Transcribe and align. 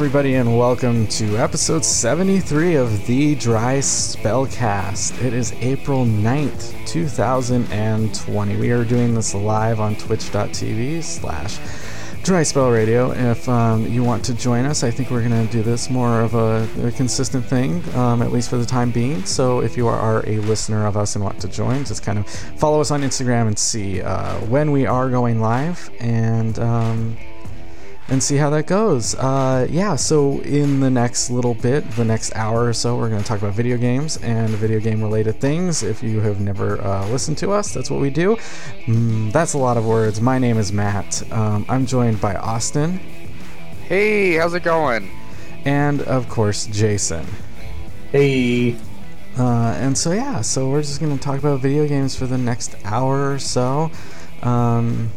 Everybody, 0.00 0.36
and 0.36 0.56
welcome 0.56 1.06
to 1.08 1.36
episode 1.36 1.84
73 1.84 2.76
of 2.76 3.06
the 3.06 3.34
Dry 3.34 3.80
Spellcast. 3.80 5.22
It 5.22 5.34
is 5.34 5.52
April 5.60 6.06
9th, 6.06 6.74
2020. 6.86 8.56
We 8.56 8.70
are 8.70 8.82
doing 8.82 9.14
this 9.14 9.34
live 9.34 9.78
on 9.78 9.94
twitch.tv 9.96 11.02
slash 11.02 11.58
Dry 12.22 12.42
Spell 12.44 12.70
Radio. 12.70 13.10
If 13.10 13.46
um, 13.46 13.86
you 13.88 14.02
want 14.02 14.24
to 14.24 14.32
join 14.32 14.64
us, 14.64 14.82
I 14.82 14.90
think 14.90 15.10
we're 15.10 15.28
going 15.28 15.46
to 15.46 15.52
do 15.52 15.62
this 15.62 15.90
more 15.90 16.22
of 16.22 16.32
a, 16.32 16.66
a 16.82 16.92
consistent 16.92 17.44
thing, 17.44 17.84
um, 17.94 18.22
at 18.22 18.32
least 18.32 18.48
for 18.48 18.56
the 18.56 18.64
time 18.64 18.90
being. 18.90 19.22
So 19.26 19.60
if 19.60 19.76
you 19.76 19.86
are 19.86 20.26
a 20.26 20.38
listener 20.38 20.86
of 20.86 20.96
us 20.96 21.14
and 21.14 21.22
want 21.22 21.38
to 21.42 21.48
join, 21.48 21.84
just 21.84 22.02
kind 22.02 22.18
of 22.18 22.26
follow 22.26 22.80
us 22.80 22.90
on 22.90 23.02
Instagram 23.02 23.48
and 23.48 23.58
see 23.58 24.00
uh, 24.00 24.36
when 24.46 24.72
we 24.72 24.86
are 24.86 25.10
going 25.10 25.42
live. 25.42 25.90
And. 26.00 26.58
Um, 26.58 27.18
and 28.10 28.20
see 28.20 28.36
how 28.36 28.50
that 28.50 28.66
goes. 28.66 29.14
Uh, 29.14 29.68
yeah, 29.70 29.94
so 29.94 30.40
in 30.40 30.80
the 30.80 30.90
next 30.90 31.30
little 31.30 31.54
bit, 31.54 31.88
the 31.92 32.04
next 32.04 32.34
hour 32.34 32.66
or 32.66 32.72
so, 32.72 32.96
we're 32.96 33.08
going 33.08 33.22
to 33.22 33.26
talk 33.26 33.38
about 33.38 33.54
video 33.54 33.76
games 33.76 34.16
and 34.18 34.50
video 34.50 34.80
game 34.80 35.00
related 35.00 35.40
things. 35.40 35.84
If 35.84 36.02
you 36.02 36.20
have 36.20 36.40
never 36.40 36.82
uh, 36.82 37.06
listened 37.08 37.38
to 37.38 37.52
us, 37.52 37.72
that's 37.72 37.88
what 37.88 38.00
we 38.00 38.10
do. 38.10 38.34
Mm, 38.86 39.32
that's 39.32 39.54
a 39.54 39.58
lot 39.58 39.76
of 39.76 39.86
words. 39.86 40.20
My 40.20 40.38
name 40.38 40.58
is 40.58 40.72
Matt. 40.72 41.22
Um, 41.32 41.64
I'm 41.68 41.86
joined 41.86 42.20
by 42.20 42.34
Austin. 42.34 42.98
Hey, 43.82 44.34
how's 44.34 44.54
it 44.54 44.64
going? 44.64 45.08
And 45.64 46.02
of 46.02 46.28
course, 46.28 46.66
Jason. 46.66 47.24
Hey. 48.10 48.76
Uh, 49.38 49.72
and 49.78 49.96
so, 49.96 50.10
yeah, 50.10 50.40
so 50.40 50.68
we're 50.68 50.82
just 50.82 50.98
going 50.98 51.16
to 51.16 51.22
talk 51.22 51.38
about 51.38 51.60
video 51.60 51.86
games 51.86 52.16
for 52.16 52.26
the 52.26 52.36
next 52.36 52.74
hour 52.84 53.32
or 53.32 53.38
so. 53.38 53.92
Um, 54.42 55.12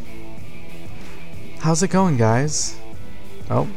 how's 1.58 1.82
it 1.82 1.88
going, 1.90 2.16
guys? 2.16 2.78
Oh. 3.50 3.68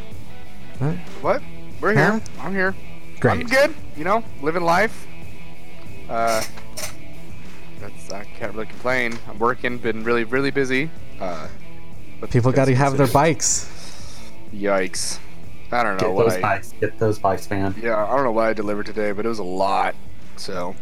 What? 0.80 0.96
What? 1.22 1.42
We're 1.82 1.94
Huh? 1.94 2.14
here. 2.14 2.22
I'm 2.40 2.54
here. 2.54 2.76
Great. 3.20 3.40
I'm 3.40 3.48
good. 3.48 3.74
You 3.96 4.04
know, 4.04 4.24
living 4.42 4.64
life. 4.64 5.08
Uh, 6.10 6.42
that's 7.80 8.12
I 8.12 8.24
can't 8.40 8.54
really 8.54 8.68
complain. 8.68 9.18
I'm 9.30 9.40
working. 9.40 9.78
Been 9.78 10.04
really, 10.04 10.24
really 10.24 10.52
busy. 10.52 10.90
Uh, 11.20 11.48
but 12.20 12.30
People 12.30 12.52
got 12.52 12.66
to 12.66 12.76
have 12.76 12.98
their 12.98 13.08
bikes. 13.08 13.70
Yikes! 14.54 15.20
I 15.72 15.84
don't 15.84 15.98
know 16.02 16.08
Get 16.08 16.14
what 16.16 16.24
those 16.30 16.38
I. 16.38 16.42
bikes. 16.42 16.74
Get 16.80 16.98
those 17.00 17.20
bikes, 17.20 17.50
man. 17.50 17.76
Yeah, 17.82 18.04
I 18.06 18.16
don't 18.16 18.24
know 18.24 18.32
what 18.32 18.46
I 18.46 18.54
delivered 18.54 18.86
today, 18.86 19.12
but 19.12 19.26
it 19.26 19.30
was 19.30 19.40
a 19.40 19.44
lot. 19.44 19.96
So 20.38 20.76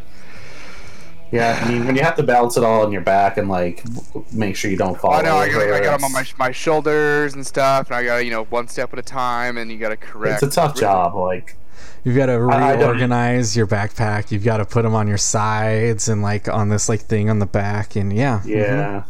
Yeah, 1.31 1.59
I 1.61 1.69
mean, 1.69 1.85
when 1.85 1.95
you 1.95 2.03
have 2.03 2.15
to 2.15 2.23
balance 2.23 2.55
it 2.55 2.63
all 2.63 2.85
on 2.85 2.91
your 2.91 3.01
back 3.01 3.37
and 3.37 3.49
like 3.49 3.83
make 4.31 4.55
sure 4.55 4.69
you 4.71 4.77
don't 4.77 4.97
fall. 4.99 5.13
I 5.13 5.21
know 5.21 5.35
I 5.37 5.49
got, 5.49 5.61
I 5.73 5.79
got 5.81 5.99
them 5.99 6.05
on 6.05 6.11
my 6.13 6.25
my 6.37 6.51
shoulders 6.51 7.33
and 7.33 7.45
stuff, 7.45 7.87
and 7.87 7.95
I 7.95 8.03
got 8.05 8.17
you 8.25 8.31
know 8.31 8.43
one 8.45 8.67
step 8.67 8.93
at 8.93 8.99
a 8.99 9.03
time, 9.03 9.57
and 9.57 9.71
you 9.71 9.77
got 9.77 9.89
to 9.89 9.97
correct. 9.97 10.43
It's 10.43 10.53
a 10.55 10.55
tough 10.55 10.75
job. 10.77 11.15
Like, 11.15 11.55
You've 12.03 12.15
got 12.15 12.27
to 12.27 12.33
I- 12.33 12.35
I 12.35 12.75
don't- 12.75 12.81
reorganize 12.81 13.57
your 13.57 13.65
backpack. 13.67 14.31
You've 14.31 14.43
got 14.43 14.57
to 14.57 14.65
put 14.65 14.83
them 14.83 14.93
on 14.93 15.07
your 15.07 15.17
sides 15.17 16.07
and 16.07 16.21
like 16.21 16.47
on 16.47 16.69
this 16.69 16.87
like 16.87 17.01
thing 17.01 17.29
on 17.29 17.39
the 17.39 17.45
back. 17.47 17.95
And 17.95 18.13
yeah, 18.13 18.41
yeah. 18.45 19.03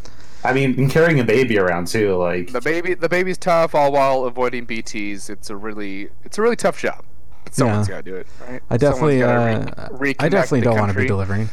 I 0.44 0.54
mean, 0.54 0.80
and 0.80 0.90
carrying 0.90 1.20
a 1.20 1.24
baby 1.24 1.58
around 1.60 1.88
too. 1.88 2.16
Like, 2.16 2.52
The 2.52 2.62
baby, 2.62 2.94
the 2.94 3.10
baby's 3.10 3.38
tough, 3.38 3.74
all 3.76 3.92
while 3.92 4.24
avoiding 4.26 4.66
BTS. 4.66 5.30
It's 5.30 5.50
a 5.50 5.56
really, 5.58 6.10
it's 6.24 6.38
a 6.38 6.42
really 6.42 6.56
tough 6.56 6.80
job. 6.80 7.04
But 7.44 7.54
someone's 7.56 7.90
Yeah. 7.90 7.96
got 7.96 8.06
to 8.06 8.12
do 8.12 8.16
it, 8.18 8.28
right? 8.48 8.62
I 8.70 8.78
definitely, 8.78 9.22
Someone's 9.22 9.72
uh, 9.72 9.88
re- 9.92 10.16
I 10.20 10.30
definitely 10.30 10.62
don't 10.62 10.78
want 10.80 10.92
to 10.94 10.98
be 10.98 11.08
delivering. 11.08 11.50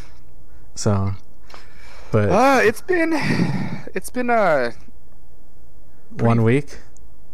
So, 0.74 1.12
but 2.10 2.28
Uh, 2.30 2.60
it's 2.62 2.80
been, 2.80 3.12
it's 3.94 4.10
been 4.10 4.30
a 4.30 4.72
one 6.10 6.42
week. 6.42 6.78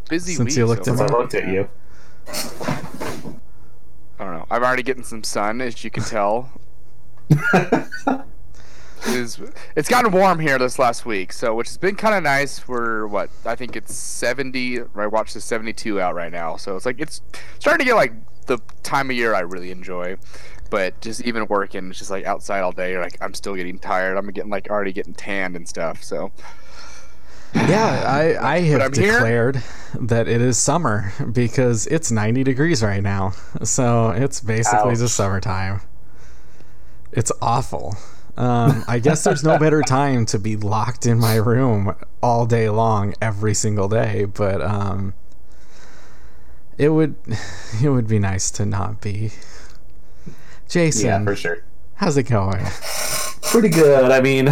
busy 0.09 0.35
Since 0.35 0.51
week. 0.51 0.57
you 0.59 0.67
looked 0.67 0.85
so 0.87 0.93
at 0.93 0.99
since 0.99 1.11
I 1.11 1.15
looked 1.17 1.35
at 1.35 1.49
you, 1.49 1.69
I 4.19 4.25
don't 4.25 4.33
know. 4.35 4.47
I'm 4.51 4.63
already 4.63 4.83
getting 4.83 5.05
some 5.05 5.23
sun, 5.23 5.61
as 5.61 5.83
you 5.85 5.91
can 5.91 6.03
tell. 6.03 6.51
It 7.31 8.25
is, 9.07 9.41
it's 9.77 9.89
gotten 9.89 10.11
warm 10.13 10.41
here 10.41 10.59
this 10.59 10.79
last 10.79 11.07
week, 11.07 11.33
so 11.33 11.55
which 11.55 11.69
has 11.69 11.77
been 11.79 11.95
kind 11.95 12.15
of 12.15 12.23
nice. 12.25 12.67
We're 12.67 13.07
what 13.07 13.31
I 13.45 13.55
think 13.55 13.77
it's 13.77 13.95
70. 13.95 14.81
I 14.97 15.07
watched 15.07 15.35
the 15.35 15.41
72 15.41 16.01
out 16.01 16.15
right 16.15 16.33
now, 16.33 16.57
so 16.57 16.77
it's 16.77 16.85
like 16.87 17.01
it's 17.01 17.21
starting 17.61 17.85
to 17.87 17.91
get 17.91 17.95
like 17.97 18.13
the 18.47 18.59
time 18.83 19.11
of 19.11 19.17
year 19.17 19.35
I 19.35 19.41
really 19.41 19.71
enjoy. 19.71 20.17
But 20.71 21.01
just 21.01 21.23
even 21.23 21.47
working, 21.47 21.91
it's 21.91 21.99
just 21.99 22.11
like 22.11 22.25
outside 22.27 22.61
all 22.61 22.73
day. 22.73 22.93
You're 22.93 23.03
like 23.03 23.17
I'm 23.21 23.35
still 23.35 23.55
getting 23.55 23.79
tired. 23.79 24.17
I'm 24.17 24.31
getting 24.33 24.51
like 24.51 24.69
already 24.71 24.93
getting 24.93 25.15
tanned 25.15 25.57
and 25.57 25.69
stuff. 25.69 26.03
So 26.05 26.33
Yeah, 27.55 28.05
I 28.07 28.57
I 28.57 28.61
have 28.61 28.83
I'm 28.83 28.95
here. 28.95 29.21
declared 29.21 29.63
that 29.99 30.29
it 30.29 30.41
is 30.41 30.59
summer 30.59 31.13
because 31.33 31.87
it's 31.87 32.11
90 32.11 32.45
degrees 32.45 32.83
right 32.83 33.03
now. 33.03 33.33
So 33.63 34.11
it's 34.11 34.41
basically 34.41 34.93
Ouch. 34.93 34.99
just 34.99 35.17
summertime. 35.17 35.81
It's 37.13 37.33
awful. 37.43 37.97
Um, 38.37 38.85
I 38.87 38.99
guess 39.01 39.25
there's 39.25 39.43
no 39.43 39.59
better 39.59 39.83
time 39.87 40.25
to 40.27 40.39
be 40.39 40.57
locked 40.57 41.07
in 41.07 41.19
my 41.19 41.37
room 41.37 41.95
all 42.23 42.47
day 42.47 42.69
long 42.71 43.15
every 43.21 43.55
single 43.55 43.89
day, 43.89 44.27
but 44.27 44.63
um, 44.63 45.15
it 46.77 46.91
would 46.91 47.17
it 47.83 47.89
would 47.89 48.07
be 48.09 48.19
nice 48.19 48.51
to 48.53 48.67
not 48.67 49.01
be. 49.01 49.33
Jason, 50.69 51.07
yeah, 51.07 51.25
for 51.25 51.35
sure. 51.35 51.65
how's 51.95 52.17
it 52.17 52.25
going? 52.25 52.65
Pretty 53.43 53.71
good. 53.71 54.11
I 54.11 54.21
mean, 54.21 54.49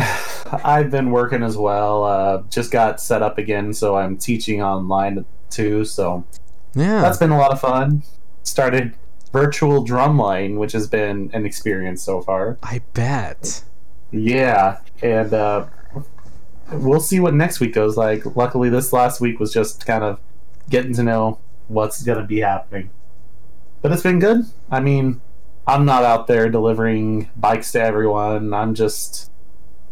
I've 0.65 0.91
been 0.91 1.11
working 1.11 1.43
as 1.43 1.57
well. 1.57 2.05
Uh, 2.05 2.43
just 2.49 2.71
got 2.71 3.01
set 3.01 3.23
up 3.23 3.37
again, 3.39 3.73
so 3.75 3.97
I'm 3.97 4.17
teaching 4.17 4.63
online 4.63 5.25
too. 5.51 5.85
So 5.85 6.25
Yeah, 6.75 7.03
that's 7.03 7.19
been 7.19 7.31
a 7.31 7.39
lot 7.39 7.53
of 7.53 7.61
fun. 7.61 8.03
Started 8.43 8.95
virtual 9.33 9.85
drumline, 9.85 10.57
which 10.57 10.73
has 10.73 10.87
been 10.87 11.31
an 11.35 11.45
experience 11.45 12.03
so 12.03 12.23
far. 12.23 12.57
I 12.63 12.81
bet. 12.95 13.63
Yeah, 14.11 14.79
and 15.03 15.35
uh, 15.35 15.67
we'll 16.73 17.01
see 17.01 17.21
what 17.21 17.35
next 17.35 17.61
week 17.61 17.75
goes 17.75 17.97
like. 17.99 18.37
Luckily, 18.37 18.71
this 18.71 18.93
last 18.93 19.21
week 19.21 19.39
was 19.39 19.53
just 19.53 19.85
kind 19.85 20.05
of 20.05 20.21
getting 20.71 20.95
to 20.95 21.03
know 21.03 21.39
what's 21.69 22.03
going 22.03 22.19
to 22.19 22.25
be 22.25 22.41
happening. 22.41 22.91
But 23.83 23.93
it's 23.93 24.03
been 24.03 24.21
good. 24.21 24.47
I 24.71 24.81
mean, 24.81 25.21
I'm 25.67 25.85
not 25.85 26.05
out 26.05 26.27
there 26.27 26.49
delivering 26.49 27.31
bikes 27.37 27.73
to 27.73 27.83
everyone. 27.83 28.55
I'm 28.55 28.75
just 28.75 29.31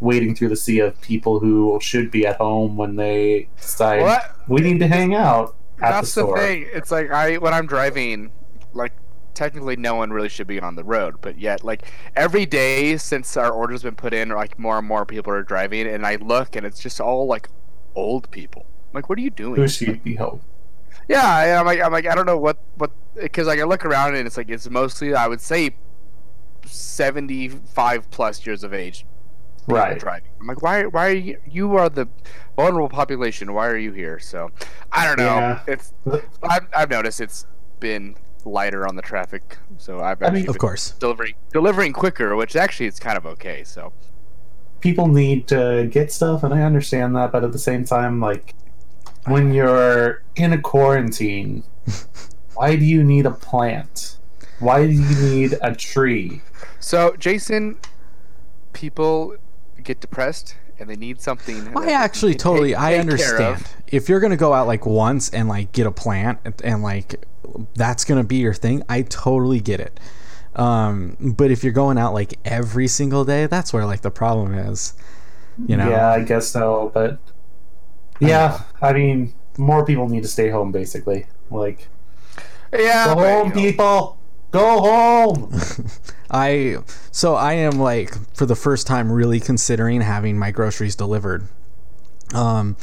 wading 0.00 0.34
through 0.34 0.50
the 0.50 0.56
sea 0.56 0.80
of 0.80 1.00
people 1.00 1.40
who 1.40 1.78
should 1.80 2.10
be 2.10 2.26
at 2.26 2.36
home 2.36 2.76
when 2.76 2.96
they 2.96 3.48
decide 3.60 4.02
Well, 4.02 4.08
that- 4.08 4.36
we 4.48 4.60
need 4.60 4.78
to 4.80 4.86
hang 4.86 5.14
out 5.14 5.56
at 5.82 5.90
that's 5.90 6.14
the 6.14 6.26
the, 6.26 6.32
thing. 6.34 6.66
It's 6.72 6.90
like 6.90 7.10
I 7.10 7.36
when 7.38 7.52
I'm 7.54 7.66
driving, 7.66 8.30
like 8.72 8.92
technically 9.34 9.74
no 9.76 9.96
one 9.96 10.10
really 10.10 10.28
should 10.28 10.46
be 10.46 10.60
on 10.60 10.76
the 10.76 10.84
road, 10.84 11.16
but 11.20 11.38
yet 11.38 11.64
like 11.64 11.90
every 12.14 12.46
day 12.46 12.96
since 12.96 13.36
our 13.36 13.50
order's 13.50 13.82
been 13.82 13.96
put 13.96 14.14
in, 14.14 14.28
like 14.28 14.58
more 14.58 14.78
and 14.78 14.86
more 14.86 15.04
people 15.04 15.32
are 15.32 15.42
driving, 15.42 15.86
and 15.88 16.06
I 16.06 16.16
look 16.16 16.54
and 16.54 16.64
it's 16.64 16.80
just 16.80 17.00
all 17.00 17.26
like 17.26 17.48
old 17.96 18.30
people. 18.30 18.66
I'm 18.68 18.98
like, 18.98 19.08
what 19.08 19.18
are 19.18 19.22
you 19.22 19.30
doing? 19.30 19.56
Who 19.56 19.66
should 19.66 20.04
be 20.04 20.14
home? 20.16 20.40
Yeah, 21.08 21.40
and 21.42 21.58
I'm 21.58 21.66
like, 21.66 21.80
I'm 21.80 21.92
like, 21.92 22.06
I 22.06 22.14
don't 22.14 22.26
know 22.26 22.38
what 22.38 22.58
what 22.76 22.90
because 23.14 23.46
like 23.46 23.60
I 23.60 23.64
look 23.64 23.84
around 23.84 24.14
and 24.16 24.26
it's 24.26 24.36
like 24.36 24.48
it's 24.50 24.68
mostly 24.70 25.14
I 25.14 25.26
would 25.28 25.40
say 25.40 25.76
seventy 26.66 27.48
five 27.48 28.10
plus 28.10 28.44
years 28.46 28.64
of 28.64 28.72
age 28.74 29.04
Right. 29.66 29.98
driving. 29.98 30.28
I'm 30.40 30.46
like, 30.46 30.60
why? 30.60 30.84
Why 30.84 31.08
are 31.08 31.12
you? 31.14 31.38
You 31.48 31.76
are 31.76 31.88
the 31.88 32.06
vulnerable 32.54 32.90
population. 32.90 33.54
Why 33.54 33.66
are 33.68 33.78
you 33.78 33.92
here? 33.92 34.18
So, 34.18 34.50
I 34.92 35.06
don't 35.06 35.16
know. 35.18 35.24
Yeah. 35.24 35.60
It's 35.66 35.94
I've, 36.42 36.66
I've 36.76 36.90
noticed 36.90 37.22
it's 37.22 37.46
been 37.80 38.14
lighter 38.44 38.86
on 38.86 38.94
the 38.96 39.00
traffic. 39.00 39.56
So 39.78 40.00
I've 40.00 40.22
I 40.22 40.26
actually 40.26 40.40
mean- 40.42 40.50
Of 40.50 40.58
course. 40.58 40.90
delivering 40.90 41.34
delivering 41.50 41.94
quicker, 41.94 42.36
which 42.36 42.56
actually 42.56 42.86
it's 42.88 43.00
kind 43.00 43.16
of 43.16 43.24
okay. 43.24 43.64
So 43.64 43.92
people 44.80 45.08
need 45.08 45.48
to 45.48 45.88
get 45.90 46.12
stuff 46.12 46.42
and 46.42 46.52
i 46.52 46.60
understand 46.60 47.16
that 47.16 47.32
but 47.32 47.42
at 47.42 47.52
the 47.52 47.58
same 47.58 47.86
time 47.86 48.20
like 48.20 48.54
when 49.26 49.52
you're 49.52 50.22
in 50.36 50.52
a 50.52 50.58
quarantine 50.60 51.62
why 52.54 52.76
do 52.76 52.84
you 52.84 53.02
need 53.02 53.26
a 53.26 53.30
plant 53.30 54.16
why 54.60 54.86
do 54.86 54.92
you 54.92 55.16
need 55.16 55.54
a 55.62 55.74
tree 55.74 56.40
so 56.84 57.16
Jason, 57.16 57.78
people 58.74 59.36
get 59.82 60.00
depressed 60.00 60.54
and 60.78 60.90
they 60.90 60.96
need 60.96 61.18
something. 61.18 61.74
I 61.74 61.92
actually 61.92 62.34
totally 62.34 62.70
take- 62.70 62.78
I 62.78 62.90
take 62.90 63.00
understand. 63.00 63.64
If 63.86 64.10
you're 64.10 64.20
gonna 64.20 64.36
go 64.36 64.52
out 64.52 64.66
like 64.66 64.84
once 64.84 65.30
and 65.30 65.48
like 65.48 65.72
get 65.72 65.86
a 65.86 65.90
plant 65.90 66.40
and, 66.44 66.54
and 66.62 66.82
like 66.82 67.24
that's 67.74 68.04
gonna 68.04 68.22
be 68.22 68.36
your 68.36 68.52
thing, 68.52 68.82
I 68.86 69.00
totally 69.00 69.60
get 69.60 69.80
it. 69.80 69.98
Um, 70.56 71.16
but 71.20 71.50
if 71.50 71.64
you're 71.64 71.72
going 71.72 71.96
out 71.96 72.12
like 72.12 72.38
every 72.44 72.86
single 72.86 73.24
day, 73.24 73.46
that's 73.46 73.72
where 73.72 73.86
like 73.86 74.02
the 74.02 74.10
problem 74.10 74.52
is. 74.52 74.92
You 75.66 75.76
know, 75.76 75.88
yeah 75.88 76.08
i 76.10 76.20
guess 76.20 76.48
so 76.48 76.90
but 76.92 77.16
yeah 78.20 78.62
i 78.80 78.92
mean 78.92 79.34
more 79.58 79.84
people 79.84 80.08
need 80.08 80.22
to 80.22 80.28
stay 80.28 80.50
home 80.50 80.72
basically. 80.72 81.26
Like 81.50 81.88
Yeah, 82.72 83.06
go 83.06 83.14
but, 83.16 83.32
home 83.32 83.48
you 83.48 83.54
know, 83.54 83.60
people! 83.60 84.18
Go 84.50 84.80
home! 84.80 85.60
I 86.30 86.78
so 87.10 87.34
I 87.34 87.54
am 87.54 87.78
like 87.78 88.14
for 88.36 88.46
the 88.46 88.56
first 88.56 88.86
time 88.86 89.10
really 89.10 89.40
considering 89.40 90.00
having 90.00 90.38
my 90.38 90.50
groceries 90.50 90.96
delivered. 90.96 91.46
Um, 92.32 92.76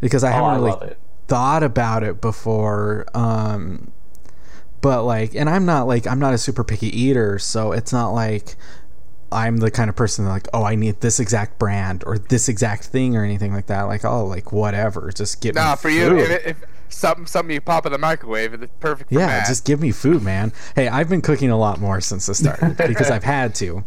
because 0.00 0.24
I 0.24 0.30
oh, 0.30 0.32
haven't 0.32 0.50
i 0.50 0.76
really 0.76 0.94
thought 1.28 1.62
about 1.62 2.02
it 2.02 2.22
before 2.22 3.04
um 3.12 3.92
but 4.80 5.02
like 5.02 5.34
and 5.34 5.50
i'm 5.50 5.66
not 5.66 5.86
like 5.86 6.06
i'm 6.06 6.18
not 6.18 6.32
a 6.32 6.38
super 6.38 6.64
picky 6.64 6.86
eater 6.98 7.38
so 7.38 7.72
it's 7.72 7.92
not 7.92 8.12
like 8.12 8.56
i'm 9.30 9.58
the 9.58 9.70
kind 9.70 9.90
of 9.90 9.96
person 9.96 10.24
that 10.24 10.30
like 10.30 10.48
oh 10.54 10.64
i 10.64 10.74
need 10.74 11.00
this 11.00 11.20
exact 11.20 11.58
brand 11.58 12.02
or 12.06 12.18
this 12.18 12.48
exact 12.48 12.84
thing 12.84 13.16
or 13.16 13.24
anything 13.24 13.52
like 13.52 13.66
that. 13.66 13.82
Like 13.82 14.04
oh 14.04 14.24
like 14.24 14.52
whatever. 14.52 15.10
Just 15.14 15.40
get 15.40 15.54
Nah, 15.54 15.74
for 15.74 15.90
you, 15.90 16.18
if, 16.18 16.46
if 16.46 16.64
something 16.88 17.26
something 17.26 17.54
you 17.54 17.60
pop 17.60 17.84
in 17.86 17.92
the 17.92 17.98
microwave, 17.98 18.54
it's 18.54 18.72
perfect. 18.80 19.10
For 19.10 19.18
yeah 19.18 19.46
just 19.46 19.64
give 19.64 19.80
me 19.80 19.92
food 19.92 20.22
man. 20.22 20.52
Hey 20.74 20.88
i've 20.88 21.08
been 21.08 21.22
cooking 21.22 21.50
a 21.50 21.58
lot 21.58 21.80
more 21.80 22.00
since 22.00 22.26
this 22.26 22.38
started 22.38 22.76
because 22.88 23.10
i've 23.10 23.24
had 23.24 23.54
to. 23.56 23.84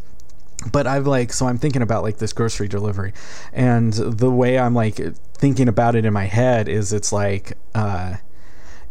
But 0.71 0.85
I've 0.85 1.07
like 1.07 1.33
so 1.33 1.47
I'm 1.47 1.57
thinking 1.57 1.81
about 1.81 2.03
like 2.03 2.17
this 2.17 2.33
grocery 2.33 2.67
delivery. 2.67 3.13
And 3.51 3.93
the 3.93 4.29
way 4.29 4.59
I'm 4.59 4.75
like 4.75 4.99
thinking 5.33 5.67
about 5.67 5.95
it 5.95 6.05
in 6.05 6.13
my 6.13 6.25
head 6.25 6.69
is 6.69 6.93
it's 6.93 7.11
like 7.11 7.57
uh 7.73 8.17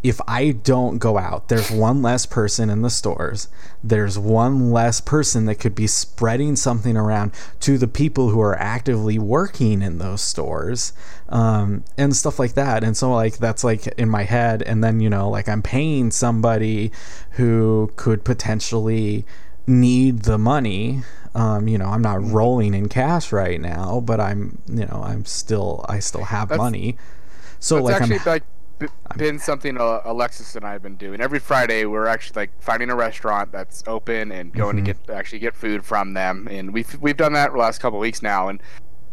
if 0.03 0.21
I 0.27 0.53
don't 0.53 0.99
go 0.99 1.19
out, 1.19 1.49
there's 1.49 1.71
one 1.71 2.01
less 2.01 2.25
person 2.25 2.71
in 2.71 2.81
the 2.81 2.89
stores. 2.89 3.49
There's 3.85 4.19
one 4.19 4.71
less 4.71 5.01
person 5.01 5.45
that 5.45 5.57
could 5.57 5.75
be 5.75 5.87
spreading 5.87 6.57
something 6.57 6.97
around 6.97 7.33
to 7.61 7.77
the 7.77 7.89
people 7.89 8.31
who 8.31 8.41
are 8.41 8.59
actively 8.59 9.19
working 9.19 9.83
in 9.83 9.99
those 9.99 10.23
stores 10.23 10.95
um, 11.29 11.85
and 11.99 12.17
stuff 12.17 12.39
like 12.39 12.55
that. 12.55 12.83
And 12.83 12.97
so, 12.97 13.13
like, 13.13 13.37
that's 13.39 13.63
like 13.63 13.89
in 13.89 14.09
my 14.09 14.23
head. 14.23 14.63
And 14.63 14.83
then, 14.83 15.01
you 15.01 15.11
know, 15.11 15.29
like, 15.29 15.49
I'm 15.49 15.63
paying 15.63 16.11
somebody 16.11 16.93
who 17.33 17.93
could 17.97 18.25
potentially 18.25 19.27
need 19.67 20.21
the 20.21 20.39
money. 20.39 21.03
Um, 21.35 21.69
you 21.69 21.77
know, 21.77 21.87
I'm 21.87 22.03
not 22.03 22.25
rolling 22.25 22.73
in 22.73 22.89
cash 22.89 23.33
right 23.33 23.61
now, 23.61 24.01
but 24.01 24.19
I'm, 24.19 24.63
you 24.67 24.87
know, 24.87 25.03
I'm 25.05 25.27
still, 25.27 25.85
I 25.89 25.99
still 25.99 26.25
have 26.25 26.49
That's- 26.49 26.65
money. 26.65 26.97
So, 27.59 27.83
like, 27.83 28.01
I'm, 28.01 28.41
been 29.17 29.39
something 29.39 29.77
Alexis 29.79 30.57
and 30.57 30.65
I 30.65 30.73
have 30.73 30.83
been 30.83 30.97
doing. 30.97 31.21
Every 31.21 31.39
Friday, 31.39 31.85
we're 31.85 32.07
actually 32.07 32.43
like 32.43 32.63
finding 32.63 32.91
a 32.91 32.97
restaurant 32.97 33.53
that's 33.53 33.83
open 33.87 34.33
and 34.33 34.53
going 34.53 34.77
Mm-hmm. 34.77 34.85
to 34.85 34.93
get 34.95 35.11
actually 35.11 35.41
get 35.41 35.55
food 35.55 35.85
from 35.85 36.15
them. 36.15 36.49
And 36.51 36.73
we've 36.73 36.97
we've 37.01 37.17
done 37.17 37.33
that 37.35 37.53
the 37.53 37.59
last 37.59 37.81
couple 37.81 37.99
weeks 37.99 38.23
now, 38.23 38.49
and 38.49 38.63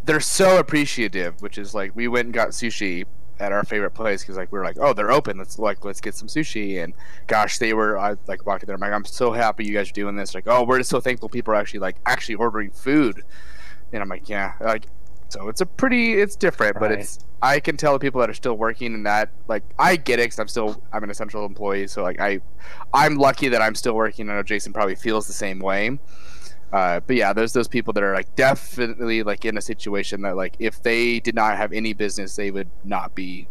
they're 0.05 0.19
so 0.19 0.59
appreciative. 0.59 1.41
Which 1.41 1.57
is 1.57 1.73
like 1.73 1.95
we 1.95 2.07
went 2.07 2.25
and 2.25 2.33
got 2.33 2.49
sushi 2.49 3.05
at 3.39 3.51
our 3.51 3.63
favorite 3.63 3.91
place 3.91 4.23
because 4.23 4.35
like 4.35 4.51
we 4.51 4.57
were 4.57 4.65
like, 4.65 4.77
oh, 4.79 4.93
they're 4.93 5.11
open. 5.11 5.37
Let's 5.37 5.59
like 5.59 5.83
let's 5.85 6.01
get 6.01 6.15
some 6.15 6.27
sushi. 6.27 6.83
And 6.83 6.93
gosh, 7.27 7.57
they 7.59 7.73
were 7.73 7.97
I 7.97 8.15
like 8.27 8.45
walked 8.45 8.63
in 8.63 8.67
there. 8.67 8.75
I'm 8.75 8.81
like, 8.81 8.93
I'm 8.93 9.05
so 9.05 9.31
happy 9.31 9.65
you 9.65 9.73
guys 9.73 9.89
are 9.89 9.93
doing 9.93 10.15
this. 10.15 10.33
Like, 10.33 10.47
oh, 10.47 10.63
we're 10.63 10.79
just 10.79 10.89
so 10.89 10.99
thankful 10.99 11.29
people 11.29 11.53
are 11.53 11.57
actually 11.57 11.81
like 11.81 11.97
actually 12.05 12.35
ordering 12.35 12.71
food. 12.71 13.23
And 13.93 14.01
I'm 14.01 14.09
like, 14.09 14.27
yeah, 14.27 14.53
like 14.59 14.87
so 15.29 15.49
it's 15.49 15.61
a 15.61 15.65
pretty 15.65 16.13
it's 16.13 16.35
different, 16.35 16.79
but 16.79 16.91
it's 16.91 17.19
I 17.41 17.59
can 17.59 17.77
tell 17.77 17.93
the 17.93 17.99
people 17.99 18.21
that 18.21 18.29
are 18.29 18.33
still 18.33 18.55
working 18.55 18.93
in 18.93 19.03
that 19.03 19.29
like 19.47 19.63
I 19.77 19.95
get 19.95 20.19
it 20.19 20.23
because 20.23 20.39
I'm 20.39 20.47
still 20.47 20.81
I'm 20.91 21.03
an 21.03 21.09
essential 21.09 21.45
employee, 21.45 21.87
so 21.87 22.03
like 22.03 22.19
I 22.19 22.39
I'm 22.93 23.15
lucky 23.15 23.47
that 23.49 23.61
I'm 23.61 23.75
still 23.75 23.93
working. 23.93 24.29
I 24.29 24.35
know 24.35 24.43
Jason 24.43 24.73
probably 24.73 24.95
feels 24.95 25.27
the 25.27 25.33
same 25.33 25.59
way. 25.59 25.99
Uh, 26.73 26.99
but 26.99 27.15
yeah, 27.15 27.31
there's 27.31 27.53
those 27.53 27.67
people 27.67 27.93
that 27.93 28.03
are 28.03 28.13
like 28.13 28.35
definitely 28.35 29.23
like 29.23 29.45
in 29.45 29.57
a 29.57 29.61
situation 29.61 30.21
that 30.21 30.35
like 30.35 30.55
if 30.59 30.81
they 30.83 31.19
did 31.21 31.35
not 31.35 31.55
have 31.55 31.71
any 31.71 31.93
business, 31.93 32.35
they 32.35 32.51
would 32.51 32.69
not 32.83 33.15
be 33.15 33.47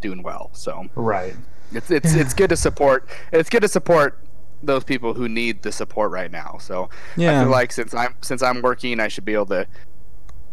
doing 0.00 0.22
well. 0.22 0.50
So 0.52 0.86
Right. 0.94 1.34
it's 1.72 1.90
it's 1.90 2.14
it's 2.14 2.34
good 2.34 2.50
to 2.50 2.56
support. 2.56 3.08
It's 3.32 3.50
good 3.50 3.62
to 3.62 3.68
support 3.68 4.20
those 4.62 4.84
people 4.84 5.14
who 5.14 5.28
need 5.28 5.62
the 5.62 5.72
support 5.72 6.10
right 6.10 6.30
now. 6.30 6.56
So 6.60 6.84
I 6.84 6.88
yeah. 7.20 7.42
feel 7.42 7.50
like 7.50 7.72
since 7.72 7.94
I'm 7.94 8.14
since 8.20 8.42
I'm 8.42 8.62
working, 8.62 9.00
I 9.00 9.08
should 9.08 9.24
be 9.24 9.34
able 9.34 9.46
to. 9.46 9.66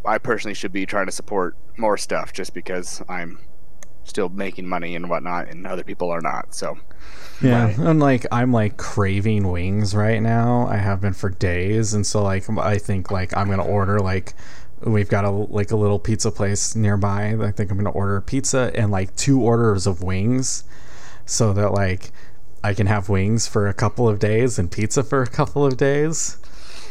I 0.05 0.17
personally 0.17 0.55
should 0.55 0.73
be 0.73 0.85
trying 0.85 1.05
to 1.05 1.11
support 1.11 1.55
more 1.77 1.97
stuff 1.97 2.33
just 2.33 2.53
because 2.53 3.01
I'm 3.07 3.39
still 4.03 4.29
making 4.29 4.67
money 4.67 4.95
and 4.95 5.09
whatnot, 5.09 5.49
and 5.49 5.65
other 5.67 5.83
people 5.83 6.09
are 6.09 6.21
not. 6.21 6.55
So 6.55 6.77
Yeah, 7.41 7.65
Right. 7.65 7.79
I'm 7.79 7.99
like 7.99 8.25
I'm 8.31 8.51
like 8.51 8.77
craving 8.77 9.49
wings 9.49 9.95
right 9.95 10.21
now. 10.21 10.67
I 10.67 10.77
have 10.77 11.01
been 11.01 11.13
for 11.13 11.29
days, 11.29 11.93
and 11.93 12.05
so 12.05 12.23
like 12.23 12.49
I 12.57 12.77
think 12.77 13.11
like 13.11 13.35
I'm 13.35 13.49
gonna 13.49 13.65
order 13.65 13.99
like 13.99 14.33
we've 14.81 15.09
got 15.09 15.25
a 15.25 15.29
like 15.29 15.71
a 15.71 15.75
little 15.75 15.99
pizza 15.99 16.31
place 16.31 16.75
nearby. 16.75 17.35
I 17.39 17.51
think 17.51 17.71
I'm 17.71 17.77
gonna 17.77 17.91
order 17.91 18.19
pizza 18.21 18.71
and 18.75 18.91
like 18.91 19.15
two 19.15 19.41
orders 19.41 19.87
of 19.87 20.01
wings, 20.03 20.63
so 21.25 21.53
that 21.53 21.71
like 21.73 22.11
I 22.63 22.73
can 22.73 22.87
have 22.87 23.09
wings 23.09 23.47
for 23.47 23.67
a 23.67 23.73
couple 23.73 24.07
of 24.07 24.19
days 24.19 24.59
and 24.59 24.71
pizza 24.71 25.03
for 25.03 25.21
a 25.23 25.27
couple 25.27 25.65
of 25.65 25.77
days. 25.77 26.37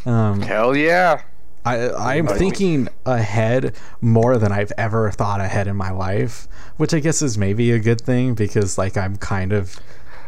Um, 0.06 0.40
hell 0.42 0.76
yeah, 0.76 1.22
I 1.64 1.90
I'm 2.16 2.26
thinking 2.26 2.88
ahead 3.04 3.76
more 4.00 4.38
than 4.38 4.50
I've 4.52 4.72
ever 4.78 5.10
thought 5.10 5.40
ahead 5.40 5.66
in 5.66 5.76
my 5.76 5.90
life, 5.90 6.48
which 6.76 6.94
I 6.94 7.00
guess 7.00 7.20
is 7.22 7.36
maybe 7.36 7.70
a 7.72 7.78
good 7.78 8.00
thing 8.00 8.34
because 8.34 8.78
like 8.78 8.96
I'm 8.96 9.16
kind 9.16 9.52
of 9.52 9.78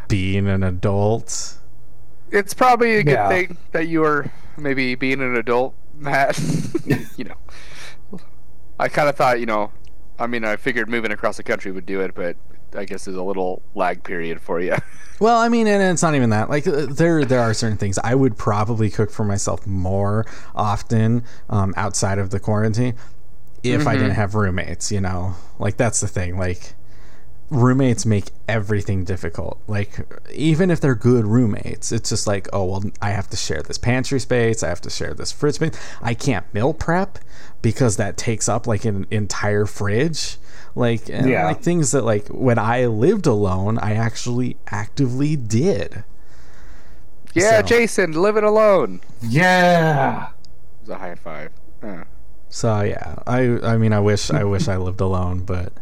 being 0.08 0.46
an 0.48 0.62
adult. 0.62 1.58
it's 2.30 2.52
probably 2.54 2.96
a 2.96 3.02
good 3.02 3.12
Yeah. 3.12 3.28
thing 3.28 3.56
that 3.72 3.88
you 3.88 4.04
are 4.04 4.30
maybe 4.58 4.94
being 4.94 5.20
an 5.22 5.34
adult, 5.36 5.74
Matt. 5.94 6.38
you 7.16 7.24
know, 7.24 8.18
I 8.78 8.88
kind 8.88 9.08
of 9.08 9.16
thought 9.16 9.40
you 9.40 9.46
know, 9.46 9.72
I 10.18 10.26
mean, 10.26 10.44
I 10.44 10.56
figured 10.56 10.88
moving 10.90 11.12
across 11.12 11.36
the 11.38 11.42
country 11.42 11.72
would 11.72 11.86
do 11.86 12.00
it, 12.00 12.14
but 12.14 12.36
I 12.76 12.84
guess 12.84 13.04
there's 13.04 13.16
a 13.16 13.22
little 13.22 13.62
lag 13.74 14.02
period 14.04 14.40
for 14.40 14.60
you. 14.60 14.76
Well, 15.20 15.38
I 15.38 15.48
mean, 15.48 15.68
and 15.68 15.80
it's 15.80 16.02
not 16.02 16.16
even 16.16 16.30
that. 16.30 16.50
Like 16.50 16.66
uh, 16.66 16.86
there 16.86 17.24
there 17.24 17.38
are 17.38 17.54
certain 17.54 17.78
things 17.78 17.96
I 18.02 18.12
would 18.12 18.36
probably 18.36 18.90
cook 18.90 19.08
for 19.08 19.24
myself 19.24 19.64
more 19.68 20.26
often 20.52 21.22
um, 21.48 21.74
outside 21.76 22.18
of 22.18 22.30
the 22.30 22.40
quarantine 22.40 22.96
if 23.62 23.86
I 23.86 23.94
didn't 23.94 24.16
have 24.16 24.34
roommates, 24.34 24.90
you 24.90 25.00
know. 25.00 25.36
Like 25.60 25.76
that's 25.76 26.00
the 26.00 26.08
thing. 26.08 26.38
Like 26.38 26.74
roommates 27.50 28.06
make 28.06 28.30
everything 28.48 29.04
difficult. 29.04 29.60
Like 29.68 30.00
even 30.32 30.70
if 30.70 30.80
they're 30.80 30.94
good 30.94 31.26
roommates, 31.26 31.92
it's 31.92 32.08
just 32.08 32.26
like, 32.26 32.48
oh 32.52 32.64
well, 32.64 32.84
I 33.00 33.10
have 33.10 33.28
to 33.30 33.36
share 33.36 33.62
this 33.62 33.78
pantry 33.78 34.18
space, 34.18 34.62
I 34.62 34.68
have 34.68 34.80
to 34.82 34.90
share 34.90 35.14
this 35.14 35.30
fridge 35.30 35.56
space. 35.56 35.78
I 36.00 36.14
can't 36.14 36.52
meal 36.54 36.74
prep 36.74 37.18
because 37.60 37.96
that 37.98 38.16
takes 38.16 38.48
up 38.48 38.66
like 38.66 38.84
an 38.84 39.06
entire 39.10 39.66
fridge. 39.66 40.38
Like 40.74 41.08
and 41.10 41.28
Yeah. 41.28 41.46
like 41.46 41.60
things 41.62 41.90
that 41.90 42.04
like 42.04 42.28
when 42.28 42.58
I 42.58 42.86
lived 42.86 43.26
alone, 43.26 43.78
I 43.78 43.94
actually 43.94 44.56
actively 44.68 45.36
did. 45.36 46.04
yeah, 47.34 47.60
So- 47.60 47.66
Jason, 47.66 48.12
living 48.12 48.44
alone. 48.44 49.00
Yeah. 49.20 50.28
It 50.28 50.32
was 50.80 50.88
a 50.90 50.98
high 50.98 51.14
five. 51.14 51.50
Uh, 51.82 52.04
So 52.48 52.82
yeah, 52.82 53.16
I 53.26 53.58
I 53.62 53.76
mean 53.76 53.92
I 53.92 54.00
wish 54.00 54.30
I 54.30 54.44
wish 54.44 54.68
I 54.68 54.76
lived 54.76 55.00
alone, 55.00 55.40
but 55.40 55.72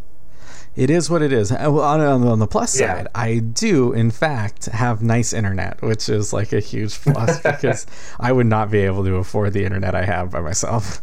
it 0.76 0.88
is 0.90 1.10
what 1.10 1.20
it 1.22 1.32
is. 1.32 1.50
Uh, 1.50 1.56
On, 1.70 2.00
on, 2.00 2.26
on 2.26 2.38
the 2.38 2.46
plus 2.46 2.78
Yeah. 2.80 2.94
side, 2.98 3.08
I 3.14 3.38
do 3.38 3.92
in 3.92 4.10
fact 4.10 4.66
have 4.66 5.02
nice 5.02 5.32
internet, 5.32 5.82
which 5.82 6.08
is 6.08 6.32
like 6.32 6.52
a 6.52 6.60
huge 6.60 7.00
plus 7.02 7.40
because 7.42 7.86
I 8.20 8.30
would 8.32 8.46
not 8.46 8.70
be 8.70 8.78
able 8.80 9.04
to 9.04 9.16
afford 9.16 9.52
the 9.52 9.64
internet 9.64 9.94
I 9.94 10.04
have 10.04 10.30
by 10.30 10.40
myself. 10.40 11.02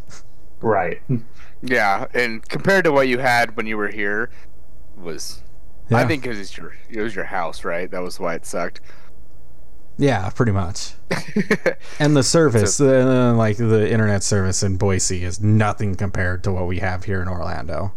Right. 0.60 1.00
Yeah, 1.62 2.06
and 2.14 2.46
compared 2.48 2.84
to 2.84 2.92
what 2.92 3.08
you 3.08 3.18
had 3.18 3.56
when 3.56 3.66
you 3.66 3.76
were 3.76 3.88
here, 3.88 4.30
was 4.96 5.42
I 5.90 6.04
think 6.04 6.22
because 6.22 6.38
it's 6.38 6.56
your 6.56 6.74
it 6.88 7.00
was 7.00 7.14
your 7.14 7.24
house, 7.24 7.64
right? 7.64 7.90
That 7.90 8.02
was 8.02 8.20
why 8.20 8.34
it 8.34 8.46
sucked. 8.46 8.80
Yeah, 9.96 10.30
pretty 10.30 10.52
much. 10.52 10.94
And 12.00 12.16
the 12.16 12.22
service, 12.22 12.80
uh, 12.80 13.34
like 13.36 13.56
the 13.56 13.90
internet 13.90 14.22
service 14.22 14.62
in 14.62 14.76
Boise, 14.76 15.24
is 15.24 15.40
nothing 15.40 15.96
compared 15.96 16.44
to 16.44 16.52
what 16.52 16.68
we 16.68 16.78
have 16.78 17.04
here 17.04 17.20
in 17.20 17.28
Orlando. 17.28 17.92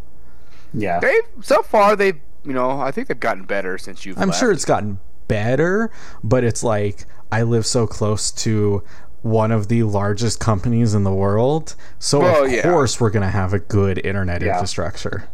Yeah. 0.74 1.00
they 1.00 1.16
so 1.42 1.62
far 1.62 1.96
they 1.96 2.14
you 2.44 2.54
know 2.54 2.80
I 2.80 2.92
think 2.92 3.08
they've 3.08 3.20
gotten 3.20 3.44
better 3.44 3.78
since 3.78 4.06
you've. 4.06 4.18
I'm 4.18 4.30
left. 4.30 4.40
sure 4.40 4.52
it's 4.52 4.66
gotten 4.66 5.00
better, 5.28 5.92
but 6.24 6.44
it's 6.44 6.64
like 6.64 7.06
I 7.32 7.44
live 7.44 7.66
so 7.66 7.86
close 7.86 8.32
to 8.32 8.84
one 9.22 9.52
of 9.52 9.68
the 9.68 9.84
largest 9.84 10.40
companies 10.40 10.94
in 10.94 11.04
the 11.04 11.14
world, 11.14 11.76
so 12.00 12.20
Well, 12.22 12.46
of 12.46 12.52
yeah. 12.52 12.64
course 12.64 13.00
we're 13.00 13.10
gonna 13.12 13.30
have 13.30 13.54
a 13.54 13.60
good 13.60 14.04
internet 14.06 14.42
Yeah. 14.42 14.54
infrastructure. 14.54 15.26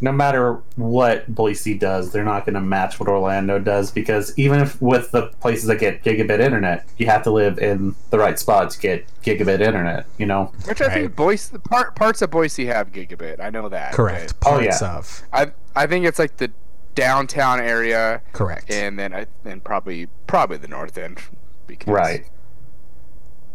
No 0.00 0.12
matter 0.12 0.58
what 0.76 1.26
Boise 1.34 1.74
does, 1.76 2.12
they're 2.12 2.22
not 2.22 2.44
going 2.46 2.54
to 2.54 2.60
match 2.60 3.00
what 3.00 3.08
Orlando 3.08 3.58
does 3.58 3.90
because 3.90 4.32
even 4.38 4.60
if 4.60 4.80
with 4.80 5.10
the 5.10 5.22
places 5.40 5.66
that 5.66 5.80
get 5.80 6.04
gigabit 6.04 6.38
internet, 6.38 6.84
you 6.98 7.06
have 7.06 7.22
to 7.24 7.32
live 7.32 7.58
in 7.58 7.96
the 8.10 8.18
right 8.18 8.38
spot 8.38 8.70
to 8.70 8.78
get 8.78 9.04
gigabit 9.24 9.60
internet. 9.60 10.06
You 10.16 10.26
know. 10.26 10.52
Which 10.66 10.80
I 10.80 10.84
Right. 10.86 10.92
think 10.94 11.16
Boise 11.16 11.58
part 11.58 11.96
parts 11.96 12.22
of 12.22 12.30
Boise 12.30 12.66
have 12.66 12.92
gigabit. 12.92 13.40
I 13.40 13.50
know 13.50 13.68
that. 13.70 13.92
Correct. 13.92 14.34
Oh, 14.46 14.50
Parts 14.50 14.80
yeah. 14.82 14.96
of. 14.98 15.22
I 15.32 15.50
I 15.74 15.88
think 15.88 16.04
it's 16.04 16.20
like 16.20 16.36
the 16.36 16.52
downtown 16.94 17.58
area, 17.58 18.20
Correct. 18.32 18.70
and 18.72 18.96
then 19.00 19.12
I 19.12 19.26
and 19.44 19.64
probably 19.64 20.06
probably 20.28 20.58
the 20.58 20.68
north 20.68 20.96
end. 20.96 21.18
Because, 21.66 21.88
Right. 21.92 22.24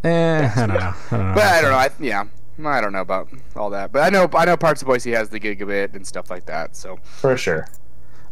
Eh, 0.04 0.52
I 0.56 0.66
don't 0.68 0.70
know. 0.78 0.94
I 1.12 1.18
don't 1.18 1.28
know. 1.30 1.34
But 1.36 1.44
I 1.44 1.62
don't 1.62 1.72
know. 1.72 1.78
I, 1.78 1.90
yeah, 2.00 2.24
I 2.70 2.82
don't 2.82 2.92
know 2.94 3.02
about 3.02 3.30
all 3.56 3.70
that. 3.72 3.92
But 3.92 4.02
I 4.04 4.10
know 4.10 4.30
I 4.34 4.46
know 4.46 4.58
parts 4.58 4.82
of 4.82 4.88
Boise 4.88 5.12
has 5.12 5.30
the 5.30 5.40
gigabit 5.40 5.96
and 5.96 6.06
stuff 6.06 6.30
like 6.30 6.46
that. 6.46 6.76
So 6.76 6.98
For 7.04 7.38
sure. 7.38 7.68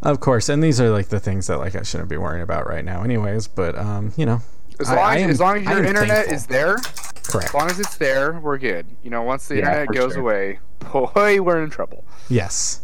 Of 0.03 0.19
course, 0.19 0.49
and 0.49 0.63
these 0.63 0.81
are 0.81 0.89
like 0.89 1.09
the 1.09 1.19
things 1.19 1.45
that 1.47 1.57
like 1.59 1.75
I 1.75 1.83
shouldn't 1.83 2.09
be 2.09 2.17
worrying 2.17 2.41
about 2.41 2.67
right 2.67 2.83
now, 2.83 3.03
anyways. 3.03 3.47
But 3.47 3.77
um, 3.77 4.13
you 4.17 4.25
know, 4.25 4.41
as 4.79 4.89
long 4.89 4.97
I 4.97 5.17
as, 5.17 5.21
am- 5.23 5.29
as 5.29 5.39
long 5.39 5.57
as 5.59 5.63
your 5.65 5.83
internet 5.83 6.25
thankful. 6.25 6.33
is 6.33 6.45
there, 6.47 6.75
correct. 7.23 7.49
as 7.49 7.53
long 7.53 7.69
as 7.69 7.79
it's 7.79 7.97
there, 7.97 8.39
we're 8.39 8.57
good. 8.57 8.87
You 9.03 9.11
know, 9.11 9.21
once 9.21 9.47
the 9.47 9.57
Yeah, 9.57 9.81
internet 9.81 9.87
goes 9.95 10.13
sure. 10.13 10.21
away, 10.21 10.59
boy, 10.91 11.39
we're 11.41 11.61
in 11.63 11.69
trouble. 11.69 12.03
Yes. 12.29 12.81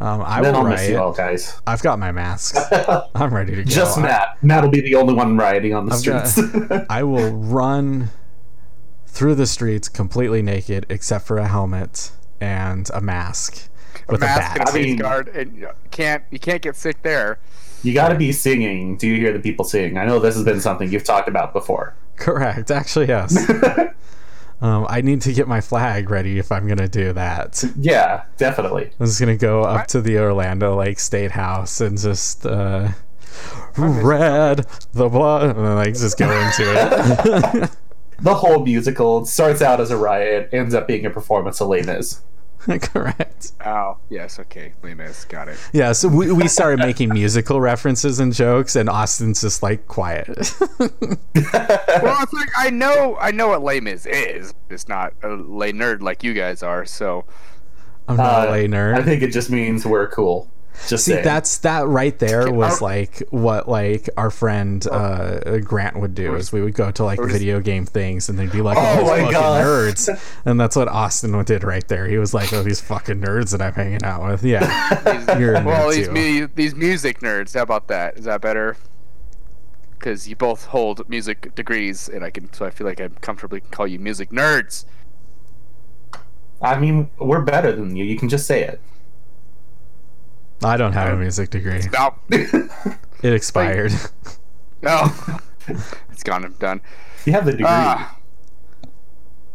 Um, 0.00 0.22
I 0.24 0.40
then 0.40 0.54
will 0.54 0.62
I'll 0.62 0.68
miss 0.68 0.88
you 0.88 0.98
all, 0.98 1.12
guys. 1.12 1.60
I've 1.66 1.82
got 1.82 1.98
my 1.98 2.10
mask. 2.10 2.56
I'm 3.14 3.34
ready 3.34 3.54
to 3.54 3.64
go. 3.64 3.70
Just 3.70 3.98
Matt. 4.00 4.42
Matt 4.42 4.64
will 4.64 4.70
be 4.70 4.80
the 4.80 4.94
only 4.94 5.12
one 5.12 5.36
rioting 5.36 5.74
on 5.74 5.84
the 5.86 5.94
I've 5.94 6.02
got- 6.04 6.26
streets. 6.26 6.72
I 6.90 7.02
will 7.02 7.32
run 7.32 8.08
through 9.06 9.34
the 9.34 9.46
streets 9.46 9.88
completely 9.90 10.40
naked, 10.40 10.86
except 10.88 11.26
for 11.26 11.36
a 11.36 11.46
helmet 11.46 12.12
and 12.40 12.88
a 12.94 13.00
mask 13.02 13.68
A 14.08 14.12
with 14.12 14.22
a, 14.22 14.24
mask 14.24 14.56
and 14.56 14.64
bat. 14.64 14.74
a 14.74 14.78
I 14.78 14.82
mean- 14.82 14.96
guard, 14.96 15.28
and 15.28 15.54
you 15.54 15.68
can't 15.90 16.24
you 16.30 16.38
can't 16.38 16.62
get 16.62 16.76
sick 16.76 17.02
there. 17.02 17.38
you 17.82 17.92
got 17.92 18.08
to 18.08 18.14
be 18.14 18.32
singing. 18.32 18.96
Do 18.96 19.06
you 19.06 19.16
hear 19.16 19.34
the 19.34 19.38
people 19.40 19.66
sing? 19.66 19.98
I 19.98 20.06
know 20.06 20.18
this 20.18 20.34
has 20.34 20.44
been 20.44 20.60
something 20.62 20.90
you've 20.90 21.04
talked 21.04 21.28
about 21.28 21.52
before. 21.52 21.94
Correct. 22.16 22.70
Actually, 22.70 23.08
yes. 23.08 23.36
um, 24.60 24.86
I 24.88 25.00
need 25.00 25.22
to 25.22 25.32
get 25.32 25.48
my 25.48 25.60
flag 25.60 26.10
ready 26.10 26.38
if 26.38 26.52
I'm 26.52 26.66
gonna 26.68 26.88
do 26.88 27.12
that. 27.12 27.64
yeah, 27.76 28.24
definitely. 28.36 28.90
I'm 29.00 29.06
just 29.06 29.20
gonna 29.20 29.36
go 29.36 29.62
up 29.62 29.86
to 29.88 30.00
the 30.00 30.18
Orlando 30.18 30.76
Lake 30.76 30.98
State 30.98 31.30
House 31.32 31.80
and 31.80 31.98
just 31.98 32.46
uh, 32.46 32.88
red 33.76 34.66
the 34.92 35.08
blood, 35.08 35.56
and 35.56 35.66
then 35.66 35.74
like 35.76 35.94
just 35.94 36.18
go 36.18 36.30
into 36.30 36.62
it. 36.66 37.70
The 38.22 38.34
whole 38.34 38.62
musical 38.62 39.24
starts 39.24 39.62
out 39.62 39.80
as 39.80 39.90
a 39.90 39.96
riot, 39.96 40.50
ends 40.52 40.74
up 40.74 40.86
being 40.86 41.06
a 41.06 41.10
performance 41.10 41.58
of 41.62 41.68
Les 41.68 41.82
Mis. 41.82 42.20
Correct. 42.82 43.52
Oh 43.64 43.96
yes, 44.10 44.38
okay, 44.38 44.74
Lemus, 44.82 45.26
got 45.28 45.48
it. 45.48 45.58
Yeah, 45.72 45.92
so 45.92 46.08
we, 46.08 46.30
we 46.32 46.46
started 46.48 46.78
making 46.80 47.08
musical 47.08 47.60
references 47.60 48.20
and 48.20 48.32
jokes, 48.34 48.76
and 48.76 48.88
Austin's 48.88 49.40
just 49.40 49.62
like 49.62 49.86
quiet. 49.88 50.28
well, 50.78 50.88
it's 52.22 52.32
like 52.32 52.48
I 52.58 52.70
know 52.70 53.16
I 53.20 53.30
know 53.30 53.48
what 53.48 53.62
Les 53.62 53.80
Mis 53.80 54.04
is. 54.06 54.52
It's 54.68 54.88
not 54.88 55.14
a 55.22 55.28
lay 55.30 55.72
nerd 55.72 56.02
like 56.02 56.22
you 56.22 56.34
guys 56.34 56.62
are. 56.62 56.84
So 56.84 57.24
I'm 58.08 58.16
not 58.16 58.48
Uh, 58.48 58.50
a 58.50 58.52
lay 58.52 58.68
nerd. 58.68 58.98
I 58.98 59.02
think 59.02 59.22
it 59.22 59.30
just 59.32 59.50
means 59.50 59.86
we're 59.86 60.08
cool. 60.08 60.49
Just 60.88 61.04
See, 61.04 61.12
saying. 61.12 61.24
that's 61.24 61.58
that 61.58 61.86
right 61.86 62.18
there 62.18 62.42
Okay, 62.42 62.52
was 62.52 62.80
our- 62.80 62.88
like 62.88 63.22
what 63.30 63.68
like 63.68 64.08
our 64.16 64.30
friend 64.30 64.84
uh, 64.90 65.58
Grant 65.58 65.98
would 66.00 66.14
do 66.14 66.34
is 66.36 66.52
we 66.52 66.62
would 66.62 66.72
go 66.74 66.90
to 66.90 67.04
like 67.04 67.18
or 67.18 67.26
just- 67.26 67.38
video 67.38 67.60
game 67.60 67.84
things 67.84 68.28
and 68.30 68.38
they'd 68.38 68.50
be 68.50 68.62
like, 68.62 68.78
Oh 68.78 68.80
"Oh, 68.80 68.96
these 69.00 69.08
my 69.10 69.18
fucking 69.18 69.32
God. 69.32 69.64
nerds," 69.64 70.34
and 70.46 70.58
that's 70.58 70.76
what 70.76 70.88
Austin 70.88 71.44
did 71.44 71.64
right 71.64 71.86
there. 71.88 72.06
He 72.06 72.16
was 72.18 72.32
like, 72.32 72.52
"Oh, 72.52 72.62
these 72.62 72.80
fucking 72.80 73.20
nerds 73.20 73.50
that 73.52 73.60
I'm 73.60 73.74
hanging 73.74 74.02
out 74.04 74.26
with." 74.26 74.42
Yeah, 74.42 74.94
these, 75.26 75.38
You're 75.38 75.62
well, 75.62 75.90
these 75.90 76.08
mu- 76.08 76.48
these 76.54 76.74
music 76.74 77.20
nerds. 77.20 77.54
How 77.54 77.62
about 77.62 77.88
that? 77.88 78.16
Is 78.16 78.24
that 78.24 78.40
better? 78.40 78.76
Because 79.98 80.26
you 80.28 80.34
both 80.36 80.64
hold 80.64 81.06
music 81.10 81.54
degrees, 81.54 82.08
and 82.08 82.24
I 82.24 82.30
can 82.30 82.50
so 82.54 82.64
I 82.64 82.70
feel 82.70 82.86
like 82.86 83.02
I 83.02 83.08
comfortably 83.20 83.60
can 83.60 83.70
call 83.70 83.86
you 83.86 83.98
music 83.98 84.30
nerds. 84.30 84.86
I 86.62 86.78
mean, 86.78 87.10
we're 87.18 87.42
better 87.42 87.72
than 87.72 87.96
you. 87.96 88.04
You 88.04 88.16
can 88.18 88.28
just 88.28 88.46
say 88.46 88.62
it. 88.62 88.80
I 90.62 90.76
don't 90.76 90.92
have 90.92 91.14
a 91.14 91.16
music 91.16 91.50
degree. 91.50 91.82
No, 91.92 92.14
It 93.22 93.32
expired. 93.34 93.92
no, 94.82 95.12
it's 96.10 96.22
gone. 96.22 96.44
I'm 96.44 96.52
done. 96.54 96.80
You 97.26 97.32
have 97.32 97.44
the 97.44 97.52
degree. 97.52 97.66
Ah, 97.68 98.16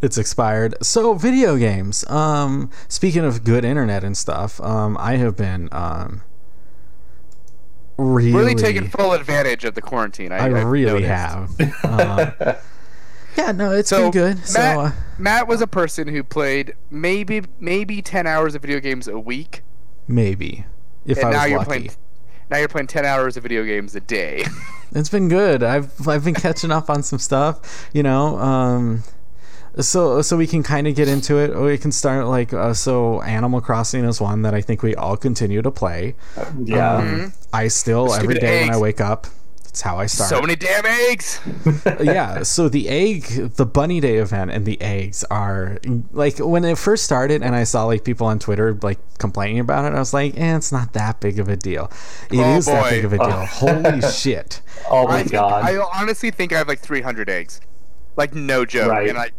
it's 0.01 0.17
expired. 0.17 0.75
So 0.83 1.13
video 1.15 1.57
games. 1.57 2.07
Um, 2.09 2.69
speaking 2.87 3.23
of 3.25 3.43
good 3.43 3.65
internet 3.65 4.03
and 4.03 4.15
stuff, 4.15 4.61
um, 4.61 4.97
I 4.99 5.15
have 5.15 5.35
been 5.35 5.69
um 5.71 6.21
really, 7.97 8.33
really 8.33 8.55
taking 8.55 8.87
full 8.89 9.13
advantage 9.13 9.63
of 9.65 9.73
the 9.73 9.81
quarantine. 9.81 10.31
I, 10.31 10.37
I 10.39 10.47
really 10.47 11.03
noticed. 11.07 11.59
have. 11.61 11.75
Um, 11.85 12.55
yeah, 13.37 13.51
no, 13.51 13.71
it's 13.71 13.89
So 13.89 14.03
been 14.03 14.11
good. 14.11 14.45
So 14.47 14.61
uh, 14.61 14.91
Matt 15.17 15.47
was 15.47 15.59
a 15.61 15.67
person 15.67 16.07
who 16.07 16.23
played 16.23 16.73
maybe 16.89 17.41
maybe 17.59 18.01
ten 18.01 18.25
hours 18.27 18.55
of 18.55 18.61
video 18.61 18.79
games 18.79 19.07
a 19.09 19.19
week, 19.19 19.61
maybe 20.07 20.65
if 21.05 21.17
and 21.17 21.27
I 21.27 21.31
now 21.31 21.41
was 21.41 21.49
you're 21.49 21.57
lucky. 21.59 21.67
playing 21.67 21.89
now 22.49 22.57
you're 22.57 22.67
playing 22.67 22.87
ten 22.87 23.05
hours 23.05 23.37
of 23.37 23.43
video 23.43 23.63
games 23.63 23.95
a 23.95 23.99
day. 24.01 24.45
It's 24.93 25.09
been 25.09 25.27
good. 25.27 25.61
I've 25.61 26.07
I've 26.07 26.23
been 26.23 26.35
catching 26.35 26.71
up 26.71 26.89
on 26.89 27.03
some 27.03 27.19
stuff, 27.19 27.89
you 27.91 28.01
know. 28.01 28.37
Um, 28.39 29.03
so 29.77 30.21
so 30.21 30.37
we 30.37 30.47
can 30.47 30.63
kind 30.63 30.87
of 30.87 30.95
get 30.95 31.09
into 31.09 31.37
it. 31.37 31.53
We 31.59 31.77
can 31.77 31.91
start 31.91 32.27
like 32.27 32.53
uh, 32.53 32.73
so. 32.73 33.21
Animal 33.23 33.59
Crossing 33.59 34.05
is 34.05 34.21
one 34.21 34.43
that 34.43 34.53
I 34.53 34.61
think 34.61 34.83
we 34.83 34.95
all 34.95 35.17
continue 35.17 35.61
to 35.61 35.71
play. 35.71 36.15
yeah. 36.63 36.93
Um, 36.95 37.33
I 37.51 37.67
still 37.67 38.07
Stupid 38.07 38.23
every 38.23 38.39
day 38.39 38.61
when 38.61 38.73
I 38.73 38.77
wake 38.77 39.01
up, 39.01 39.27
it's 39.75 39.81
how 39.81 39.97
I 39.99 40.05
start. 40.05 40.29
so 40.29 40.39
many 40.39 40.55
damn 40.55 40.85
eggs. 40.85 41.41
yeah. 42.01 42.43
So 42.43 42.69
the 42.69 42.87
egg, 42.87 43.23
the 43.57 43.65
Bunny 43.65 43.99
Day 43.99 44.19
event, 44.19 44.49
and 44.51 44.65
the 44.65 44.81
eggs 44.81 45.25
are 45.29 45.79
like 46.13 46.37
when 46.37 46.63
it 46.63 46.77
first 46.77 47.03
started, 47.03 47.43
and 47.43 47.53
I 47.53 47.65
saw 47.65 47.83
like 47.83 48.05
people 48.05 48.25
on 48.25 48.39
Twitter 48.39 48.73
like 48.81 48.99
complaining 49.17 49.59
about 49.59 49.83
it. 49.83 49.93
I 49.93 49.99
was 49.99 50.13
like, 50.13 50.37
eh, 50.37 50.55
it's 50.55 50.71
not 50.71 50.93
that 50.93 51.19
big 51.19 51.39
of 51.39 51.49
a 51.49 51.57
deal. 51.57 51.91
It 52.31 52.39
is 52.39 52.69
Oh, 52.69 52.71
that 52.71 52.83
boy. 52.83 52.89
big 52.91 53.03
of 53.05 53.11
a 53.13 53.17
deal. 53.17 53.27
Oh. 53.27 53.45
Holy 53.49 54.01
shit. 54.01 54.61
oh 54.89 55.07
I 55.07 55.11
my 55.11 55.19
think- 55.19 55.31
god. 55.33 55.65
I 55.65 55.77
honestly 55.93 56.31
think 56.31 56.53
I 56.53 56.57
have 56.57 56.69
like 56.69 56.79
300 56.79 57.29
eggs, 57.29 57.59
like 58.15 58.33
no 58.33 58.63
joke. 58.63 58.91
Right. 58.91 59.09
And 59.09 59.17
I, 59.17 59.31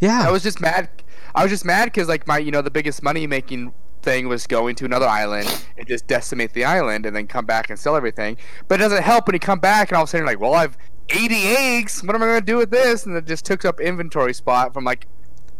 Yeah. 0.00 0.28
I 0.28 0.30
was 0.30 0.42
just 0.42 0.60
mad. 0.60 0.90
I 1.34 1.44
was 1.44 1.50
just 1.50 1.64
mad 1.64 1.86
because 1.86 2.08
like 2.08 2.26
my, 2.26 2.36
you 2.36 2.50
know, 2.50 2.60
the 2.60 2.70
biggest 2.70 3.02
money 3.02 3.26
making 3.26 3.72
thing 4.02 4.28
was 4.28 4.46
going 4.46 4.74
to 4.76 4.84
another 4.84 5.06
island 5.06 5.64
and 5.78 5.86
just 5.86 6.06
decimate 6.06 6.52
the 6.52 6.64
island 6.64 7.06
and 7.06 7.14
then 7.14 7.26
come 7.26 7.46
back 7.46 7.70
and 7.70 7.78
sell 7.78 7.96
everything. 7.96 8.36
But 8.68 8.80
it 8.80 8.84
doesn't 8.84 9.02
help 9.02 9.26
when 9.26 9.34
you 9.34 9.40
come 9.40 9.60
back 9.60 9.90
and 9.90 9.96
all 9.96 10.02
of 10.04 10.08
a 10.08 10.10
sudden 10.10 10.26
you're 10.26 10.34
like, 10.34 10.40
well, 10.40 10.54
I've 10.54 10.76
80 11.08 11.34
eggs. 11.34 12.02
What 12.02 12.14
am 12.14 12.22
I 12.22 12.26
going 12.26 12.40
to 12.40 12.46
do 12.46 12.56
with 12.56 12.70
this? 12.70 13.06
And 13.06 13.16
it 13.16 13.26
just 13.26 13.44
took 13.44 13.64
up 13.64 13.80
inventory 13.80 14.34
spot 14.34 14.74
from 14.74 14.84
like. 14.84 15.06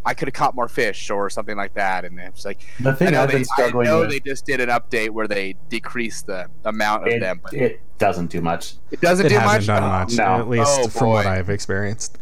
I 0.05 0.15
could 0.15 0.27
have 0.27 0.35
caught 0.35 0.57
more 0.57 0.67
fish 0.67 1.11
or 1.11 1.31
something 1.31 1.57
like 1.57 1.75
that, 1.75 2.05
and 2.05 2.19
it's 2.19 2.45
like 2.45 2.59
the 2.81 2.91
I 2.91 2.95
thing 2.97 3.13
know, 3.13 3.23
I've 3.23 3.31
been 3.31 3.45
they, 3.57 3.71
been 3.71 3.77
I 3.77 3.83
know 3.85 4.01
with, 4.01 4.11
they 4.11 4.19
just 4.19 4.45
did 4.45 4.59
an 4.61 4.69
update 4.69 5.11
where 5.11 5.29
they 5.29 5.55
decreased 5.69 6.27
the 6.27 6.49
amount 6.65 7.07
of 7.07 7.13
it, 7.13 7.21
them, 7.21 7.39
but 7.41 7.55
it 7.55 7.81
doesn't 7.99 8.27
do 8.27 8.41
much. 8.41 8.75
it 8.91 9.01
doesn't 9.01 9.27
it 9.27 9.29
do 9.29 9.37
hasn't 9.37 9.59
much. 9.59 9.67
done 9.67 9.85
Oh, 9.85 9.87
much, 9.87 10.15
no. 10.17 10.25
at 10.41 10.49
least 10.49 10.81
Oh, 10.81 10.89
from 10.89 11.09
what. 11.11 11.27
I've 11.27 11.49
experienced. 11.51 12.19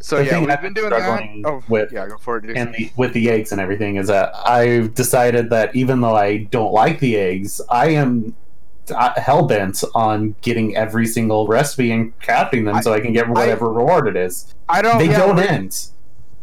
So 0.00 0.16
The 0.18 0.24
yeah, 0.26 0.40
we've 0.40 0.50
I've 0.50 0.60
been 0.60 0.74
been 0.74 0.90
doing 0.90 0.90
that. 0.90 1.44
Oh, 1.46 1.62
with- 1.68 1.92
yeah, 1.92 2.06
go 2.06 2.18
for 2.18 2.36
it. 2.38 2.56
And 2.56 2.74
the, 2.74 2.90
with 2.96 3.12
the 3.14 3.30
eggs 3.30 3.52
and 3.52 3.60
everything 3.60 3.96
is 3.96 4.08
that 4.08 4.32
I've 4.46 4.94
decided 4.94 5.48
that 5.50 5.74
even 5.74 6.00
though 6.02 6.14
I 6.16 6.44
don't 6.44 6.72
like 6.72 7.00
the 7.00 7.16
eggs, 7.16 7.60
I 7.70 7.88
am 7.90 8.34
hell 9.16 9.46
bent 9.46 9.82
on 9.94 10.34
getting 10.42 10.76
every 10.76 11.06
single 11.06 11.46
recipe 11.46 11.90
and 11.90 12.18
crafting 12.20 12.66
them 12.66 12.76
I- 12.76 12.80
so 12.82 12.92
I 12.92 13.00
can 13.00 13.12
get 13.14 13.28
whatever 13.28 13.70
reward 13.72 14.06
it 14.08 14.16
is. 14.16 14.54
I 14.68 14.82
don't. 14.82 14.98
they 14.98 15.06
yeah, 15.10 15.18
don't 15.18 15.36
where- 15.36 15.48
end. 15.48 15.88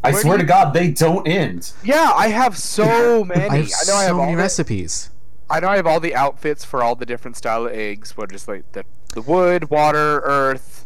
I 0.04 0.12
swear 0.14 0.38
do 0.38 0.42
to 0.42 0.48
God, 0.48 0.74
they 0.74 0.90
don't 0.90 1.28
end. 1.28 1.72
Yeah, 1.84 2.12
I 2.16 2.30
have 2.30 2.58
so 2.58 3.24
many. 3.24 3.42
I 3.48 3.58
have 3.58 3.66
I 3.68 3.86
know 3.88 3.96
I 3.96 4.02
have 4.04 4.10
so 4.10 4.14
all 4.16 4.26
many 4.26 4.32
the, 4.36 4.42
recipes. 4.42 5.12
I 5.48 5.60
know 5.60 5.68
I 5.68 5.76
have 5.76 5.86
all 5.86 6.00
the 6.00 6.16
outfits 6.16 6.66
for 6.66 6.82
all 6.82 6.96
the 6.96 7.06
different 7.06 7.38
style 7.38 7.68
of 7.68 7.74
eggs. 7.74 8.18
What 8.18 8.32
is 8.34 8.48
like 8.48 8.72
the 8.72 8.84
the 9.14 9.22
wood, 9.22 9.70
water, 9.70 10.22
earth, 10.24 10.86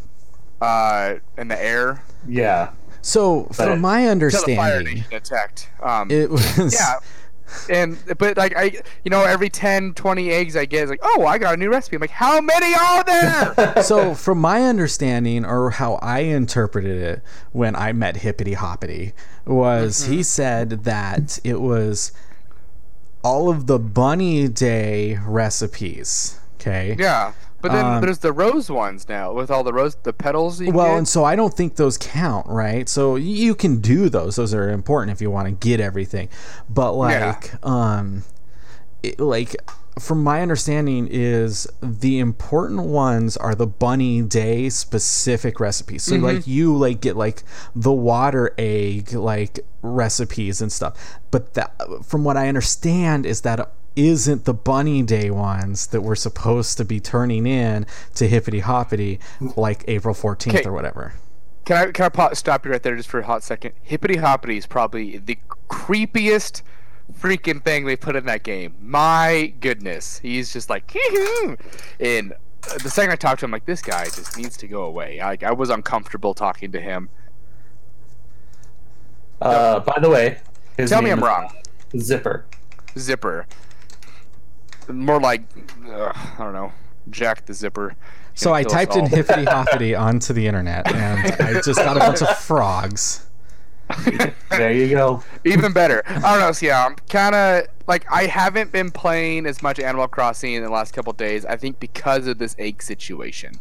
uh, 0.60 1.16
and 1.38 1.50
the 1.50 1.64
air. 1.64 2.04
Yeah. 2.28 2.72
So, 3.02 3.44
But- 3.44 3.56
from 3.56 3.82
my 3.82 4.00
Until 4.02 4.30
the 4.46 4.56
fire 4.56 4.74
understanding, 4.78 5.04
attacked. 5.12 5.70
Um, 5.82 6.10
it 6.10 6.30
was 6.30 6.74
yeah. 6.74 6.96
And 7.70 7.98
but 8.18 8.36
like 8.38 8.56
I, 8.58 8.64
you 9.04 9.12
know, 9.12 9.24
every 9.24 9.50
10, 9.50 9.94
20 9.94 10.32
eggs 10.32 10.56
I 10.58 10.66
get 10.66 10.86
is 10.86 10.90
like, 10.90 11.00
oh, 11.04 11.26
I 11.28 11.38
got 11.38 11.54
a 11.54 11.58
new 11.58 11.70
recipe. 11.70 11.96
I'm 11.96 12.02
like, 12.02 12.10
how 12.10 12.42
many 12.42 12.74
are 12.74 13.04
there? 13.04 13.84
so 13.84 14.16
from 14.16 14.40
my 14.40 14.64
understanding 14.64 15.46
or 15.46 15.70
how 15.70 15.94
I 16.02 16.22
interpreted 16.22 16.98
it 17.02 17.22
when 17.52 17.76
I 17.76 17.94
met 17.94 18.18
Hippity 18.18 18.54
Hoppity 18.56 19.14
was 19.46 20.02
Mm-hmm. 20.04 20.12
he 20.14 20.24
said 20.24 20.70
that 20.86 21.40
it 21.44 21.62
was 21.62 22.12
all 23.24 23.50
of 23.50 23.68
the 23.68 23.78
bunny 23.80 24.48
day 24.48 25.20
recipes. 25.26 26.40
Okay. 26.56 26.96
yeah, 26.98 27.34
but 27.66 27.72
then 27.74 27.86
Um, 27.86 28.02
there's 28.02 28.20
the 28.20 28.32
rose 28.32 28.70
ones 28.70 29.10
now 29.10 29.34
with 29.34 29.50
all 29.50 29.64
the 29.64 29.74
rose, 29.74 29.96
the 30.04 30.14
petals. 30.14 30.62
You 30.62 30.72
Well, 30.72 30.90
get. 30.92 30.98
and 31.00 31.08
so 31.08 31.24
I 31.24 31.36
don't 31.36 31.54
think 31.54 31.78
those 31.78 31.98
count, 31.98 32.46
right? 32.48 32.88
So 32.88 33.16
you 33.16 33.56
can 33.56 33.78
do 33.82 34.08
those; 34.08 34.36
those 34.36 34.54
are 34.54 34.70
important 34.70 35.12
if 35.14 35.20
you 35.22 35.32
want 35.32 35.48
to 35.48 35.52
get 35.68 35.80
everything. 35.80 36.30
But 36.70 36.92
Yeah. 36.94 37.26
like, 37.26 37.66
um, 37.66 38.22
it, 39.02 39.20
like 39.20 39.56
from 39.98 40.22
my 40.24 40.42
understanding, 40.42 41.08
is 41.10 41.66
the 41.82 42.20
important 42.20 42.82
ones 42.82 43.36
are 43.38 43.56
the 43.56 43.66
bunny 43.66 44.22
day 44.22 44.70
specific 44.70 45.60
recipes. 45.60 46.04
So 46.04 46.16
Mm-hmm. 46.16 46.24
like 46.26 46.46
you 46.48 46.76
like 46.78 47.02
get 47.02 47.16
like 47.18 47.44
the 47.76 47.94
water 47.94 48.54
egg 48.60 49.14
like 49.14 49.62
recipes 49.82 50.62
and 50.62 50.72
stuff. 50.72 51.18
But 51.32 51.54
that, 51.56 51.74
from 52.04 52.24
what 52.24 52.38
I 52.38 52.48
understand, 52.48 53.26
is 53.26 53.42
that 53.42 53.72
isn't 53.96 54.46
the 54.46 54.54
bunny 54.54 55.02
day 55.04 55.30
ones 55.32 55.88
that 55.88 56.02
we're 56.02 56.16
supposed 56.16 56.78
to 56.78 56.86
be 56.86 57.00
turning 57.00 57.46
in 57.48 57.86
to 58.16 58.28
hippity 58.28 58.60
hoppity 58.60 59.20
like 59.56 59.84
April 59.88 60.14
14th 60.14 60.56
Okay. 60.56 60.64
or 60.68 60.74
whatever. 60.74 61.14
Can 61.66 61.78
I 61.78 61.92
can 61.92 62.06
I 62.06 62.10
pause, 62.10 62.38
stop 62.38 62.64
you 62.66 62.72
right 62.72 62.84
there 62.84 62.96
just 62.96 63.10
for 63.10 63.20
a 63.22 63.26
hot 63.26 63.42
second? 63.44 63.74
Hippity 63.82 64.18
Hoppity 64.18 64.58
is 64.58 64.68
probably 64.68 65.18
the 65.18 65.40
creepiest 65.70 66.62
freaking 67.20 67.64
thing 67.64 67.86
they 67.86 67.96
put 67.96 68.16
in 68.16 68.26
that 68.28 68.44
game. 68.44 68.76
My 68.82 69.54
goodness, 69.62 70.20
he's 70.20 70.54
just 70.54 70.70
like, 70.70 70.90
"Hee-hoo." 70.92 71.58
and 72.00 72.34
uh, 72.34 72.78
the 72.84 72.90
second 72.92 73.14
I 73.14 73.16
talked 73.16 73.40
to 73.40 73.46
him, 73.46 73.52
like 73.52 73.66
this 73.66 73.82
guy 73.82 74.04
just 74.06 74.38
needs 74.38 74.58
to 74.58 74.68
go 74.68 74.84
away. 74.84 75.20
I, 75.22 75.38
I 75.44 75.54
was 75.54 75.72
uncomfortable 75.72 76.36
talking 76.36 76.72
to 76.72 76.80
him. 76.80 77.10
Uh, 79.42 79.80
by 79.80 80.00
the 80.00 80.10
way, 80.10 80.40
his 80.78 80.90
Tell 80.92 81.02
me 81.02 81.10
I'm 81.12 81.20
is 81.20 81.24
wrong. 81.26 81.52
Zipper. 81.98 82.46
Zipper. 82.98 83.48
More 84.90 85.20
like 85.20 85.44
ugh, 85.90 86.16
I 86.16 86.44
don't 86.44 86.54
know, 86.54 86.72
Jack 87.10 87.46
the 87.46 87.54
Zipper. 87.54 87.96
So 88.34 88.54
I 88.54 88.64
typed 88.64 88.96
in 88.96 89.02
all. 89.02 89.08
hippity 89.08 89.44
hoppity 89.46 89.96
onto 89.96 90.34
the 90.34 90.46
internet, 90.46 90.92
and 90.94 91.34
I 91.42 91.62
just 91.62 91.80
got 91.80 91.96
a 91.96 92.00
bunch 92.00 92.22
of 92.22 92.38
frogs. 92.38 93.26
There 94.50 94.72
you 94.72 94.90
go. 94.90 95.24
Even 95.44 95.74
better. 95.74 96.04
I 96.08 96.20
don't 96.20 96.40
know. 96.40 96.52
So 96.52 96.66
yeah, 96.66 96.86
I'm 96.86 96.96
kind 97.10 97.36
of 97.36 97.68
like 97.88 98.06
I 98.12 98.26
haven't 98.26 98.72
been 98.72 98.92
playing 98.92 99.46
as 99.46 99.62
much 99.62 99.80
Animal 99.80 100.08
Crossing 100.08 100.54
in 100.54 100.64
the 100.64 100.70
last 100.70 100.94
couple 100.94 101.14
days. 101.14 101.46
I 101.46 101.56
think 101.56 101.80
because 101.80 102.28
of 102.28 102.38
this 102.38 102.56
egg 102.58 102.82
situation, 102.82 103.54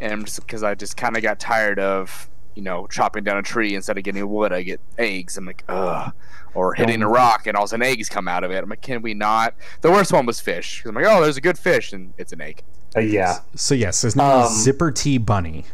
and 0.00 0.26
just 0.26 0.40
because 0.40 0.62
I 0.62 0.74
just 0.74 0.96
kind 0.96 1.16
of 1.16 1.22
got 1.22 1.38
tired 1.38 1.78
of 1.78 2.28
you 2.54 2.62
know 2.62 2.86
chopping 2.88 3.24
down 3.24 3.36
a 3.38 3.42
tree 3.42 3.74
instead 3.74 3.96
of 3.98 4.04
getting 4.04 4.28
wood, 4.28 4.52
I 4.52 4.62
get 4.62 4.80
eggs. 4.98 5.36
I'm 5.36 5.46
like, 5.46 5.64
ugh. 5.68 6.12
Or 6.54 6.72
hitting 6.74 7.02
a 7.02 7.08
rock 7.08 7.48
and 7.48 7.56
all 7.56 7.64
of 7.64 7.66
a 7.66 7.70
sudden 7.70 7.84
eggs 7.84 8.08
come 8.08 8.28
out 8.28 8.44
of 8.44 8.52
it. 8.52 8.62
I'm 8.62 8.70
like, 8.70 8.80
can 8.80 9.02
we 9.02 9.12
not? 9.12 9.54
The 9.80 9.90
worst 9.90 10.12
one 10.12 10.24
was 10.24 10.40
fish. 10.40 10.84
I'm 10.86 10.94
like, 10.94 11.04
oh, 11.04 11.20
there's 11.20 11.36
a 11.36 11.40
good 11.40 11.58
fish, 11.58 11.92
and 11.92 12.12
it's 12.16 12.32
an 12.32 12.40
egg. 12.40 12.62
Uh, 12.96 13.00
yeah. 13.00 13.38
So 13.56 13.74
yes, 13.74 14.02
his 14.02 14.14
name 14.14 14.24
Um, 14.26 14.44
is 14.44 14.62
Zipper 14.62 14.92
T 14.92 15.18
Bunny. 15.18 15.64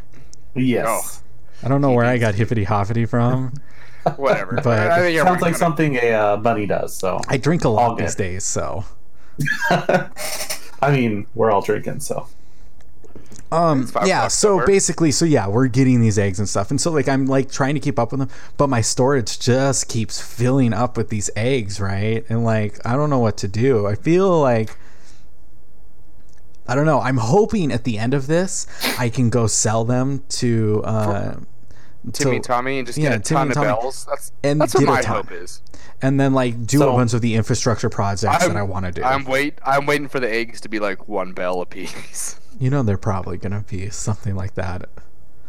Yes. 0.55 0.87
Oh. 0.87 1.65
I 1.65 1.69
don't 1.69 1.81
know 1.81 1.91
where 1.91 2.05
I 2.05 2.17
got 2.17 2.33
hippity 2.33 2.63
hoppity 2.63 3.05
from. 3.05 3.53
Whatever. 4.15 4.55
But- 4.63 4.79
I 4.91 4.99
think 5.01 5.13
you're 5.15 5.23
Sounds 5.23 5.41
like 5.43 5.51
right. 5.51 5.59
something 5.59 5.95
a 5.97 6.11
uh, 6.13 6.37
bunny 6.37 6.65
does. 6.65 6.95
So, 6.97 7.21
I 7.27 7.37
drink 7.37 7.63
a 7.63 7.67
All 7.67 7.75
lot 7.75 7.97
good. 7.99 8.07
these 8.07 8.15
days, 8.15 8.43
so 8.43 8.83
I 9.69 10.89
mean, 10.91 11.27
we're 11.35 11.51
all 11.51 11.61
drinking. 11.61 11.99
So, 11.99 12.27
um 13.51 13.89
yeah. 14.05 14.27
So 14.29 14.53
over. 14.55 14.65
basically, 14.65 15.11
so 15.11 15.25
yeah, 15.25 15.47
we're 15.47 15.67
getting 15.67 15.99
these 16.01 16.17
eggs 16.17 16.39
and 16.39 16.47
stuff, 16.47 16.71
and 16.71 16.79
so 16.79 16.91
like 16.91 17.09
I'm 17.09 17.25
like 17.25 17.51
trying 17.51 17.73
to 17.75 17.79
keep 17.81 17.99
up 17.99 18.11
with 18.11 18.19
them, 18.21 18.29
but 18.57 18.67
my 18.67 18.81
storage 18.81 19.39
just 19.39 19.89
keeps 19.89 20.21
filling 20.21 20.73
up 20.73 20.95
with 20.97 21.09
these 21.09 21.29
eggs, 21.35 21.79
right? 21.81 22.23
And 22.29 22.43
like 22.45 22.79
I 22.85 22.95
don't 22.95 23.09
know 23.09 23.19
what 23.19 23.37
to 23.37 23.47
do. 23.47 23.87
I 23.87 23.95
feel 23.95 24.39
like. 24.39 24.77
I 26.67 26.75
don't 26.75 26.85
know. 26.85 27.01
I'm 27.01 27.17
hoping 27.17 27.71
at 27.71 27.83
the 27.83 27.97
end 27.97 28.13
of 28.13 28.27
this, 28.27 28.65
I 28.97 29.09
can 29.09 29.29
go 29.29 29.45
sell 29.47 29.83
them 29.83 30.23
to 30.29 30.81
uh, 30.85 31.35
Timmy 32.13 32.39
to- 32.39 32.47
Tommy 32.47 32.77
and 32.77 32.85
just 32.87 32.97
yeah, 32.97 33.09
get 33.09 33.19
a 33.19 33.23
Timmy 33.23 33.37
ton 33.39 33.47
of 33.49 33.53
Tommy. 33.55 33.67
bells. 33.67 34.05
That's 34.05 34.31
And 34.43 34.61
that's 34.61 34.73
what 34.75 34.83
a 34.83 34.87
my 34.87 35.03
hope 35.03 35.31
is. 35.33 35.61
and 36.01 36.17
then 36.19 36.33
like 36.33 36.65
do 36.67 36.81
a 36.83 36.85
bunch 36.93 37.13
of 37.13 37.21
the 37.21 37.35
infrastructure 37.35 37.89
projects 37.89 38.45
that 38.47 38.55
I 38.55 38.61
want 38.63 38.85
to 38.85 38.91
do. 38.93 39.03
I'm 39.03 39.25
wait. 39.25 39.55
I'm 39.65 39.85
waiting 39.85 40.07
for 40.07 40.21
the 40.21 40.31
eggs 40.31 40.61
to 40.61 40.69
be 40.69 40.79
like 40.79 41.09
one 41.09 41.33
bell 41.33 41.59
apiece. 41.61 42.39
You 42.61 42.69
know, 42.69 42.83
they're 42.83 42.95
probably 42.95 43.37
gonna 43.37 43.65
be 43.67 43.89
something 43.89 44.35
like 44.35 44.53
that. 44.53 44.87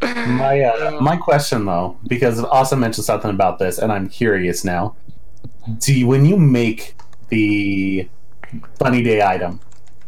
my 0.01 0.61
uh, 0.61 0.99
my 0.99 1.15
question 1.15 1.65
though, 1.65 1.95
because 2.07 2.43
Austin 2.43 2.79
mentioned 2.79 3.05
something 3.05 3.29
about 3.29 3.59
this, 3.59 3.77
and 3.77 3.91
I'm 3.91 4.09
curious 4.09 4.65
now. 4.65 4.95
Do 5.77 5.93
you, 5.93 6.07
when 6.07 6.25
you 6.25 6.37
make 6.37 6.95
the 7.29 8.09
Bunny 8.79 9.03
Day 9.03 9.21
item, 9.21 9.59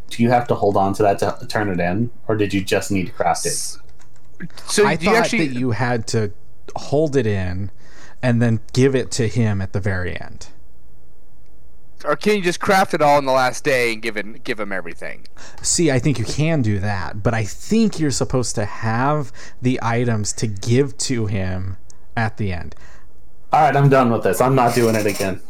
do 0.09 0.23
you 0.23 0.31
have 0.31 0.47
to 0.47 0.55
hold 0.55 0.75
on 0.75 0.95
to 0.95 1.03
that 1.03 1.19
to 1.19 1.45
turn 1.47 1.69
it 1.69 1.79
in, 1.79 2.09
or 2.27 2.35
did 2.35 2.55
you 2.55 2.63
just 2.63 2.91
need 2.91 3.05
to 3.05 3.13
craft 3.13 3.45
it? 3.45 3.77
So 4.65 4.87
I 4.87 4.95
do 4.95 5.05
you 5.05 5.11
thought 5.11 5.19
actually? 5.25 5.47
that 5.47 5.59
you 5.59 5.71
had 5.71 6.07
to 6.07 6.33
hold 6.75 7.15
it 7.15 7.27
in 7.27 7.69
and 8.23 8.41
then 8.41 8.61
give 8.73 8.95
it 8.95 9.11
to 9.11 9.27
him 9.27 9.61
at 9.61 9.73
the 9.73 9.79
very 9.79 10.19
end. 10.19 10.47
Or 12.05 12.15
can 12.15 12.37
you 12.37 12.41
just 12.41 12.59
craft 12.59 12.93
it 12.93 13.01
all 13.01 13.17
in 13.19 13.25
the 13.25 13.31
last 13.31 13.63
day 13.63 13.93
and 13.93 14.01
give 14.01 14.17
it 14.17 14.43
give 14.43 14.59
him 14.59 14.71
everything? 14.71 15.27
See, 15.61 15.91
I 15.91 15.99
think 15.99 16.19
you 16.19 16.25
can 16.25 16.61
do 16.61 16.79
that, 16.79 17.23
but 17.23 17.33
I 17.33 17.43
think 17.43 17.99
you're 17.99 18.11
supposed 18.11 18.55
to 18.55 18.65
have 18.65 19.31
the 19.61 19.79
items 19.81 20.33
to 20.33 20.47
give 20.47 20.97
to 20.99 21.25
him 21.25 21.77
at 22.15 22.37
the 22.37 22.51
end. 22.51 22.75
All 23.51 23.61
right, 23.61 23.75
I'm 23.75 23.89
done 23.89 24.11
with 24.11 24.23
this. 24.23 24.41
I'm 24.41 24.55
not 24.55 24.75
doing 24.75 24.95
it 24.95 25.05
again. 25.05 25.41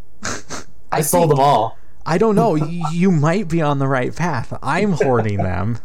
I 0.92 1.02
sold 1.02 1.32
them 1.32 1.40
all. 1.40 1.78
I 2.06 2.18
don't 2.18 2.36
know. 2.36 2.52
y- 2.60 2.84
you 2.92 3.12
might 3.12 3.48
be 3.48 3.62
on 3.62 3.80
the 3.80 3.88
right 3.88 4.16
path. 4.16 4.58
I'm 4.62 4.92
hoarding 4.94 5.38
them. 5.38 5.80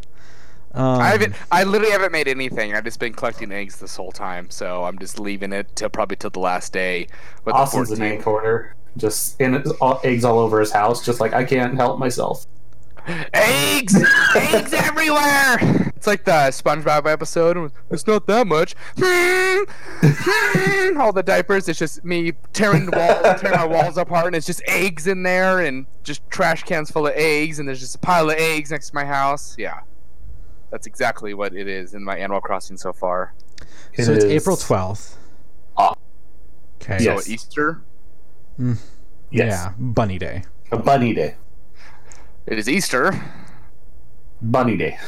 Um, 0.72 1.00
I 1.00 1.08
haven't. 1.08 1.34
I 1.50 1.64
literally 1.64 1.90
haven't 1.92 2.12
made 2.12 2.28
anything. 2.28 2.74
I've 2.74 2.84
just 2.84 3.00
been 3.00 3.12
collecting 3.12 3.50
eggs 3.50 3.80
this 3.80 3.96
whole 3.96 4.12
time, 4.12 4.50
so 4.50 4.84
I'm 4.84 4.98
just 4.98 5.18
leaving 5.18 5.52
it 5.52 5.74
till 5.74 5.88
probably 5.88 6.16
till 6.16 6.30
the 6.30 6.38
last 6.38 6.72
day. 6.72 7.08
With 7.44 7.54
Austin's 7.56 7.88
the 7.88 7.94
an 7.94 8.00
14. 8.00 8.18
egg 8.18 8.22
hoarder, 8.24 8.76
just 9.00 9.40
in 9.40 9.62
all, 9.80 10.00
eggs 10.04 10.24
all 10.24 10.38
over 10.38 10.60
his 10.60 10.70
house, 10.70 11.04
just 11.04 11.20
like 11.20 11.32
I 11.32 11.44
can't 11.44 11.74
help 11.74 11.98
myself. 11.98 12.46
Eggs! 13.32 13.96
eggs 14.36 14.72
everywhere! 14.72 15.58
It's 15.96 16.06
like 16.06 16.24
the 16.24 16.30
SpongeBob 16.30 17.10
episode. 17.10 17.72
It's 17.90 18.06
not 18.06 18.26
that 18.26 18.46
much. 18.46 18.74
All 20.98 21.12
the 21.12 21.22
diapers. 21.22 21.68
It's 21.68 21.78
just 21.78 22.04
me 22.04 22.32
tearing 22.54 22.86
the 22.86 22.96
walls, 22.96 23.40
tearing 23.40 23.58
my 23.58 23.66
walls 23.66 23.98
apart, 23.98 24.28
and 24.28 24.36
it's 24.36 24.46
just 24.46 24.62
eggs 24.66 25.06
in 25.06 25.22
there, 25.22 25.60
and 25.60 25.84
just 26.02 26.28
trash 26.30 26.62
cans 26.62 26.90
full 26.90 27.06
of 27.06 27.12
eggs, 27.16 27.58
and 27.58 27.68
there's 27.68 27.80
just 27.80 27.96
a 27.96 27.98
pile 27.98 28.30
of 28.30 28.36
eggs 28.36 28.70
next 28.70 28.90
to 28.90 28.94
my 28.94 29.04
house. 29.04 29.56
Yeah, 29.58 29.80
that's 30.70 30.86
exactly 30.86 31.34
what 31.34 31.54
it 31.54 31.68
is 31.68 31.92
in 31.92 32.02
my 32.02 32.16
Animal 32.16 32.40
Crossing 32.40 32.78
so 32.78 32.94
far. 32.94 33.34
It 33.92 34.04
so 34.04 34.12
it's 34.12 34.24
April 34.24 34.56
12th. 34.56 35.16
Ah. 35.76 35.94
Okay. 36.80 37.04
Yes. 37.04 37.26
So 37.26 37.76
Easter. 38.58 38.76
Yes, 39.30 39.52
Yeah, 39.52 39.72
Bunny 39.78 40.18
Day. 40.18 40.44
a 40.72 40.76
bunny 40.78 41.14
day. 41.14 41.34
It 42.46 42.58
is 42.58 42.68
Easter. 42.68 43.12
Bunny 44.42 44.76
day. 44.76 44.98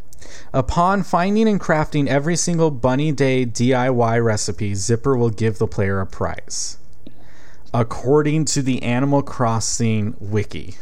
Upon 0.52 1.02
finding 1.02 1.48
and 1.48 1.60
crafting 1.60 2.06
every 2.06 2.36
single 2.36 2.70
Bunny 2.70 3.10
Day 3.10 3.44
DIY 3.46 4.22
recipe, 4.24 4.74
Zipper 4.74 5.16
will 5.16 5.30
give 5.30 5.58
the 5.58 5.66
player 5.66 6.00
a 6.00 6.06
prize. 6.06 6.78
According 7.74 8.44
to 8.46 8.62
the 8.62 8.82
Animal 8.82 9.22
Crossing 9.22 10.14
wiki. 10.20 10.76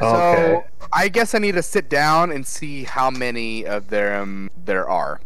Okay. 0.00 0.62
So 0.62 0.64
I 0.92 1.08
guess 1.08 1.34
I 1.34 1.38
need 1.38 1.52
to 1.54 1.62
sit 1.62 1.88
down 1.88 2.30
and 2.30 2.46
see 2.46 2.84
how 2.84 3.10
many 3.10 3.64
of 3.66 3.88
them 3.88 4.50
there 4.64 4.88
are. 4.88 5.20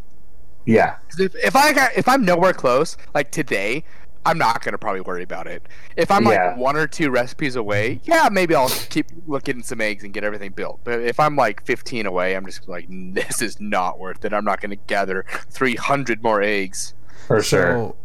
Yeah. 0.65 0.97
If, 1.19 1.35
if 1.35 1.57
I 1.57 1.73
got, 1.73 1.91
if 1.97 2.07
I'm 2.07 2.25
nowhere 2.25 2.53
close, 2.53 2.97
like 3.13 3.33
today, 3.33 3.83
I'm 4.27 4.37
not 4.37 4.63
gonna 4.63 4.77
probably 4.79 5.01
worry 5.01 5.23
about 5.23 5.47
it. 5.47 5.63
If 5.97 6.11
I'm 6.11 6.27
Yeah. 6.27 6.49
like 6.49 6.57
one 6.59 6.77
or 6.77 6.87
two 6.87 7.11
recipes 7.11 7.57
away, 7.57 8.01
yeah, 8.05 8.29
maybe 8.31 8.55
I'll 8.55 8.69
keep 8.69 9.07
looking 9.27 9.61
at 9.61 9.65
some 9.65 9.81
eggs 9.81 10.05
and 10.05 10.13
get 10.13 10.25
everything 10.25 10.53
built. 10.53 10.81
But 10.85 11.01
if 11.01 11.19
I'm 11.19 11.37
like 11.37 11.65
15 11.65 12.05
away, 12.07 12.35
I'm 12.37 12.45
just 12.45 12.69
like, 12.69 12.87
this 12.91 13.41
is 13.41 13.59
not 13.61 13.99
worth 13.99 14.25
it. 14.25 14.33
I'm 14.35 14.45
not 14.45 14.61
gonna 14.61 14.77
gather 14.77 15.25
300 15.51 16.23
more 16.23 16.43
eggs. 16.43 16.95
For 17.27 17.43
sure. 17.43 17.73
So, 17.73 17.97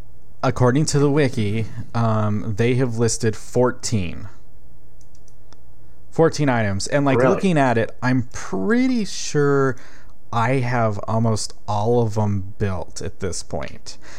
according 0.43 0.85
to 0.87 0.99
the 0.99 1.09
wiki, 1.11 1.65
um, 1.93 2.55
they 2.57 2.75
have 2.75 2.97
listed 2.97 3.35
14. 3.35 4.29
14 6.11 6.47
items. 6.47 6.87
And 6.87 7.03
like 7.05 7.17
Really? 7.17 7.35
looking 7.35 7.57
at 7.57 7.77
it, 7.77 7.95
I'm 8.01 8.23
pretty 8.31 9.03
sure 9.03 9.75
I 10.35 10.55
have 10.55 10.99
almost 11.07 11.53
all 11.65 12.01
of 12.03 12.15
them 12.15 12.53
built 12.57 13.01
at 13.01 13.21
this. 13.21 13.41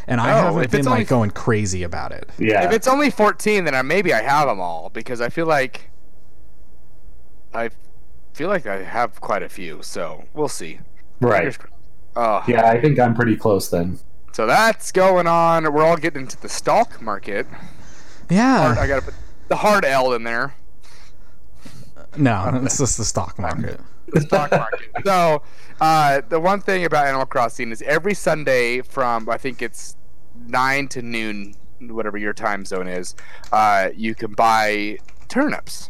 And 0.09 0.18
I 0.18 0.33
Oh, 0.33 0.42
haven't 0.44 0.70
been 0.70 0.85
like 0.87 0.92
only- 0.92 1.05
going 1.05 1.31
crazy 1.31 1.83
about 1.83 2.11
it. 2.12 2.31
yeah. 2.38 2.64
If 2.64 2.72
it's 2.72 2.88
only 2.88 3.11
14, 3.11 3.64
then 3.64 3.74
I, 3.74 3.83
maybe 3.83 4.14
I 4.14 4.22
have 4.22 4.48
them 4.48 4.59
all 4.59 4.88
because 4.94 5.20
I 5.20 5.29
feel 5.29 5.44
like 5.46 5.90
I 7.52 7.68
feel 8.33 8.48
like 8.48 8.66
I 8.66 8.83
have 8.83 9.20
quite 9.20 9.42
a 9.42 9.48
few. 9.50 9.83
So 9.83 10.24
we'll 10.33 10.48
see. 10.48 10.81
right. 11.20 11.57
Oh, 12.16 12.42
Yeah, 12.48 12.66
I 12.66 12.81
think 12.81 12.98
I'm 12.98 13.14
pretty 13.14 13.37
close 13.37 13.68
then. 13.68 13.98
So 14.33 14.46
that's 14.46 14.90
going 14.92 15.26
on. 15.26 15.70
We're 15.70 15.85
all 15.85 15.98
getting 15.98 16.22
into 16.22 16.40
the 16.40 16.48
stock 16.48 17.02
market. 17.02 17.46
Yeah. 18.31 18.74
I 18.79 18.87
gotta 18.87 19.02
put 19.02 19.14
the 19.48 19.57
hard 19.57 19.85
L 19.85 20.14
in 20.14 20.24
there. 20.24 20.55
no, 22.16 22.61
it's 22.64 22.79
just 22.79 22.96
the 22.96 23.05
stock 23.05 23.38
market. 23.38 23.81
The 24.09 24.21
stock 24.21 24.51
market. 24.51 24.90
so 25.05 25.42
uh, 25.81 26.23
the 26.29 26.40
one 26.40 26.61
thing 26.61 26.85
about 26.85 27.07
Animal 27.07 27.27
Crossing 27.27 27.71
is 27.73 27.83
every 27.83 28.14
Sunday 28.14 28.81
from 28.81 29.29
I 29.29 29.37
think 29.37 29.62
it's 29.62 29.97
nine 30.47 30.88
to 30.88 31.03
noon, 31.03 31.55
whatever 31.81 32.19
your 32.19 32.33
time 32.33 32.64
zone 32.64 32.88
is, 32.88 33.14
uh, 33.53 33.90
you 33.95 34.14
can 34.14 34.33
buy 34.33 34.99
turnips, 35.29 35.88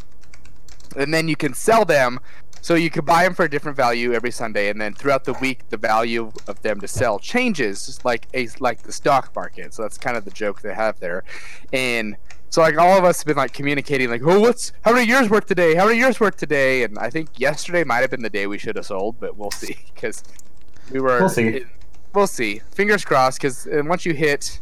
and 0.96 1.12
then 1.12 1.28
you 1.28 1.36
can 1.36 1.54
sell 1.54 1.84
them. 1.84 2.18
So 2.62 2.74
you 2.74 2.90
can 2.90 3.04
buy 3.04 3.22
them 3.22 3.32
for 3.32 3.44
a 3.44 3.50
different 3.50 3.76
value 3.76 4.12
every 4.12 4.32
Sunday, 4.32 4.70
and 4.70 4.80
then 4.80 4.92
throughout 4.92 5.22
the 5.22 5.34
week, 5.34 5.68
the 5.68 5.76
value 5.76 6.32
of 6.48 6.60
them 6.62 6.80
to 6.80 6.88
sell 6.88 7.20
changes, 7.20 7.86
just 7.86 8.04
like 8.04 8.26
a 8.34 8.48
like 8.58 8.82
the 8.82 8.92
stock 8.92 9.32
market. 9.36 9.72
So 9.72 9.82
that's 9.82 9.98
kind 9.98 10.16
of 10.16 10.24
the 10.24 10.32
joke 10.32 10.62
they 10.62 10.74
have 10.74 10.98
there, 10.98 11.22
and 11.72 12.16
so 12.56 12.62
like 12.62 12.78
all 12.78 12.96
of 12.96 13.04
us 13.04 13.18
have 13.18 13.26
been 13.26 13.36
like 13.36 13.52
communicating 13.52 14.08
like, 14.08 14.22
oh, 14.24 14.40
what's 14.40 14.72
how 14.80 14.94
many 14.94 15.06
years 15.06 15.28
worth 15.28 15.44
today? 15.44 15.74
How 15.74 15.84
many 15.84 15.98
years 15.98 16.18
worth 16.18 16.38
today? 16.38 16.84
And 16.84 16.98
I 16.98 17.10
think 17.10 17.38
yesterday 17.38 17.84
might 17.84 17.98
have 17.98 18.08
been 18.08 18.22
the 18.22 18.30
day 18.30 18.46
we 18.46 18.56
should 18.56 18.76
have 18.76 18.86
sold, 18.86 19.20
but 19.20 19.36
we'll 19.36 19.50
see 19.50 19.76
because 19.92 20.24
we 20.90 20.98
were. 20.98 21.20
We'll 21.20 21.28
see. 21.28 21.48
it- 21.48 21.66
we'll 22.14 22.26
see. 22.26 22.62
Fingers 22.70 23.04
crossed, 23.04 23.42
because 23.42 23.68
once 23.70 24.06
you 24.06 24.14
hit 24.14 24.58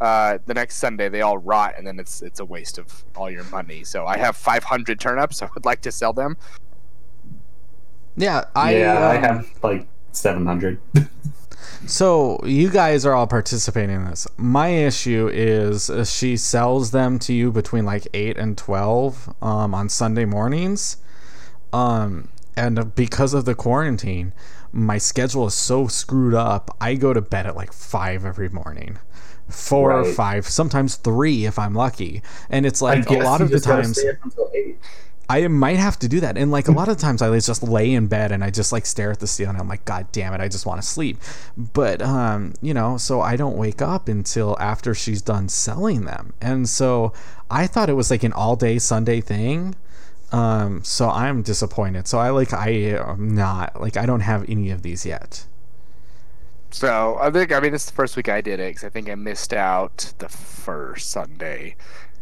uh, 0.00 0.38
the 0.46 0.54
next 0.54 0.78
Sunday, 0.78 1.08
they 1.08 1.22
all 1.22 1.38
rot, 1.38 1.74
and 1.78 1.86
then 1.86 2.00
it's 2.00 2.20
it's 2.20 2.40
a 2.40 2.44
waste 2.44 2.78
of 2.78 3.04
all 3.14 3.30
your 3.30 3.44
money. 3.44 3.84
So 3.84 4.06
I 4.06 4.16
have 4.16 4.36
500 4.36 4.98
turnips. 4.98 5.40
I 5.42 5.48
would 5.54 5.64
like 5.64 5.82
to 5.82 5.92
sell 5.92 6.12
them. 6.12 6.36
Yeah, 8.16 8.46
I 8.56 8.76
yeah, 8.76 8.98
I 9.06 9.16
um, 9.18 9.22
have 9.22 9.50
like 9.62 9.86
700. 10.10 10.80
So 11.86 12.40
you 12.44 12.70
guys 12.70 13.06
are 13.06 13.14
all 13.14 13.26
participating 13.26 13.96
in 13.96 14.04
this. 14.06 14.26
My 14.36 14.68
issue 14.68 15.28
is 15.32 15.90
uh, 15.90 16.04
she 16.04 16.36
sells 16.36 16.90
them 16.90 17.18
to 17.20 17.32
you 17.32 17.52
between 17.52 17.84
like 17.84 18.08
eight 18.14 18.36
and 18.36 18.56
twelve 18.56 19.34
um, 19.42 19.74
on 19.74 19.88
Sunday 19.88 20.24
mornings. 20.24 20.96
Um, 21.72 22.28
and 22.56 22.94
because 22.94 23.34
of 23.34 23.44
the 23.44 23.54
quarantine, 23.54 24.32
my 24.72 24.98
schedule 24.98 25.46
is 25.46 25.54
so 25.54 25.86
screwed 25.86 26.34
up. 26.34 26.74
I 26.80 26.94
go 26.94 27.12
to 27.12 27.20
bed 27.20 27.46
at 27.46 27.56
like 27.56 27.72
five 27.72 28.24
every 28.24 28.48
morning, 28.48 28.98
four 29.48 29.92
or 29.92 30.04
five, 30.04 30.46
sometimes 30.46 30.96
three 30.96 31.44
if 31.44 31.58
I'm 31.58 31.74
lucky. 31.74 32.22
And 32.50 32.64
it's 32.64 32.80
like 32.80 33.10
a 33.10 33.18
lot 33.18 33.40
of 33.40 33.50
the 33.50 33.60
times 33.60 33.98
I 35.28 35.48
might 35.48 35.78
have 35.78 35.98
to 36.00 36.08
do 36.08 36.20
that. 36.20 36.38
And 36.38 36.50
like 36.52 36.68
a 36.68 36.72
lot 36.72 36.88
of 36.88 36.98
times 36.98 37.20
I 37.20 37.36
just 37.38 37.62
lay 37.62 37.92
in 37.92 38.06
bed 38.06 38.30
and 38.30 38.44
I 38.44 38.50
just 38.50 38.70
like 38.72 38.86
stare 38.86 39.10
at 39.10 39.18
the 39.18 39.26
ceiling. 39.26 39.56
I'm 39.58 39.68
like, 39.68 39.84
God 39.84 40.06
damn 40.12 40.32
it, 40.34 40.40
I 40.40 40.48
just 40.48 40.66
want 40.66 40.80
to 40.80 40.86
sleep. 40.86 41.18
But 41.56 42.00
um, 42.00 42.54
you 42.62 42.72
know, 42.72 42.96
so 42.96 43.20
I 43.20 43.36
don't 43.36 43.56
wake 43.56 43.82
up 43.82 44.08
until 44.08 44.56
after 44.60 44.94
she's 44.94 45.22
done 45.22 45.48
selling 45.48 46.04
them. 46.04 46.32
And 46.40 46.68
so 46.68 47.12
I 47.50 47.66
thought 47.66 47.90
it 47.90 47.94
was 47.94 48.10
like 48.10 48.22
an 48.22 48.32
all 48.32 48.54
day 48.54 48.78
Sunday 48.78 49.20
thing. 49.20 49.74
Um, 50.32 50.82
so 50.84 51.08
I'm 51.08 51.42
disappointed. 51.42 52.06
So 52.06 52.18
I 52.18 52.30
like 52.30 52.52
I 52.52 52.70
am 52.70 53.34
not 53.34 53.80
like 53.80 53.96
I 53.96 54.06
don't 54.06 54.20
have 54.20 54.48
any 54.48 54.70
of 54.70 54.82
these 54.82 55.04
yet. 55.04 55.46
So 56.70 57.16
I 57.20 57.30
think 57.30 57.52
I 57.52 57.58
mean 57.58 57.74
is 57.74 57.86
the 57.86 57.92
first 57.92 58.16
week 58.16 58.28
I 58.28 58.40
did 58.40 58.60
it 58.60 58.70
because 58.70 58.84
I 58.84 58.90
think 58.90 59.08
I 59.08 59.14
missed 59.16 59.52
out 59.52 60.12
the 60.18 60.28
first 60.28 61.10
Sunday. 61.10 61.76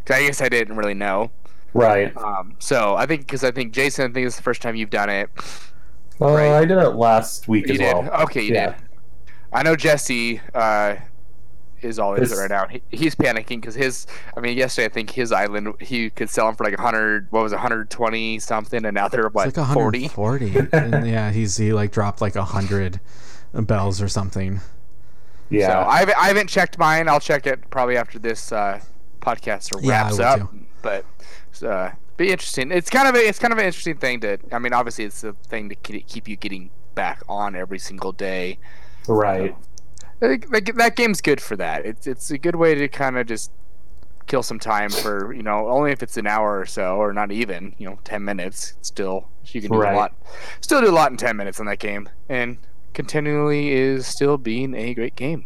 I 0.09 0.23
guess 0.23 0.41
I 0.41 0.49
didn't 0.49 0.75
really 0.75 0.93
know. 0.93 1.31
Right. 1.75 2.15
Um, 2.17 2.55
so 2.59 2.95
I 2.95 3.05
think 3.05 3.21
because 3.21 3.43
I 3.43 3.51
think 3.51 3.73
Jason, 3.73 4.09
I 4.09 4.13
think 4.13 4.25
it's 4.25 4.37
the 4.37 4.43
first 4.43 4.61
time 4.61 4.75
you've 4.75 4.89
done 4.89 5.09
it. 5.09 5.29
Well, 6.19 6.33
Right. 6.35 6.51
I 6.53 6.65
did 6.65 6.77
it 6.77 6.89
last 6.95 7.47
week 7.47 7.67
You 7.67 7.73
as 7.73 7.79
did. 7.79 7.93
well. 7.93 8.21
Okay, 8.23 8.41
you 8.43 8.53
Yeah. 8.53 8.65
did. 8.71 8.75
I 9.51 9.63
know 9.63 9.75
Jesse 9.75 10.39
uh, 10.53 10.95
is 11.81 11.99
all 11.99 12.15
into 12.15 12.33
it 12.33 12.37
right 12.37 12.49
now. 12.49 12.67
He, 12.67 12.81
he's 12.91 13.13
panicking 13.15 13.59
because 13.61 13.75
his. 13.75 14.07
I 14.35 14.39
mean, 14.39 14.57
yesterday 14.57 14.85
I 14.85 14.89
think 14.89 15.09
his 15.11 15.31
island 15.33 15.73
he 15.81 16.09
could 16.09 16.29
sell 16.29 16.45
them 16.47 16.55
for 16.55 16.63
like 16.63 16.77
hundred. 16.79 17.27
What 17.31 17.43
was 17.43 17.51
it, 17.53 17.59
hundred 17.59 17.89
twenty 17.89 18.39
something, 18.39 18.85
and 18.85 18.95
now 18.95 19.07
they're 19.09 19.27
what 19.29 19.47
It's 19.49 19.57
like 19.57 19.73
forty. 19.73 20.07
140. 20.07 20.69
and 20.73 21.07
yeah, 21.07 21.31
he's 21.31 21.57
he 21.57 21.73
like 21.73 21.91
dropped 21.91 22.21
like 22.21 22.35
a 22.37 22.43
hundred 22.45 22.99
bells 23.53 24.01
or 24.01 24.07
something. 24.07 24.61
Yeah. 25.49 25.67
So 25.83 25.89
I 25.89 25.99
haven't, 25.99 26.17
I 26.17 26.27
haven't 26.27 26.47
checked 26.47 26.77
mine. 26.79 27.07
I'll 27.09 27.19
check 27.19 27.45
it 27.45 27.69
probably 27.69 27.97
after 27.97 28.17
this 28.19 28.51
uh, 28.51 28.79
podcast 29.21 29.71
Yeah, 29.83 29.89
I 29.89 30.03
wraps 30.03 30.17
will 30.17 30.25
up. 30.25 30.39
too. 30.39 30.59
But 30.85 31.03
uh, 31.67 31.89
be 32.15 32.31
interesting. 32.31 32.71
It's 32.71 32.91
kind 32.91 33.07
of 33.07 33.15
a, 33.15 33.27
it's 33.27 33.39
kind 33.39 33.51
of 33.51 33.57
an 33.57 33.65
interesting 33.65 33.97
thing 33.97 34.19
to. 34.21 34.37
I 34.51 34.59
mean, 34.59 34.71
obviously 34.71 35.05
it's 35.05 35.23
a 35.23 35.33
thing 35.33 35.67
to 35.69 35.75
keep 35.75 36.27
you 36.27 36.35
getting 36.35 36.69
back 36.93 37.23
on 37.27 37.55
every 37.55 37.79
single 37.79 38.11
day. 38.11 38.59
right. 39.07 39.55
I 40.21 40.27
think 40.27 40.49
that, 40.51 40.75
that 40.77 40.95
game's 40.95 41.21
good 41.21 41.41
for 41.41 41.55
that. 41.57 41.85
It's 41.85 42.05
it's 42.07 42.29
a 42.31 42.37
good 42.37 42.55
way 42.55 42.75
to 42.75 42.87
kind 42.87 43.17
of 43.17 43.25
just 43.27 43.51
kill 44.27 44.41
some 44.43 44.59
time 44.59 44.89
for 44.89 45.33
you 45.33 45.43
know 45.43 45.67
only 45.69 45.91
if 45.91 46.01
it's 46.01 46.17
an 46.17 46.25
hour 46.25 46.59
or 46.59 46.65
so 46.65 46.95
or 46.97 47.11
not 47.13 47.31
even 47.31 47.73
you 47.79 47.85
know 47.89 47.97
ten 48.03 48.23
minutes. 48.23 48.75
Still 48.81 49.27
you 49.47 49.59
can 49.61 49.71
do 49.71 49.77
Right. 49.79 49.93
a 49.93 49.97
lot. 49.97 50.13
Still 50.61 50.81
do 50.81 50.89
a 50.89 50.95
lot 51.01 51.11
in 51.11 51.17
ten 51.17 51.35
minutes 51.35 51.59
on 51.59 51.65
that 51.65 51.79
game, 51.79 52.07
and 52.29 52.57
continually 52.93 53.71
is 53.71 54.05
still 54.07 54.37
being 54.37 54.73
a 54.75 54.93
great 54.93 55.15
game. 55.17 55.45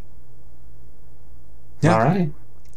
Yeah. 1.82 1.94
All 1.94 2.00
right. 2.00 2.32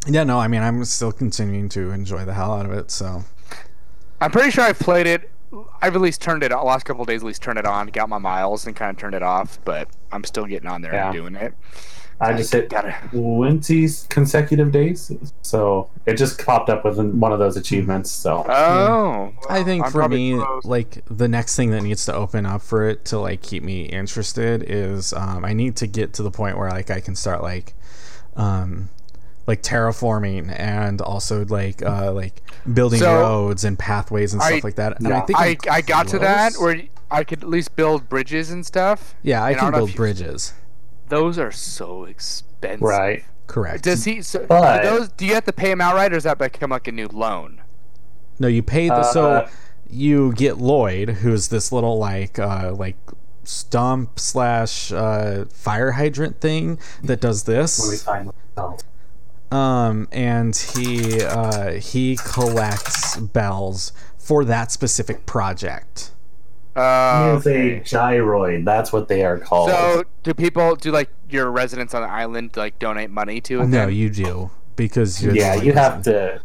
Yeah, 0.06 0.24
no, 0.24 0.38
I 0.38 0.48
mean 0.48 0.62
I'm 0.62 0.84
still 0.84 1.12
continuing 1.12 1.68
to 1.70 1.90
enjoy 1.90 2.24
the 2.24 2.34
hell 2.34 2.52
out 2.52 2.66
of 2.66 2.72
it. 2.72 2.90
So 2.90 3.24
I'm 4.20 4.30
pretty 4.30 4.50
sure 4.50 4.64
I've 4.64 4.78
played 4.78 5.06
it. 5.06 5.30
I've 5.82 5.94
at 5.94 6.00
least 6.00 6.22
turned 6.22 6.42
it 6.42 6.50
on. 6.52 6.64
Last 6.64 6.84
couple 6.84 7.02
of 7.02 7.08
days, 7.08 7.20
at 7.22 7.26
least 7.26 7.42
turned 7.42 7.58
it 7.58 7.66
on, 7.66 7.88
got 7.88 8.08
my 8.08 8.18
miles, 8.18 8.66
and 8.66 8.74
kind 8.74 8.90
of 8.90 8.96
turned 8.98 9.14
it 9.14 9.22
off. 9.22 9.58
But 9.64 9.88
I'm 10.10 10.24
still 10.24 10.46
getting 10.46 10.68
on 10.68 10.80
there 10.82 10.94
Yeah. 10.94 11.06
and 11.10 11.14
doing 11.14 11.34
it. 11.36 11.54
I 12.20 12.32
just 12.34 12.52
hit 12.52 12.70
Gotta- 12.70 12.94
20 13.10 13.88
consecutive 14.08 14.70
days. 14.70 15.10
So 15.42 15.90
it 16.06 16.14
just 16.14 16.44
popped 16.44 16.70
up 16.70 16.84
with 16.84 16.96
one 16.98 17.32
of 17.32 17.40
those 17.40 17.56
achievements. 17.56 18.10
So 18.12 18.44
Oh, 18.48 19.32
I 19.50 19.64
think 19.64 19.84
I'm 19.86 19.90
for 19.90 20.08
me, 20.08 20.34
close. 20.36 20.64
like 20.64 21.02
the 21.10 21.26
next 21.26 21.56
thing 21.56 21.70
that 21.72 21.82
needs 21.82 22.04
to 22.06 22.14
open 22.14 22.46
up 22.46 22.62
for 22.62 22.88
it 22.88 23.04
to 23.06 23.18
like 23.18 23.42
keep 23.42 23.64
me 23.64 23.82
interested 23.86 24.64
is 24.68 25.12
um, 25.12 25.44
I 25.44 25.52
need 25.52 25.74
to 25.76 25.86
get 25.88 26.12
to 26.14 26.22
the 26.22 26.30
point 26.30 26.56
where 26.56 26.70
like 26.70 26.90
I 26.90 27.00
can 27.00 27.16
start 27.16 27.42
like 27.42 27.74
um, 28.36 28.88
like 29.46 29.62
terraforming 29.62 30.54
and 30.58 31.00
also 31.00 31.44
like 31.46 31.82
uh, 31.82 32.12
like 32.12 32.42
building 32.72 33.00
So, 33.00 33.14
roads 33.14 33.64
and 33.64 33.78
pathways 33.78 34.32
and 34.32 34.42
I- 34.42 34.50
stuff 34.50 34.64
like 34.64 34.76
that. 34.76 34.98
And 35.00 35.12
I 35.12 35.20
think 35.22 35.38
I, 35.38 35.56
I'm 35.70 35.84
got 35.84 36.08
to 36.08 36.18
that 36.20 36.54
where 36.54 36.82
I 37.10 37.24
could 37.24 37.42
at 37.42 37.48
least 37.48 37.74
build 37.76 38.08
bridges 38.08 38.50
and 38.50 38.64
stuff. 38.64 39.14
yeah, 39.22 39.42
I 39.42 39.50
and 39.50 39.56
I 39.56 39.60
can 39.60 39.72
don't 39.72 39.80
build 39.80 39.90
you- 39.90 39.96
bridges. 39.96 40.54
Those 41.08 41.38
are 41.38 41.50
so 41.52 42.04
expensive. 42.04 42.80
right. 42.82 43.24
Correct. 43.48 43.84
Does 43.84 44.04
he? 44.04 44.22
So, 44.22 44.46
But- 44.48 44.82
do 44.82 44.88
those 44.88 45.08
do 45.10 45.26
you 45.26 45.34
have 45.34 45.44
to 45.44 45.52
pay 45.52 45.70
him 45.72 45.80
outright, 45.80 46.12
or 46.12 46.14
does 46.16 46.24
that 46.24 46.38
become 46.38 46.70
like 46.70 46.88
a 46.88 46.92
new 46.92 47.08
loan? 47.08 47.60
No, 48.38 48.48
you 48.48 48.62
pay 48.62 48.88
the 48.88 48.94
Uh, 48.94 49.12
so 49.12 49.48
you 49.90 50.32
get 50.32 50.56
Lloyd, 50.56 51.08
who's 51.10 51.48
this 51.48 51.70
little 51.70 51.98
like 51.98 52.38
uh 52.38 52.72
like 52.74 52.96
stump 53.44 54.18
slash 54.18 54.90
uh 54.92 55.44
fire 55.52 55.92
hydrant 55.92 56.40
thing 56.40 56.78
that 57.02 57.20
does 57.20 57.46
Let 57.46 57.54
me 57.54 57.60
this. 57.60 58.06
Find 59.52 60.08
myself. 60.08 60.08
Um 60.08 60.08
and 60.12 60.56
he 60.56 61.22
uh 61.22 61.72
he 61.72 62.16
collects 62.16 63.16
bells 63.18 63.92
for 64.18 64.44
that 64.44 64.70
specific 64.72 65.26
project. 65.26 66.10
Uh, 66.74 67.32
He 67.32 67.36
is 67.38 67.46
a 67.46 67.80
gyroid. 67.84 68.64
That's 68.64 68.92
what 68.94 69.08
they 69.08 69.24
are 69.24 69.38
called. 69.38 69.68
so 69.68 70.04
do 70.22 70.32
people 70.32 70.74
do 70.76 70.90
like 70.90 71.10
your 71.28 71.50
residents 71.50 71.92
on 71.94 72.02
the 72.02 72.08
island 72.08 72.56
like 72.56 72.78
donate 72.78 73.10
money 73.10 73.40
to 73.42 73.60
it? 73.60 73.66
No, 73.66 73.88
you 73.88 74.08
do 74.08 74.50
because 74.76 75.22
you're 75.22 75.34
yeah, 75.34 75.54
only 75.54 75.66
you 75.66 75.72
have 75.74 76.02
to. 76.04 76.40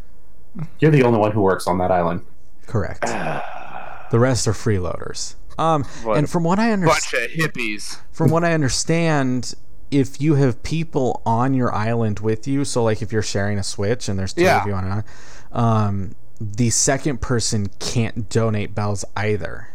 You're 0.80 0.91
the 0.91 1.04
only 1.04 1.20
one 1.20 1.32
who 1.32 1.41
works 1.41 1.67
on 1.67 1.78
that 1.78 1.91
island. 1.91 2.26
correct. 2.65 3.02
the 4.12 4.20
rest 4.20 4.48
are 4.48 4.54
freeloaders. 4.54 5.36
Um 5.58 5.84
What 6.04 6.17
and 6.17 6.30
from 6.30 6.43
what 6.43 6.60
I 6.60 6.72
understand 6.72 7.30
bunch 7.32 7.32
of 7.32 7.54
hippies. 7.54 8.00
from 8.12 8.30
what 8.30 8.43
I 8.43 8.54
understand, 8.54 9.54
if 9.91 10.19
you 10.21 10.36
have 10.36 10.62
people 10.63 11.21
on 11.26 11.54
your 11.54 11.73
island 11.73 12.19
with 12.19 12.47
you, 12.47 12.65
so 12.65 12.84
like 12.84 13.02
if 13.02 13.12
you're 13.12 13.21
sharing 13.21 13.58
a 13.58 13.63
Switch 13.63 14.08
and 14.10 14.17
there's 14.19 14.34
two 14.34 14.43
Yeah. 14.43 14.62
of 14.62 14.67
you 14.67 14.73
on 14.73 15.00
it, 15.00 15.06
um, 15.52 16.15
the 16.39 16.69
second 16.69 17.21
person 17.21 17.67
can't 17.80 18.30
donate 18.30 18.76
bells 18.76 19.04
either. 19.15 19.69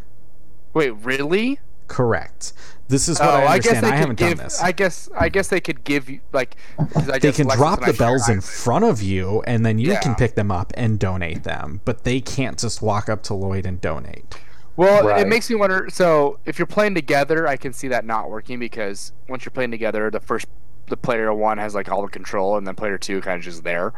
Wait, 0.75 0.91
really? 0.91 1.59
Correct. 1.89 2.53
This 2.89 3.09
is 3.09 3.19
what 3.19 3.29
oh, 3.29 3.33
I 3.33 3.37
I 3.55 3.59
guess 3.59 3.69
understand. 3.69 3.85
they 3.85 3.91
I, 3.91 3.97
haven't 3.97 4.19
give. 4.19 4.37
done 4.37 4.45
this. 4.45 4.63
I 4.63 4.73
guess 4.73 5.09
I 5.19 5.29
guess 5.29 5.49
they 5.49 5.61
could 5.61 5.83
give 5.85 6.09
you 6.09 6.21
like. 6.33 6.57
they 7.21 7.33
can 7.33 7.49
drop 7.49 7.85
the 7.85 7.93
bells 7.95 8.29
in 8.29 8.41
front 8.41 8.85
of 8.85 9.03
you, 9.03 9.43
and 9.47 9.65
then 9.65 9.79
you 9.79 9.97
can 10.03 10.15
pick 10.15 10.35
them 10.35 10.51
up 10.51 10.73
and 10.77 10.99
donate 10.99 11.45
them. 11.45 11.81
But 11.85 12.05
they 12.05 12.21
can't 12.21 12.59
just 12.59 12.81
walk 12.83 13.09
up 13.09 13.23
to 13.25 13.35
Lloyd 13.35 13.67
and 13.67 13.81
donate. 13.81 14.39
Well, 14.77 15.07
Right. 15.09 15.21
it 15.21 15.29
makes 15.29 15.51
me 15.51 15.57
wonder. 15.57 15.89
So, 15.91 16.39
if 16.47 16.59
you're 16.59 16.67
playing 16.67 16.95
together, 16.95 17.47
I 17.47 17.57
can 17.57 17.73
see 17.73 17.89
that 17.89 18.05
not 18.05 18.31
working 18.31 18.59
because 18.59 19.13
once 19.29 19.45
you're 19.45 19.51
playing 19.53 19.71
together, 19.71 20.11
the 20.11 20.21
first 20.21 20.47
the 20.89 20.97
player 20.97 21.33
one 21.33 21.59
has 21.59 21.75
like 21.75 21.91
all 21.91 22.03
the 22.03 22.09
control, 22.09 22.57
and 22.57 22.67
then 22.67 22.75
player 22.75 22.99
two 22.99 23.21
kind 23.21 23.39
of 23.39 23.43
just 23.45 23.65
there. 23.65 23.93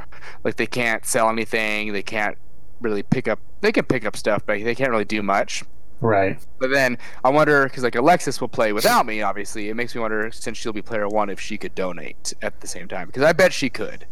Like 0.45 0.57
they 0.57 0.67
can't 0.67 1.05
sell 1.07 1.29
anything. 1.29 1.93
They 1.93 2.03
can't 2.03 2.37
really 2.81 3.03
pick 3.03 3.27
up. 3.29 3.39
They 3.63 3.73
can 3.73 3.85
pick 3.85 4.05
up 4.05 4.17
stuff, 4.17 4.43
but 4.47 4.63
they 4.63 4.75
can't 4.75 4.91
really 4.91 5.05
do 5.05 5.23
much. 5.23 5.65
Right. 6.01 6.39
But 6.59 6.71
then 6.71 6.99
I 7.25 7.31
wonder 7.31 7.65
because 7.65 7.83
like 7.83 7.95
Alexis 7.95 8.41
will 8.41 8.49
play 8.49 8.73
without 8.73 9.07
me. 9.07 9.23
Obviously, 9.23 9.69
it 9.71 9.75
makes 9.75 9.95
me 9.95 10.01
wonder 10.03 10.31
since 10.33 10.59
she'll 10.59 10.73
be 10.73 10.83
player 10.83 11.09
one 11.09 11.31
if 11.31 11.41
she 11.41 11.57
could 11.57 11.75
donate 11.75 12.35
at 12.43 12.61
the 12.61 12.67
same 12.67 12.89
time 12.89 13.07
because 13.07 13.23
I 13.23 13.33
bet 13.33 13.53
she 13.53 13.71
could. 13.71 14.07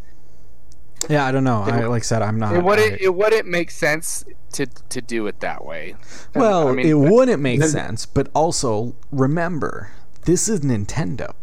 Yeah, 1.08 1.26
I 1.26 1.32
don't 1.32 1.44
know. 1.44 1.62
I 1.62 1.84
like 1.86 2.02
I 2.02 2.04
said, 2.04 2.22
I'm 2.22 2.38
not. 2.38 2.54
It 2.54 2.62
wouldn't. 2.62 2.94
I- 2.94 2.98
It 3.00 3.14
wouldn't 3.14 3.46
make 3.48 3.70
sense 3.70 4.24
to 4.52 4.66
to 4.66 5.00
do 5.00 5.26
it 5.26 5.40
that 5.40 5.64
way. 5.64 5.94
Well, 6.34 6.68
I 6.68 6.72
mean, 6.72 6.86
it 6.86 6.94
wouldn't 6.98 7.40
make 7.42 7.60
Then- 7.60 7.68
sense, 7.70 8.06
but 8.06 8.28
also 8.34 8.94
remember, 9.10 9.90
this 10.24 10.48
is 10.48 10.60
Nintendo. 10.60 11.34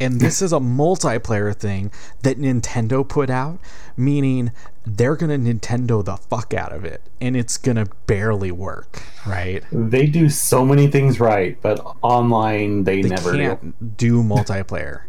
And 0.00 0.20
this 0.20 0.42
is 0.42 0.52
a 0.52 0.58
multiplayer 0.58 1.54
thing 1.54 1.92
that 2.24 2.36
Nintendo 2.36 3.06
put 3.08 3.30
out, 3.30 3.60
meaning 3.96 4.50
they're 4.84 5.14
going 5.14 5.44
to 5.44 5.54
Nintendo 5.54 6.04
the 6.04 6.16
fuck 6.16 6.52
out 6.52 6.72
of 6.72 6.84
it 6.84 7.02
and 7.20 7.36
it's 7.36 7.56
going 7.56 7.76
to 7.76 7.86
barely 8.08 8.50
work, 8.50 9.00
right? 9.24 9.62
They 9.70 10.06
do 10.06 10.28
so 10.28 10.64
many 10.64 10.88
things 10.88 11.20
right, 11.20 11.56
but 11.62 11.78
online 12.02 12.82
they, 12.82 13.02
They 13.02 13.10
never 13.10 13.30
do. 13.32 13.38
can't 13.38 13.96
do 13.96 14.24
multiplayer. 14.24 15.02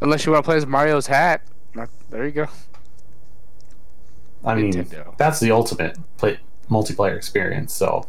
Unless 0.00 0.24
you 0.26 0.32
want 0.32 0.44
to 0.44 0.48
play 0.48 0.56
as 0.56 0.66
Mario's 0.66 1.06
hat. 1.06 1.42
There 2.10 2.24
you 2.24 2.32
go. 2.32 2.46
I 4.44 4.54
mean, 4.54 4.72
Nintendo. 4.72 5.16
that's 5.18 5.40
the 5.40 5.50
ultimate 5.50 5.98
play, 6.18 6.38
multiplayer 6.70 7.16
experience. 7.16 7.72
So 7.74 8.06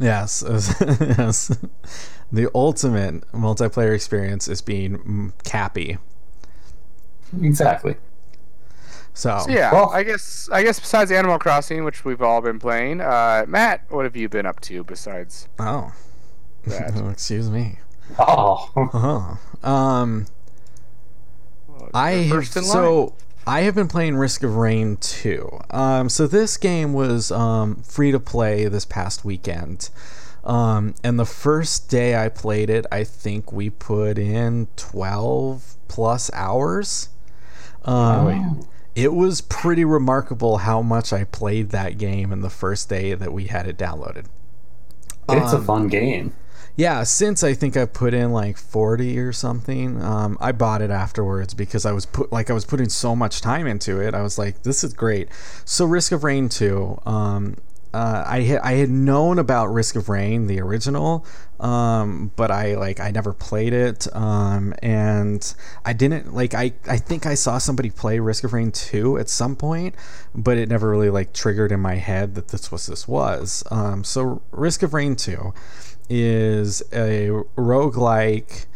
Yes, 0.00 0.44
yes. 0.80 1.56
The 2.30 2.50
ultimate 2.54 3.30
multiplayer 3.32 3.94
experience 3.94 4.48
is 4.48 4.60
being 4.60 4.98
mm, 4.98 5.32
Cappy. 5.44 5.98
exactly. 7.42 7.96
So, 9.14 9.38
So 9.46 9.50
yeah, 9.50 9.72
Well- 9.72 9.90
I 9.90 10.02
guess 10.02 10.48
I 10.52 10.62
guess 10.62 10.78
besides 10.78 11.10
Animal 11.10 11.38
Crossing, 11.38 11.84
which 11.84 12.04
we've 12.04 12.22
all 12.22 12.40
been 12.40 12.58
playing, 12.58 13.00
uh, 13.00 13.44
Matt, 13.48 13.82
what 13.88 14.04
have 14.04 14.16
you 14.16 14.28
been 14.28 14.46
up 14.46 14.60
to 14.62 14.84
besides 14.84 15.48
oh, 15.58 15.92
that? 16.66 16.96
excuse 17.10 17.50
me. 17.50 17.78
Oh, 18.18 18.70
Uh-huh. 18.76 19.68
Um, 19.68 20.26
I 21.94 22.10
have, 22.10 22.30
first 22.30 22.56
in 22.56 22.62
line. 22.62 22.72
so 22.72 23.14
I 23.46 23.60
have 23.62 23.74
been 23.74 23.88
playing 23.88 24.16
Risk 24.16 24.42
of 24.42 24.56
Rain 24.56 24.96
2. 24.98 25.60
Um, 25.70 26.08
so 26.08 26.26
this 26.26 26.56
game 26.56 26.92
was 26.92 27.30
um, 27.30 27.76
free 27.82 28.12
to 28.12 28.20
play 28.20 28.66
this 28.68 28.84
past 28.84 29.24
weekend. 29.24 29.90
Um, 30.44 30.94
and 31.04 31.18
the 31.18 31.26
first 31.26 31.88
day 31.90 32.16
I 32.16 32.28
played 32.28 32.70
it, 32.70 32.86
I 32.92 33.04
think 33.04 33.52
we 33.52 33.70
put 33.70 34.18
in 34.18 34.68
12 34.76 35.76
plus 35.88 36.30
hours. 36.32 37.08
Um, 37.84 38.66
It 38.94 39.12
was 39.14 39.40
pretty 39.42 39.84
remarkable 39.84 40.58
how 40.58 40.82
much 40.82 41.12
I 41.12 41.24
played 41.24 41.70
that 41.70 41.98
game 41.98 42.32
in 42.32 42.40
the 42.40 42.50
first 42.50 42.88
day 42.88 43.14
that 43.14 43.32
we 43.32 43.44
had 43.46 43.66
it 43.68 43.76
downloaded. 43.78 44.24
It's 45.28 45.52
a 45.52 45.56
Um, 45.58 45.64
fun 45.64 45.88
game. 45.88 46.34
Yeah, 46.78 47.02
since 47.02 47.42
I 47.42 47.54
think 47.54 47.76
I've 47.76 47.92
put 47.92 48.14
in 48.14 48.30
like 48.32 48.56
40 48.56 49.18
or 49.18 49.32
something, 49.32 50.00
um, 50.00 50.38
I 50.40 50.52
bought 50.52 50.80
it 50.80 50.92
afterwards 50.92 51.52
because 51.52 51.84
I 51.84 51.90
was 51.90 52.06
put 52.06 52.30
like 52.30 52.50
I 52.50 52.52
was 52.52 52.64
putting 52.64 52.88
so 52.88 53.16
much 53.16 53.40
time 53.40 53.66
into 53.66 54.00
it. 54.00 54.14
I 54.14 54.22
was 54.22 54.38
like, 54.38 54.62
this 54.62 54.84
is 54.84 54.92
great. 54.92 55.28
So 55.64 55.84
Risk 55.84 56.12
of 56.12 56.22
Rain 56.22 56.48
2, 56.48 57.00
um, 57.04 57.56
uh, 57.92 58.22
I 58.24 58.42
had 58.42 58.60
I 58.60 58.72
had 58.74 58.90
known 58.90 59.40
about 59.40 59.72
Risk 59.72 59.96
of 59.96 60.08
Rain, 60.08 60.46
the 60.46 60.60
original, 60.60 61.26
um, 61.58 62.30
but 62.36 62.52
I 62.52 62.76
like 62.76 63.00
I 63.00 63.10
never 63.10 63.32
played 63.32 63.72
it, 63.72 64.06
um, 64.14 64.72
and 64.80 65.52
I 65.84 65.94
didn't 65.94 66.32
like 66.32 66.54
I 66.54 66.74
I 66.86 66.98
think 66.98 67.26
I 67.26 67.34
saw 67.34 67.58
somebody 67.58 67.90
play 67.90 68.20
Risk 68.20 68.44
of 68.44 68.52
Rain 68.52 68.70
2 68.70 69.18
at 69.18 69.28
some 69.28 69.56
point, 69.56 69.96
but 70.32 70.56
it 70.58 70.68
never 70.68 70.88
really 70.88 71.10
like 71.10 71.32
triggered 71.32 71.72
in 71.72 71.80
my 71.80 71.96
head 71.96 72.36
that 72.36 72.48
this 72.48 72.70
was 72.70 72.86
this 72.86 73.08
was. 73.08 73.64
Um, 73.72 74.04
so 74.04 74.42
Risk 74.52 74.84
of 74.84 74.94
Rain 74.94 75.16
2 75.16 75.52
is 76.08 76.82
a 76.92 77.28
roguelike 77.56 78.66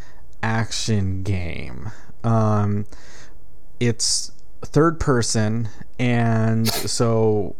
action 0.41 1.23
game. 1.23 1.91
Um, 2.23 2.85
it's 3.79 4.31
third 4.61 4.99
person, 4.99 5.69
and 5.97 6.67
so 6.67 7.55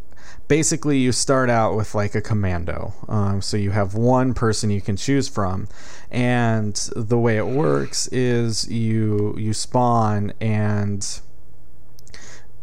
basically 0.48 0.98
you 1.00 1.12
start 1.12 1.50
out 1.50 1.76
with 1.76 1.96
like 1.96 2.16
a 2.16 2.22
commando. 2.22 2.94
Um, 3.08 3.42
so 3.42 3.58
you 3.58 3.72
have 3.72 3.96
one 3.96 4.34
person 4.34 4.70
you 4.70 4.82
can 4.82 4.98
choose 4.98 5.28
from, 5.28 5.68
and 6.12 6.76
the 6.96 7.18
way 7.18 7.38
it 7.38 7.48
works 7.48 8.08
is 8.08 8.70
you 8.70 9.36
you 9.38 9.54
spawn 9.54 10.34
and. 10.40 11.22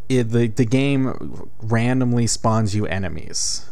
It, 0.08 0.30
the, 0.30 0.48
the 0.48 0.64
game 0.64 1.48
randomly 1.62 2.26
spawns 2.26 2.74
you 2.74 2.84
enemies. 2.86 3.70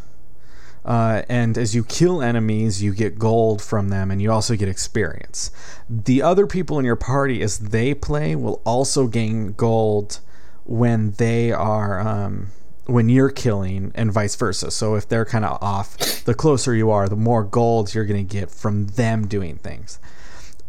Uh, 0.89 1.21
and 1.29 1.55
as 1.55 1.75
you 1.75 1.83
kill 1.83 2.19
enemies, 2.19 2.81
you 2.81 2.95
get 2.95 3.19
gold 3.19 3.61
from 3.61 3.89
them, 3.89 4.09
and 4.09 4.19
you 4.23 4.31
also 4.31 4.55
get 4.55 4.67
experience. 4.67 5.51
The 5.87 6.23
other 6.23 6.47
people 6.47 6.79
in 6.79 6.85
your 6.85 6.95
party, 6.95 7.43
as 7.43 7.59
they 7.59 7.93
play, 7.93 8.35
will 8.35 8.59
also 8.65 9.05
gain 9.05 9.53
gold 9.53 10.19
when 10.65 11.11
they 11.11 11.51
are 11.51 11.99
um, 11.99 12.47
when 12.87 13.07
you're 13.07 13.29
killing, 13.29 13.91
and 13.93 14.11
vice 14.11 14.35
versa. 14.35 14.71
So 14.71 14.95
if 14.95 15.07
they're 15.07 15.25
kind 15.25 15.45
of 15.45 15.61
off, 15.61 15.95
the 16.25 16.33
closer 16.33 16.73
you 16.73 16.89
are, 16.89 17.07
the 17.07 17.15
more 17.15 17.43
gold 17.43 17.93
you're 17.93 18.05
going 18.05 18.27
to 18.27 18.33
get 18.39 18.49
from 18.49 18.87
them 18.87 19.27
doing 19.27 19.57
things. 19.57 19.99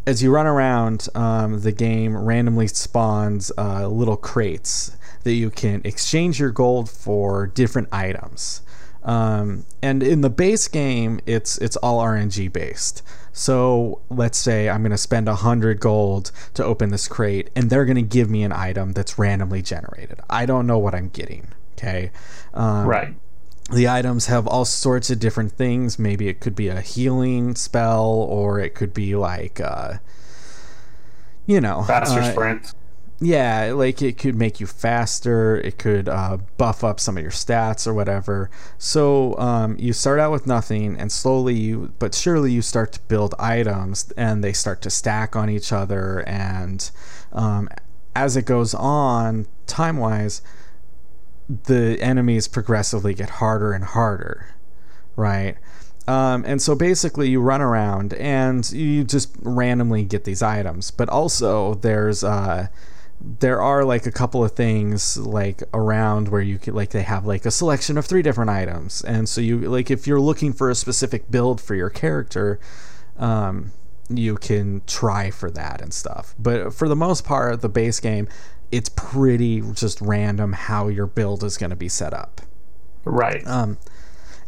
As 0.07 0.23
you 0.23 0.31
run 0.31 0.47
around, 0.47 1.09
um, 1.15 1.63
the 1.63 1.73
game 1.73 2.15
randomly 2.15 2.67
spawns 2.67 3.51
uh, 3.57 3.89
little 3.89 4.19
crates 4.19 4.97
that 5.25 5.33
you 5.33 5.49
can 5.49 5.81
exchange 5.85 6.39
your 6.39 6.51
gold 6.51 6.91
for 6.91 7.47
different 7.47 7.89
items. 7.91 8.61
Um, 9.03 9.65
and 9.83 10.03
in 10.03 10.21
the 10.21 10.31
base 10.31 10.69
game, 10.69 11.21
it's 11.27 11.59
it's 11.59 11.77
all 11.77 12.03
RNG 12.03 12.53
based. 12.53 13.03
So 13.33 14.01
let's 14.11 14.37
say 14.37 14.69
I'm 14.69 14.83
going 14.83 14.91
to 14.91 14.99
spend 14.99 15.29
a 15.29 15.37
hundred 15.37 15.81
gold 15.81 16.33
to 16.55 16.65
open 16.65 16.91
this 16.91 17.09
crate, 17.09 17.51
and 17.57 17.71
they're 17.71 17.85
going 17.85 17.97
to 17.97 18.03
give 18.03 18.29
me 18.29 18.43
an 18.43 18.53
item 18.53 18.93
that's 18.93 19.19
randomly 19.19 19.63
generated. 19.63 20.21
I 20.29 20.47
don't 20.47 20.67
know 20.67 20.79
what 20.79 20.95
I'm 20.95 21.09
getting. 21.09 21.49
Okay, 21.79 22.11
um, 22.53 22.87
right. 22.87 23.15
the 23.73 23.89
items 23.89 24.27
have 24.27 24.47
all 24.47 24.67
sorts 24.67 25.09
of 25.09 25.19
different 25.19 25.53
things. 25.53 25.99
Maybe 25.99 26.29
it 26.29 26.41
could 26.41 26.55
be 26.55 26.69
a 26.69 26.83
healing 26.83 27.55
spell, 27.55 28.05
or 28.05 28.61
it 28.61 28.75
could 28.75 28.93
be 28.93 29.17
like, 29.17 29.61
uh, 29.61 29.95
you 31.47 31.61
know, 31.61 31.85
Faster 31.85 32.21
uh, 32.21 32.31
sprint. 32.33 32.75
Yeah, 33.21 33.73
like 33.75 34.01
it 34.01 34.17
could 34.17 34.35
make 34.35 34.61
you 34.61 34.67
faster. 34.67 35.57
It 35.57 35.77
could 35.77 36.09
uh, 36.09 36.39
buff 36.57 36.83
up 36.83 36.99
some 36.99 37.19
of 37.19 37.23
your 37.23 37.31
stats 37.31 37.87
or 37.87 37.93
whatever. 37.93 38.51
So 38.79 39.39
um, 39.39 39.77
you 39.79 39.93
start 39.93 40.19
out 40.19 40.33
with 40.33 40.47
nothing, 40.47 40.97
and 40.99 41.13
slowly 41.13 41.55
you, 41.55 41.93
but 41.99 42.15
surely, 42.15 42.51
you 42.51 42.63
start 42.63 42.93
to 42.93 43.01
build 43.01 43.35
items, 43.39 44.11
and 44.17 44.43
they 44.43 44.55
start 44.55 44.81
to 44.83 44.91
stack 44.91 45.37
on 45.37 45.51
each 45.51 45.71
other. 45.71 46.21
And 46.21 46.91
um, 47.33 47.69
as 48.17 48.39
it 48.39 48.47
goes 48.47 48.73
on, 48.73 49.47
time 49.67 49.99
wise, 49.99 50.41
the 51.49 51.99
enemies 52.01 52.49
progressively 52.49 53.13
get 53.13 53.29
harder 53.29 53.73
and 53.73 53.85
harder, 53.85 54.55
right? 55.15 55.59
Um, 56.09 56.43
and 56.47 56.63
so 56.63 56.75
basically, 56.75 57.29
you 57.29 57.43
run 57.43 57.61
around 57.61 58.15
and 58.15 58.71
you 58.73 59.05
just 59.05 59.37
randomly 59.43 60.05
get 60.05 60.25
these 60.25 60.43
items. 60.43 60.91
But 60.91 61.11
also, 61.11 61.75
there's 61.75 62.25
uh, 62.25 62.69
there 63.21 63.61
are 63.61 63.85
like 63.85 64.07
a 64.07 64.13
couple 64.13 64.43
of 64.45 64.53
things 64.53 65.17
like 65.19 65.63
around 65.75 66.29
where 66.29 66.41
you 66.41 66.59
could 66.59 66.75
like 66.75 66.91
they 66.91 67.03
have 67.03 67.27
like 67.27 67.45
a 67.45 67.51
selection 67.51 67.99
of 67.99 68.07
three 68.07 68.23
different 68.23 68.51
items, 68.51 69.03
and 69.03 69.29
so 69.29 69.41
you 69.41 69.59
like 69.61 69.91
if 69.91 70.07
you're 70.07 70.21
looking 70.21 70.53
for 70.53 70.71
a 70.71 70.75
specific 70.75 71.31
build 71.31 71.61
for 71.61 71.75
your 71.75 71.91
character, 71.91 72.59
um, 73.19 73.73
you 74.09 74.37
can 74.37 74.83
try 74.87 75.31
for 75.31 75.51
that 75.51 75.81
and 75.81 75.93
stuff. 75.93 76.35
But 76.39 76.73
for 76.73 76.89
the 76.89 76.97
most 76.97 77.25
part, 77.25 77.61
the 77.61 77.69
base 77.69 78.01
game, 78.01 78.27
it's 78.73 78.89
pretty 78.89 79.61
just 79.75 80.01
random 80.01 80.53
how 80.53 80.89
your 80.89 81.07
build 81.07 81.45
is 81.45 81.57
going 81.57 81.71
to 81.71 81.77
be 81.77 81.89
set 81.89 82.15
up. 82.15 82.41
Right. 83.05 83.47
Um, 83.47 83.79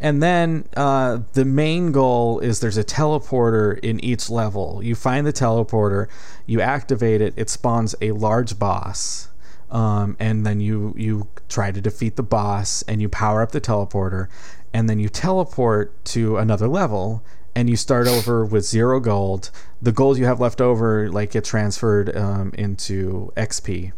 and 0.02 0.20
then 0.20 0.68
uh, 0.76 1.20
the 1.34 1.44
main 1.44 1.92
goal 1.92 2.40
is 2.40 2.58
there's 2.58 2.76
a 2.76 2.82
teleporter 2.82 3.78
in 3.78 4.04
each 4.04 4.28
level. 4.28 4.82
You 4.82 4.96
find 4.96 5.24
the 5.24 5.32
teleporter, 5.32 6.08
you 6.44 6.60
activate 6.60 7.20
it, 7.20 7.34
it 7.36 7.48
spawns 7.48 7.94
a 8.00 8.10
large 8.10 8.58
boss. 8.58 9.28
Um, 9.70 10.16
and 10.18 10.44
then 10.44 10.60
you 10.60 10.92
you 10.98 11.28
try 11.48 11.70
to 11.70 11.80
defeat 11.80 12.16
the 12.16 12.22
boss 12.22 12.82
and 12.82 13.00
you 13.00 13.08
power 13.08 13.40
up 13.42 13.52
the 13.52 13.60
teleporter 13.60 14.28
and 14.74 14.90
then 14.90 14.98
you 14.98 15.08
teleport 15.08 16.04
to 16.06 16.36
another 16.36 16.68
level 16.68 17.22
and 17.54 17.70
you 17.70 17.76
start 17.76 18.06
over 18.06 18.44
with 18.44 18.66
zero 18.66 19.00
gold 19.00 19.50
the 19.80 19.92
gold 19.92 20.18
you 20.18 20.26
have 20.26 20.40
left 20.40 20.60
over 20.60 21.10
like 21.10 21.30
get 21.30 21.44
transferred 21.44 22.14
um, 22.14 22.52
into 22.58 23.32
xp 23.36 23.92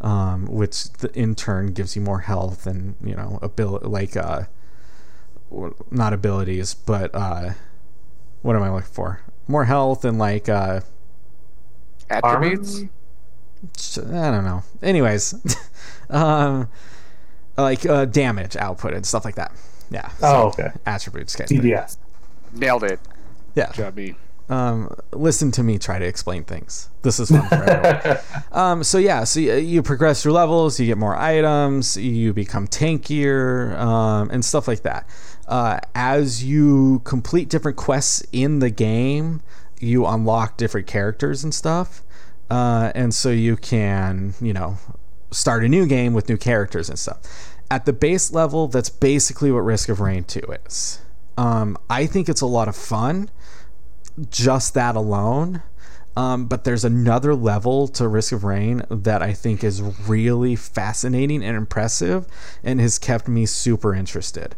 um, 0.00 0.46
which 0.46 0.86
in 1.12 1.34
turn 1.34 1.74
gives 1.74 1.96
you 1.96 2.00
more 2.00 2.20
health 2.20 2.66
and 2.66 2.94
you 3.04 3.14
know 3.14 3.38
ability 3.42 3.86
like 3.86 4.16
uh 4.16 4.44
not 5.90 6.12
abilities 6.12 6.74
but 6.74 7.14
uh 7.14 7.50
what 8.42 8.56
am 8.56 8.62
i 8.62 8.70
looking 8.70 8.90
for 8.90 9.20
more 9.48 9.64
health 9.64 10.04
and 10.04 10.18
like 10.18 10.48
uh 10.48 10.80
Attributes. 12.10 12.82
Armor? 13.98 14.18
i 14.18 14.30
don't 14.30 14.44
know 14.44 14.62
anyways 14.82 15.34
um 16.10 16.68
like 17.56 17.86
uh 17.86 18.04
damage 18.04 18.56
output 18.56 18.92
and 18.94 19.06
stuff 19.06 19.24
like 19.24 19.36
that 19.36 19.52
yeah 19.90 20.10
Oh, 20.22 20.48
okay. 20.48 20.70
attributes 20.86 21.34
kind 21.36 21.50
of 21.50 21.96
Nailed 22.52 22.84
it. 22.84 23.00
yeah 23.54 23.72
Job 23.72 23.94
B. 23.94 24.14
um, 24.48 24.94
listen 25.12 25.50
to 25.52 25.62
me 25.62 25.78
try 25.78 25.98
to 25.98 26.04
explain 26.04 26.44
things. 26.44 26.88
This 27.02 27.18
is 27.18 27.30
fun 27.30 27.48
for 27.48 27.54
everyone. 27.64 28.18
um, 28.52 28.84
so 28.84 28.98
yeah, 28.98 29.24
so 29.24 29.40
you, 29.40 29.54
you 29.54 29.82
progress 29.82 30.22
through 30.22 30.32
levels, 30.32 30.78
you 30.78 30.86
get 30.86 30.98
more 30.98 31.16
items, 31.16 31.96
you 31.96 32.32
become 32.32 32.68
tankier, 32.68 33.76
um, 33.78 34.30
and 34.30 34.44
stuff 34.44 34.68
like 34.68 34.82
that. 34.82 35.08
Uh, 35.46 35.78
as 35.94 36.44
you 36.44 37.00
complete 37.04 37.48
different 37.48 37.76
quests 37.76 38.26
in 38.32 38.60
the 38.60 38.70
game, 38.70 39.42
you 39.78 40.06
unlock 40.06 40.56
different 40.56 40.86
characters 40.86 41.44
and 41.44 41.54
stuff, 41.54 42.02
uh, 42.50 42.92
and 42.94 43.14
so 43.14 43.30
you 43.30 43.56
can, 43.56 44.34
you 44.40 44.52
know, 44.52 44.78
start 45.30 45.64
a 45.64 45.68
new 45.68 45.86
game 45.86 46.14
with 46.14 46.28
new 46.28 46.36
characters 46.36 46.88
and 46.88 46.98
stuff. 46.98 47.18
At 47.70 47.84
the 47.84 47.92
base 47.92 48.32
level, 48.32 48.68
that's 48.68 48.88
basically 48.90 49.50
what 49.50 49.60
Risk 49.60 49.88
of 49.88 50.00
Rain 50.00 50.24
2 50.24 50.40
is. 50.66 51.00
Um, 51.36 51.76
I 51.90 52.06
think 52.06 52.28
it's 52.28 52.40
a 52.40 52.46
lot 52.46 52.68
of 52.68 52.76
fun 52.76 53.30
just 54.30 54.74
that 54.74 54.96
alone. 54.96 55.62
Um, 56.16 56.46
but 56.46 56.62
there's 56.62 56.84
another 56.84 57.34
level 57.34 57.88
to 57.88 58.06
Risk 58.06 58.32
of 58.32 58.44
Rain 58.44 58.82
that 58.88 59.20
I 59.20 59.32
think 59.32 59.64
is 59.64 59.82
really 59.82 60.54
fascinating 60.54 61.42
and 61.42 61.56
impressive 61.56 62.26
and 62.62 62.80
has 62.80 63.00
kept 63.00 63.26
me 63.26 63.46
super 63.46 63.94
interested. 63.94 64.54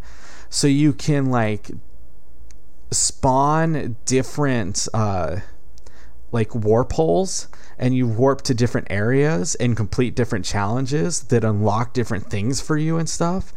So 0.48 0.66
you 0.66 0.92
can 0.92 1.26
like 1.26 1.70
spawn 2.90 3.96
different 4.04 4.88
uh, 4.94 5.40
like 6.32 6.54
warp 6.54 6.92
holes 6.92 7.48
and 7.78 7.94
you 7.94 8.06
warp 8.06 8.42
to 8.42 8.54
different 8.54 8.86
areas 8.90 9.54
and 9.56 9.76
complete 9.76 10.14
different 10.14 10.44
challenges 10.44 11.24
that 11.24 11.44
unlock 11.44 11.92
different 11.92 12.30
things 12.30 12.60
for 12.60 12.76
you 12.76 12.96
and 12.98 13.08
stuff. 13.08 13.52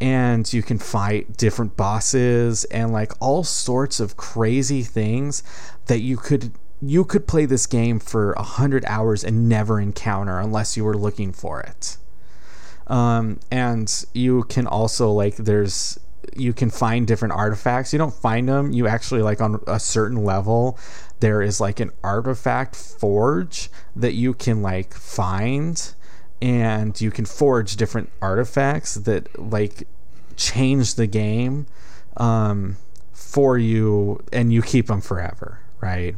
And 0.00 0.52
you 0.52 0.62
can 0.62 0.78
fight 0.78 1.36
different 1.36 1.76
bosses 1.76 2.64
and 2.64 2.92
like 2.92 3.12
all 3.20 3.44
sorts 3.44 4.00
of 4.00 4.16
crazy 4.16 4.82
things 4.82 5.42
that 5.86 6.00
you 6.00 6.16
could 6.16 6.52
you 6.84 7.04
could 7.04 7.28
play 7.28 7.46
this 7.46 7.66
game 7.66 8.00
for 8.00 8.32
a 8.32 8.42
hundred 8.42 8.84
hours 8.86 9.22
and 9.22 9.48
never 9.48 9.80
encounter 9.80 10.40
unless 10.40 10.76
you 10.76 10.84
were 10.84 10.96
looking 10.96 11.32
for 11.32 11.60
it. 11.60 11.96
Um, 12.88 13.38
and 13.52 14.04
you 14.12 14.42
can 14.44 14.66
also 14.66 15.12
like 15.12 15.36
there's 15.36 16.00
you 16.36 16.52
can 16.52 16.70
find 16.70 17.06
different 17.06 17.34
artifacts. 17.34 17.92
You 17.92 17.98
don't 17.98 18.14
find 18.14 18.48
them. 18.48 18.72
You 18.72 18.86
actually 18.86 19.22
like 19.22 19.40
on 19.40 19.62
a 19.66 19.80
certain 19.80 20.24
level, 20.24 20.78
there 21.20 21.42
is 21.42 21.60
like 21.60 21.80
an 21.80 21.90
artifact 22.02 22.76
forge 22.76 23.70
that 23.96 24.14
you 24.14 24.34
can 24.34 24.62
like 24.62 24.94
find, 24.94 25.94
and 26.40 27.00
you 27.00 27.10
can 27.10 27.24
forge 27.24 27.76
different 27.76 28.10
artifacts 28.20 28.94
that 28.94 29.38
like 29.38 29.86
change 30.36 30.94
the 30.94 31.06
game 31.06 31.66
um, 32.16 32.76
for 33.12 33.58
you, 33.58 34.22
and 34.32 34.52
you 34.52 34.62
keep 34.62 34.86
them 34.86 35.00
forever, 35.00 35.60
right? 35.80 36.16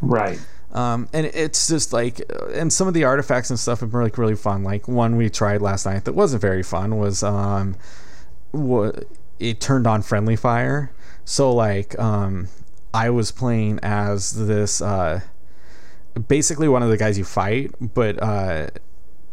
Right. 0.00 0.38
Um, 0.72 1.08
and 1.12 1.26
it's 1.26 1.66
just 1.66 1.92
like, 1.92 2.20
and 2.52 2.72
some 2.72 2.88
of 2.88 2.94
the 2.94 3.04
artifacts 3.04 3.50
and 3.50 3.58
stuff 3.58 3.80
have 3.80 3.90
been 3.90 4.02
like 4.02 4.18
really 4.18 4.36
fun. 4.36 4.62
Like 4.64 4.86
one 4.86 5.16
we 5.16 5.30
tried 5.30 5.62
last 5.62 5.86
night 5.86 6.04
that 6.04 6.12
wasn't 6.12 6.42
very 6.42 6.62
fun 6.62 6.98
was 6.98 7.22
um, 7.22 7.74
what 8.50 9.06
it 9.38 9.60
turned 9.60 9.86
on 9.86 10.02
friendly 10.02 10.36
fire. 10.36 10.92
So 11.24 11.52
like, 11.52 11.98
um, 11.98 12.48
I 12.94 13.10
was 13.10 13.30
playing 13.30 13.80
as 13.82 14.46
this, 14.46 14.80
uh, 14.80 15.20
basically 16.26 16.68
one 16.68 16.82
of 16.82 16.88
the 16.88 16.96
guys 16.96 17.18
you 17.18 17.24
fight, 17.24 17.72
but 17.80 18.20
uh, 18.22 18.68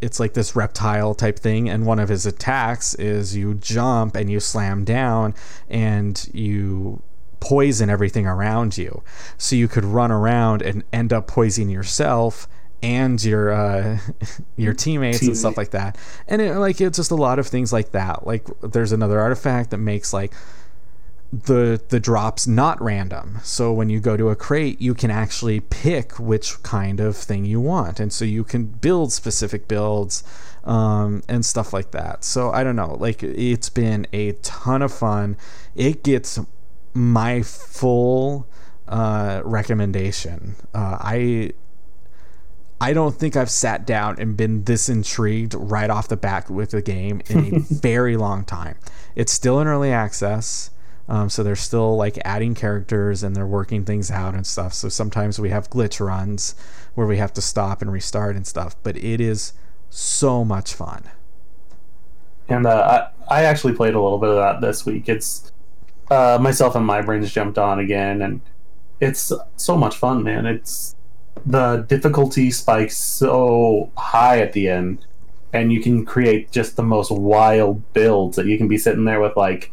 it's 0.01 0.19
like 0.19 0.33
this 0.33 0.55
reptile 0.55 1.15
type 1.15 1.39
thing, 1.39 1.69
and 1.69 1.85
one 1.85 1.99
of 1.99 2.09
his 2.09 2.25
attacks 2.25 2.93
is 2.95 3.35
you 3.35 3.55
jump 3.55 4.15
and 4.15 4.29
you 4.29 4.39
slam 4.39 4.83
down 4.83 5.33
and 5.69 6.29
you 6.33 7.01
poison 7.39 7.89
everything 7.89 8.27
around 8.27 8.77
you. 8.77 9.03
So 9.37 9.55
you 9.55 9.67
could 9.67 9.85
run 9.85 10.11
around 10.11 10.61
and 10.61 10.83
end 10.91 11.13
up 11.13 11.27
poisoning 11.27 11.69
yourself 11.69 12.47
and 12.85 13.23
your 13.23 13.51
uh, 13.51 13.97
your 14.55 14.73
teammates 14.73 15.23
and 15.23 15.35
stuff 15.35 15.57
like 15.57 15.71
that. 15.71 15.97
And 16.27 16.41
it, 16.41 16.55
like 16.55 16.79
it's 16.79 16.97
just 16.97 17.11
a 17.11 17.15
lot 17.15 17.39
of 17.39 17.47
things 17.47 17.73
like 17.73 17.91
that. 17.91 18.27
Like 18.27 18.47
there's 18.61 18.91
another 18.91 19.19
artifact 19.19 19.71
that 19.71 19.77
makes 19.77 20.13
like 20.13 20.33
the 21.33 21.81
the 21.89 21.99
drops 21.99 22.45
not 22.45 22.81
random. 22.81 23.39
So 23.43 23.73
when 23.73 23.89
you 23.89 23.99
go 23.99 24.15
to 24.15 24.29
a 24.29 24.35
crate, 24.35 24.79
you 24.79 24.93
can 24.93 25.09
actually 25.09 25.59
pick 25.61 26.19
which 26.19 26.61
kind 26.61 26.99
of 26.99 27.17
thing 27.17 27.43
you 27.43 27.59
want, 27.59 27.99
and 27.99 28.13
so 28.13 28.23
you 28.23 28.43
can 28.43 28.65
build 28.65 29.11
specific 29.11 29.67
builds 29.67 30.23
um, 30.63 31.23
and 31.27 31.43
stuff 31.43 31.73
like 31.73 31.91
that. 31.91 32.23
So 32.23 32.51
I 32.51 32.63
don't 32.63 32.75
know, 32.75 32.95
like 32.99 33.23
it's 33.23 33.69
been 33.69 34.05
a 34.13 34.33
ton 34.43 34.83
of 34.83 34.93
fun. 34.93 35.37
It 35.75 36.03
gets 36.03 36.39
my 36.93 37.41
full 37.41 38.47
uh, 38.87 39.41
recommendation. 39.43 40.55
Uh, 40.73 40.97
I 41.01 41.51
I 42.79 42.93
don't 42.93 43.15
think 43.15 43.35
I've 43.35 43.49
sat 43.49 43.88
down 43.88 44.17
and 44.19 44.35
been 44.35 44.63
this 44.65 44.89
intrigued 44.89 45.53
right 45.53 45.89
off 45.89 46.07
the 46.07 46.17
bat 46.17 46.49
with 46.49 46.71
the 46.71 46.81
game 46.81 47.21
in 47.29 47.55
a 47.55 47.59
very 47.73 48.17
long 48.17 48.43
time. 48.43 48.77
It's 49.15 49.31
still 49.31 49.59
in 49.59 49.67
early 49.67 49.91
access. 49.91 50.71
Um, 51.07 51.29
so 51.29 51.43
they're 51.43 51.55
still 51.55 51.95
like 51.95 52.17
adding 52.25 52.55
characters 52.55 53.21
and 53.23 53.35
they're 53.35 53.45
working 53.45 53.85
things 53.85 54.09
out 54.09 54.33
and 54.33 54.45
stuff. 54.45 54.73
So 54.73 54.89
sometimes 54.89 55.39
we 55.39 55.49
have 55.51 55.69
glitch 55.69 56.05
runs 56.05 56.55
where 56.95 57.05
we 57.05 57.17
have 57.17 57.31
to 57.33 57.41
stop 57.41 57.81
and 57.81 57.91
restart 57.91 58.35
and 58.35 58.45
stuff. 58.45 58.75
But 58.83 58.97
it 58.97 59.21
is 59.21 59.53
so 59.89 60.43
much 60.43 60.73
fun. 60.73 61.03
And 62.49 62.65
uh, 62.65 63.09
I, 63.29 63.41
I 63.41 63.43
actually 63.43 63.73
played 63.73 63.93
a 63.93 64.01
little 64.01 64.17
bit 64.17 64.29
of 64.29 64.35
that 64.35 64.61
this 64.61 64.85
week. 64.85 65.07
It's 65.09 65.51
uh, 66.11 66.38
myself 66.41 66.75
and 66.75 66.85
my 66.85 67.01
brains 67.01 67.31
jumped 67.31 67.57
on 67.57 67.79
again, 67.79 68.21
and 68.21 68.41
it's 68.99 69.31
so 69.57 69.77
much 69.77 69.95
fun, 69.95 70.23
man. 70.23 70.45
It's 70.45 70.94
the 71.45 71.86
difficulty 71.88 72.51
spikes 72.51 72.97
so 72.97 73.91
high 73.97 74.39
at 74.39 74.53
the 74.53 74.67
end, 74.67 75.05
and 75.53 75.71
you 75.71 75.81
can 75.81 76.05
create 76.05 76.51
just 76.51 76.75
the 76.75 76.84
most 76.84 77.12
wild 77.12 77.93
builds 77.93 78.36
that 78.36 78.45
you 78.45 78.58
can 78.58 78.67
be 78.67 78.77
sitting 78.77 79.05
there 79.05 79.19
with 79.19 79.38
like 79.38 79.71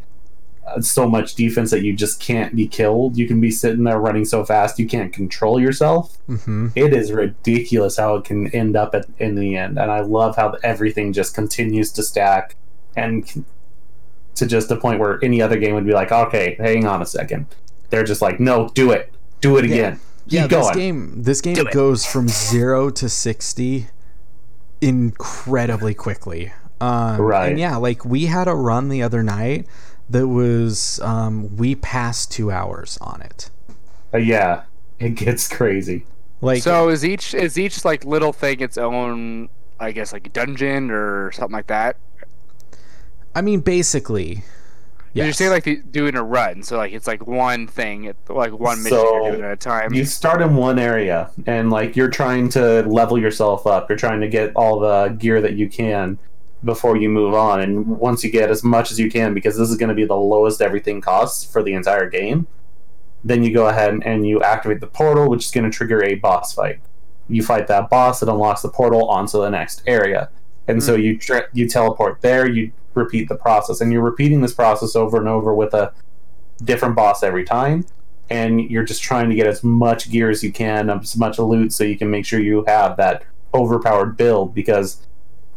uh, 0.67 0.79
so 0.79 1.09
much 1.09 1.35
defense 1.35 1.71
that 1.71 1.81
you 1.81 1.93
just 1.93 2.19
can't 2.19 2.55
be 2.55 2.67
killed. 2.67 3.17
You 3.17 3.27
can 3.27 3.41
be 3.41 3.51
sitting 3.51 3.83
there 3.83 3.99
running 3.99 4.23
so 4.23 4.45
fast 4.45 4.79
you 4.79 4.87
can't 4.87 5.11
control 5.11 5.59
yourself. 5.59 6.17
Mm-hmm. 6.29 6.69
It 6.75 6.93
is 6.93 7.11
ridiculous 7.11 7.97
how 7.97 8.15
it 8.15 8.23
can 8.23 8.47
end 8.55 8.75
up 8.75 8.95
at, 8.95 9.05
in 9.19 9.35
the 9.35 9.57
end, 9.57 9.77
and 9.77 9.91
I 9.91 10.01
love 10.01 10.35
how 10.35 10.55
everything 10.63 11.11
just 11.11 11.33
continues 11.35 11.91
to 11.93 12.03
stack 12.03 12.55
and 12.95 13.45
to 14.35 14.45
just 14.45 14.69
the 14.69 14.77
point 14.77 14.99
where 14.99 15.19
any 15.23 15.41
other 15.41 15.57
game 15.57 15.75
would 15.75 15.85
be 15.85 15.93
like, 15.93 16.11
okay, 16.11 16.55
hang 16.59 16.85
on 16.85 17.01
a 17.01 17.05
second. 17.05 17.45
They're 17.89 18.03
just 18.03 18.21
like, 18.21 18.39
no, 18.39 18.69
do 18.69 18.91
it, 18.91 19.13
do 19.41 19.57
it 19.57 19.65
again. 19.65 19.93
Yeah, 19.93 19.97
Keep 20.29 20.49
this 20.49 20.71
game 20.71 21.23
this 21.23 21.41
game 21.41 21.65
goes 21.71 22.05
from 22.05 22.27
zero 22.27 22.89
to 22.91 23.09
sixty 23.09 23.87
incredibly 24.81 25.93
quickly. 25.93 26.53
Um, 26.81 27.21
Right. 27.21 27.49
And 27.49 27.59
yeah, 27.59 27.77
like 27.77 28.03
we 28.05 28.25
had 28.25 28.47
a 28.47 28.55
run 28.55 28.89
the 28.89 29.01
other 29.01 29.23
night 29.23 29.67
that 30.09 30.27
was 30.27 30.99
um, 31.01 31.55
we 31.55 31.75
passed 31.75 32.31
two 32.31 32.51
hours 32.51 32.97
on 33.01 33.21
it. 33.21 33.49
Uh, 34.13 34.17
yeah, 34.17 34.63
it 34.99 35.15
gets 35.15 35.47
crazy. 35.47 36.05
Like 36.41 36.61
so 36.61 36.89
is 36.89 37.05
each 37.05 37.33
is 37.33 37.57
each 37.57 37.85
like 37.85 38.03
little 38.03 38.33
thing 38.33 38.59
its 38.59 38.77
own, 38.77 39.49
I 39.79 39.91
guess, 39.91 40.11
like 40.11 40.31
dungeon 40.33 40.91
or 40.91 41.31
something 41.31 41.53
like 41.53 41.67
that? 41.67 41.97
I 43.33 43.41
mean, 43.41 43.61
basically, 43.61 44.43
You're 45.13 45.27
yes. 45.27 45.37
saying 45.37 45.51
like 45.51 45.91
doing 45.91 46.15
a 46.15 46.23
run, 46.23 46.63
so 46.63 46.77
like 46.77 46.91
it's 46.91 47.05
like 47.05 47.27
one 47.27 47.67
thing, 47.67 48.07
at, 48.07 48.15
like 48.29 48.51
one 48.51 48.81
mission 48.81 48.97
So, 48.97 49.13
you're 49.13 49.31
doing 49.33 49.43
at 49.43 49.51
a 49.51 49.55
time. 49.55 49.93
You 49.93 50.05
start 50.05 50.41
in 50.41 50.55
one 50.55 50.79
area, 50.79 51.29
and 51.45 51.69
like 51.69 51.95
you're 51.95 52.09
trying 52.09 52.49
to 52.49 52.81
level 52.83 53.19
yourself 53.19 53.67
up. 53.67 53.89
You're 53.89 53.97
trying 53.97 54.21
to 54.21 54.27
get 54.27 54.51
all 54.55 54.79
the 54.79 55.09
gear 55.19 55.39
that 55.39 55.53
you 55.53 55.69
can 55.69 56.17
before 56.63 56.97
you 56.97 57.09
move 57.09 57.35
on. 57.35 57.61
And 57.61 57.87
once 57.87 58.23
you 58.23 58.31
get 58.31 58.49
as 58.49 58.63
much 58.63 58.91
as 58.91 58.99
you 58.99 59.11
can, 59.11 59.35
because 59.35 59.55
this 59.55 59.69
is 59.69 59.77
going 59.77 59.89
to 59.89 59.95
be 59.95 60.05
the 60.05 60.15
lowest 60.15 60.61
everything 60.61 60.99
costs 60.99 61.43
for 61.43 61.61
the 61.61 61.73
entire 61.73 62.09
game, 62.09 62.47
then 63.23 63.43
you 63.43 63.53
go 63.53 63.67
ahead 63.67 63.99
and 64.03 64.27
you 64.27 64.41
activate 64.41 64.79
the 64.79 64.87
portal, 64.87 65.29
which 65.29 65.45
is 65.45 65.51
going 65.51 65.69
to 65.69 65.75
trigger 65.75 66.03
a 66.03 66.15
boss 66.15 66.53
fight. 66.53 66.79
You 67.29 67.43
fight 67.43 67.67
that 67.67 67.89
boss, 67.89 68.23
it 68.23 68.29
unlocks 68.29 68.61
the 68.61 68.69
portal 68.69 69.07
onto 69.09 69.39
the 69.39 69.49
next 69.49 69.83
area, 69.85 70.29
and 70.67 70.81
so 70.81 70.95
hmm. 70.95 71.01
you 71.01 71.17
tra- 71.19 71.47
you 71.53 71.69
teleport 71.69 72.21
there. 72.21 72.47
You 72.47 72.71
repeat 72.95 73.29
the 73.29 73.35
process, 73.35 73.81
and 73.81 73.91
you're 73.91 74.01
repeating 74.01 74.41
this 74.41 74.53
process 74.53 74.95
over 74.95 75.17
and 75.17 75.27
over 75.27 75.53
with 75.53 75.73
a 75.73 75.93
different 76.63 76.95
boss 76.95 77.23
every 77.23 77.43
time. 77.43 77.85
And 78.29 78.61
you're 78.71 78.85
just 78.85 79.03
trying 79.03 79.29
to 79.29 79.35
get 79.35 79.47
as 79.47 79.63
much 79.63 80.09
gear 80.09 80.29
as 80.29 80.43
you 80.43 80.51
can, 80.51 80.89
as 80.89 81.17
much 81.17 81.39
loot, 81.39 81.73
so 81.73 81.83
you 81.83 81.97
can 81.97 82.09
make 82.09 82.25
sure 82.25 82.39
you 82.39 82.63
have 82.67 82.97
that 82.97 83.25
overpowered 83.53 84.17
build 84.17 84.55
because 84.55 85.05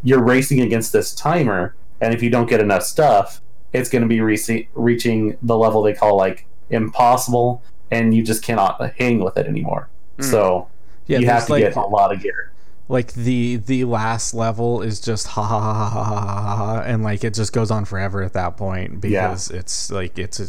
you're 0.03 0.23
racing 0.23 0.61
against 0.61 0.93
this 0.93 1.15
timer, 1.15 1.75
and 2.01 2.13
if 2.13 2.23
you 2.23 2.31
don't 2.31 2.49
get 2.49 2.61
enough 2.61 2.83
stuff, 2.83 3.41
it's 3.73 3.89
going 3.89 4.03
to 4.03 4.09
be 4.09 4.21
re- 4.21 4.69
reaching 4.75 5.37
the 5.43 5.57
level 5.57 5.83
they 5.83 5.95
call 5.95 6.17
like 6.17 6.47
impossible, 6.71 7.63
and 7.91 8.15
you 8.15 8.23
just 8.23 8.43
cannot 8.43 8.95
hang 8.99 9.21
with 9.21 9.37
it 9.37 9.47
anymore. 9.47 9.89
Mm. 10.19 10.25
So 10.31 10.69
yeah, 11.07 11.19
you 11.19 11.27
have 11.27 11.47
to 11.47 11.53
like, 11.53 11.63
get 11.63 11.77
a 11.77 11.81
lot 11.81 12.13
of 12.13 12.21
gear. 12.21 12.53
Like 12.89 13.13
the 13.15 13.57
the 13.57 13.85
last 13.85 14.33
level 14.35 14.83
is 14.83 15.01
just 15.01 15.27
ha 15.29 15.43
ha 15.43 15.61
ha 15.61 15.75
ha 15.75 16.05
ha 16.05 16.15
ha 16.15 16.47
ha, 16.47 16.57
ha 16.57 16.83
and 16.83 17.03
like 17.03 17.25
it 17.25 17.35
just 17.35 17.53
goes 17.53 17.71
on 17.71 17.85
forever 17.85 18.23
at 18.23 18.33
that 18.33 18.57
point 18.57 19.01
because 19.01 19.51
it's 19.51 19.91
like 19.91 20.19
it's 20.19 20.39
a, 20.41 20.47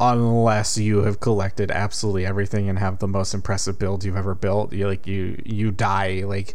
unless 0.00 0.78
you 0.78 1.02
have 1.02 1.20
collected 1.20 1.70
absolutely 1.70 2.24
everything 2.24 2.68
and 2.68 2.78
have 2.78 2.98
the 2.98 3.08
most 3.08 3.34
impressive 3.34 3.78
build 3.78 4.04
you've 4.04 4.16
ever 4.16 4.34
built 4.34 4.72
you 4.72 4.86
like 4.86 5.06
you 5.06 5.40
you 5.44 5.70
die 5.70 6.22
like 6.24 6.54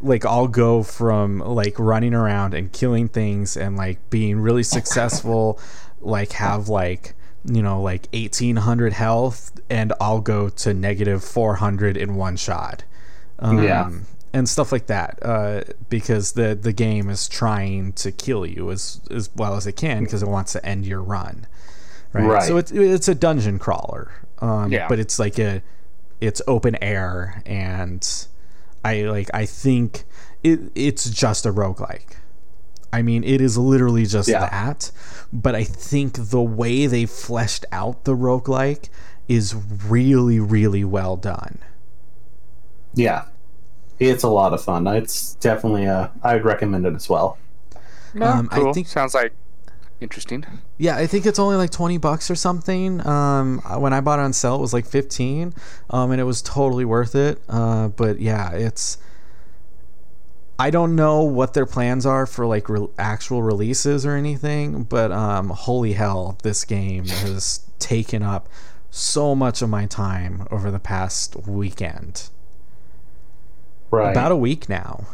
like 0.00 0.26
I'll 0.26 0.48
go 0.48 0.82
from 0.82 1.38
like 1.38 1.78
running 1.78 2.12
around 2.12 2.52
and 2.52 2.70
killing 2.72 3.08
things 3.08 3.56
and 3.56 3.76
like 3.76 4.10
being 4.10 4.38
really 4.40 4.62
successful 4.76 5.58
like 6.00 6.32
have 6.32 6.68
like 6.68 7.14
you 7.44 7.62
know 7.62 7.80
like 7.80 8.08
1800 8.12 8.92
health 8.94 9.52
and 9.70 9.92
I'll 10.00 10.20
go 10.20 10.48
to 10.48 10.74
negative 10.74 11.22
400 11.24 11.96
in 11.96 12.14
one 12.16 12.36
shot 12.36 12.84
um, 13.38 13.62
Yeah. 13.62 13.90
And 14.34 14.46
stuff 14.48 14.70
like 14.72 14.86
that 14.88 15.18
uh, 15.22 15.62
because 15.88 16.32
the 16.32 16.54
the 16.54 16.72
game 16.72 17.08
is 17.08 17.26
trying 17.28 17.92
to 17.94 18.12
kill 18.12 18.44
you 18.44 18.70
as 18.70 19.00
as 19.10 19.30
well 19.36 19.54
as 19.56 19.66
it 19.66 19.76
can 19.76 20.04
because 20.04 20.22
it 20.22 20.28
wants 20.28 20.52
to 20.52 20.66
end 20.66 20.84
your 20.86 21.02
run 21.02 21.46
right, 22.12 22.26
Right. 22.26 22.42
so 22.42 22.56
it's 22.58 22.70
it's 22.72 23.08
a 23.08 23.14
dungeon 23.14 23.58
crawler 23.58 24.10
um, 24.40 24.70
Yeah. 24.72 24.88
but 24.88 24.98
it's 24.98 25.18
like 25.18 25.38
a 25.38 25.62
it's 26.20 26.42
open 26.46 26.76
air 26.82 27.42
and 27.46 28.06
I 28.84 29.02
like 29.02 29.30
I 29.32 29.46
think 29.46 30.04
it 30.42 30.60
it's 30.74 31.08
just 31.08 31.46
a 31.46 31.52
roguelike. 31.52 32.16
I 32.92 33.02
mean, 33.02 33.24
it 33.24 33.40
is 33.40 33.56
literally 33.58 34.06
just 34.06 34.28
Yeah. 34.28 34.40
that, 34.48 34.90
but 35.32 35.54
I 35.54 35.64
think 35.64 36.30
the 36.30 36.42
way 36.42 36.86
they 36.86 37.06
fleshed 37.06 37.64
out 37.72 38.04
the 38.04 38.14
roguelike 38.14 38.88
is 39.26 39.54
really 39.88 40.38
really 40.40 40.84
well 40.84 41.16
done. 41.16 41.58
Yeah, 42.94 43.24
it's 44.08 44.22
a 44.22 44.28
lot 44.28 44.52
of 44.52 44.62
fun. 44.62 44.86
It's 44.86 45.34
definitely 45.36 45.86
uh, 45.86 46.08
I 46.22 46.34
would 46.34 46.44
recommend 46.44 46.86
it 46.86 46.94
as 46.94 47.08
well. 47.08 47.38
No, 48.14 48.26
Um, 48.26 48.48
I 48.52 48.56
cool. 48.60 48.72
think- 48.74 48.86
Sounds 48.88 49.14
like 49.14 49.32
interesting. 50.00 50.44
Yeah, 50.78 50.96
I 50.96 51.06
think 51.06 51.24
it's 51.26 51.38
only 51.38 51.56
like 51.56 51.70
20 51.70 51.98
bucks 51.98 52.30
or 52.30 52.34
something. 52.34 53.04
Um, 53.06 53.58
when 53.78 53.92
I 53.92 54.00
bought 54.00 54.18
it 54.18 54.22
on 54.22 54.32
sale, 54.32 54.56
it 54.56 54.60
was 54.60 54.72
like 54.72 54.86
15, 54.86 55.54
um, 55.90 56.10
and 56.10 56.20
it 56.20 56.24
was 56.24 56.42
totally 56.42 56.84
worth 56.84 57.14
it. 57.14 57.40
Uh, 57.48 57.88
but 57.88 58.20
yeah, 58.20 58.50
it's 58.52 58.98
I 60.58 60.70
don't 60.70 60.94
know 60.94 61.22
what 61.22 61.54
their 61.54 61.66
plans 61.66 62.06
are 62.06 62.26
for 62.26 62.46
like 62.46 62.68
re- 62.68 62.86
actual 62.98 63.42
releases 63.42 64.06
or 64.06 64.12
anything, 64.14 64.84
but 64.84 65.10
um, 65.10 65.50
holy 65.50 65.94
hell, 65.94 66.38
this 66.42 66.64
game 66.64 67.06
has 67.06 67.60
taken 67.80 68.22
up 68.22 68.48
so 68.90 69.34
much 69.34 69.62
of 69.62 69.68
my 69.68 69.86
time 69.86 70.46
over 70.52 70.70
the 70.70 70.78
past 70.78 71.34
weekend. 71.48 72.28
Right. 73.98 74.10
About 74.10 74.32
a 74.32 74.36
week 74.36 74.68
now. 74.68 75.06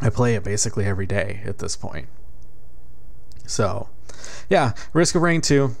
I 0.00 0.10
play 0.10 0.34
it 0.34 0.44
basically 0.44 0.84
every 0.86 1.06
day 1.06 1.42
at 1.44 1.58
this 1.58 1.76
point. 1.76 2.06
So, 3.46 3.88
yeah, 4.48 4.72
Risk 4.92 5.14
of 5.14 5.22
Rain 5.22 5.40
2. 5.40 5.74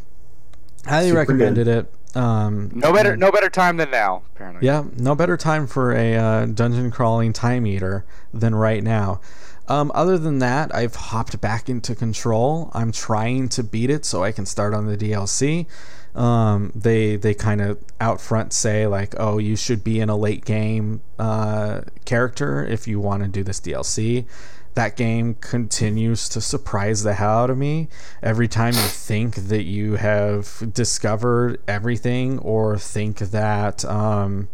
Highly 0.86 1.08
Super 1.08 1.18
recommended 1.18 1.68
it. 1.68 1.94
Um, 2.16 2.70
No 2.74 2.92
better, 2.92 3.16
no 3.16 3.30
better 3.30 3.48
time 3.48 3.76
than 3.76 3.90
now. 3.90 4.22
Apparently. 4.34 4.66
yeah, 4.66 4.84
no 4.96 5.14
better 5.14 5.36
time 5.36 5.66
for 5.66 5.92
a 5.92 6.16
uh, 6.16 6.46
dungeon 6.46 6.90
crawling 6.90 7.32
time 7.32 7.66
eater 7.66 8.04
than 8.34 8.54
right 8.54 8.82
now. 8.82 9.20
Um, 9.68 9.92
other 9.94 10.18
than 10.18 10.40
that, 10.40 10.74
I've 10.74 10.96
hopped 10.96 11.40
back 11.40 11.68
into 11.68 11.94
Control. 11.94 12.72
I'm 12.74 12.90
trying 12.90 13.48
to 13.50 13.62
beat 13.62 13.88
it 13.88 14.04
so 14.04 14.24
I 14.24 14.32
can 14.32 14.44
start 14.44 14.74
on 14.74 14.86
the 14.86 14.96
DLC. 14.96 15.66
Um, 16.14 16.72
they 16.74 17.16
they 17.16 17.34
kind 17.34 17.60
of 17.60 17.78
out 18.00 18.20
front 18.20 18.52
say 18.52 18.86
like, 18.86 19.14
oh, 19.18 19.38
you 19.38 19.56
should 19.56 19.84
be 19.84 20.00
in 20.00 20.08
a 20.08 20.16
late 20.16 20.44
game 20.44 21.02
uh, 21.18 21.82
character 22.04 22.64
if 22.64 22.88
you 22.88 22.98
want 23.00 23.22
to 23.22 23.28
do 23.28 23.42
this 23.42 23.60
DLC. 23.60 24.26
That 24.74 24.96
game 24.96 25.34
continues 25.34 26.28
to 26.30 26.40
surprise 26.40 27.02
the 27.02 27.14
hell 27.14 27.40
out 27.40 27.50
of 27.50 27.58
me. 27.58 27.88
Every 28.22 28.48
time 28.48 28.74
you 28.74 28.80
think 28.80 29.34
that 29.36 29.64
you 29.64 29.96
have 29.96 30.72
discovered 30.72 31.60
everything 31.66 32.38
or 32.38 32.78
think 32.78 33.18
that 33.18 33.84
um, 33.84 34.48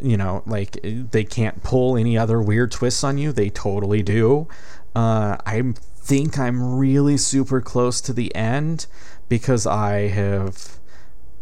you 0.00 0.16
know, 0.16 0.42
like 0.46 0.78
they 0.82 1.24
can't 1.24 1.62
pull 1.62 1.96
any 1.96 2.16
other 2.16 2.40
weird 2.40 2.70
twists 2.70 3.02
on 3.02 3.18
you. 3.18 3.32
They 3.32 3.50
totally 3.50 4.02
do. 4.02 4.46
Uh, 4.94 5.36
I 5.44 5.74
think 5.96 6.38
I'm 6.38 6.76
really 6.76 7.16
super 7.16 7.60
close 7.60 8.00
to 8.02 8.12
the 8.12 8.34
end 8.34 8.86
because 9.28 9.66
I 9.66 10.08
have 10.08 10.78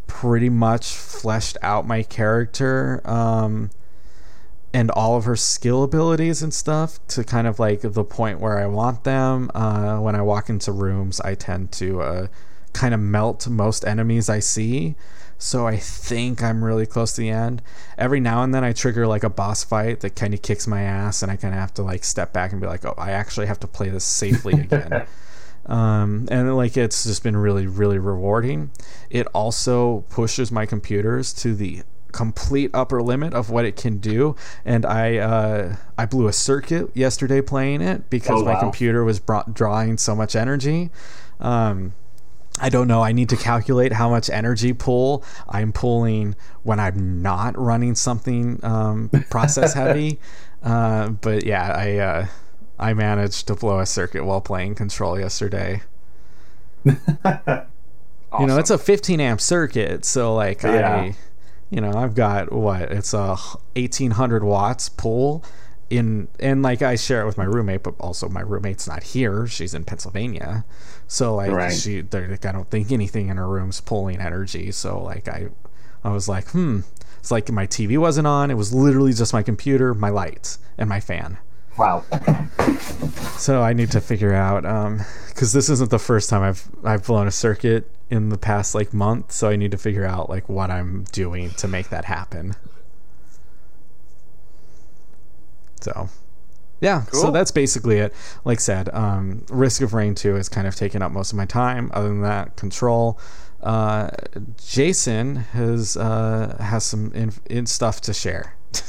pretty 0.06 0.48
much 0.48 0.94
fleshed 0.94 1.58
out 1.62 1.86
my 1.86 2.02
character 2.02 3.00
um, 3.04 3.70
and 4.72 4.90
all 4.90 5.16
of 5.16 5.24
her 5.24 5.36
skill 5.36 5.82
abilities 5.82 6.42
and 6.42 6.52
stuff 6.52 6.98
to 7.08 7.24
kind 7.24 7.46
of 7.46 7.58
like 7.58 7.80
the 7.80 8.04
point 8.04 8.40
where 8.40 8.58
I 8.58 8.66
want 8.66 9.04
them. 9.04 9.50
Uh, 9.54 9.98
when 9.98 10.14
I 10.14 10.22
walk 10.22 10.48
into 10.48 10.72
rooms, 10.72 11.20
I 11.20 11.34
tend 11.34 11.72
to 11.72 12.00
uh, 12.02 12.26
kind 12.72 12.94
of 12.94 13.00
melt 13.00 13.48
most 13.48 13.84
enemies 13.84 14.28
I 14.28 14.40
see 14.40 14.96
so 15.38 15.66
I 15.66 15.76
think 15.76 16.42
I'm 16.42 16.64
really 16.64 16.86
close 16.86 17.12
to 17.14 17.20
the 17.20 17.30
end. 17.30 17.62
Every 17.98 18.20
now 18.20 18.42
and 18.42 18.54
then 18.54 18.64
I 18.64 18.72
trigger 18.72 19.06
like 19.06 19.22
a 19.22 19.28
boss 19.28 19.64
fight 19.64 20.00
that 20.00 20.16
kind 20.16 20.32
of 20.32 20.42
kicks 20.42 20.66
my 20.66 20.82
ass, 20.82 21.22
and 21.22 21.30
I 21.30 21.36
kind 21.36 21.54
of 21.54 21.60
have 21.60 21.74
to 21.74 21.82
like 21.82 22.04
step 22.04 22.32
back 22.32 22.52
and 22.52 22.60
be 22.60 22.66
like, 22.66 22.84
oh, 22.84 22.94
I 22.96 23.10
actually 23.10 23.46
have 23.46 23.60
to 23.60 23.66
play 23.66 23.88
this 23.90 24.04
safely 24.04 24.54
again. 24.54 25.06
um, 25.66 26.28
and 26.30 26.56
like 26.56 26.76
it's 26.76 27.04
just 27.04 27.22
been 27.22 27.36
really, 27.36 27.66
really 27.66 27.98
rewarding. 27.98 28.70
It 29.10 29.26
also 29.28 30.04
pushes 30.10 30.50
my 30.50 30.66
computers 30.66 31.32
to 31.34 31.54
the 31.54 31.82
complete 32.12 32.70
upper 32.72 33.02
limit 33.02 33.34
of 33.34 33.50
what 33.50 33.66
it 33.66 33.76
can 33.76 33.98
do 33.98 34.34
and 34.64 34.86
i 34.86 35.18
uh, 35.18 35.76
i 35.98 36.06
blew 36.06 36.28
a 36.28 36.32
circuit 36.32 36.88
yesterday 36.96 37.42
playing 37.42 37.82
it 37.82 38.08
because 38.08 38.40
Oh, 38.40 38.44
my 38.44 38.58
computer 38.58 39.04
was 39.04 39.20
brought, 39.20 39.52
drawing 39.52 39.98
so 39.98 40.16
much 40.16 40.34
energy 40.34 40.88
um, 41.40 41.92
I 42.58 42.70
don't 42.70 42.88
know. 42.88 43.02
I 43.02 43.12
need 43.12 43.28
to 43.30 43.36
calculate 43.36 43.92
how 43.92 44.08
much 44.08 44.30
energy 44.30 44.72
pull 44.72 45.22
I'm 45.48 45.72
pulling 45.72 46.34
when 46.62 46.80
I'm 46.80 47.20
not 47.20 47.58
running 47.58 47.94
something 47.94 48.60
um, 48.62 49.10
process 49.30 49.74
heavy. 49.74 50.18
Uh, 50.62 51.10
but 51.10 51.44
yeah, 51.44 51.70
I 51.76 51.96
uh, 51.98 52.26
I 52.78 52.92
managed 52.94 53.46
to 53.48 53.54
blow 53.54 53.80
a 53.80 53.86
circuit 53.86 54.24
while 54.24 54.40
playing 54.40 54.74
Control 54.74 55.18
yesterday. 55.18 55.82
You 58.38 58.46
know, 58.46 58.58
it's 58.58 58.70
a 58.70 58.76
15 58.76 59.20
amp 59.20 59.40
circuit, 59.40 60.04
so 60.04 60.34
like 60.34 60.62
Yeah. 60.62 60.94
I, 60.96 61.16
you 61.70 61.80
know, 61.80 61.92
I've 61.94 62.14
got 62.14 62.52
what 62.52 62.82
it's 62.92 63.14
a 63.14 63.36
1800 63.76 64.44
watts 64.44 64.88
pull 64.90 65.42
in, 65.88 66.28
and 66.38 66.60
like 66.62 66.82
I 66.82 66.96
share 66.96 67.22
it 67.22 67.26
with 67.26 67.38
my 67.38 67.44
roommate, 67.44 67.82
but 67.82 67.94
also 67.98 68.28
my 68.28 68.42
roommate's 68.42 68.86
not 68.86 69.04
here; 69.04 69.46
she's 69.46 69.72
in 69.72 69.84
Pennsylvania, 69.84 70.64
so 71.06 71.34
like 71.34 71.50
Right. 71.52 71.72
she, 71.72 72.02
they're, 72.02 72.28
like, 72.28 72.44
I 72.44 72.52
don't 72.52 72.68
think 72.68 72.92
anything 72.92 73.28
in 73.28 73.36
her 73.38 73.48
room's 73.48 73.80
pulling 73.80 74.20
energy, 74.20 74.70
so 74.70 75.00
like 75.02 75.28
I, 75.28 75.48
I 76.04 76.10
was 76.10 76.28
like, 76.28 76.48
hmm, 76.50 76.80
it's 77.18 77.30
like 77.30 77.50
my 77.50 77.66
TV 77.66 77.96
wasn't 77.96 78.26
on; 78.26 78.50
it 78.50 78.54
was 78.54 78.74
literally 78.74 79.12
just 79.14 79.32
my 79.32 79.42
computer, 79.42 79.94
my 79.94 80.10
lights, 80.10 80.58
and 80.76 80.88
my 80.90 81.00
fan. 81.00 81.38
Wow. 81.78 82.04
So 83.38 83.62
I 83.62 83.72
need 83.72 83.90
to 83.92 84.00
figure 84.00 84.34
out 84.34 84.62
because 85.28 85.52
this 85.52 85.68
isn't 85.68 85.90
the 85.90 85.98
first 85.98 86.30
time 86.30 86.42
I've 86.42 86.68
I've 86.84 87.06
blown 87.06 87.26
a 87.26 87.32
circuit 87.32 87.90
in 88.10 88.30
the 88.30 88.38
past 88.38 88.74
like 88.74 88.92
month. 88.94 89.32
So 89.32 89.48
I 89.48 89.56
need 89.56 89.70
to 89.72 89.78
figure 89.78 90.04
out 90.04 90.28
like 90.30 90.48
what 90.48 90.70
I'm 90.70 91.04
doing 91.12 91.50
to 91.50 91.68
make 91.68 91.90
that 91.90 92.06
happen. 92.06 92.54
So 95.80 96.08
yeah, 96.80 97.04
so 97.12 97.30
that's 97.30 97.50
basically 97.50 97.98
it. 97.98 98.14
Like 98.44 98.60
said, 98.60 98.90
um, 98.92 99.44
Risk 99.48 99.80
of 99.80 99.94
Rain 99.94 100.14
2 100.14 100.34
has 100.34 100.48
kind 100.48 100.66
of 100.66 100.74
taken 100.74 101.00
up 101.00 101.10
most 101.10 101.32
of 101.32 101.38
my 101.38 101.46
time. 101.46 101.90
Other 101.94 102.08
than 102.08 102.22
that, 102.22 102.56
Control. 102.56 103.18
Uh, 103.62 104.10
Jason 104.64 105.36
has 105.36 105.96
uh, 105.96 106.56
has 106.60 106.84
some 106.84 107.12
in, 107.12 107.32
in 107.46 107.66
stuff 107.66 108.00
to 108.02 108.14
share. 108.14 108.56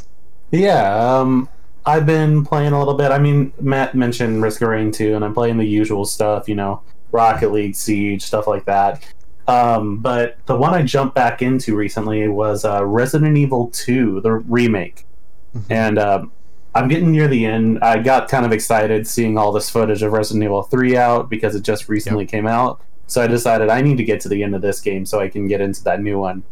Yeah, 0.50 1.20
um, 1.20 1.50
I've 1.88 2.06
been 2.06 2.44
playing 2.44 2.74
a 2.74 2.80
little 2.80 2.96
bit. 2.96 3.12
I 3.12 3.18
mean, 3.18 3.54
Matt 3.62 3.96
mentioned 3.96 4.44
Risk 4.44 4.62
of 4.62 4.68
Rain 4.68 4.92
2, 4.92 5.16
and 5.16 5.24
I'm 5.24 5.34
playing 5.34 5.58
the 5.58 5.66
usual 5.66 6.04
stuff, 6.04 6.50
you 6.50 6.56
know, 6.56 6.82
Rocket 7.14 7.54
League, 7.54 7.76
Siege, 7.76 8.22
stuff 8.22 8.46
like 8.46 8.66
that. 8.66 9.06
Um, 9.48 10.00
but 10.00 10.38
the 10.48 10.58
one 10.58 10.74
I 10.74 10.82
jumped 10.82 11.16
back 11.16 11.42
into 11.42 11.78
recently 11.78 12.28
was 12.28 12.66
uh, 12.66 12.86
Resident 12.86 13.38
Evil 13.38 13.70
2, 13.70 14.20
the 14.20 14.34
remake. 14.34 15.06
And 15.70 15.98
um, 15.98 16.34
I'm 16.76 16.90
getting 16.90 17.10
near 17.10 17.30
the 17.30 17.46
end. 17.46 17.80
I 17.80 18.00
got 18.00 18.28
kind 18.28 18.46
of 18.46 18.52
excited 18.52 19.08
seeing 19.08 19.38
all 19.38 19.54
this 19.54 19.70
footage 19.70 20.04
of 20.04 20.12
Resident 20.12 20.44
Evil 20.44 20.64
3 20.64 20.98
out 20.98 21.30
because 21.30 21.56
it 21.56 21.62
just 21.62 21.88
recently 21.88 22.26
came 22.26 22.46
out. 22.46 22.82
So 23.08 23.24
I 23.24 23.28
decided 23.28 23.70
I 23.70 23.82
need 23.82 23.96
to 23.98 24.04
get 24.04 24.20
to 24.22 24.30
the 24.30 24.44
end 24.44 24.54
of 24.54 24.62
this 24.62 24.82
game 24.82 25.06
so 25.06 25.22
I 25.22 25.30
can 25.30 25.48
get 25.48 25.62
into 25.62 25.82
that 25.86 26.02
new 26.02 26.20
one. 26.20 26.44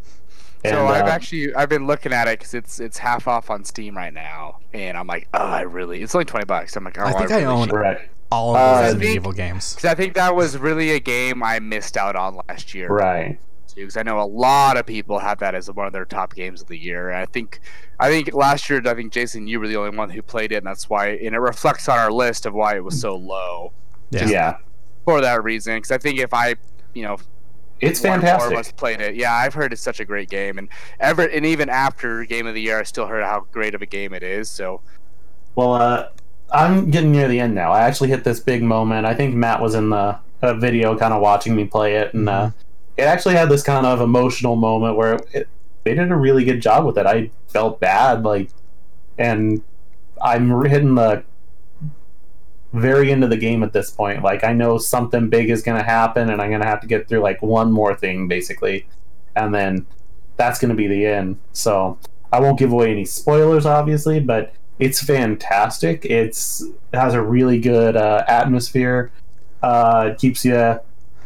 So 0.69 0.87
I've 0.87 1.05
uh, 1.05 1.09
actually 1.09 1.53
I've 1.55 1.69
been 1.69 1.87
looking 1.87 2.13
at 2.13 2.27
it 2.27 2.39
because 2.39 2.53
it's 2.53 2.79
it's 2.79 2.97
half 2.97 3.27
off 3.27 3.49
on 3.49 3.63
Steam 3.63 3.95
right 3.97 4.13
now, 4.13 4.59
and 4.73 4.97
I'm 4.97 5.07
like, 5.07 5.27
oh, 5.33 5.39
I 5.39 5.61
really 5.61 6.01
it's 6.01 6.13
only 6.15 6.25
twenty 6.25 6.45
bucks. 6.45 6.75
I'm 6.75 6.83
like, 6.83 6.97
oh, 6.97 7.03
I 7.05 7.13
think 7.13 7.31
I 7.31 7.41
really 7.41 7.45
own- 7.45 7.67
should- 7.69 8.09
All 8.31 8.55
of 8.55 8.61
Uh, 8.61 8.75
the 8.77 8.81
Resident 8.81 9.03
Speak- 9.03 9.15
Evil 9.15 9.31
games. 9.33 9.73
'cause 9.75 9.85
I 9.85 9.95
think 9.95 10.15
that 10.15 10.35
was 10.35 10.57
really 10.57 10.91
a 10.91 10.99
game 10.99 11.43
I 11.43 11.59
missed 11.59 11.95
out 11.97 12.15
on 12.15 12.39
last 12.49 12.73
year. 12.73 12.87
right. 12.89 13.37
Because 13.75 13.97
I 13.97 14.03
know 14.03 14.21
a 14.21 14.23
lot 14.23 14.77
of 14.77 14.85
people 14.85 15.19
have 15.19 15.39
that 15.39 15.53
as 15.53 15.69
one 15.69 15.85
of 15.85 15.91
their 15.91 16.05
top 16.05 16.33
games 16.33 16.61
of 16.61 16.67
the 16.69 16.77
year. 16.77 17.09
And 17.09 17.17
I 17.19 17.25
think, 17.25 17.59
I 17.99 18.07
think 18.09 18.33
last 18.33 18.69
year, 18.69 18.81
I 18.85 18.93
think 18.93 19.11
Jason, 19.11 19.47
you 19.47 19.59
were 19.59 19.67
the 19.67 19.75
only 19.75 19.97
one 19.97 20.09
who 20.09 20.21
played 20.21 20.53
it, 20.53 20.55
and 20.59 20.65
that's 20.65 20.89
why, 20.89 21.07
and 21.09 21.35
it 21.35 21.39
reflects 21.39 21.89
on 21.89 21.99
our 21.99 22.09
list 22.09 22.45
of 22.45 22.53
why 22.53 22.75
it 22.77 22.83
was 22.85 22.97
so 23.01 23.15
low 23.15 23.73
Yeah. 24.11 24.27
yeah. 24.29 24.57
for 25.03 25.19
that 25.19 25.43
reason. 25.43 25.75
Because 25.75 25.91
I 25.91 25.97
think 25.97 26.19
if 26.19 26.33
I, 26.33 26.55
you 26.93 27.03
know, 27.03 27.17
It's 27.81 28.03
more 28.03 28.13
fantastic. 28.13 28.53
of 28.53 28.57
us 28.59 28.71
played 28.71 29.01
it. 29.01 29.15
Yeah, 29.15 29.33
I've 29.33 29.53
heard 29.53 29.73
it's 29.73 29.81
such 29.81 29.99
a 29.99 30.05
great 30.05 30.29
game, 30.29 30.57
and 30.57 30.69
ever 30.99 31.23
and 31.23 31.45
even 31.45 31.69
after 31.69 32.23
Game 32.25 32.47
of 32.47 32.53
the 32.53 32.61
Year, 32.61 32.79
I 32.79 32.83
still 32.83 33.05
heard 33.05 33.23
how 33.23 33.45
great 33.51 33.75
of 33.75 33.81
a 33.81 33.85
game 33.85 34.13
it 34.13 34.23
is. 34.23 34.49
So 34.49 34.81
Well, 35.55 35.73
uh, 35.73 36.09
I'm 36.51 36.89
getting 36.89 37.11
near 37.11 37.27
the 37.27 37.39
end 37.39 37.55
now. 37.55 37.71
I 37.71 37.81
actually 37.81 38.09
hit 38.09 38.23
this 38.23 38.39
big 38.39 38.63
moment. 38.63 39.05
I 39.05 39.13
think 39.13 39.35
Matt 39.35 39.61
was 39.61 39.75
in 39.75 39.89
the 39.89 40.17
uh, 40.41 40.53
video, 40.55 40.97
kind 40.97 41.13
of 41.13 41.21
watching 41.21 41.55
me 41.55 41.65
play 41.65 41.95
it, 41.95 42.13
and 42.13 42.29
uh, 42.29 42.51
it 42.97 43.03
actually 43.03 43.35
had 43.35 43.49
this 43.49 43.63
kind 43.63 43.85
of 43.85 44.01
emotional 44.01 44.55
moment 44.55 44.95
where 44.95 45.19
it, 45.33 45.47
they 45.83 45.93
did 45.93 46.11
a 46.11 46.15
really 46.15 46.43
good 46.43 46.61
job 46.61 46.85
with 46.85 46.97
it. 46.97 47.05
I 47.05 47.29
felt 47.47 47.79
bad, 47.79 48.23
like, 48.23 48.49
and 49.17 49.61
I'm 50.21 50.63
hitting 50.65 50.95
the 50.95 51.23
very 52.75 53.11
end 53.11 53.23
of 53.23 53.29
the 53.29 53.37
game 53.37 53.63
at 53.63 53.73
this 53.73 53.91
point. 53.91 54.23
Like, 54.23 54.43
I 54.43 54.53
know 54.53 54.77
something 54.77 55.29
big 55.29 55.49
is 55.49 55.61
going 55.61 55.77
to 55.77 55.83
happen, 55.83 56.29
and 56.29 56.41
I'm 56.41 56.49
going 56.49 56.61
to 56.61 56.67
have 56.67 56.81
to 56.81 56.87
get 56.87 57.07
through 57.07 57.19
like 57.19 57.41
one 57.41 57.71
more 57.71 57.95
thing, 57.95 58.27
basically, 58.27 58.87
and 59.35 59.53
then 59.53 59.85
that's 60.37 60.59
going 60.59 60.69
to 60.69 60.75
be 60.75 60.87
the 60.87 61.05
end. 61.05 61.37
So 61.53 61.97
I 62.31 62.39
won't 62.39 62.59
give 62.59 62.71
away 62.71 62.91
any 62.91 63.05
spoilers, 63.05 63.65
obviously, 63.65 64.19
but 64.19 64.53
it's 64.79 65.01
fantastic. 65.01 66.05
It's 66.05 66.61
it 66.61 66.97
has 66.97 67.13
a 67.13 67.21
really 67.21 67.59
good 67.59 67.95
uh, 67.95 68.23
atmosphere. 68.27 69.11
Uh, 69.63 70.11
it 70.11 70.19
keeps 70.19 70.43
you. 70.43 70.79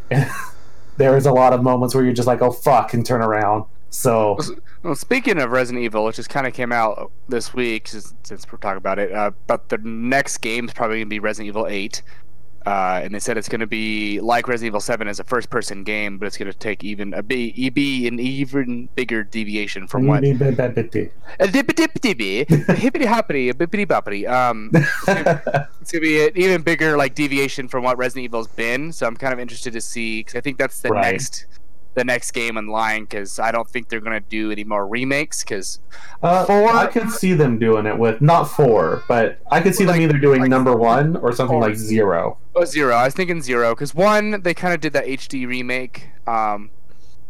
there 0.98 1.18
is 1.18 1.26
a 1.26 1.32
lot 1.32 1.54
of 1.54 1.64
moments 1.64 1.96
where 1.96 2.04
you're 2.04 2.14
just 2.14 2.28
like, 2.28 2.42
"Oh 2.42 2.52
fuck," 2.52 2.94
and 2.94 3.06
turn 3.06 3.22
around. 3.22 3.66
So 3.90 4.38
Well, 4.84 4.96
speaking 4.96 5.40
of 5.40 5.52
Resident 5.52 5.84
Evil, 5.84 6.06
which 6.06 6.16
just 6.16 6.30
kind 6.30 6.48
of 6.48 6.54
came 6.54 6.72
out 6.72 7.12
this 7.28 7.54
week, 7.54 7.88
since, 7.90 8.14
since 8.24 8.50
we're 8.50 8.60
talking 8.60 8.78
about 8.78 8.98
it, 8.98 9.12
uh, 9.12 9.32
but 9.46 9.68
the 9.70 9.78
next 9.80 10.38
game 10.38 10.66
is 10.66 10.74
probably 10.74 11.00
gonna 11.00 11.08
be 11.08 11.20
Resident 11.20 11.48
Evil 11.50 11.68
Eight. 11.68 12.02
Uh, 12.66 13.00
and 13.04 13.16
they 13.16 13.20
said 13.20 13.38
it's 13.38 13.48
going 13.48 13.62
to 13.62 13.66
be 13.68 14.20
like 14.20 14.48
Resident 14.48 14.68
Evil 14.68 14.82
7 14.82 15.08
as 15.08 15.20
a 15.20 15.24
first-person 15.24 15.84
game, 15.86 16.18
but 16.18 16.26
it's 16.28 16.38
going 16.38 16.52
to 16.52 16.58
take 16.58 16.84
even 16.84 17.14
a 17.14 17.24
be, 17.24 17.70
be 17.70 18.06
an 18.06 18.20
even 18.20 18.90
bigger 18.96 19.24
deviation 19.24 19.88
from 19.88 20.06
what 20.06 20.24
a 21.40 21.48
dippity 21.48 21.90
dippity 21.90 22.78
hippity 22.78 23.06
hoppity 23.06 23.52
bippity 23.54 23.88
boppity. 23.88 24.30
Um, 24.30 24.72
it's 24.74 25.06
going 25.06 25.64
to 25.94 26.00
be 26.02 26.28
an 26.28 26.32
even 26.36 26.62
bigger 26.62 26.98
like 26.98 27.16
deviation 27.16 27.70
from 27.70 27.84
what 27.86 27.98
Resident 27.98 28.26
Evil's 28.26 28.50
been. 28.50 28.92
So 28.92 29.08
I'm 29.08 29.16
kind 29.16 29.34
of 29.34 29.40
interested 29.40 29.72
to 29.74 29.82
see 29.82 30.20
because 30.20 30.36
I 30.36 30.42
think 30.42 30.58
that's 30.58 30.82
the 30.82 30.90
Right. 30.90 31.14
next 31.14 31.46
the 31.96 32.04
next 32.04 32.32
game 32.32 32.56
in 32.58 32.68
line 32.68 33.04
because 33.04 33.40
I 33.40 33.52
don't 33.52 33.68
think 33.68 33.90
they're 33.90 34.00
going 34.00 34.22
to 34.22 34.30
do 34.30 34.52
any 34.52 34.64
more 34.64 34.88
remakes 34.88 35.44
because 35.44 35.80
Uh, 36.22 36.46
Four- 36.46 36.70
I 36.70 36.88
could 36.88 37.10
see 37.10 37.34
them 37.34 37.58
doing 37.60 37.86
it 37.86 37.98
with 37.98 38.22
not 38.22 38.44
four, 38.46 39.04
but 39.08 39.40
I 39.52 39.60
could 39.62 39.74
see 39.76 39.86
Like- 39.86 39.96
them 39.96 40.04
either 40.04 40.18
doing 40.20 40.42
like- 40.42 40.50
number 40.50 40.76
one 40.76 41.16
or 41.18 41.32
something 41.34 41.58
or- 41.58 41.62
like 41.62 41.76
zero. 41.76 42.38
Oh, 42.56 42.64
zero. 42.66 42.94
I 42.96 43.06
was 43.06 43.14
thinking 43.16 43.42
zero 43.42 43.74
because 43.74 43.96
one, 43.96 44.42
they 44.44 44.54
kind 44.54 44.74
of 44.74 44.82
did 44.82 44.94
that 44.94 45.06
HD 45.08 45.46
remake, 45.48 46.10
um, 46.28 46.70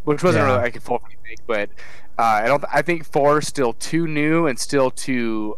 which 0.04 0.24
wasn't 0.24 0.44
Yeah. 0.44 0.50
really 0.52 0.62
like 0.64 0.76
a 0.76 0.80
full 0.82 1.02
remake, 1.08 1.40
but 1.48 1.70
uh, 2.18 2.42
I 2.44 2.48
don't. 2.48 2.64
I 2.74 2.82
think 2.82 3.06
four 3.06 3.40
is 3.40 3.48
still 3.48 3.72
too 3.74 4.06
new 4.08 4.46
and 4.46 4.60
still 4.60 4.92
too 4.92 5.58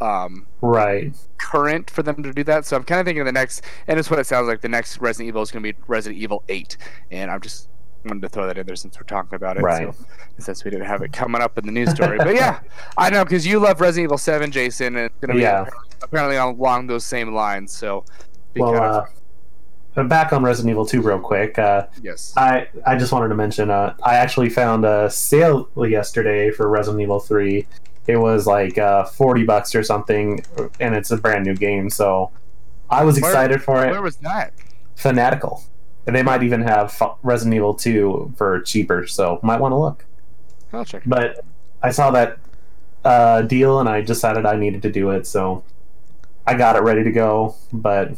um, 0.00 0.46
Right. 0.62 1.12
current 1.38 1.90
for 1.90 2.02
them 2.04 2.22
to 2.22 2.32
do 2.32 2.44
that. 2.44 2.64
So 2.64 2.76
I'm 2.76 2.84
kind 2.84 3.00
of 3.00 3.04
thinking 3.04 3.24
the 3.24 3.32
next, 3.32 3.62
and 3.88 3.98
it's 3.98 4.08
what 4.08 4.20
it 4.20 4.26
sounds 4.26 4.46
like. 4.46 4.60
The 4.60 4.68
next 4.68 4.98
Resident 5.00 5.26
Evil 5.28 5.42
is 5.42 5.50
going 5.50 5.62
to 5.64 5.72
be 5.72 5.78
Resident 5.88 6.22
Evil 6.22 6.44
Eight, 6.48 6.76
and 7.10 7.30
I'm 7.32 7.40
just 7.40 7.68
wanted 8.04 8.22
to 8.22 8.28
throw 8.28 8.46
that 8.46 8.58
in 8.58 8.66
there 8.66 8.76
since 8.76 8.98
we're 8.98 9.04
talking 9.04 9.34
about 9.34 9.56
it. 9.56 9.62
Right. 9.62 9.92
So, 9.94 10.04
since 10.38 10.64
we 10.64 10.70
didn't 10.70 10.86
have 10.86 11.02
it 11.02 11.12
coming 11.12 11.42
up 11.42 11.58
in 11.58 11.66
the 11.66 11.72
news 11.72 11.90
story, 11.90 12.18
but 12.18 12.34
yeah, 12.34 12.60
I 12.96 13.10
know 13.10 13.24
because 13.24 13.46
you 13.46 13.58
love 13.58 13.80
Resident 13.80 14.04
Evil 14.04 14.18
Seven, 14.18 14.50
Jason, 14.50 14.96
and 14.96 15.06
it's 15.06 15.14
going 15.20 15.28
to 15.30 15.34
be 15.34 15.44
apparently, 15.44 15.72
apparently 16.02 16.36
along 16.36 16.86
those 16.86 17.04
same 17.04 17.34
lines. 17.34 17.72
So. 17.72 18.04
Well, 18.56 18.76
uh, 18.76 19.06
but 19.94 20.08
back 20.08 20.32
on 20.32 20.44
Resident 20.44 20.70
Evil 20.70 20.86
2 20.86 21.02
real 21.02 21.18
quick. 21.18 21.58
Uh, 21.58 21.86
yes. 22.02 22.32
I 22.36 22.68
I 22.86 22.96
just 22.96 23.10
wanted 23.12 23.28
to 23.28 23.34
mention 23.34 23.70
uh, 23.70 23.94
I 24.04 24.14
actually 24.14 24.48
found 24.48 24.84
a 24.84 25.10
sale 25.10 25.68
yesterday 25.76 26.50
for 26.50 26.68
Resident 26.68 27.02
Evil 27.02 27.18
3. 27.18 27.66
It 28.06 28.16
was 28.16 28.46
like 28.46 28.78
uh, 28.78 29.04
40 29.04 29.44
bucks 29.44 29.74
or 29.74 29.82
something, 29.82 30.44
and 30.78 30.94
it's 30.94 31.10
a 31.10 31.16
brand 31.16 31.44
new 31.44 31.54
game. 31.54 31.90
So 31.90 32.30
I 32.88 33.04
was 33.04 33.20
Where- 33.20 33.30
excited 33.30 33.62
for 33.62 33.84
it. 33.84 33.90
Where 33.90 34.00
was 34.02 34.16
that? 34.18 34.54
Fanatical. 34.94 35.64
And 36.08 36.16
they 36.16 36.22
might 36.22 36.42
even 36.42 36.62
have 36.62 36.98
Resident 37.22 37.54
Evil 37.54 37.74
2 37.74 38.32
for 38.34 38.62
cheaper, 38.62 39.06
so 39.06 39.38
might 39.42 39.60
want 39.60 39.72
to 39.72 39.76
look. 39.76 40.06
I'll 40.72 40.82
check. 40.82 41.02
But 41.04 41.44
I 41.82 41.90
saw 41.90 42.10
that 42.12 42.38
uh, 43.04 43.42
deal 43.42 43.78
and 43.78 43.90
I 43.90 44.00
decided 44.00 44.46
I 44.46 44.56
needed 44.56 44.80
to 44.82 44.90
do 44.90 45.10
it, 45.10 45.26
so 45.26 45.64
I 46.46 46.54
got 46.54 46.76
it 46.76 46.82
ready 46.82 47.04
to 47.04 47.12
go. 47.12 47.56
But 47.74 48.12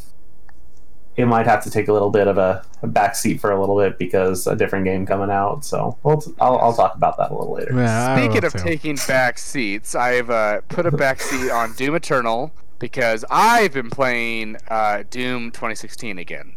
it 1.17 1.27
might 1.27 1.47
have 1.47 1.65
to 1.65 1.71
take 1.71 1.89
a 1.89 1.93
little 1.93 2.11
bit 2.11 2.29
of 2.29 2.39
a, 2.39 2.65
a 2.81 2.87
back 2.87 3.17
seat 3.17 3.41
for 3.41 3.51
a 3.51 3.59
little 3.59 3.77
bit 3.77 3.99
because 3.99 4.47
a 4.47 4.55
different 4.55 4.85
game 4.85 5.05
coming 5.05 5.29
out. 5.29 5.65
So 5.65 5.99
we'll 6.05 6.21
t- 6.21 6.33
I'll, 6.41 6.59
I'll 6.59 6.73
talk 6.73 6.95
about 6.95 7.17
that 7.17 7.33
a 7.33 7.35
little 7.37 7.55
later. 7.55 7.75
Yeah, 7.75 8.17
Speaking 8.17 8.45
of 8.45 8.53
too. 8.53 8.61
taking 8.61 8.99
back 9.09 9.37
seats, 9.37 9.97
I've 9.97 10.31
uh, 10.31 10.61
put 10.69 10.87
a 10.87 10.93
back 10.93 11.21
seat 11.21 11.51
on 11.51 11.73
Doom 11.73 11.97
Eternal 11.97 12.53
because 12.79 13.25
I've 13.31 13.73
been 13.73 13.91
playing 13.91 14.59
uh, 14.69 15.03
Doom 15.11 15.51
2016 15.51 16.19
again. 16.19 16.55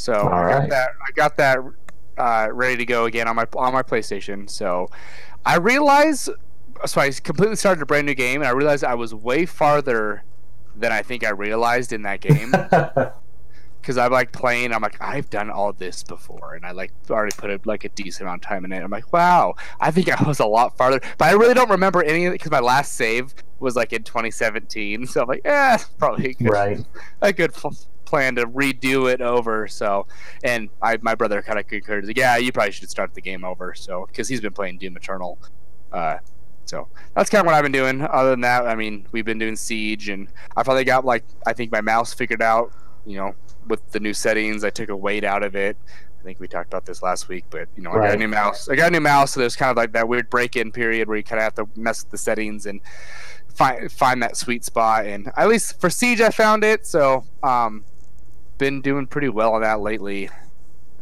So 0.00 0.12
I 0.12 0.16
got 0.16 0.32
Alright. 0.32 0.70
that. 0.70 0.90
I 1.06 1.12
got 1.12 1.36
that 1.36 1.58
uh, 2.16 2.48
ready 2.52 2.76
to 2.78 2.86
go 2.86 3.04
again 3.04 3.28
on 3.28 3.36
my 3.36 3.46
on 3.56 3.72
my 3.72 3.82
PlayStation. 3.82 4.48
So 4.48 4.90
I 5.44 5.56
realized. 5.56 6.30
So 6.86 7.00
I 7.00 7.10
completely 7.10 7.56
started 7.56 7.82
a 7.82 7.86
brand 7.86 8.06
new 8.06 8.14
game, 8.14 8.40
and 8.40 8.48
I 8.48 8.52
realized 8.52 8.84
I 8.84 8.94
was 8.94 9.14
way 9.14 9.44
farther 9.44 10.24
than 10.74 10.92
I 10.92 11.02
think 11.02 11.24
I 11.24 11.30
realized 11.30 11.92
in 11.92 12.02
that 12.02 12.20
game. 12.20 12.54
because 13.80 13.96
I'm 13.96 14.12
like 14.12 14.32
playing. 14.32 14.72
I'm 14.72 14.82
like, 14.82 14.96
I've 15.00 15.30
done 15.30 15.50
all 15.50 15.72
this 15.72 16.02
before, 16.02 16.54
and 16.54 16.64
I 16.64 16.72
like 16.72 16.92
already 17.08 17.34
put 17.36 17.50
a, 17.50 17.60
like 17.64 17.84
a 17.84 17.88
decent 17.90 18.22
amount 18.22 18.44
of 18.44 18.48
time 18.48 18.64
in 18.64 18.72
it. 18.72 18.82
I'm 18.82 18.90
like, 18.90 19.12
wow, 19.12 19.54
I 19.80 19.90
think 19.90 20.08
I 20.08 20.26
was 20.26 20.40
a 20.40 20.46
lot 20.46 20.76
farther, 20.76 21.00
but 21.18 21.28
I 21.28 21.32
really 21.32 21.54
don't 21.54 21.70
remember 21.70 22.02
any 22.02 22.26
of 22.26 22.32
it 22.32 22.36
because 22.36 22.50
my 22.50 22.60
last 22.60 22.94
save 22.94 23.34
was 23.58 23.76
like 23.76 23.92
in 23.92 24.02
2017. 24.02 25.06
So 25.10 25.22
I'm 25.22 25.28
like, 25.28 25.42
yeah, 25.44 25.78
probably 25.98 26.30
a 26.30 26.34
good, 26.34 26.50
right. 26.50 26.84
a 27.20 27.32
good 27.32 27.52
plan 28.10 28.34
to 28.34 28.46
redo 28.46 29.10
it 29.10 29.20
over. 29.20 29.66
So, 29.68 30.06
and 30.44 30.68
I, 30.82 30.98
my 31.00 31.14
brother 31.14 31.40
kind 31.40 31.58
of 31.58 31.66
concurred. 31.66 32.06
Like, 32.06 32.18
yeah, 32.18 32.36
you 32.36 32.52
probably 32.52 32.72
should 32.72 32.90
start 32.90 33.14
the 33.14 33.22
game 33.22 33.44
over. 33.44 33.72
So, 33.74 34.06
because 34.06 34.28
he's 34.28 34.40
been 34.40 34.52
playing 34.52 34.78
Doom 34.78 34.96
Eternal. 34.96 35.38
Uh, 35.92 36.18
so 36.66 36.86
that's 37.14 37.30
kind 37.30 37.40
of 37.40 37.46
what 37.46 37.54
I've 37.54 37.62
been 37.62 37.72
doing. 37.72 38.02
Other 38.02 38.30
than 38.30 38.42
that, 38.42 38.66
I 38.66 38.74
mean, 38.74 39.06
we've 39.12 39.24
been 39.24 39.38
doing 39.38 39.56
Siege, 39.56 40.08
and 40.08 40.28
I 40.56 40.62
finally 40.62 40.84
got 40.84 41.04
like 41.04 41.24
I 41.46 41.52
think 41.52 41.72
my 41.72 41.80
mouse 41.80 42.12
figured 42.12 42.42
out. 42.42 42.72
You 43.06 43.16
know, 43.16 43.34
with 43.66 43.90
the 43.92 43.98
new 43.98 44.12
settings, 44.12 44.62
I 44.62 44.70
took 44.70 44.88
a 44.88 44.96
weight 44.96 45.24
out 45.24 45.42
of 45.42 45.56
it. 45.56 45.76
I 46.20 46.22
think 46.22 46.38
we 46.38 46.46
talked 46.46 46.66
about 46.66 46.84
this 46.84 47.02
last 47.02 47.28
week, 47.28 47.46
but 47.50 47.66
you 47.76 47.82
know, 47.82 47.92
I 47.92 47.94
got 47.94 48.14
a 48.14 48.16
new 48.16 48.28
mouse. 48.28 48.68
I 48.68 48.76
got 48.76 48.88
a 48.88 48.90
new 48.90 49.00
mouse, 49.00 49.32
so 49.32 49.40
there's 49.40 49.56
kind 49.56 49.70
of 49.70 49.76
like 49.76 49.92
that 49.92 50.06
weird 50.06 50.28
break-in 50.28 50.70
period 50.70 51.08
where 51.08 51.16
you 51.16 51.24
kind 51.24 51.38
of 51.38 51.44
have 51.44 51.54
to 51.54 51.80
mess 51.80 52.04
with 52.04 52.10
the 52.10 52.18
settings 52.18 52.66
and 52.66 52.80
find 53.54 53.90
find 53.90 54.22
that 54.22 54.36
sweet 54.36 54.64
spot. 54.64 55.06
And 55.06 55.32
at 55.36 55.48
least 55.48 55.80
for 55.80 55.88
Siege, 55.88 56.20
I 56.20 56.30
found 56.30 56.62
it. 56.62 56.86
So, 56.86 57.24
um, 57.42 57.84
been 58.60 58.80
doing 58.80 59.08
pretty 59.08 59.28
well 59.28 59.54
on 59.54 59.62
that 59.62 59.80
lately. 59.80 60.30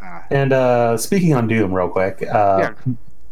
Uh, 0.03 0.23
And 0.31 0.55
uh, 0.55 0.97
speaking 0.97 1.35
on 1.35 1.47
Doom, 1.47 1.75
real 1.75 1.91
quick. 1.91 2.23
Uh, 2.23 2.73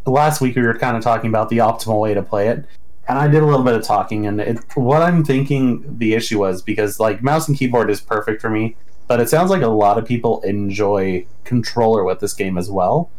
Last 0.05 0.39
week 0.39 0.55
we 0.55 0.61
were 0.61 0.77
kind 0.77 0.95
of 0.95 1.03
talking 1.03 1.29
about 1.29 1.49
the 1.49 1.57
optimal 1.57 1.99
way 1.99 2.13
to 2.13 2.21
play 2.21 2.47
it, 2.47 2.63
and 3.09 3.17
I 3.17 3.27
did 3.27 3.43
a 3.43 3.45
little 3.45 3.65
bit 3.65 3.73
of 3.73 3.83
talking. 3.83 4.25
And 4.25 4.39
it, 4.39 4.59
what 4.75 5.01
I'm 5.01 5.25
thinking 5.25 5.97
the 5.97 6.13
issue 6.13 6.39
was 6.39 6.61
because 6.61 6.97
like 6.97 7.21
mouse 7.21 7.49
and 7.49 7.57
keyboard 7.57 7.89
is 7.89 7.99
perfect 7.99 8.41
for 8.41 8.49
me, 8.49 8.77
but 9.07 9.19
it 9.19 9.27
sounds 9.27 9.49
like 9.49 9.63
a 9.63 9.67
lot 9.67 9.97
of 9.97 10.05
people 10.05 10.39
enjoy 10.43 11.25
controller 11.43 12.05
with 12.05 12.21
this 12.21 12.33
game 12.33 12.57
as 12.57 12.71
well. 12.71 13.09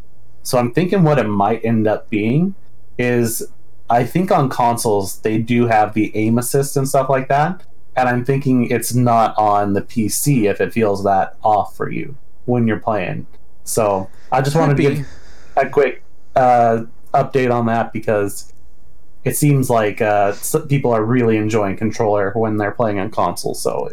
So 0.41 0.57
I'm 0.57 0.73
thinking 0.73 1.03
what 1.03 1.19
it 1.19 1.27
might 1.27 1.63
end 1.63 1.85
up 1.85 2.09
being 2.09 2.55
is 2.97 3.47
I 3.87 4.03
think 4.03 4.31
on 4.31 4.49
consoles 4.49 5.19
they 5.21 5.37
do 5.37 5.67
have 5.67 5.93
the 5.93 6.11
aim 6.15 6.39
assist 6.39 6.75
and 6.75 6.89
stuff 6.89 7.07
like 7.07 7.27
that, 7.27 7.61
and 7.99 8.09
I'm 8.09 8.25
thinking 8.25 8.69
it's 8.69 8.93
not 8.93 9.37
on 9.37 9.73
the 9.73 9.81
PC 9.81 10.49
if 10.49 10.61
it 10.61 10.73
feels 10.73 11.03
that 11.03 11.35
off 11.43 11.75
for 11.75 11.89
you 11.91 12.15
when 12.45 12.67
you're 12.67 12.79
playing. 12.79 13.27
So 13.63 14.09
I 14.31 14.41
just 14.41 14.55
wanted 14.55 14.77
to 14.77 14.83
give 14.83 15.07
a 15.55 15.69
quick 15.69 16.03
uh, 16.35 16.83
update 17.13 17.51
on 17.53 17.65
that 17.67 17.93
because 17.93 18.53
it 19.23 19.35
seems 19.35 19.69
like 19.69 20.01
uh, 20.01 20.33
people 20.67 20.91
are 20.91 21.03
really 21.03 21.37
enjoying 21.37 21.75
controller 21.77 22.31
when 22.35 22.57
they're 22.57 22.71
playing 22.71 22.99
on 22.99 23.11
console. 23.11 23.53
So 23.53 23.91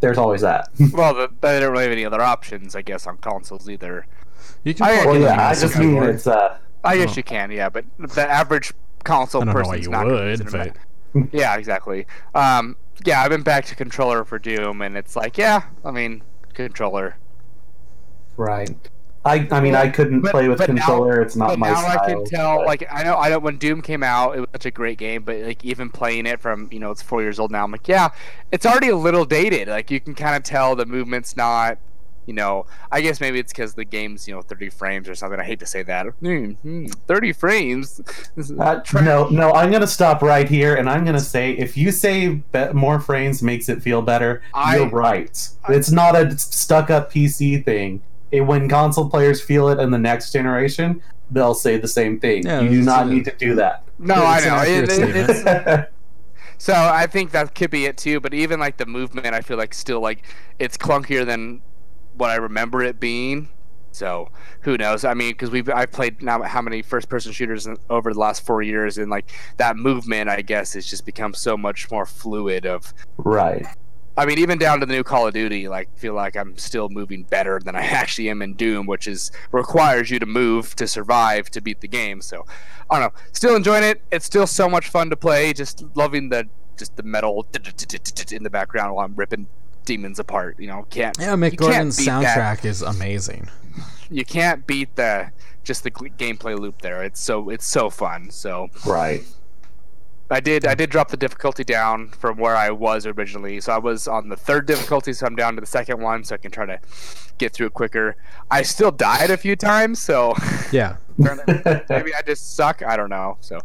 there's 0.00 0.18
always 0.18 0.40
that. 0.42 0.68
well, 0.92 1.14
the, 1.14 1.28
they 1.40 1.60
don't 1.60 1.72
really 1.72 1.84
have 1.84 1.92
any 1.92 2.04
other 2.04 2.20
options, 2.20 2.74
I 2.76 2.82
guess, 2.82 3.06
on 3.06 3.16
consoles 3.18 3.68
either. 3.68 4.06
You 4.64 4.74
can 4.74 4.86
I- 4.86 5.06
well, 5.06 5.18
yeah, 5.18 5.48
I 5.48 5.54
just 5.54 5.76
mean 5.78 5.90
keyboard. 5.94 6.10
it's 6.10 6.26
uh, 6.26 6.58
I 6.84 6.96
guess 6.96 7.10
Oh. 7.12 7.16
you 7.16 7.22
can, 7.22 7.50
yeah, 7.50 7.68
but 7.68 7.84
the 7.98 8.28
average 8.28 8.72
console 9.04 9.42
person 9.42 9.46
don't 9.46 9.54
know 9.62 9.68
why 9.68 9.76
person's 9.76 9.86
you 9.86 9.90
not 9.92 10.02
gonna 10.04 10.14
would, 10.14 10.28
use 10.28 10.40
it 10.40 10.46
in 10.54 10.72
but 11.14 11.28
yeah, 11.32 11.56
exactly. 11.56 12.06
Um, 12.34 12.76
yeah, 13.04 13.22
I've 13.22 13.30
been 13.30 13.42
back 13.42 13.64
to 13.66 13.74
controller 13.74 14.24
for 14.24 14.38
Doom, 14.38 14.82
and 14.82 14.96
it's 14.96 15.16
like, 15.16 15.38
yeah, 15.38 15.62
I 15.84 15.90
mean, 15.90 16.22
controller. 16.54 17.16
right. 18.36 18.70
I 19.24 19.46
I 19.52 19.60
mean 19.60 19.76
I 19.76 19.88
couldn't 19.88 20.22
But- 20.22 20.32
play 20.32 20.48
with 20.48 20.58
but 20.58 20.68
now- 20.68 20.84
controller. 20.84 21.20
it's 21.20 21.36
not 21.36 21.50
but 21.50 21.58
my 21.60 21.70
now 21.70 21.80
style. 21.82 21.98
I 22.00 22.06
can 22.12 22.24
tell. 22.24 22.56
but- 22.58 22.66
Like 22.66 22.84
I 22.90 23.04
know, 23.04 23.16
I 23.16 23.28
know 23.28 23.38
when 23.38 23.56
Doom 23.56 23.80
came 23.80 24.02
out, 24.02 24.34
it 24.36 24.40
was 24.40 24.48
such 24.52 24.66
a 24.66 24.72
great 24.72 24.98
game. 24.98 25.22
But 25.22 25.36
like 25.42 25.64
even 25.64 25.90
playing 25.90 26.26
it 26.26 26.40
from 26.40 26.68
you 26.72 26.80
know 26.80 26.90
it's 26.90 27.02
four 27.02 27.22
years 27.22 27.38
old 27.38 27.52
now, 27.52 27.62
I'm 27.62 27.70
like, 27.70 27.86
yeah, 27.86 28.08
it's 28.50 28.66
already 28.66 28.88
a 28.88 28.96
little 28.96 29.24
dated. 29.24 29.68
Like 29.68 29.92
you 29.92 30.00
can 30.00 30.16
kind 30.16 30.34
of 30.34 30.42
tell 30.42 30.74
the 30.74 30.86
movement's 30.86 31.36
not. 31.36 31.78
You 32.26 32.34
know, 32.34 32.66
I 32.90 33.00
guess 33.00 33.20
maybe 33.20 33.38
it's 33.38 33.52
because 33.52 33.74
the 33.74 33.84
game's 33.84 34.28
you 34.28 34.34
know 34.34 34.42
30 34.42 34.70
frames 34.70 35.08
or 35.08 35.14
something. 35.14 35.40
I 35.40 35.44
hate 35.44 35.58
to 35.60 35.66
say 35.66 35.82
that. 35.82 36.06
Hmm, 36.20 36.50
hmm, 36.52 36.86
30 36.86 37.32
frames. 37.32 38.00
Uh, 38.58 38.80
no, 39.02 39.28
no, 39.28 39.52
I'm 39.52 39.70
gonna 39.72 39.86
stop 39.86 40.22
right 40.22 40.48
here, 40.48 40.76
and 40.76 40.88
I'm 40.88 41.04
gonna 41.04 41.18
say 41.20 41.52
if 41.52 41.76
you 41.76 41.90
say 41.90 42.28
be- 42.52 42.72
more 42.72 43.00
frames 43.00 43.42
makes 43.42 43.68
it 43.68 43.82
feel 43.82 44.02
better, 44.02 44.42
I- 44.54 44.76
you're 44.76 44.88
right. 44.88 45.48
I- 45.64 45.72
it's 45.74 45.90
not 45.90 46.14
a 46.14 46.36
stuck-up 46.38 47.12
PC 47.12 47.64
thing. 47.64 48.00
It, 48.30 48.42
when 48.42 48.68
console 48.68 49.10
players 49.10 49.42
feel 49.42 49.68
it 49.68 49.78
in 49.80 49.90
the 49.90 49.98
next 49.98 50.32
generation, 50.32 51.02
they'll 51.30 51.54
say 51.54 51.76
the 51.76 51.88
same 51.88 52.20
thing. 52.20 52.46
Yeah, 52.46 52.60
you 52.60 52.70
do 52.70 52.82
not 52.82 53.06
a- 53.06 53.10
need 53.10 53.24
to 53.26 53.34
do 53.36 53.54
that. 53.56 53.82
No, 53.98 54.14
It's 54.14 54.24
I 54.24 54.38
an 54.40 54.48
know. 54.48 54.62
It- 54.62 55.16
it- 55.16 55.30
it's, 55.30 55.88
So 56.58 56.72
I 56.74 57.08
think 57.08 57.32
that 57.32 57.56
could 57.56 57.70
be 57.70 57.86
it 57.86 57.96
too. 57.96 58.20
But 58.20 58.32
even 58.34 58.60
like 58.60 58.76
the 58.76 58.86
movement, 58.86 59.26
I 59.26 59.40
feel 59.40 59.56
like 59.56 59.74
still 59.74 60.00
like 60.00 60.22
it's 60.60 60.76
clunkier 60.76 61.26
than 61.26 61.60
what 62.14 62.30
I 62.30 62.36
remember 62.36 62.82
it 62.82 63.00
being. 63.00 63.48
So 63.92 64.30
who 64.60 64.78
knows? 64.78 65.04
I 65.04 65.14
mean, 65.14 65.32
because 65.32 65.50
we've 65.50 65.68
I've 65.68 65.92
played 65.92 66.22
now 66.22 66.42
how 66.42 66.62
many 66.62 66.82
first 66.82 67.08
person 67.08 67.32
shooters 67.32 67.66
in- 67.66 67.76
over 67.90 68.12
the 68.12 68.18
last 68.18 68.44
four 68.44 68.62
years, 68.62 68.98
and 68.98 69.10
like 69.10 69.30
that 69.58 69.76
movement, 69.76 70.30
I 70.30 70.40
guess, 70.42 70.72
has 70.72 70.86
just 70.86 71.04
become 71.04 71.34
so 71.34 71.56
much 71.56 71.90
more 71.90 72.06
fluid. 72.06 72.64
Of 72.66 72.94
right. 73.18 73.66
I 74.16 74.26
mean, 74.26 74.38
even 74.38 74.58
down 74.58 74.80
to 74.80 74.86
the 74.86 74.92
new 74.92 75.02
Call 75.02 75.26
of 75.26 75.34
Duty, 75.34 75.68
like 75.68 75.94
feel 75.96 76.14
like 76.14 76.36
I'm 76.36 76.56
still 76.58 76.88
moving 76.88 77.22
better 77.24 77.60
than 77.62 77.76
I 77.76 77.82
actually 77.82 78.30
am 78.30 78.42
in 78.42 78.54
Doom, 78.54 78.86
which 78.86 79.06
is 79.06 79.30
requires 79.52 80.10
you 80.10 80.18
to 80.18 80.26
move 80.26 80.74
to 80.76 80.86
survive 80.86 81.50
to 81.50 81.60
beat 81.60 81.80
the 81.80 81.88
game. 81.88 82.20
So 82.22 82.44
I 82.90 82.98
don't 82.98 83.12
know. 83.12 83.20
Still 83.32 83.56
enjoying 83.56 83.84
it. 83.84 84.02
It's 84.10 84.26
still 84.26 84.46
so 84.46 84.68
much 84.68 84.88
fun 84.88 85.10
to 85.10 85.16
play. 85.16 85.52
Just 85.52 85.84
loving 85.94 86.30
the 86.30 86.48
just 86.78 86.96
the 86.96 87.02
metal 87.02 87.46
in 88.32 88.42
the 88.42 88.50
background 88.50 88.94
while 88.94 89.04
I'm 89.04 89.14
ripping 89.14 89.46
demons 89.84 90.18
apart. 90.18 90.56
You 90.58 90.68
know, 90.68 90.86
can't 90.90 91.16
Yeah, 91.18 91.30
you 91.32 91.36
Mick 91.36 91.50
can't 91.50 91.56
Gordon's 91.58 91.98
soundtrack 91.98 92.64
is 92.64 92.82
amazing. 92.82 93.48
You 94.10 94.24
can't 94.24 94.66
beat 94.66 94.94
the 94.96 95.30
just 95.64 95.84
the 95.84 95.90
gl- 95.90 96.14
gameplay 96.16 96.58
loop 96.58 96.82
there. 96.82 97.02
It's 97.02 97.20
so 97.20 97.48
it's 97.50 97.66
so 97.66 97.88
fun. 97.90 98.30
So 98.30 98.68
Right. 98.86 99.22
I 100.30 100.40
did 100.40 100.66
I 100.66 100.74
did 100.74 100.88
drop 100.90 101.08
the 101.08 101.16
difficulty 101.16 101.62
down 101.62 102.08
from 102.08 102.38
where 102.38 102.56
I 102.56 102.70
was 102.70 103.06
originally. 103.06 103.60
So 103.60 103.72
I 103.72 103.78
was 103.78 104.08
on 104.08 104.28
the 104.30 104.36
third 104.36 104.66
difficulty, 104.66 105.12
so 105.12 105.26
I'm 105.26 105.36
down 105.36 105.54
to 105.56 105.60
the 105.60 105.66
second 105.66 106.00
one, 106.00 106.24
so 106.24 106.34
I 106.34 106.38
can 106.38 106.50
try 106.50 106.64
to 106.64 106.78
get 107.38 107.52
through 107.52 107.66
it 107.66 107.74
quicker. 107.74 108.16
I 108.50 108.62
still 108.62 108.90
died 108.90 109.30
a 109.30 109.36
few 109.36 109.56
times, 109.56 109.98
so 109.98 110.34
Yeah. 110.72 110.96
maybe 111.18 112.14
I 112.14 112.22
just 112.26 112.54
suck. 112.56 112.82
I 112.82 112.96
don't 112.96 113.10
know. 113.10 113.36
So, 113.40 113.58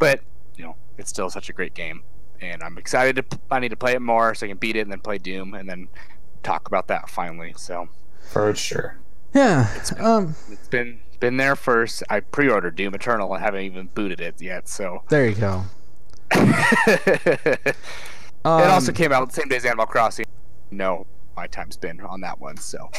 but 0.00 0.20
you 0.56 0.64
know, 0.64 0.74
it's 0.98 1.10
still 1.10 1.30
such 1.30 1.48
a 1.48 1.52
great 1.52 1.74
game, 1.74 2.02
and 2.40 2.62
I'm 2.62 2.78
excited 2.78 3.16
to. 3.16 3.38
I 3.50 3.58
need 3.60 3.70
to 3.70 3.76
play 3.76 3.92
it 3.92 4.02
more 4.02 4.34
so 4.34 4.46
I 4.46 4.48
can 4.48 4.58
beat 4.58 4.76
it 4.76 4.80
and 4.80 4.90
then 4.92 5.00
play 5.00 5.18
Doom 5.18 5.54
and 5.54 5.68
then 5.68 5.88
talk 6.42 6.66
about 6.66 6.88
that 6.88 7.08
finally. 7.10 7.54
So 7.56 7.88
For 8.30 8.54
sure. 8.54 8.96
Yeah. 9.34 9.68
Um 9.98 10.34
it's 10.50 10.68
been 10.68 11.00
been 11.20 11.36
there 11.36 11.56
first. 11.56 12.02
I 12.08 12.20
pre-ordered 12.20 12.76
Doom 12.76 12.94
Eternal 12.94 13.32
I 13.32 13.38
haven't 13.40 13.62
even 13.62 13.88
booted 13.88 14.20
it 14.20 14.40
yet. 14.40 14.68
So 14.68 15.02
there 15.08 15.28
you 15.28 15.34
go. 15.34 15.64
it 16.32 17.76
Um, 18.44 18.62
also 18.62 18.92
came 18.92 19.12
out 19.12 19.28
the 19.28 19.34
same 19.34 19.48
day 19.48 19.56
as 19.56 19.64
Animal 19.66 19.86
Crossing. 19.86 20.24
No, 20.70 21.06
my 21.36 21.46
time's 21.46 21.76
been 21.76 22.00
on 22.00 22.20
that 22.22 22.40
one. 22.40 22.56
So 22.56 22.90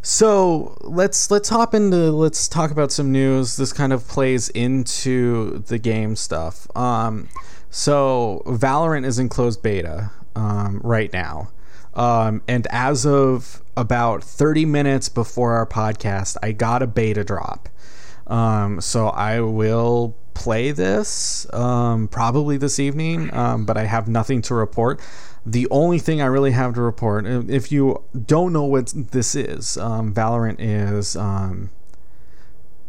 So 0.00 0.76
let's 0.82 1.30
let's 1.30 1.48
hop 1.48 1.74
into 1.74 2.10
let's 2.12 2.48
talk 2.48 2.70
about 2.70 2.92
some 2.92 3.10
news. 3.12 3.56
This 3.56 3.72
kind 3.72 3.92
of 3.92 4.06
plays 4.06 4.48
into 4.50 5.58
the 5.66 5.78
game 5.78 6.16
stuff. 6.16 6.66
Um, 6.76 7.28
so 7.72 8.42
Valorant 8.44 9.06
is 9.06 9.18
in 9.18 9.30
closed 9.30 9.62
beta 9.62 10.10
um, 10.36 10.78
right 10.84 11.10
now, 11.12 11.50
um, 11.94 12.42
and 12.46 12.66
as 12.70 13.06
of 13.06 13.62
about 13.78 14.22
thirty 14.22 14.66
minutes 14.66 15.08
before 15.08 15.54
our 15.54 15.66
podcast, 15.66 16.36
I 16.42 16.52
got 16.52 16.82
a 16.82 16.86
beta 16.86 17.24
drop. 17.24 17.70
Um, 18.26 18.80
so 18.82 19.08
I 19.08 19.40
will 19.40 20.14
play 20.34 20.70
this 20.70 21.46
um, 21.54 22.08
probably 22.08 22.58
this 22.58 22.78
evening, 22.78 23.32
um, 23.34 23.64
but 23.64 23.78
I 23.78 23.84
have 23.84 24.06
nothing 24.06 24.42
to 24.42 24.54
report. 24.54 25.00
The 25.46 25.66
only 25.70 25.98
thing 25.98 26.20
I 26.20 26.26
really 26.26 26.52
have 26.52 26.74
to 26.74 26.82
report, 26.82 27.26
if 27.26 27.72
you 27.72 28.04
don't 28.26 28.52
know 28.52 28.64
what 28.64 28.92
this 28.94 29.34
is, 29.34 29.78
um, 29.78 30.12
Valorant 30.14 30.56
is 30.58 31.16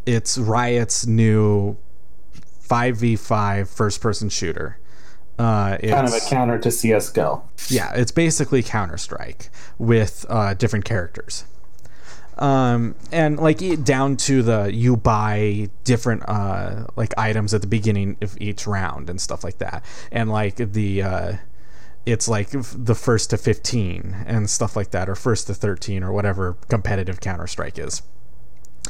it's 0.05 0.37
Riot's 0.37 1.07
new 1.07 1.77
5v5 2.73 3.67
first-person 3.67 4.29
shooter. 4.29 4.79
Uh, 5.37 5.77
it's, 5.79 5.91
Kind 5.91 6.07
of 6.07 6.13
a 6.13 6.19
counter 6.29 6.59
to 6.59 6.71
CS:GO. 6.71 7.43
yeah, 7.69 7.91
it's 7.95 8.11
basically 8.11 8.61
Counter 8.61 8.97
Strike 8.97 9.49
with 9.77 10.25
uh, 10.29 10.53
different 10.53 10.85
characters. 10.85 11.45
Um, 12.37 12.95
and 13.11 13.37
like 13.39 13.61
down 13.83 14.17
to 14.17 14.41
the 14.41 14.73
you 14.73 14.97
buy 14.97 15.69
different 15.83 16.23
uh, 16.27 16.85
like 16.95 17.13
items 17.17 17.53
at 17.53 17.61
the 17.61 17.67
beginning 17.67 18.17
of 18.21 18.35
each 18.41 18.65
round 18.65 19.09
and 19.09 19.21
stuff 19.21 19.43
like 19.43 19.59
that, 19.59 19.83
and 20.11 20.31
like 20.31 20.55
the 20.55 21.03
uh, 21.03 21.33
it's 22.07 22.27
like 22.27 22.49
the 22.51 22.95
first 22.95 23.29
to 23.31 23.37
fifteen 23.37 24.23
and 24.25 24.49
stuff 24.49 24.75
like 24.75 24.91
that, 24.91 25.09
or 25.09 25.15
first 25.15 25.45
to 25.47 25.53
thirteen, 25.53 26.03
or 26.03 26.11
whatever 26.11 26.57
competitive 26.69 27.19
Counter 27.21 27.47
Strike 27.47 27.77
is. 27.77 28.01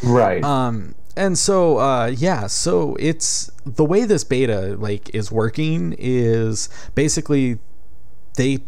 Right. 0.02 0.44
Um, 0.44 0.96
and 1.16 1.38
so 1.38 1.78
uh, 1.78 2.08
yeah, 2.08 2.48
so 2.48 2.96
it's 3.00 3.52
the 3.66 3.86
way 3.86 4.06
this 4.06 4.24
beta 4.24 4.76
like 4.80 5.14
is 5.14 5.32
working 5.32 5.96
is 5.98 6.70
basically 6.96 7.60
they 8.36 8.60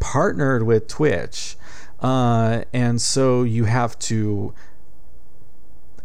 partnered 0.00 0.64
with 0.64 0.88
Twitch, 0.88 1.56
uh, 2.00 2.62
and 2.72 3.00
so 3.00 3.42
you 3.42 3.64
have 3.64 3.98
to 4.00 4.54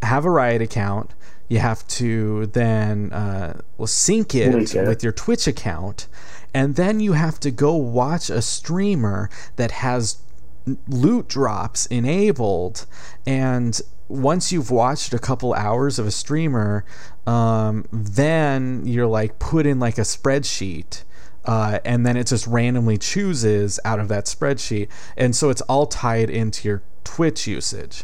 have 0.03 0.25
a 0.25 0.29
Riot 0.29 0.61
account. 0.61 1.13
You 1.47 1.59
have 1.59 1.87
to 1.87 2.45
then 2.47 3.11
uh, 3.11 3.61
well, 3.77 3.87
sync 3.87 4.35
it 4.35 4.75
it. 4.75 4.87
with 4.87 5.03
your 5.03 5.11
Twitch 5.11 5.47
account, 5.47 6.07
and 6.53 6.75
then 6.75 6.99
you 6.99 7.13
have 7.13 7.39
to 7.39 7.51
go 7.51 7.75
watch 7.75 8.29
a 8.29 8.41
streamer 8.41 9.29
that 9.55 9.71
has 9.71 10.17
loot 10.87 11.27
drops 11.27 11.85
enabled 11.87 12.85
and 13.25 13.81
once 14.09 14.51
you've 14.51 14.71
watched 14.71 15.13
a 15.13 15.19
couple 15.19 15.53
hours 15.53 15.97
of 15.99 16.05
a 16.05 16.11
streamer 16.11 16.83
um, 17.25 17.85
then 17.91 18.85
you're 18.85 19.07
like 19.07 19.39
put 19.39 19.65
in 19.65 19.79
like 19.79 19.97
a 19.97 20.01
spreadsheet 20.01 21.03
uh, 21.45 21.79
and 21.85 22.05
then 22.05 22.17
it 22.17 22.27
just 22.27 22.45
randomly 22.47 22.97
chooses 22.97 23.79
out 23.85 23.99
of 23.99 24.07
that 24.07 24.25
spreadsheet 24.25 24.89
and 25.15 25.35
so 25.35 25.49
it's 25.49 25.61
all 25.61 25.85
tied 25.85 26.29
into 26.29 26.67
your 26.67 26.81
twitch 27.03 27.47
usage 27.47 28.03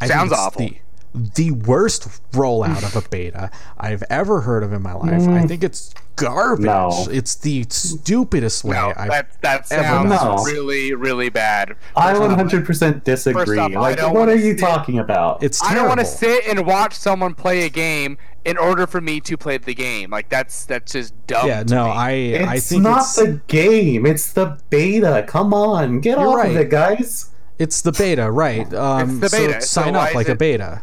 I 0.00 0.08
Sounds 0.08 0.32
awful. 0.32 0.60
the, 0.60 0.78
the 1.14 1.52
worst 1.52 2.08
rollout 2.32 2.82
of 2.82 2.96
a 3.04 3.08
beta 3.10 3.50
I've 3.78 4.02
ever 4.10 4.40
heard 4.40 4.62
of 4.64 4.72
in 4.72 4.82
my 4.82 4.94
life. 4.94 5.28
I 5.28 5.46
think 5.46 5.62
it's 5.62 5.94
garbage. 6.16 6.66
No. 6.66 7.06
It's 7.10 7.36
the 7.36 7.64
stupidest 7.68 8.64
way 8.64 8.74
no, 8.76 8.92
I've 8.96 9.10
that 9.10 9.40
that 9.42 9.72
ever 9.72 10.08
sounds 10.08 10.10
No. 10.10 10.52
really 10.52 10.92
really 10.94 11.28
bad. 11.28 11.76
I 11.96 12.14
First 12.14 12.22
off, 12.22 12.38
100% 12.38 13.04
disagree. 13.04 13.58
off, 13.58 13.72
like, 13.72 14.00
what 14.12 14.28
are 14.28 14.34
you 14.34 14.52
sit- 14.52 14.58
talking 14.58 14.98
about? 14.98 15.42
It's 15.42 15.62
I 15.62 15.68
terrible. 15.68 15.82
don't 15.82 15.88
want 15.96 16.00
to 16.00 16.06
sit 16.06 16.46
and 16.48 16.66
watch 16.66 16.94
someone 16.94 17.34
play 17.34 17.64
a 17.64 17.68
game 17.68 18.18
in 18.44 18.58
order 18.58 18.86
for 18.86 19.00
me 19.00 19.20
to 19.20 19.36
play 19.36 19.56
the 19.58 19.74
game. 19.74 20.10
Like 20.10 20.28
that's 20.28 20.64
that's 20.66 20.92
just 20.92 21.14
dumb. 21.28 21.46
yeah, 21.46 21.62
to 21.62 21.74
no, 21.74 21.84
me. 21.86 21.90
I 21.92 22.08
I 22.08 22.54
it's 22.56 22.68
think 22.68 22.82
not 22.82 23.00
it's 23.02 23.14
the 23.16 23.40
game. 23.46 24.04
It's 24.04 24.32
the 24.32 24.58
beta. 24.70 25.24
Come 25.28 25.54
on, 25.54 26.00
get 26.00 26.18
You're 26.18 26.28
off 26.28 26.36
right. 26.36 26.50
of 26.50 26.56
it, 26.56 26.70
guys. 26.70 27.30
it's 27.58 27.82
the 27.82 27.92
beta, 27.92 28.30
right? 28.30 28.72
Um, 28.74 29.22
It's 29.22 29.30
the 29.32 29.38
beta, 29.38 29.60
So 29.60 29.82
sign 29.82 29.94
so 29.94 30.00
up 30.00 30.08
is 30.10 30.14
like 30.16 30.28
a 30.28 30.34
beta. 30.34 30.82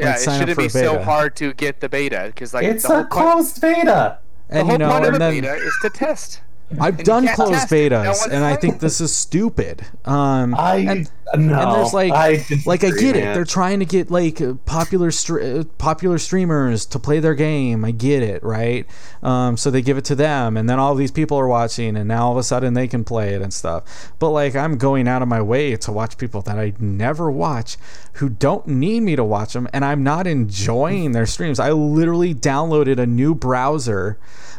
Yeah, 0.00 0.16
it 0.18 0.30
shouldn't 0.30 0.58
be 0.58 0.68
a 0.68 0.70
so 0.70 0.98
hard 0.98 1.36
to 1.36 1.52
get 1.54 1.80
the 1.80 1.88
beta 1.88 2.24
because 2.26 2.54
like 2.54 2.64
It's 2.66 2.82
the 2.82 2.88
whole 2.88 3.04
a 3.04 3.04
point, 3.04 3.32
closed 3.32 3.60
beta. 3.60 4.18
the 4.52 4.60
And 4.60 4.64
whole 4.64 4.72
you 4.72 4.78
know, 4.78 4.90
point 4.90 5.04
of 5.04 5.12
and 5.12 5.14
the 5.14 5.18
then 5.18 5.34
beta 5.42 5.54
is 5.54 5.78
to 5.78 5.90
test. 5.90 6.42
I've 6.78 6.98
you 6.98 7.04
done 7.04 7.26
closed 7.28 7.52
test 7.52 7.72
it. 7.72 7.90
No 7.92 8.02
betas, 8.02 8.26
and 8.30 8.44
I 8.44 8.56
think 8.56 8.80
this 8.80 9.00
is 9.00 9.14
stupid. 9.14 9.84
Um, 10.04 10.54
I 10.54 10.76
and, 10.76 11.10
no. 11.36 11.60
and 11.60 11.72
there's 11.72 11.92
like 11.92 12.12
I 12.12 12.44
like 12.66 12.84
I 12.84 12.90
disagree, 12.90 13.00
get 13.00 13.16
it. 13.16 13.24
man. 13.24 13.34
They're 13.34 13.44
trying 13.44 13.80
to 13.80 13.84
get 13.84 14.10
like 14.10 14.40
uh, 14.40 14.54
popular 14.66 15.10
str- 15.10 15.40
uh, 15.40 15.64
popular 15.78 16.18
streamers 16.18 16.86
to 16.86 16.98
play 16.98 17.18
their 17.18 17.34
game. 17.34 17.84
I 17.84 17.90
get 17.90 18.22
it, 18.22 18.42
right? 18.42 18.86
Um, 19.22 19.56
so 19.56 19.70
they 19.70 19.82
give 19.82 19.98
it 19.98 20.04
to 20.06 20.14
them, 20.14 20.56
and 20.56 20.68
then 20.68 20.78
all 20.78 20.94
these 20.94 21.10
people 21.10 21.38
are 21.38 21.48
watching, 21.48 21.96
and 21.96 22.06
now 22.06 22.26
all 22.26 22.32
of 22.32 22.38
a 22.38 22.42
sudden 22.42 22.74
they 22.74 22.86
can 22.86 23.04
play 23.04 23.34
it 23.34 23.42
and 23.42 23.52
stuff. 23.52 24.12
But 24.18 24.30
like 24.30 24.54
I'm 24.54 24.78
going 24.78 25.08
out 25.08 25.22
of 25.22 25.28
my 25.28 25.42
way 25.42 25.76
to 25.76 25.92
watch 25.92 26.18
people 26.18 26.42
that 26.42 26.58
I 26.58 26.72
never 26.78 27.30
watch, 27.30 27.76
who 28.14 28.28
don't 28.28 28.66
need 28.66 29.00
me 29.00 29.16
to 29.16 29.24
watch 29.24 29.54
them, 29.54 29.68
and 29.72 29.84
I'm 29.84 30.04
not 30.04 30.26
enjoying 30.26 31.12
their 31.12 31.26
streams. 31.26 31.58
I 31.58 31.72
literally 31.72 32.34
downloaded 32.34 32.98
a 32.98 33.06
new 33.06 33.34
browser 33.34 34.18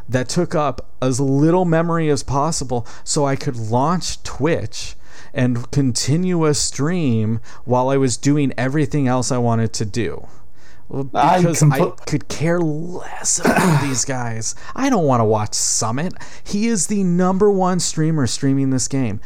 that 0.09 0.28
took 0.28 0.53
up 0.53 0.89
as 1.01 1.20
little 1.20 1.66
memory 1.66 2.00
as 2.09 2.23
possible 2.23 2.85
so 3.03 3.25
I 3.25 3.35
could 3.35 3.55
launch 3.55 4.21
Twitch 4.23 4.95
and 5.33 5.69
continue 5.71 6.45
a 6.45 6.53
stream 6.53 7.39
while 7.65 7.89
I 7.89 7.97
was 7.97 8.17
doing 8.17 8.53
everything 8.57 9.07
else 9.07 9.31
I 9.31 9.37
wanted 9.37 9.71
to 9.73 9.85
do. 9.85 10.27
Well, 10.89 11.09
I 11.13 11.39
Because 11.39 11.63
I, 11.63 11.67
compl- 11.79 12.05
could 12.05 12.27
care 12.27 12.59
less 12.59 13.39
about 13.39 13.81
these 13.87 14.03
guys. 14.03 14.55
I 14.75 14.89
don't 14.89 15.05
want 15.05 15.21
to 15.21 15.25
watch 15.25 15.53
Summit. 15.53 16.13
He 16.43 16.67
is 16.67 16.87
the 16.87 17.03
number 17.03 17.49
one 17.49 17.79
streamer 17.79 18.27
streaming 18.27 18.71
this 18.71 18.89
game 18.89 19.21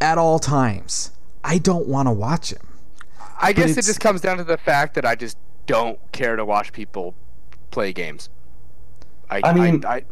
at 0.00 0.18
all 0.18 0.40
times. 0.40 1.12
I 1.44 1.58
don't 1.58 1.86
want 1.86 2.08
to 2.08 2.12
watch 2.12 2.50
him. 2.52 2.66
I 3.40 3.52
guess 3.52 3.76
it 3.76 3.84
just 3.84 4.00
comes 4.00 4.20
down 4.20 4.38
to 4.38 4.44
the 4.44 4.58
fact 4.58 4.94
that 4.94 5.04
I 5.04 5.14
just 5.14 5.38
don't 5.66 6.00
care 6.10 6.34
to 6.34 6.44
watch 6.44 6.72
people 6.72 7.14
play 7.70 7.92
games. 7.92 8.28
I, 9.30 9.40
I 9.44 9.52
mean- 9.52 9.84
I, 9.84 10.02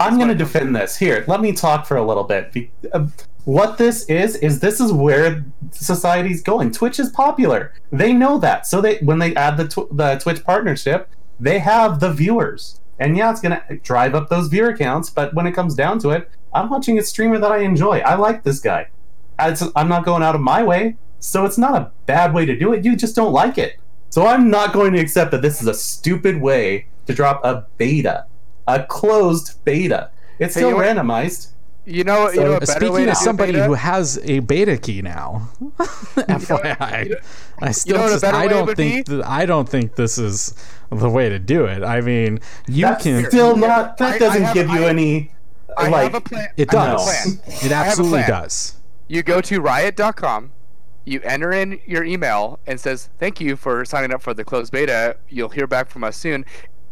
I'm 0.00 0.16
going 0.16 0.28
to 0.28 0.34
defend 0.34 0.76
this. 0.76 0.96
Here, 0.96 1.24
let 1.26 1.40
me 1.40 1.52
talk 1.52 1.86
for 1.86 1.96
a 1.96 2.04
little 2.04 2.24
bit. 2.24 2.52
Be- 2.52 2.70
uh, 2.92 3.06
what 3.44 3.78
this 3.78 4.04
is 4.06 4.36
is 4.36 4.60
this 4.60 4.80
is 4.80 4.92
where 4.92 5.44
society's 5.72 6.42
going. 6.42 6.70
Twitch 6.70 7.00
is 7.00 7.08
popular. 7.10 7.72
They 7.90 8.12
know 8.12 8.38
that. 8.38 8.66
So 8.66 8.80
they 8.80 8.98
when 8.98 9.18
they 9.18 9.34
add 9.34 9.56
the 9.56 9.66
tw- 9.66 9.96
the 9.96 10.16
Twitch 10.16 10.44
partnership, 10.44 11.08
they 11.40 11.58
have 11.58 12.00
the 12.00 12.12
viewers. 12.12 12.80
And 12.98 13.16
yeah, 13.16 13.30
it's 13.30 13.40
going 13.40 13.58
to 13.58 13.76
drive 13.78 14.14
up 14.14 14.28
those 14.28 14.48
viewer 14.48 14.76
counts, 14.76 15.08
but 15.08 15.32
when 15.32 15.46
it 15.46 15.52
comes 15.52 15.74
down 15.74 15.98
to 16.00 16.10
it, 16.10 16.30
I'm 16.52 16.68
watching 16.68 16.98
a 16.98 17.02
streamer 17.02 17.38
that 17.38 17.52
I 17.52 17.58
enjoy. 17.58 18.00
I 18.00 18.16
like 18.16 18.42
this 18.42 18.58
guy. 18.60 18.88
It's, 19.38 19.62
I'm 19.76 19.88
not 19.88 20.04
going 20.04 20.22
out 20.22 20.34
of 20.34 20.40
my 20.40 20.64
way, 20.64 20.96
so 21.20 21.44
it's 21.44 21.58
not 21.58 21.74
a 21.74 21.92
bad 22.06 22.34
way 22.34 22.44
to 22.44 22.58
do 22.58 22.72
it. 22.72 22.84
You 22.84 22.96
just 22.96 23.14
don't 23.14 23.32
like 23.32 23.56
it. 23.56 23.78
So 24.10 24.26
I'm 24.26 24.50
not 24.50 24.72
going 24.72 24.92
to 24.94 25.00
accept 25.00 25.30
that 25.30 25.42
this 25.42 25.60
is 25.60 25.68
a 25.68 25.74
stupid 25.74 26.40
way 26.40 26.86
to 27.06 27.14
drop 27.14 27.44
a 27.44 27.66
beta, 27.76 28.26
a 28.68 28.84
closed 28.84 29.64
beta. 29.64 30.10
It's 30.38 30.54
Hey, 30.54 30.60
still 30.60 30.70
you 30.70 30.76
randomized. 30.76 31.48
you 31.84 32.04
know, 32.04 32.30
you 32.30 32.40
know, 32.40 32.52
a 32.54 32.60
better 32.60 32.68
way 32.70 32.88
Speaking 32.88 33.04
to 33.06 33.10
as 33.12 33.20
somebody 33.24 33.52
beta? 33.52 33.64
who 33.64 33.74
has 33.74 34.20
a 34.24 34.38
beta 34.40 34.76
key 34.76 35.02
now, 35.02 35.48
FYI, 36.16 37.04
you 37.04 37.10
know- 37.10 37.16
I 37.60 37.70
still 37.72 37.96
know 37.98 38.08
just, 38.08 38.24
I 38.24 38.46
don't 38.46 38.74
think 38.76 39.06
th- 39.06 39.22
I 39.24 39.46
don't 39.46 39.68
think 39.68 39.96
this 39.96 40.18
is 40.18 40.54
the 40.90 41.08
way 41.10 41.28
to 41.28 41.38
do 41.38 41.64
it. 41.64 41.82
I 41.82 42.00
mean, 42.00 42.38
you 42.68 42.82
That's 42.86 43.02
can 43.02 43.24
still 43.26 43.56
not. 43.56 43.96
That 43.98 44.12
I- 44.12 44.14
I 44.14 44.18
doesn't 44.18 44.42
have- 44.42 44.54
give 44.54 44.68
you 44.70 44.84
I- 44.84 44.88
any 44.88 45.32
I 45.76 45.88
like 45.88 46.02
have 46.04 46.14
a 46.14 46.20
plan. 46.20 46.48
It 46.56 46.72
I 46.74 46.84
have 46.84 46.92
a 46.92 46.96
does. 46.96 47.04
plan. 47.04 47.54
It 47.64 47.72
I 47.72 47.76
have 47.76 47.86
a 47.86 47.90
absolutely 47.90 48.22
does. 48.22 48.74
You 49.08 49.22
go 49.22 49.40
to 49.40 49.60
riot.com, 49.60 50.52
you 51.04 51.20
enter 51.22 51.52
in 51.52 51.80
your 51.86 52.04
email 52.04 52.58
and 52.66 52.78
says, 52.78 53.08
"Thank 53.18 53.40
you 53.40 53.56
for 53.56 53.84
signing 53.84 54.12
up 54.12 54.20
for 54.22 54.34
the 54.34 54.44
closed 54.44 54.70
beta. 54.72 55.16
You'll 55.28 55.48
hear 55.48 55.66
back 55.66 55.88
from 55.88 56.04
us 56.04 56.16
soon. 56.16 56.44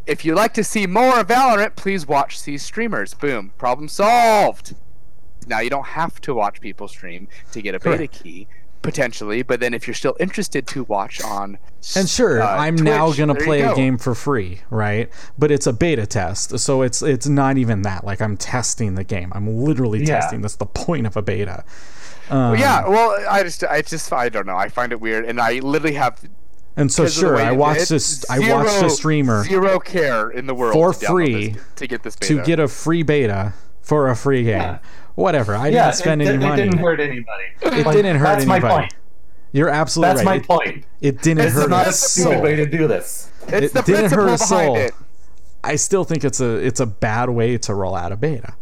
If 0.07 0.25
you'd 0.25 0.37
like 0.37 0.55
to 0.55 0.65
see 0.65 0.87
more 0.87 1.21
of 1.21 1.29
Valorant, 1.29 1.77
please 1.77 2.07
watch 2.07 2.43
these 2.45 2.63
streamers." 2.63 3.15
Boom, 3.15 3.53
problem 3.59 3.89
solved. 3.89 4.75
Now 5.47 5.61
you 5.61 5.71
don't 5.71 5.87
have 5.87 6.21
to 6.23 6.35
watch 6.35 6.61
people 6.61 6.89
stream 6.89 7.29
to 7.53 7.63
get 7.63 7.75
a 7.75 7.79
beta 7.81 7.97
Correct. 7.99 8.23
key 8.23 8.49
potentially, 8.83 9.43
but 9.43 9.59
then 9.59 9.75
if 9.75 9.87
you're 9.89 9.95
still 9.95 10.17
interested 10.21 10.65
to 10.69 10.85
watch 10.85 11.21
on 11.21 11.59
And 11.97 12.09
sure, 12.09 12.41
uh, 12.41 12.57
I'm 12.57 12.77
now 12.77 13.13
gonna 13.13 13.35
play 13.35 13.63
a 13.63 13.75
game 13.75 13.99
for 13.99 14.15
free, 14.15 14.61
right? 14.71 15.11
But 15.37 15.51
it's 15.51 15.67
a 15.67 15.73
beta 15.73 16.07
test, 16.07 16.59
so 16.61 16.83
it's 16.83 17.03
it's 17.03 17.27
not 17.27 17.59
even 17.59 17.83
that. 17.83 18.05
Like 18.05 18.21
I'm 18.21 18.37
testing 18.37 18.95
the 18.95 19.05
game. 19.05 19.33
I'm 19.35 19.49
literally 19.49 20.01
Yeah. 20.05 20.21
testing. 20.21 20.41
That's 20.41 20.57
the 20.57 20.67
point 20.67 21.07
of 21.07 21.17
a 21.17 21.23
beta. 21.23 21.65
Um, 22.29 22.59
yeah, 22.59 22.89
well, 22.89 23.17
I 23.31 23.45
just, 23.45 23.63
I 23.63 23.83
just, 23.83 24.13
I 24.13 24.29
don't 24.29 24.47
know. 24.47 24.57
I 24.57 24.69
find 24.69 24.91
it 24.93 25.01
weird, 25.01 25.25
and 25.25 25.41
I 25.41 25.61
literally 25.61 25.95
have. 25.95 26.21
And 26.77 26.93
so 26.93 27.05
because 27.05 27.17
of 27.23 27.31
the 27.31 27.37
sure, 27.39 27.47
I 27.47 27.53
watched 27.53 27.89
did, 27.89 27.89
this. 27.89 28.25
I 28.31 28.39
watched 28.53 28.83
a 28.83 28.91
streamer 28.91 29.45
zero 29.45 29.79
care 29.79 30.29
in 30.31 30.47
the 30.47 30.55
world 30.55 30.75
For 30.75 30.93
to 30.93 31.07
free 31.07 31.49
this- 31.51 31.63
to 31.77 31.87
get 31.87 32.03
this 32.03 32.17
beta. 32.17 32.35
to 32.37 32.43
get 32.43 32.61
a 32.61 32.69
free 32.69 33.03
beta 33.03 33.55
for 33.81 34.09
a 34.09 34.17
free 34.17 34.43
game. 34.43 34.59
Yeah. 34.59 34.79
Whatever. 35.15 35.55
I 35.57 35.69
yeah, 35.69 35.87
didn't 35.87 35.97
spend 35.97 36.23
it, 36.23 36.29
any 36.29 36.35
it 36.37 36.41
money. 36.47 36.63
It 36.63 36.65
didn't 36.67 36.79
hurt 36.81 37.01
anybody. 37.01 37.45
It 37.63 37.87
Like, 37.87 37.97
didn't 37.97 38.17
hurt 38.19 38.27
anybody. 38.37 38.37
that's 38.37 38.47
my 38.47 38.61
point. 38.81 38.95
You're 39.53 39.71
absolutely 39.71 40.17
That's 40.17 40.27
right. 40.27 40.39
That's 40.41 40.49
my 40.49 40.55
It- 40.57 40.73
point. 40.75 40.85
It, 41.01 41.23
didn't 41.23 41.39
This 41.39 41.55
is 41.55 41.63
hurt 41.63 41.71
not 41.71 41.87
a 41.87 41.89
a 41.89 41.93
stupid 41.93 42.33
soul. 42.35 42.43
way 42.43 42.57
to 42.57 42.67
do 42.67 42.87
this. 42.87 43.31
It's 43.49 43.67
it 43.67 43.73
the 43.73 43.83
didn't 43.83 44.11
hurt 44.11 44.27
principle 44.27 44.35
a 44.35 44.65
soul. 44.67 44.77
it. 44.77 44.93
I 45.65 45.77
still 45.77 46.05
think 46.05 46.25
it's 46.25 46.41
a 46.41 46.57
it's 46.57 46.81
a 46.81 46.87
bad 46.87 47.31
way 47.31 47.57
to 47.59 47.75
roll 47.75 47.95
out 47.95 48.13
a 48.13 48.17
beta. 48.17 48.55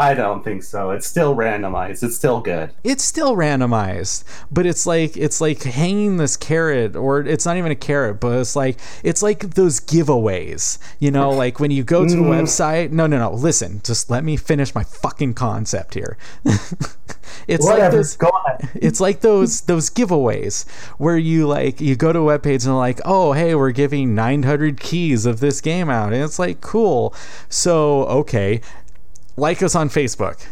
I 0.00 0.14
don't 0.14 0.44
think 0.44 0.62
so. 0.62 0.90
It's 0.90 1.06
still 1.06 1.34
randomized. 1.34 2.02
It's 2.04 2.14
still 2.16 2.40
good. 2.40 2.70
it's 2.84 3.02
still 3.04 3.34
randomized 3.34 4.22
but 4.50 4.64
it's 4.66 4.86
like 4.86 5.16
it's 5.16 5.40
like 5.40 5.62
hanging 5.62 6.16
this 6.18 6.36
carrot 6.36 6.94
or 6.96 7.20
it's 7.20 7.44
not 7.44 7.56
even 7.56 7.72
a 7.72 7.74
carrot 7.76 8.20
but 8.20 8.38
it's 8.38 8.54
like 8.54 8.78
it's 9.02 9.22
like 9.22 9.54
those 9.54 9.80
giveaways 9.80 10.78
you 11.00 11.10
know 11.10 11.30
like 11.30 11.58
when 11.60 11.70
you 11.70 11.82
go 11.82 12.06
to 12.06 12.14
a 12.14 12.16
Mm. 12.22 12.42
website 12.42 12.90
no 12.90 13.06
no 13.06 13.18
no 13.18 13.32
listen 13.32 13.80
just 13.84 14.08
let 14.10 14.22
me 14.24 14.36
finish 14.36 14.74
my 14.74 14.84
fucking 14.84 15.34
concept 15.34 15.94
here 15.94 16.16
it's 17.48 17.64
like 17.64 17.74
Whatever. 17.74 17.96
those 17.96 18.16
Go 18.16 18.28
on. 18.28 18.68
it's 18.74 19.00
like 19.00 19.20
those 19.20 19.62
those 19.62 19.90
giveaways 19.90 20.68
where 20.98 21.16
you 21.18 21.46
like 21.46 21.80
you 21.80 21.96
go 21.96 22.12
to 22.12 22.20
a 22.20 22.24
web 22.24 22.42
page 22.42 22.64
and 22.64 22.76
like 22.76 23.00
oh 23.04 23.32
hey 23.32 23.54
we're 23.54 23.72
giving 23.72 24.14
900 24.14 24.78
keys 24.80 25.26
of 25.26 25.40
this 25.40 25.60
game 25.60 25.88
out 25.90 26.12
and 26.12 26.22
it's 26.22 26.38
like 26.38 26.60
cool 26.60 27.14
so 27.48 28.04
okay 28.04 28.60
like 29.38 29.62
us 29.62 29.76
on 29.76 29.88
facebook 29.88 30.44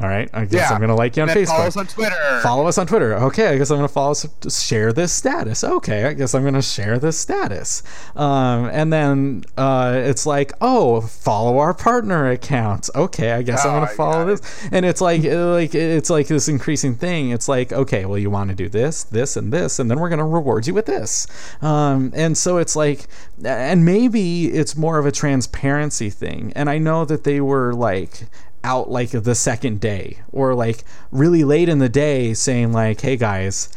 all 0.00 0.08
right 0.08 0.28
i 0.32 0.44
guess 0.44 0.68
Yeah. 0.70 0.74
i'm 0.74 0.80
gonna 0.80 0.94
like 0.94 1.16
you 1.16 1.22
on 1.24 1.28
facebook 1.28 1.46
Follow 1.48 1.66
us 1.66 1.76
on 1.76 1.86
Twitter. 1.86 2.40
follow 2.42 2.66
us 2.66 2.78
on 2.78 2.86
Twitter. 2.86 3.14
Okay, 3.14 3.48
I 3.48 3.58
guess 3.58 3.70
I'm 3.70 3.78
gonna 3.78 3.88
follow 3.88 4.12
us, 4.12 4.26
share 4.62 4.92
this 4.92 5.12
status. 5.12 5.64
Okay, 5.64 6.04
I 6.04 6.12
guess 6.12 6.34
I'm 6.34 6.44
gonna 6.44 6.62
share 6.62 6.98
this 6.98 7.18
status. 7.18 7.82
Um, 8.14 8.66
and 8.66 8.92
then 8.92 9.44
uh, 9.56 9.94
it's 9.96 10.24
like, 10.26 10.52
oh, 10.60 11.00
follow 11.00 11.58
our 11.58 11.74
partner 11.74 12.30
accounts. 12.30 12.90
Okay, 12.94 13.32
I 13.32 13.42
guess 13.42 13.64
I'm 13.64 13.70
Oh, 13.70 13.74
gonna 13.80 13.86
follow 13.88 14.26
this. 14.26 14.68
And 14.70 14.84
it's 14.86 15.00
like, 15.00 15.24
uh, 15.24 15.52
like 15.52 15.74
it's 15.74 16.10
like 16.10 16.28
this 16.28 16.48
increasing 16.48 16.94
thing. 16.94 17.30
It's 17.30 17.48
like, 17.48 17.72
okay, 17.72 18.04
well, 18.06 18.18
you 18.18 18.30
want 18.30 18.50
to 18.50 18.56
do 18.56 18.68
this, 18.68 19.02
this, 19.04 19.36
and 19.36 19.52
this, 19.52 19.78
and 19.78 19.90
then 19.90 19.98
we're 19.98 20.10
gonna 20.10 20.26
reward 20.26 20.66
you 20.66 20.74
with 20.74 20.86
this. 20.86 21.26
Um, 21.62 22.12
and 22.14 22.36
so 22.38 22.58
it's 22.58 22.76
like, 22.76 23.06
and 23.44 23.84
maybe 23.84 24.46
it's 24.46 24.76
more 24.76 24.98
of 24.98 25.06
a 25.06 25.12
transparency 25.12 26.10
thing. 26.10 26.52
And 26.54 26.70
I 26.70 26.78
know 26.78 27.04
that 27.04 27.24
they 27.24 27.40
were 27.40 27.72
like 27.74 28.22
out 28.64 28.90
like 28.90 29.10
the 29.10 29.34
second 29.34 29.80
day 29.80 30.18
or 30.32 30.54
like 30.54 30.84
really 31.10 31.44
late 31.44 31.68
in 31.68 31.78
the 31.78 31.88
day 31.88 32.34
saying 32.34 32.72
like 32.72 33.00
hey 33.00 33.16
guys 33.16 33.68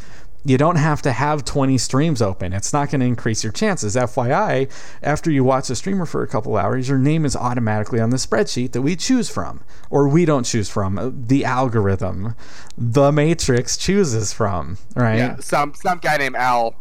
you 0.43 0.57
don't 0.57 0.77
have 0.77 1.01
to 1.03 1.11
have 1.11 1.45
20 1.45 1.77
streams 1.77 2.21
open. 2.21 2.53
It's 2.53 2.73
not 2.73 2.89
going 2.89 3.01
to 3.01 3.05
increase 3.05 3.43
your 3.43 3.53
chances. 3.53 3.95
Fyi 3.95 4.71
after 5.03 5.29
you 5.29 5.43
watch 5.43 5.69
a 5.69 5.75
streamer 5.75 6.05
for 6.05 6.23
a 6.23 6.27
couple 6.27 6.57
hours 6.57 6.89
your 6.89 6.97
name 6.97 7.25
is 7.25 7.35
automatically 7.35 7.99
on 7.99 8.09
the 8.09 8.17
spreadsheet 8.17 8.71
that 8.71 8.81
we 8.81 8.95
choose 8.95 9.29
from 9.29 9.61
or 9.89 10.07
we 10.07 10.25
don't 10.25 10.43
choose 10.43 10.69
from 10.69 10.97
uh, 10.97 11.11
the 11.13 11.45
algorithm 11.45 12.35
the 12.77 13.11
matrix 13.11 13.77
chooses 13.77 14.33
from 14.33 14.77
right? 14.95 15.17
Yeah, 15.17 15.35
some 15.39 15.73
some 15.75 15.99
guy 15.99 16.17
named 16.17 16.35
Al 16.35 16.75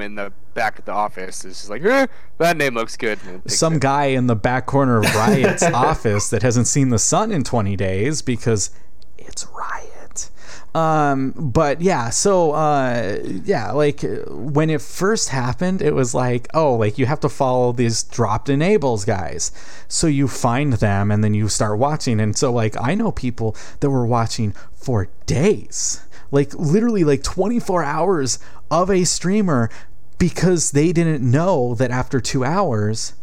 in 0.00 0.14
the 0.16 0.32
back 0.58 0.74
at 0.76 0.86
the 0.86 0.92
office 0.92 1.44
is 1.44 1.58
just 1.58 1.70
like, 1.70 1.84
eh, 1.84 2.06
that 2.38 2.56
name 2.56 2.74
looks 2.74 2.96
good. 2.96 3.18
some 3.46 3.74
it. 3.74 3.80
guy 3.80 4.06
in 4.06 4.26
the 4.26 4.34
back 4.34 4.66
corner 4.66 4.98
of 4.98 5.14
Riot's 5.14 5.62
office 5.74 6.30
that 6.30 6.42
hasn't 6.42 6.66
seen 6.66 6.88
the 6.88 6.98
sun 6.98 7.30
in 7.30 7.44
20 7.44 7.76
days 7.76 8.22
because 8.22 8.70
it's 9.16 9.46
Riot. 9.46 10.30
Um, 10.74 11.32
but 11.36 11.80
yeah, 11.80 12.10
so 12.10 12.52
uh, 12.52 13.18
yeah, 13.24 13.70
like 13.70 14.04
when 14.28 14.68
it 14.68 14.82
first 14.82 15.28
happened, 15.28 15.80
it 15.80 15.94
was 15.94 16.12
like, 16.12 16.48
oh, 16.54 16.74
like 16.74 16.98
you 16.98 17.06
have 17.06 17.20
to 17.20 17.28
follow 17.28 17.72
these 17.72 18.02
dropped 18.02 18.48
enables 18.48 19.04
guys. 19.04 19.52
So 19.86 20.08
you 20.08 20.26
find 20.26 20.74
them 20.74 21.12
and 21.12 21.22
then 21.22 21.34
you 21.34 21.48
start 21.48 21.78
watching. 21.78 22.20
And 22.20 22.36
so, 22.36 22.52
like, 22.52 22.76
I 22.80 22.94
know 22.94 23.12
people 23.12 23.56
that 23.80 23.90
were 23.90 24.06
watching 24.06 24.54
for 24.74 25.08
days, 25.26 26.02
like 26.30 26.52
literally 26.54 27.04
like 27.04 27.22
24 27.22 27.84
hours 27.84 28.38
of 28.70 28.90
a 28.90 29.04
streamer 29.04 29.70
because 30.18 30.72
they 30.72 30.92
didn't 30.92 31.22
know 31.22 31.74
that 31.74 31.90
after 31.90 32.20
two 32.20 32.44
hours 32.44 33.14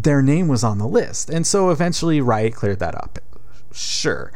their 0.00 0.22
name 0.22 0.48
was 0.48 0.64
on 0.64 0.78
the 0.78 0.86
list. 0.86 1.30
And 1.30 1.46
so 1.46 1.70
eventually 1.70 2.20
Riot 2.20 2.54
cleared 2.54 2.78
that 2.78 2.94
up. 2.94 3.18
Sure. 3.72 4.32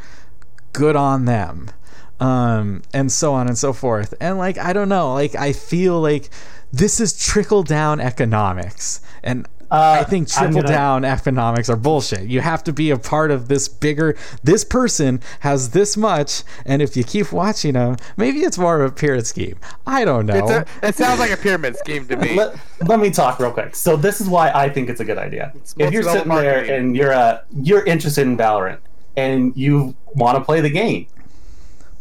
Good 0.73 0.95
on 0.95 1.25
them. 1.25 1.71
Um, 2.19 2.81
and 2.93 3.11
so 3.11 3.33
on 3.33 3.47
and 3.47 3.57
so 3.57 3.73
forth. 3.73 4.13
And 4.19 4.37
like, 4.37 4.57
I 4.57 4.73
don't 4.73 4.89
know, 4.89 5.13
like, 5.13 5.35
I 5.35 5.53
feel 5.53 6.01
like 6.01 6.29
this 6.73 6.99
is 6.99 7.17
trickle 7.17 7.63
down 7.63 7.99
economics. 7.99 9.01
And 9.23 9.47
Uh, 9.69 9.97
I 9.99 10.03
think 10.05 10.29
I'm 10.37 10.45
trickle 10.45 10.61
gonna- 10.61 10.75
down 10.75 11.05
economics 11.05 11.69
are 11.69 11.75
bullshit. 11.75 12.27
You 12.29 12.39
have 12.41 12.63
to 12.65 12.73
be 12.73 12.89
a 12.89 12.97
part 12.97 13.31
of 13.31 13.47
this 13.49 13.67
bigger. 13.67 14.15
This 14.43 14.63
person 14.63 15.21
has 15.41 15.71
this 15.71 15.97
much, 15.97 16.43
and 16.65 16.81
if 16.81 16.95
you 16.95 17.03
keep 17.03 17.31
watching 17.31 17.73
them, 17.73 17.97
maybe 18.15 18.39
it's 18.39 18.57
more 18.57 18.81
of 18.81 18.91
a 18.91 18.95
pyramid 18.95 19.27
scheme. 19.27 19.57
I 19.85 20.05
don't 20.05 20.25
know. 20.25 20.47
A, 20.47 20.65
it 20.87 20.95
sounds 20.95 21.19
like 21.19 21.31
a 21.31 21.37
pyramid 21.37 21.75
scheme 21.77 22.07
to 22.07 22.15
me. 22.15 22.35
let, 22.35 22.55
let 22.87 22.99
me 22.99 23.09
talk 23.09 23.39
real 23.39 23.51
quick. 23.51 23.75
So 23.75 23.97
this 23.97 24.21
is 24.21 24.29
why 24.29 24.51
I 24.51 24.69
think 24.69 24.89
it's 24.89 25.01
a 25.01 25.05
good 25.05 25.17
idea. 25.17 25.51
If 25.77 25.91
you're 25.91 26.03
multi-level 26.03 26.37
sitting 26.37 26.67
there 26.67 26.77
and 26.79 26.95
you're 26.95 27.13
uh, 27.13 27.41
you're 27.61 27.83
interested 27.83 28.25
in 28.25 28.37
Valorant 28.37 28.79
and 29.17 29.55
you 29.57 29.95
want 30.15 30.37
to 30.37 30.43
play 30.43 30.61
the 30.61 30.69
game, 30.69 31.07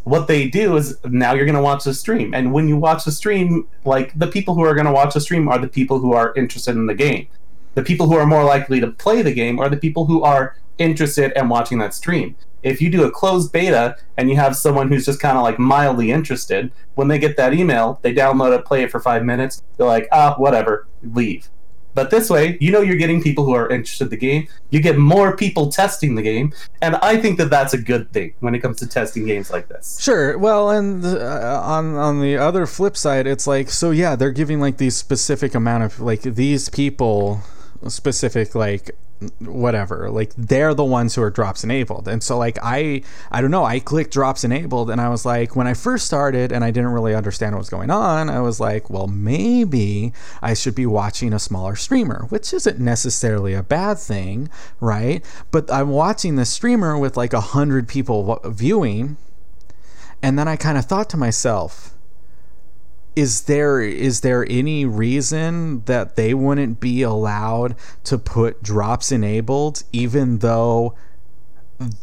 what 0.05 0.29
they 0.29 0.47
do 0.49 0.77
is 0.77 0.99
now 1.05 1.33
you're 1.35 1.47
going 1.47 1.57
to 1.57 1.63
watch 1.63 1.83
the 1.83 1.95
stream, 1.95 2.33
and 2.33 2.53
when 2.53 2.69
you 2.69 2.77
watch 2.77 3.05
the 3.05 3.11
stream, 3.11 3.67
like 3.85 4.17
the 4.17 4.29
people 4.29 4.55
who 4.55 4.63
are 4.63 4.75
going 4.75 4.87
to 4.87 4.93
watch 4.93 5.15
the 5.15 5.21
stream 5.21 5.49
are 5.49 5.59
the 5.59 5.67
people 5.67 5.99
who 5.99 6.13
are 6.13 6.33
interested 6.37 6.77
in 6.77 6.87
the 6.87 6.95
game. 6.95 7.27
The 7.77 7.85
people 7.85 8.07
who 8.07 8.15
are 8.15 8.27
more 8.27 8.43
likely 8.43 8.81
to 8.81 8.87
play 8.87 9.21
the 9.21 9.35
game 9.35 9.59
are 9.59 9.69
the 9.69 9.77
people 9.77 10.07
who 10.07 10.23
are 10.23 10.57
interested 10.79 11.31
in 11.37 11.51
watching 11.51 11.79
that 11.79 11.93
stream. 11.93 12.35
If 12.63 12.81
you 12.81 12.89
do 12.89 13.05
a 13.05 13.11
closed 13.11 13.53
beta 13.53 13.97
and 14.17 14.31
you 14.31 14.37
have 14.37 14.57
someone 14.57 14.89
who's 14.89 15.05
just 15.05 15.21
kind 15.21 15.37
of 15.37 15.45
like 15.45 15.59
mildly 15.59 16.11
interested, 16.11 16.73
when 16.95 17.09
they 17.09 17.19
get 17.19 17.37
that 17.37 17.53
email, 17.53 18.01
they 18.01 18.15
download 18.15 18.59
it, 18.59 18.65
play 18.65 18.83
it 18.83 18.91
for 18.91 18.99
five 18.99 19.25
minutes, 19.25 19.63
they're 19.77 19.87
like, 19.87 20.09
ah, 20.11 20.35
whatever, 20.39 20.89
leave. 21.03 21.51
But 21.93 22.11
this 22.11 22.31
way, 22.31 22.57
you 22.63 22.73
know 22.73 22.81
you're 22.81 22.97
getting 22.97 23.23
people 23.23 23.45
who 23.45 23.53
are 23.53 23.69
interested 23.69 24.05
in 24.05 24.11
the 24.11 24.17
game. 24.17 24.49
You 24.71 24.81
get 24.81 24.97
more 24.97 25.37
people 25.37 25.71
testing 25.71 26.15
the 26.15 26.23
game, 26.23 26.55
and 26.81 26.97
I 26.97 27.19
think 27.19 27.37
that 27.39 27.51
that's 27.51 27.75
a 27.75 27.79
good 27.79 28.11
thing 28.13 28.35
when 28.41 28.55
it 28.55 28.61
comes 28.61 28.79
to 28.79 28.87
testing 28.87 29.27
games 29.27 29.51
like 29.51 29.69
this. 29.69 29.99
Sure. 30.01 30.37
Well, 30.37 30.71
and 30.71 31.05
uh, 31.05 31.61
on 31.65 31.95
on 31.97 32.21
the 32.21 32.37
other 32.37 32.67
flip 32.67 32.97
side, 32.99 33.27
it's 33.27 33.47
like 33.47 33.71
so 33.71 33.93
yeah, 33.93 34.15
they're 34.15 34.31
giving 34.31 34.61
like 34.61 34.77
these 34.77 34.95
specific 34.95 35.55
amount 35.55 35.85
of 35.85 36.01
like 36.01 36.21
these 36.21 36.69
people 36.69 37.41
specific 37.91 38.55
like 38.55 38.91
whatever. 39.41 40.11
Like 40.11 40.35
they're 40.37 40.75
the 40.75 40.85
ones 40.85 41.15
who 41.15 41.23
are 41.23 41.31
drops 41.31 41.65
enabled. 41.65 42.07
And 42.07 42.23
so 42.23 42.37
like 42.37 42.59
i 42.63 43.03
i 43.31 43.41
don't 43.41 43.51
know. 43.51 43.65
I 43.65 43.81
clicked 43.81 44.13
drops 44.13 44.45
enabled 44.45 44.91
and 44.91 45.01
i 45.01 45.09
was 45.09 45.25
like 45.25 45.57
when 45.57 45.67
i 45.67 45.75
first 45.75 46.07
started 46.07 46.53
and 46.53 46.63
i 46.65 46.71
didn't 46.71 46.91
really 46.91 47.15
understand 47.15 47.55
what 47.55 47.61
was 47.61 47.71
going 47.71 47.91
on 47.91 48.29
i 48.29 48.41
was 48.41 48.61
like 48.61 48.91
well 48.91 49.07
maybe 49.07 50.13
i 50.43 50.55
should 50.55 50.75
be 50.75 50.87
watching 50.87 51.33
a 51.33 51.39
smaller 51.39 51.77
streamer 51.77 52.27
which 52.29 52.53
isn't 52.53 52.79
necessarily 52.79 53.55
a 53.55 53.63
bad 53.63 53.99
thing 53.99 54.49
right? 54.81 55.25
But 55.51 55.71
i'm 55.71 55.89
watching 55.89 56.37
the 56.37 56.45
streamer 56.45 56.99
with 56.99 57.17
like 57.17 57.33
a 57.33 57.41
hundred 57.41 57.89
people 57.89 58.41
viewing 58.45 59.17
and 60.23 60.39
then 60.39 60.49
I 60.49 60.57
kind 60.57 60.79
of 60.79 60.87
thought 60.87 61.11
to 61.11 61.17
myself, 61.17 61.96
is 63.17 63.43
there 63.43 63.81
is 63.81 64.21
there 64.21 64.47
any 64.49 64.85
reason 64.85 65.83
that 65.87 66.17
they 66.17 66.35
wouldn't 66.35 66.79
be 66.81 67.01
allowed 67.03 67.75
to 68.05 68.19
put 68.19 68.63
drops 68.63 69.11
enabled 69.11 69.83
even 69.93 70.39
though 70.39 70.95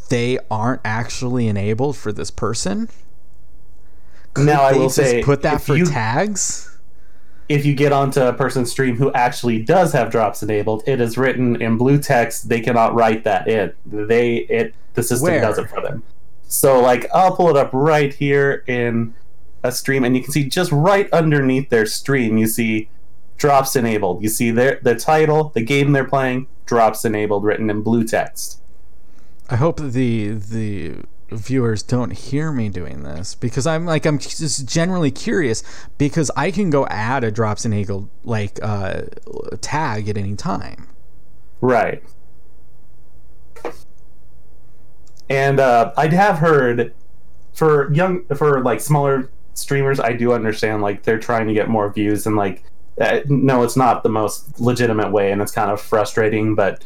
they 0.10 0.40
aren't 0.52 0.82
actually 0.84 1.48
enabled 1.48 1.96
for 1.96 2.12
this 2.12 2.32
person? 2.32 2.90
Could 4.34 4.48
Now, 4.48 4.64
I 4.64 4.74
will 4.74 4.86
just 4.86 4.96
say, 4.96 5.24
put 5.24 5.44
that 5.44 5.62
for 5.62 5.76
you- 5.78 5.86
tags. 5.86 6.76
if 7.50 7.66
you 7.66 7.76
get 7.76 7.92
onto 7.92 8.20
a 8.22 8.34
person's 8.34 8.72
stream 8.72 8.96
who 8.98 9.12
actually 9.14 9.62
does 9.62 9.94
have 9.94 10.10
drops 10.10 10.42
enabled, 10.42 10.82
it 10.88 11.00
is 11.00 11.18
written 11.18 11.62
in 11.62 11.78
blue 11.78 12.00
text. 12.00 12.50
They 12.50 12.60
cannot 12.60 12.96
write 12.96 13.24
that 13.26 13.48
in. 13.48 13.72
They 13.86 14.38
it 14.50 14.74
the 14.96 15.04
system 15.04 15.30
Where? 15.30 15.42
does 15.42 15.60
it 15.60 15.70
for 15.70 15.82
them. 15.82 16.02
So 16.48 16.80
like 16.80 17.06
I'll 17.14 17.36
pull 17.36 17.50
it 17.50 17.58
up 17.58 17.70
right 17.74 18.12
here 18.14 18.64
in 18.68 19.14
a 19.64 19.72
stream, 19.72 20.04
and 20.04 20.16
you 20.16 20.24
can 20.24 20.32
see 20.32 20.46
just 20.46 20.72
right 20.72 21.12
underneath 21.12 21.70
their 21.70 21.86
stream, 21.86 22.38
you 22.38 22.48
see 22.48 22.90
drops 23.38 23.76
enabled. 23.76 24.24
You 24.24 24.30
see 24.30 24.52
their 24.52 24.80
the 24.82 24.96
title, 24.96 25.52
the 25.54 25.62
game 25.62 25.92
they're 25.92 26.04
playing, 26.04 26.48
drops 26.66 27.06
enabled, 27.06 27.44
written 27.44 27.70
in 27.70 27.82
blue 27.82 28.04
text. 28.04 28.62
I 29.50 29.56
hope 29.56 29.80
the 29.80 30.32
the 30.32 30.96
viewers 31.32 31.82
don't 31.82 32.12
hear 32.12 32.52
me 32.52 32.70
doing 32.70 33.04
this 33.04 33.36
because 33.36 33.66
I'm 33.66 33.86
like 33.86 34.06
I'm 34.06 34.20
just 34.20 34.68
generally 34.68 35.12
curious 35.12 35.64
because 35.98 36.30
I 36.36 36.52
can 36.52 36.70
go 36.70 36.86
add 36.88 37.24
a 37.24 37.32
drops 37.32 37.66
enabled 37.66 38.10
like 38.24 38.60
uh, 38.62 39.04
tag 39.62 40.10
at 40.10 40.18
any 40.18 40.36
time. 40.36 40.88
Right. 41.62 42.04
And 45.30 45.60
uh, 45.60 45.94
I 45.98 46.08
have 46.08 46.40
heard 46.40 46.94
for 47.54 47.92
young 47.94 48.26
for 48.36 48.62
like 48.62 48.82
smaller 48.82 49.30
streamers, 49.54 50.00
I 50.00 50.14
do 50.14 50.34
understand 50.34 50.82
like 50.82 51.04
they're 51.04 51.20
trying 51.20 51.48
to 51.48 51.54
get 51.54 51.70
more 51.70 51.92
views 51.92 52.26
and 52.26 52.36
like 52.36 52.64
uh, 53.02 53.22
no, 53.28 53.64
it's 53.64 53.76
not 53.76 54.04
the 54.04 54.10
most 54.10 54.60
legitimate 54.60 55.12
way, 55.12 55.32
and 55.32 55.42
it's 55.42 55.52
kind 55.52 55.72
of 55.72 55.82
frustrating. 55.82 56.54
But 56.54 56.84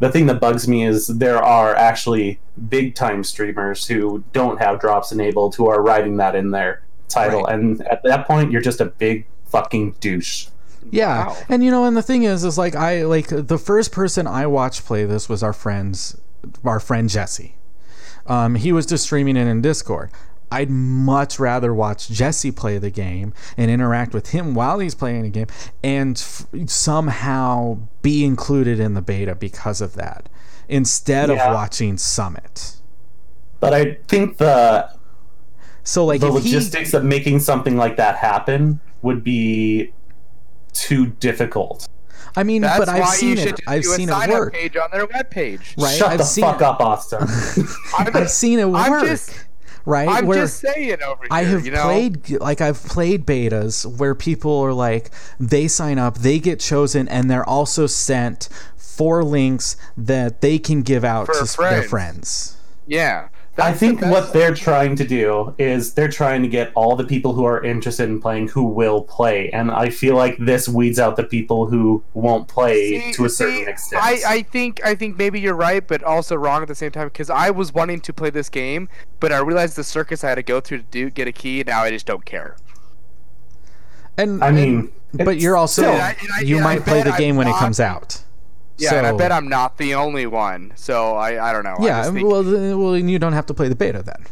the 0.00 0.12
thing 0.12 0.26
that 0.26 0.38
bugs 0.40 0.68
me 0.68 0.84
is 0.84 1.06
there 1.06 1.42
are 1.42 1.74
actually 1.74 2.38
big 2.68 2.94
time 2.94 3.24
streamers 3.24 3.86
who 3.86 4.22
don't 4.34 4.58
have 4.60 4.78
drops 4.80 5.12
enabled 5.12 5.54
who 5.54 5.66
are 5.70 5.80
writing 5.82 6.18
that 6.18 6.34
in 6.34 6.50
their 6.50 6.82
title, 7.08 7.44
Right. 7.44 7.54
and 7.54 7.80
at 7.86 8.02
that 8.04 8.26
point, 8.26 8.52
you're 8.52 8.60
just 8.60 8.80
a 8.82 8.84
big 8.84 9.24
fucking 9.46 9.92
douche. 10.00 10.48
Yeah, 10.90 11.28
Wow. 11.28 11.36
and 11.48 11.64
you 11.64 11.70
know, 11.70 11.84
and 11.84 11.96
the 11.96 12.02
thing 12.02 12.24
is, 12.24 12.44
is 12.44 12.58
like 12.58 12.76
I 12.76 13.04
like 13.04 13.28
the 13.28 13.58
first 13.58 13.92
person 13.92 14.26
I 14.26 14.46
watched 14.46 14.84
play 14.84 15.04
this 15.06 15.26
was 15.28 15.42
our 15.42 15.54
friends, 15.54 16.18
our 16.64 16.80
friend 16.80 17.08
Jesse. 17.08 17.56
Um, 18.26 18.56
he 18.56 18.72
was 18.72 18.84
just 18.86 19.04
streaming 19.04 19.36
it 19.38 19.46
in 19.46 19.62
Discord. 19.62 20.10
I'd 20.50 20.70
much 20.70 21.38
rather 21.38 21.74
watch 21.74 22.08
Jesse 22.08 22.50
play 22.52 22.78
the 22.78 22.90
game 22.90 23.34
and 23.56 23.70
interact 23.70 24.14
with 24.14 24.30
him 24.30 24.54
while 24.54 24.78
he's 24.78 24.94
playing 24.94 25.22
the 25.22 25.28
game, 25.28 25.46
and 25.82 26.16
f- 26.16 26.46
somehow 26.70 27.78
be 28.02 28.24
included 28.24 28.78
in 28.80 28.94
the 28.94 29.02
beta 29.02 29.34
because 29.34 29.80
of 29.80 29.94
that, 29.94 30.28
instead 30.68 31.28
Yeah. 31.28 31.48
of 31.48 31.54
watching 31.54 31.98
Summit. 31.98 32.76
But 33.60 33.74
I 33.74 33.98
think 34.08 34.36
the 34.38 34.88
So 35.82 36.04
like 36.04 36.20
the 36.20 36.28
if 36.28 36.44
he, 36.44 36.54
logistics 36.54 36.94
of 36.94 37.04
making 37.04 37.40
something 37.40 37.76
like 37.76 37.96
that 37.96 38.16
happen 38.16 38.80
would 39.02 39.24
be 39.24 39.92
too 40.72 41.06
difficult. 41.06 41.88
I 42.38 42.42
mean, 42.42 42.62
That's 42.62 42.78
but 42.78 42.88
I've 42.90 43.00
why 43.00 43.14
seen 43.14 43.30
you 43.30 43.36
should 43.38 43.46
it. 43.48 43.56
just 43.58 43.68
I've 43.68 43.82
do 43.82 43.88
seen 43.88 44.08
it 44.10 44.12
sign-up 44.12 44.38
work. 44.38 44.52
page 44.52 44.76
on 44.76 44.90
their 44.92 45.06
webpage. 45.06 45.82
Right, 45.82 45.96
Shut 45.96 46.08
I've 46.10 46.18
the 46.18 46.24
seen 46.24 46.44
fuck 46.44 46.56
it. 46.56 46.62
up, 46.62 46.80
Austin. 46.80 47.18
I'm, 47.98 48.10
I've 48.14 48.30
seen 48.30 48.58
it 48.58 48.66
I'm 48.66 48.90
work. 48.90 49.06
just, 49.06 49.32
right, 49.86 50.06
I'm 50.08 50.26
where 50.26 50.42
just 50.42 50.58
saying 50.60 51.02
over 51.02 51.22
here. 51.22 51.28
I 51.30 51.44
have 51.44 51.64
you 51.64 51.72
know? 51.72 51.82
played 51.84 52.30
like 52.40 52.60
I've 52.60 52.82
played 52.84 53.24
betas 53.24 53.86
where 53.98 54.14
people 54.14 54.58
are 54.60 54.74
like 54.74 55.10
they 55.40 55.68
sign 55.68 55.98
up, 55.98 56.18
they 56.18 56.38
get 56.38 56.60
chosen, 56.60 57.08
and 57.08 57.30
they're 57.30 57.48
also 57.48 57.86
sent 57.86 58.48
four 58.76 59.24
links 59.24 59.76
that 59.96 60.40
they 60.42 60.58
can 60.58 60.82
give 60.82 61.04
out 61.04 61.26
For 61.26 61.32
to 61.34 61.40
s- 61.40 61.56
their 61.56 61.68
friends. 61.82 61.88
friends. 61.88 62.56
Yeah. 62.86 63.28
I 63.58 63.70
That's 63.70 63.80
the 63.80 63.86
think 63.86 64.00
best 64.00 64.12
what 64.12 64.32
they're 64.34 64.54
trying 64.54 64.96
to 64.96 65.06
do 65.06 65.54
is 65.58 65.94
they're 65.94 66.10
trying 66.10 66.42
to 66.42 66.48
get 66.48 66.72
all 66.74 66.94
the 66.94 67.04
people 67.04 67.32
who 67.32 67.44
are 67.46 67.64
interested 67.64 68.06
in 68.08 68.20
playing 68.20 68.48
who 68.48 68.64
will 68.64 69.00
play, 69.02 69.50
and 69.50 69.70
I 69.70 69.88
feel 69.88 70.14
like 70.14 70.36
this 70.38 70.68
weeds 70.68 70.98
out 70.98 71.16
the 71.16 71.24
people 71.24 71.66
who 71.66 72.04
won't 72.12 72.48
play 72.48 73.00
See- 73.00 73.12
to 73.12 73.24
a 73.24 73.30
certain 73.30 73.64
see, 73.64 73.70
extent. 73.70 74.02
I, 74.04 74.18
I 74.28 74.42
think 74.42 74.80
I 74.84 74.94
think 74.94 75.16
maybe 75.16 75.40
you're 75.40 75.54
right, 75.54 75.86
but 75.86 76.02
also 76.02 76.36
wrong 76.36 76.60
at 76.60 76.68
the 76.68 76.74
same 76.74 76.90
time 76.90 77.08
because 77.08 77.30
I 77.30 77.48
was 77.50 77.72
wanting 77.72 78.00
to 78.02 78.12
play 78.12 78.28
this 78.28 78.50
game, 78.50 78.90
but 79.20 79.32
I 79.32 79.38
realized 79.38 79.76
the 79.76 79.84
circus 79.84 80.22
I 80.22 80.28
had 80.28 80.34
to 80.34 80.42
go 80.42 80.60
through 80.60 80.78
to 80.78 80.84
do 80.90 81.08
get 81.08 81.26
a 81.26 81.32
key. 81.32 81.64
Now 81.66 81.82
I 81.82 81.90
just 81.90 82.04
don't 82.04 82.26
care. 82.26 82.56
And 84.18 84.42
I 84.44 84.50
mean, 84.50 84.92
and- 85.12 85.24
but 85.24 85.38
you're 85.40 85.56
also 85.56 85.80
still- 85.82 85.92
I- 85.94 86.16
I- 86.34 86.40
you 86.42 86.58
I 86.58 86.62
might 86.62 86.84
play 86.84 87.02
the 87.02 87.12
game 87.12 87.32
I'm 87.34 87.36
when 87.38 87.48
it 87.48 87.56
comes 87.56 87.80
out. 87.80 88.22
Yeah, 88.78 88.90
so, 88.90 88.98
and 88.98 89.06
I 89.06 89.12
bet 89.12 89.32
I'm 89.32 89.48
not 89.48 89.78
the 89.78 89.94
only 89.94 90.26
one. 90.26 90.72
So 90.76 91.16
I, 91.16 91.50
I 91.50 91.52
don't 91.52 91.64
know. 91.64 91.76
Yeah, 91.80 92.02
just 92.02 92.12
think- 92.14 92.28
well, 92.28 92.42
then- 92.42 92.78
well, 92.78 92.92
then 92.92 93.08
you 93.08 93.18
don't 93.18 93.32
have 93.32 93.46
to 93.46 93.54
play 93.54 93.68
the 93.68 93.76
beta 93.76 94.02
then. 94.02 94.24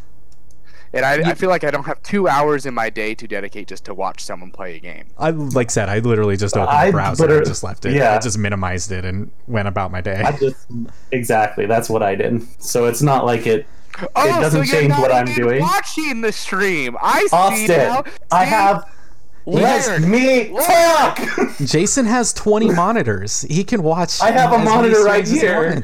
and 0.93 1.05
I, 1.05 1.31
I 1.31 1.35
feel 1.35 1.49
like 1.49 1.65
I 1.65 1.71
don't 1.71 1.85
have 1.87 2.03
two 2.03 2.29
hours 2.29 2.67
in 2.67 2.75
my 2.75 2.89
day 2.91 3.15
to 3.17 3.27
dedicate 3.27 3.67
just 3.69 3.85
to 3.87 3.95
watch 3.95 4.23
someone 4.23 4.51
play 4.53 4.77
a 4.77 4.79
game. 4.81 5.07
I 5.19 5.31
like 5.31 5.71
said, 5.71 5.89
I 5.89 5.99
literally 5.99 6.37
just 6.37 6.57
opened 6.57 6.71
I 6.77 6.87
the 6.87 6.93
browser 6.93 7.37
and 7.39 7.47
just 7.47 7.65
left 7.65 7.85
it. 7.85 7.95
yeah. 7.95 8.15
I 8.15 8.19
just 8.21 8.39
minimized 8.39 8.93
it 8.93 9.05
and 9.05 9.31
went 9.49 9.67
about 9.67 9.91
my 9.91 10.01
day. 10.01 10.23
I 10.25 10.33
just 10.37 10.67
exactly 11.11 11.67
that's 11.67 11.89
what 11.91 12.03
I 12.03 12.15
did. 12.15 12.43
So 12.63 12.87
it's 12.87 13.03
not 13.03 13.25
like 13.25 13.47
it. 13.47 13.67
Oh, 14.17 14.27
doesn't 14.41 14.51
so 14.51 14.57
you're 14.73 14.81
change 14.83 14.89
not 14.91 15.01
what 15.01 15.13
I'm 15.13 15.29
even 15.29 15.43
doing. 15.43 15.61
Watching 15.63 16.21
the 16.21 16.33
stream, 16.33 16.97
I 17.01 17.21
see 17.27 17.37
Austin, 17.37 17.67
now. 17.79 18.05
I 18.33 18.45
have. 18.45 18.89
Let 19.47 19.87
Weird. 19.87 20.09
me 20.09 20.49
talk. 20.49 21.21
Jason 21.59 22.07
has 22.07 22.33
20 22.33 22.71
monitors. 22.71 23.43
He 23.43 23.63
can 23.63 23.83
watch. 23.83 24.21
I 24.23 24.31
have 24.31 24.53
a 24.53 24.59
monitor 24.59 25.05
right 25.05 25.27
streams 25.27 25.43
as 25.43 25.43
he 25.43 25.47
here. 25.47 25.83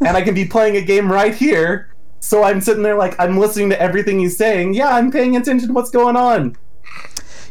and 0.08 0.16
I 0.16 0.22
can 0.22 0.34
be 0.34 0.44
playing 0.44 0.76
a 0.76 0.82
game 0.82 1.10
right 1.10 1.34
here. 1.34 1.92
So 2.20 2.44
I'm 2.44 2.60
sitting 2.60 2.82
there 2.82 2.96
like 2.96 3.18
I'm 3.18 3.36
listening 3.36 3.70
to 3.70 3.80
everything 3.80 4.20
he's 4.20 4.36
saying. 4.36 4.74
Yeah, 4.74 4.88
I'm 4.88 5.10
paying 5.10 5.36
attention 5.36 5.68
to 5.68 5.74
what's 5.74 5.90
going 5.90 6.16
on. 6.16 6.56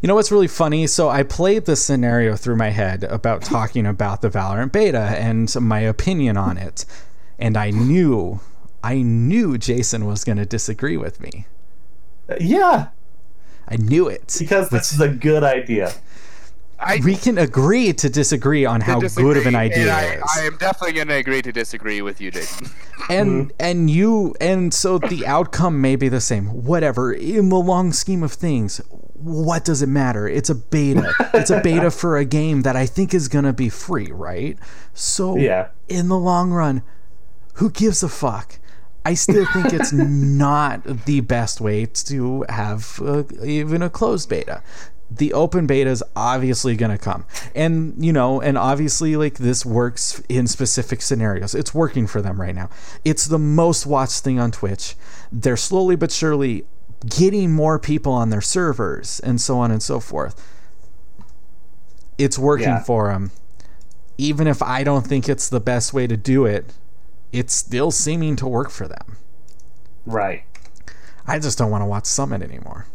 You 0.01 0.07
know 0.07 0.15
what's 0.15 0.31
really 0.31 0.47
funny? 0.47 0.87
So 0.87 1.09
I 1.09 1.23
played 1.23 1.65
this 1.65 1.85
scenario 1.85 2.35
through 2.35 2.55
my 2.55 2.69
head 2.69 3.03
about 3.05 3.41
talking 3.41 3.85
about 3.85 4.21
the 4.21 4.29
Valorant 4.29 4.71
beta 4.71 5.15
and 5.17 5.53
my 5.61 5.79
opinion 5.79 6.37
on 6.37 6.57
it, 6.57 6.85
and 7.39 7.55
I 7.55 7.69
knew, 7.69 8.39
I 8.83 9.01
knew 9.01 9.57
Jason 9.57 10.05
was 10.05 10.23
going 10.23 10.37
to 10.37 10.45
disagree 10.45 10.97
with 10.97 11.21
me. 11.21 11.47
Uh, 12.27 12.35
yeah, 12.41 12.89
I 13.73 13.77
knew 13.77 14.07
it 14.07 14.35
because 14.39 14.69
this 14.69 14.93
is 14.93 14.99
a 15.01 15.07
good 15.09 15.43
idea. 15.43 15.91
I 16.79 16.99
we 17.03 17.15
can 17.15 17.37
agree 17.37 17.93
to 17.93 18.09
disagree 18.09 18.65
on 18.65 18.81
how 18.81 18.99
disagree, 18.99 19.23
good 19.23 19.37
of 19.37 19.45
an 19.45 19.55
idea 19.55 19.83
and 19.83 19.91
I, 19.91 20.03
it 20.03 20.17
is. 20.17 20.23
I 20.37 20.41
am 20.41 20.57
definitely 20.57 20.93
going 20.93 21.07
to 21.07 21.13
agree 21.15 21.41
to 21.41 21.51
disagree 21.51 22.01
with 22.01 22.19
you, 22.19 22.29
Jason. 22.31 22.67
and 23.09 23.29
Mm-hmm. 23.49 23.49
and 23.59 23.89
you 23.89 24.35
and 24.41 24.73
so 24.73 24.97
the 24.97 25.25
outcome 25.25 25.79
may 25.81 25.95
be 25.95 26.09
the 26.09 26.19
same 26.21 26.47
whatever 26.63 27.13
in 27.13 27.49
the 27.49 27.57
long 27.57 27.91
scheme 27.93 28.21
of 28.23 28.31
things 28.33 28.77
what 29.13 29.63
does 29.65 29.81
it 29.81 29.87
matter 29.87 30.27
it's 30.27 30.49
a 30.49 30.55
beta 30.55 31.11
it's 31.33 31.49
a 31.49 31.59
beta 31.61 31.91
for 31.91 32.17
a 32.17 32.23
game 32.25 32.61
that 32.61 32.75
i 32.77 32.85
think 32.85 33.13
is 33.13 33.27
going 33.27 33.43
to 33.43 33.51
be 33.53 33.67
free 33.69 34.09
right 34.11 34.57
so 34.93 35.35
Yeah. 35.37 35.67
in 35.89 36.07
the 36.07 36.17
long 36.17 36.51
run 36.51 36.81
who 37.55 37.69
gives 37.69 38.03
a 38.03 38.09
fuck 38.09 38.57
i 39.05 39.13
still 39.13 39.45
think 39.53 39.73
it's 39.73 39.91
not 39.93 40.83
the 41.05 41.19
best 41.21 41.59
way 41.61 41.85
to 41.85 42.45
have 42.49 42.99
uh, 43.03 43.23
even 43.43 43.81
a 43.81 43.89
closed 43.89 44.29
beta. 44.29 44.61
The 45.11 45.33
open 45.33 45.67
beta 45.67 45.91
is 45.91 46.03
obviously 46.15 46.75
going 46.75 46.89
to 46.91 46.97
come. 46.97 47.25
And 47.53 47.93
you 48.03 48.11
know 48.11 48.41
and 48.41 48.57
obviously 48.57 49.15
like 49.15 49.35
this 49.35 49.63
works 49.65 50.23
in 50.27 50.47
specific 50.47 51.01
scenarios. 51.03 51.53
It's 51.53 51.71
working 51.73 52.07
for 52.07 52.19
them 52.21 52.41
right 52.41 52.55
now. 52.55 52.69
It's 53.05 53.25
the 53.27 53.37
most 53.37 53.85
watched 53.85 54.23
thing 54.23 54.39
on 54.39 54.51
twitch. 54.51 54.95
They're 55.31 55.57
slowly 55.57 55.95
but 55.95 56.11
surely 56.11 56.65
getting 57.05 57.51
more 57.51 57.77
people 57.77 58.13
on 58.13 58.29
their 58.31 58.41
servers 58.41 59.19
and 59.19 59.39
so 59.39 59.59
on 59.59 59.69
and 59.69 59.83
so 59.83 59.99
forth. 59.99 60.35
It's 62.17 62.39
working 62.39 62.67
Yeah. 62.69 62.83
for 62.83 63.09
them 63.09 63.31
even 64.15 64.45
if 64.45 64.61
i 64.61 64.83
don't 64.83 65.07
think 65.07 65.27
it's 65.27 65.49
the 65.49 65.59
best 65.59 65.91
way 65.91 66.05
to 66.05 66.15
do 66.15 66.45
it 66.45 66.71
it's 67.33 67.53
still 67.53 67.91
seeming 67.91 68.35
to 68.37 68.47
work 68.47 68.69
for 68.69 68.87
them 68.87 69.17
Right. 70.05 70.43
i 71.27 71.39
just 71.39 71.57
don't 71.57 71.71
want 71.71 71.81
to 71.81 71.85
watch 71.85 72.05
summit 72.05 72.41
anymore 72.41 72.85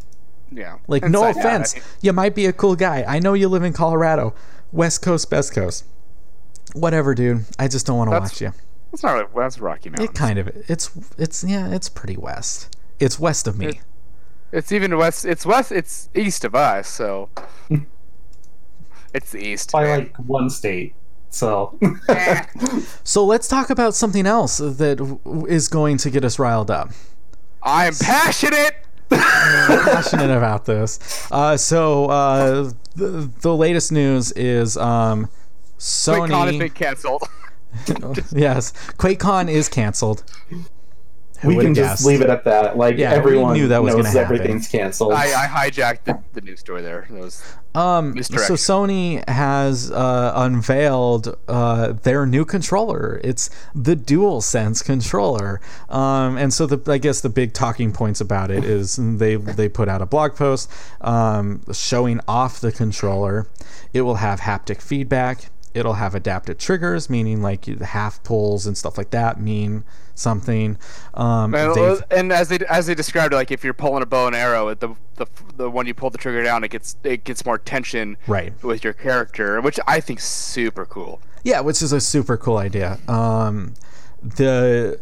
yeah. 0.51 0.79
like, 0.87 1.03
And 1.03 1.13
no 1.13 1.21
so- 1.21 1.27
yeah, 1.27 1.31
offense. 1.41 1.75
I 1.75 1.79
mean, 1.79 1.85
you 2.03 2.13
might 2.13 2.35
be 2.35 2.47
a 2.47 2.53
cool 2.53 2.77
guy. 2.77 3.05
I 3.07 3.19
know 3.19 3.35
you 3.35 3.49
live 3.49 3.63
in 3.63 3.73
Colorado. 3.73 4.35
West 4.73 5.03
Coast, 5.03 5.29
best 5.31 5.53
coast. 5.55 5.85
Whatever, 6.75 7.15
dude. 7.15 7.45
I 7.59 7.69
just 7.69 7.87
don't 7.87 7.99
want 7.99 8.11
to 8.11 8.19
watch 8.19 8.41
you. 8.41 8.53
That's 8.91 9.03
not 9.03 9.13
really, 9.13 9.27
that's 9.37 9.59
Rocky 9.59 9.91
Mountains. 9.91 10.11
It 10.11 10.15
kind 10.15 10.39
of 10.39 10.49
it's 10.69 10.91
it's 11.19 11.45
yeah, 11.45 11.69
it's 11.71 11.89
pretty 11.89 12.17
west. 12.17 12.77
It's 12.99 13.19
west 13.19 13.47
of 13.47 13.59
me. 13.59 13.67
It- 13.67 13.79
It's 14.51 14.73
even 14.73 14.97
west. 14.97 15.27
It's 15.27 15.45
west. 15.45 15.73
It's 15.73 16.09
east 16.15 16.45
of 16.45 16.55
us. 16.55 16.89
So 16.89 17.29
hmm. 17.69 17.81
it's 19.13 19.33
the 19.33 19.41
east. 19.47 19.73
By 19.73 19.99
like 19.99 20.17
one 20.17 20.49
state. 20.49 20.95
So. 21.31 21.79
So 23.05 23.25
let's 23.25 23.49
talk 23.49 23.71
about 23.71 23.95
something 23.95 24.27
else 24.27 24.59
that 24.59 24.99
w- 24.99 25.47
is 25.47 25.69
going 25.69 25.97
to 25.99 26.11
get 26.11 26.25
us 26.25 26.39
riled 26.39 26.71
up. 26.71 26.91
I'm 27.63 27.95
passionate. 27.95 28.75
passionate 29.11 30.31
about 30.37 30.67
this. 30.67 31.27
Uh, 31.33 31.57
so 31.57 32.07
uh, 32.07 32.71
the, 32.97 33.31
the 33.41 33.57
latest 33.57 33.93
news 33.93 34.31
is 34.33 34.77
um, 34.77 35.29
QuakeCon 35.79 36.47
has 36.47 36.57
been 36.59 36.69
Sony. 36.69 36.75
canceled. 36.75 37.23
yes, 38.33 38.73
QuakeCon 38.99 39.49
is 39.49 39.69
canceled. 39.71 40.23
Who 41.41 41.49
we 41.49 41.57
would've 41.57 41.67
can 41.69 41.73
guessed? 41.75 41.93
just 41.99 42.07
leave 42.07 42.21
it 42.21 42.31
at 42.31 42.45
that. 42.45 42.77
Like 42.77 42.97
Yeah, 42.99 43.11
we 43.13 43.17
everyone 43.17 43.55
knew 43.55 43.69
that 43.69 43.83
was 43.83 43.95
knows 43.95 44.07
gonna 44.07 44.19
happen. 44.19 44.37
everything's 44.37 44.67
canceled. 44.69 45.13
I, 45.13 45.45
I 45.45 45.47
hijacked 45.47 46.05
the, 46.05 46.19
the 46.33 46.41
news 46.41 46.61
story 46.61 46.83
there. 46.83 47.07
That 47.11 47.21
was 47.21 47.43
Um, 47.75 48.21
so 48.23 48.55
Sony 48.55 49.27
has 49.29 49.91
uh, 49.93 50.33
unveiled 50.35 51.37
uh, 51.47 51.93
their 51.93 52.27
new 52.27 52.45
controller. 52.45 53.21
It's 53.23 53.51
the 53.75 53.95
DualSense 53.95 54.85
controller, 54.85 55.61
um, 55.89 56.37
and 56.37 56.53
so 56.53 56.67
the 56.67 56.91
I 56.91 56.99
guess 56.99 57.21
the 57.21 57.29
big 57.29 57.53
talking 57.53 57.93
points 57.93 58.21
about 58.21 58.51
it 58.51 58.65
is 58.65 58.97
they 58.97 59.37
they 59.37 59.69
put 59.69 59.89
out 59.89 60.03
a 60.03 60.07
blog 60.07 60.35
post 60.35 60.71
um, 61.03 61.63
showing 61.73 62.21
off 62.27 62.61
the 62.61 62.73
controller. 62.73 63.47
It 63.93 64.01
will 64.03 64.17
have 64.17 64.41
haptic 64.41 64.83
feedback. 64.83 65.51
It'll 65.75 65.95
have 65.95 66.15
adaptive 66.15 66.59
triggers, 66.59 67.09
meaning 67.11 67.43
like 67.43 67.63
the 67.63 67.87
half 67.87 68.23
pulls 68.23 68.67
and 68.67 68.77
stuff 68.77 68.99
like 68.99 69.11
that 69.11 69.41
mean 69.41 69.85
something. 70.15 70.79
Um, 71.15 71.55
And, 71.55 72.05
and 72.11 72.33
as 72.33 72.49
they 72.49 72.59
as 72.69 72.87
they 72.87 72.95
described 72.95 73.33
it, 73.33 73.37
like 73.37 73.51
if 73.51 73.65
you're 73.65 73.75
pulling 73.75 74.03
a 74.03 74.07
bow 74.07 74.27
and 74.27 74.37
arrow, 74.37 74.75
the 74.75 74.95
the 75.17 75.27
the 75.57 75.71
one 75.71 75.87
you 75.87 75.95
pull 75.95 76.11
the 76.11 76.19
trigger 76.19 76.43
down, 76.43 76.65
it 76.65 76.69
gets 76.69 76.97
it 77.05 77.25
gets 77.25 77.45
more 77.45 77.59
tension 77.59 78.17
right. 78.27 78.53
with 78.63 78.85
your 78.85 78.93
character, 78.93 79.61
which 79.61 79.79
I 79.87 80.01
think 80.01 80.21
super 80.21 80.85
cool. 80.87 81.21
Yeah, 81.45 81.61
which 81.61 81.83
is 81.83 81.93
a 81.93 82.01
super 82.01 82.37
cool 82.37 82.59
idea. 82.59 82.99
Um, 83.09 83.75
the 84.23 85.01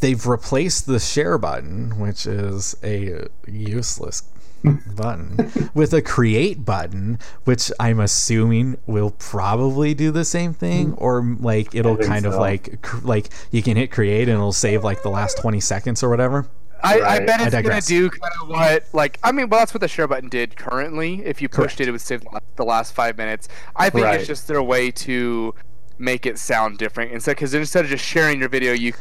they've 0.00 0.26
replaced 0.26 0.86
the 0.86 0.98
share 0.98 1.38
button, 1.38 1.98
which 1.98 2.26
is 2.26 2.76
a 2.82 3.26
useless 3.46 4.22
button, 4.62 5.70
with 5.74 5.92
a 5.92 6.02
create 6.02 6.64
button, 6.64 7.18
which 7.44 7.70
I'm 7.80 8.00
assuming 8.00 8.78
will 8.86 9.10
probably 9.10 9.94
do 9.94 10.10
the 10.10 10.24
same 10.24 10.54
thing, 10.54 10.90
hmm. 10.90 11.04
or 11.04 11.36
like 11.40 11.74
it'll 11.74 11.96
think 11.96 12.08
kind 12.08 12.26
of 12.26 12.34
like 12.34 12.82
cr- 12.82 13.04
like 13.06 13.28
you 13.50 13.62
can 13.62 13.76
hit 13.76 13.90
create 13.90 14.28
and 14.28 14.36
it'll 14.36 14.52
save 14.52 14.84
like 14.84 15.02
the 15.02 15.10
last 15.10 15.38
20 15.38 15.60
seconds 15.60 16.02
or 16.02 16.08
whatever. 16.10 16.46
I, 16.84 16.98
I 16.98 16.98
Right. 17.18 17.26
bet 17.26 17.40
I 17.40 17.44
it's 17.46 17.54
gonna 17.54 17.80
do 17.80 18.10
kind 18.10 18.32
of 18.42 18.48
what 18.48 18.84
like 18.92 19.18
I 19.22 19.30
mean, 19.32 19.48
well, 19.48 19.60
that's 19.60 19.72
what 19.72 19.80
the 19.80 19.88
share 19.88 20.08
button 20.08 20.28
did 20.28 20.56
currently. 20.56 21.24
If 21.24 21.40
you 21.40 21.48
pushed 21.48 21.76
Correct. 21.76 21.80
it, 21.80 21.88
it 21.88 21.92
would 21.92 22.00
save 22.00 22.22
the 22.22 22.40
the 22.56 22.64
last 22.64 22.92
five 22.94 23.16
minutes. 23.16 23.48
I 23.76 23.88
think 23.90 24.04
Right. 24.04 24.18
it's 24.18 24.26
just 24.26 24.48
their 24.48 24.62
way 24.62 24.90
to 24.90 25.54
make 25.98 26.26
it 26.26 26.38
sound 26.38 26.78
different 26.78 27.12
instead 27.12 27.36
because 27.36 27.54
instead 27.54 27.84
of 27.84 27.90
just 27.90 28.04
sharing 28.04 28.40
your 28.40 28.48
video, 28.48 28.72
you 28.72 28.92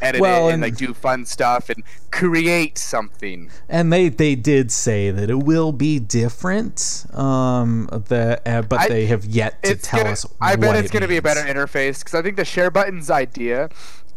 edit 0.00 0.20
Well, 0.20 0.48
it 0.48 0.54
and, 0.54 0.64
and- 0.64 0.72
like 0.72 0.76
do 0.76 0.94
fun 0.94 1.24
stuff 1.26 1.68
and 1.70 1.82
create 2.10 2.78
something. 2.78 3.50
And 3.68 3.92
they 3.92 4.08
they 4.08 4.34
did 4.34 4.70
say 4.72 5.10
that 5.10 5.30
it 5.30 5.42
will 5.42 5.72
be 5.72 5.98
different. 5.98 7.06
Um, 7.12 7.88
the 8.08 8.40
uh, 8.46 8.62
but 8.62 8.80
I- 8.80 8.88
they 8.88 9.06
have 9.06 9.24
yet 9.24 9.62
to 9.64 9.76
tell 9.76 10.00
gonna, 10.00 10.12
us. 10.12 10.26
I 10.40 10.56
bet 10.56 10.76
it's 10.76 10.88
it 10.88 10.92
going 10.92 11.02
to 11.02 11.08
be 11.08 11.16
a 11.16 11.22
better 11.22 11.40
interface 11.40 12.00
because 12.00 12.14
I 12.14 12.22
think 12.22 12.36
the 12.36 12.44
share 12.44 12.70
button's 12.70 13.10
idea 13.10 13.68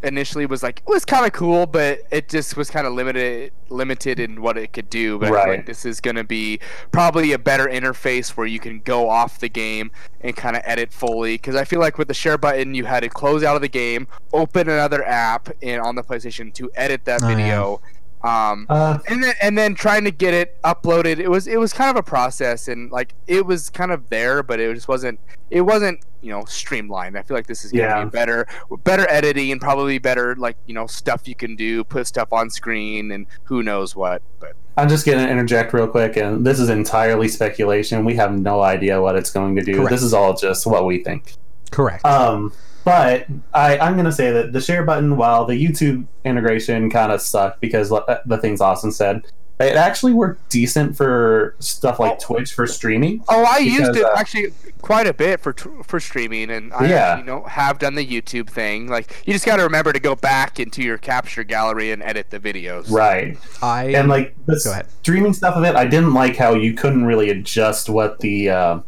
initially 0.02 0.46
was 0.46 0.62
like 0.62 0.78
it 0.86 0.88
was 0.90 1.04
kind 1.04 1.24
of 1.26 1.32
cool, 1.32 1.66
but 1.66 2.00
it 2.10 2.28
just 2.28 2.56
was 2.56 2.70
kind 2.70 2.86
of 2.86 2.92
limited 2.92 3.52
limited 3.68 4.18
in 4.20 4.42
what 4.42 4.58
it 4.58 4.72
could 4.72 4.90
do. 4.90 5.18
But 5.18 5.30
Right. 5.32 5.48
like 5.58 5.66
this 5.66 5.84
is 5.84 6.00
going 6.00 6.16
to 6.16 6.24
be 6.24 6.60
probably 6.90 7.32
a 7.32 7.38
better 7.38 7.66
interface 7.66 8.30
where 8.30 8.46
you 8.46 8.58
can 8.60 8.80
go 8.80 9.08
off 9.08 9.38
the 9.40 9.48
game 9.48 9.90
and 10.20 10.36
kind 10.36 10.56
of 10.56 10.62
edit 10.64 10.92
fully. 10.92 11.34
Because 11.34 11.56
I 11.56 11.64
feel 11.64 11.80
like 11.80 11.98
with 11.98 12.08
the 12.08 12.14
share 12.14 12.38
button, 12.38 12.74
you 12.74 12.84
had 12.84 13.00
to 13.00 13.08
close 13.08 13.42
out 13.42 13.56
of 13.56 13.62
the 13.62 13.68
game, 13.68 14.06
open 14.32 14.68
another 14.68 15.04
app, 15.06 15.48
and 15.62 15.80
on 15.80 15.94
the 15.94 16.02
PlayStation 16.02 16.52
to 16.54 16.70
edit 16.74 17.04
that 17.06 17.22
Oh, 17.22 17.28
yeah. 17.28 17.36
video. 17.36 17.80
Um, 18.24 18.66
uh, 18.68 18.98
and 19.08 19.24
then 19.24 19.34
and 19.42 19.58
then 19.58 19.74
trying 19.74 20.04
to 20.04 20.12
get 20.12 20.32
it 20.32 20.56
uploaded 20.62 21.18
it 21.18 21.28
was 21.28 21.48
it 21.48 21.58
was 21.58 21.72
kind 21.72 21.90
of 21.90 21.96
a 21.96 22.04
process 22.04 22.68
and 22.68 22.88
like 22.92 23.14
it 23.26 23.44
was 23.44 23.68
kind 23.68 23.90
of 23.90 24.10
there 24.10 24.44
but 24.44 24.60
it 24.60 24.72
just 24.76 24.86
wasn't 24.86 25.18
it 25.50 25.62
wasn't 25.62 26.04
you 26.22 26.30
know 26.30 26.44
streamlined 26.44 27.18
i 27.18 27.22
feel 27.22 27.36
like 27.36 27.46
this 27.46 27.64
is 27.64 27.72
gonna 27.72 27.82
Yeah. 27.84 28.04
be 28.04 28.10
better 28.10 28.46
better 28.84 29.06
editing 29.10 29.50
and 29.52 29.60
probably 29.60 29.98
better 29.98 30.34
like 30.36 30.56
you 30.66 30.74
know 30.74 30.86
stuff 30.86 31.26
you 31.26 31.34
can 31.34 31.56
do 31.56 31.82
put 31.84 32.06
stuff 32.06 32.32
on 32.32 32.48
screen 32.50 33.10
and 33.12 33.26
who 33.44 33.62
knows 33.62 33.94
what 33.96 34.22
but 34.40 34.52
I'm 34.74 34.88
just 34.88 35.04
going 35.04 35.18
to 35.18 35.30
interject 35.30 35.74
real 35.74 35.86
quick, 35.86 36.16
and 36.16 36.46
this 36.46 36.58
is 36.58 36.70
entirely 36.70 37.28
speculation. 37.28 38.06
We 38.06 38.14
have 38.14 38.32
no 38.32 38.62
idea 38.62 39.02
what 39.02 39.16
it's 39.16 39.30
going 39.30 39.54
to 39.56 39.62
do. 39.62 39.74
Correct. 39.74 39.90
This 39.90 40.02
is 40.02 40.14
all 40.14 40.34
just 40.34 40.66
what 40.66 40.86
we 40.86 41.04
think. 41.04 41.34
Correct. 41.70 42.02
Um, 42.06 42.54
but 42.82 43.26
I, 43.52 43.76
I'm 43.76 43.92
going 43.92 44.06
to 44.06 44.12
say 44.12 44.30
that 44.32 44.54
the 44.54 44.62
share 44.62 44.82
button, 44.82 45.18
while 45.18 45.44
the 45.44 45.52
YouTube 45.62 46.06
integration 46.24 46.88
kind 46.88 47.12
of 47.12 47.20
sucked 47.20 47.60
because 47.60 47.90
the 47.90 48.38
things 48.40 48.62
Austin 48.62 48.92
said, 48.92 49.26
it 49.62 49.76
actually 49.76 50.12
worked 50.12 50.48
decent 50.50 50.96
for 50.96 51.54
stuff 51.58 51.98
like 52.00 52.12
Oh. 52.12 52.16
Twitch 52.34 52.52
for 52.52 52.66
streaming. 52.66 53.22
oh 53.28 53.44
i 53.48 53.58
used 53.58 53.96
it 53.96 54.04
uh, 54.04 54.12
actually 54.16 54.52
quite 54.80 55.06
a 55.06 55.14
bit 55.14 55.40
for 55.40 55.52
for 55.84 56.00
streaming 56.00 56.50
and 56.50 56.72
i 56.74 56.86
Yeah. 56.88 57.18
you 57.18 57.24
know 57.24 57.42
have 57.44 57.78
done 57.78 57.94
the 57.94 58.04
youtube 58.06 58.50
thing 58.50 58.88
like 58.88 59.22
you 59.26 59.32
just 59.32 59.46
got 59.46 59.56
to 59.56 59.62
remember 59.62 59.92
to 59.92 60.00
go 60.00 60.14
back 60.16 60.58
into 60.58 60.82
your 60.82 60.98
capture 60.98 61.44
gallery 61.44 61.92
and 61.92 62.02
edit 62.02 62.30
the 62.30 62.40
videos 62.40 62.90
Right. 62.90 63.38
I 63.62 63.84
And 63.94 64.08
like 64.08 64.34
the 64.46 64.60
Go 64.64 64.72
ahead. 64.72 64.86
streaming 65.02 65.32
stuff 65.32 65.54
of 65.56 65.64
it, 65.64 65.76
I 65.76 65.86
didn't 65.86 66.14
like 66.14 66.36
how 66.36 66.54
you 66.54 66.74
couldn't 66.74 67.04
really 67.04 67.30
adjust 67.30 67.88
what 67.88 68.18
the 68.20 68.50
uh, 68.50 68.80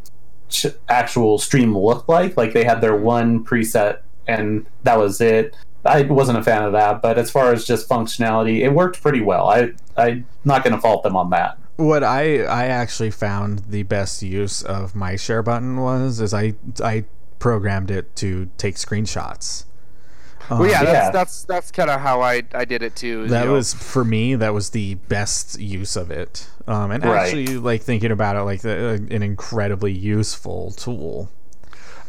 ch- 0.49 0.67
actual 0.89 1.37
stream 1.37 1.77
looked 1.77 2.09
like. 2.09 2.35
Like 2.37 2.53
they 2.53 2.63
had 2.65 2.81
their 2.81 2.95
one 2.95 3.43
preset 3.45 3.99
and 4.27 4.65
that 4.83 4.97
was 4.97 5.21
it. 5.21 5.55
I 5.85 6.01
wasn't 6.03 6.37
a 6.39 6.43
fan 6.43 6.63
of 6.63 6.71
that, 6.73 7.01
but 7.01 7.17
as 7.17 7.29
far 7.31 7.53
as 7.53 7.65
just 7.65 7.87
functionality, 7.89 8.59
it 8.61 8.69
worked 8.69 9.01
pretty 9.01 9.21
well. 9.21 9.47
I 9.49 9.71
I'm 9.97 10.25
not 10.43 10.63
going 10.63 10.75
to 10.75 10.81
fault 10.81 11.03
them 11.03 11.15
on 11.15 11.29
that. 11.31 11.57
what 11.77 12.03
I 12.03 12.43
I 12.43 12.65
actually 12.67 13.11
found 13.11 13.59
the 13.69 13.83
best 13.83 14.21
use 14.23 14.61
of 14.63 14.95
my 14.95 15.15
share 15.15 15.43
button 15.43 15.77
was 15.81 16.19
is 16.19 16.33
I 16.33 16.55
I 16.83 17.05
programmed 17.39 17.91
it 17.91 18.15
to 18.17 18.49
take 18.57 18.75
screenshots. 18.75 19.65
well 20.49 20.65
yeah 20.67 20.79
Um, 20.79 20.85
that's 20.85 21.05
Yeah. 21.05 21.09
that's 21.11 21.43
that's 21.43 21.71
kind 21.71 21.89
of 21.89 21.99
how 22.01 22.21
i 22.21 22.43
i 22.53 22.65
did 22.65 22.81
it 22.83 22.95
too 22.95 23.27
that 23.27 23.41
you 23.41 23.45
know. 23.47 23.53
was 23.53 23.73
for 23.73 24.03
me 24.05 24.35
that 24.35 24.53
was 24.53 24.69
the 24.71 24.95
best 25.09 25.59
use 25.59 25.95
of 25.95 26.11
it. 26.11 26.47
Um, 26.67 26.91
and 26.91 27.03
Right. 27.03 27.25
actually, 27.25 27.57
like 27.57 27.81
thinking 27.83 28.09
about 28.11 28.35
it, 28.35 28.41
like 28.41 28.61
the, 28.61 28.93
an 29.11 29.21
incredibly 29.21 29.91
useful 29.91 30.71
tool. 30.71 31.29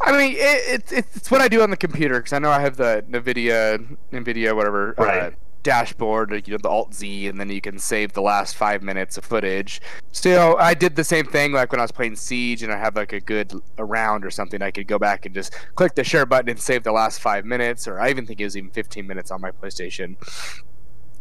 I 0.00 0.12
mean, 0.12 0.34
it, 0.36 0.92
it, 0.92 1.06
it's 1.14 1.30
what 1.30 1.40
I 1.40 1.48
do 1.48 1.62
on 1.62 1.70
the 1.70 1.76
computer 1.76 2.18
because 2.18 2.32
I 2.32 2.38
know 2.38 2.50
I 2.50 2.60
have 2.60 2.76
the 2.76 3.04
NVIDIA, 3.10 3.96
NVIDIA, 4.12 4.54
whatever, 4.54 4.94
uh, 4.98 5.04
Right. 5.04 5.34
dashboard, 5.62 6.30
you 6.46 6.52
know, 6.52 6.58
the 6.62 6.68
Alt 6.68 6.94
Z, 6.94 7.26
and 7.28 7.40
then 7.40 7.48
you 7.50 7.60
can 7.60 7.78
save 7.78 8.12
the 8.12 8.20
last 8.22 8.54
five 8.56 8.82
minutes 8.82 9.16
of 9.16 9.24
footage. 9.24 9.80
So 10.12 10.56
I 10.58 10.74
did 10.74 10.94
the 10.96 11.02
same 11.04 11.26
thing 11.26 11.52
like 11.52 11.72
when 11.72 11.80
I 11.80 11.84
was 11.84 11.92
playing 11.92 12.16
Siege 12.16 12.62
and 12.62 12.72
I 12.72 12.76
have 12.78 12.94
like 12.94 13.12
a 13.12 13.20
good 13.20 13.52
a 13.78 13.84
round 13.84 14.24
or 14.24 14.30
something. 14.30 14.62
I 14.62 14.70
could 14.70 14.86
go 14.86 14.98
back 14.98 15.26
and 15.26 15.34
just 15.34 15.54
click 15.74 15.94
the 15.94 16.04
share 16.04 16.26
button 16.26 16.48
and 16.50 16.60
save 16.60 16.82
the 16.84 16.92
last 16.92 17.20
five 17.20 17.44
minutes, 17.44 17.88
or 17.88 17.98
I 17.98 18.10
even 18.10 18.26
think 18.26 18.40
it 18.40 18.44
was 18.44 18.56
even 18.56 18.70
15 18.70 19.06
minutes 19.06 19.30
on 19.30 19.40
my 19.40 19.50
PlayStation. 19.50 20.16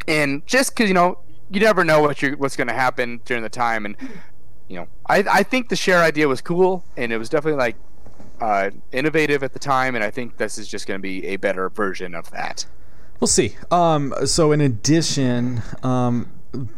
And 0.07 0.45
just 0.45 0.75
because, 0.75 0.87
you 0.89 0.93
know, 0.93 1.19
you 1.49 1.59
never 1.59 1.83
know 1.83 2.01
what 2.01 2.21
you're, 2.21 2.35
what's 2.37 2.55
going 2.55 2.67
to 2.67 2.73
happen 2.73 3.21
during 3.25 3.41
the 3.43 3.49
time. 3.49 3.85
And, 3.85 3.95
you 4.67 4.75
know, 4.77 4.87
I, 5.07 5.23
I 5.31 5.43
think 5.43 5.69
the 5.69 5.75
share 5.75 6.01
idea 6.01 6.27
was 6.27 6.41
cool 6.41 6.83
and 6.97 7.11
it 7.11 7.17
was 7.17 7.29
definitely 7.29 7.57
like, 7.59 7.75
uh, 8.41 8.69
innovative 8.91 9.43
at 9.43 9.53
the 9.53 9.59
time, 9.59 9.95
and 9.95 10.03
I 10.03 10.11
think 10.11 10.37
this 10.37 10.57
is 10.57 10.67
just 10.67 10.87
going 10.87 10.97
to 10.99 11.01
be 11.01 11.25
a 11.27 11.35
better 11.37 11.69
version 11.69 12.15
of 12.15 12.29
that. 12.31 12.65
We'll 13.19 13.27
see. 13.27 13.55
Um, 13.71 14.13
so 14.25 14.51
in 14.51 14.61
addition, 14.61 15.61
um, 15.83 16.31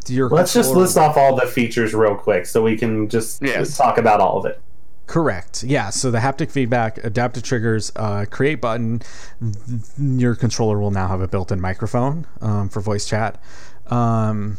your 0.07 0.29
Let's 0.29 0.53
just 0.53 0.71
list 0.73 0.97
off 0.97 1.17
all 1.17 1.35
the 1.35 1.47
features 1.47 1.93
real 1.93 2.15
quick 2.15 2.45
so 2.45 2.63
we 2.63 2.77
can 2.77 3.09
just 3.09 3.41
Yes. 3.41 3.77
talk 3.77 3.97
about 3.97 4.19
all 4.19 4.37
of 4.39 4.45
it. 4.45 4.61
Correct. 5.07 5.63
Yeah. 5.63 5.89
So 5.89 6.11
the 6.11 6.17
haptic 6.19 6.51
feedback, 6.51 6.97
adaptive 7.03 7.41
triggers, 7.43 7.91
uh, 7.95 8.25
create 8.29 8.59
button. 8.59 9.01
th- 9.39 9.81
Your 9.97 10.35
controller 10.35 10.79
will 10.79 10.91
now 10.91 11.07
have 11.07 11.21
a 11.21 11.27
built-in 11.27 11.61
microphone 11.61 12.27
um, 12.41 12.69
for 12.69 12.81
voice 12.81 13.05
chat, 13.07 13.41
um, 13.87 14.57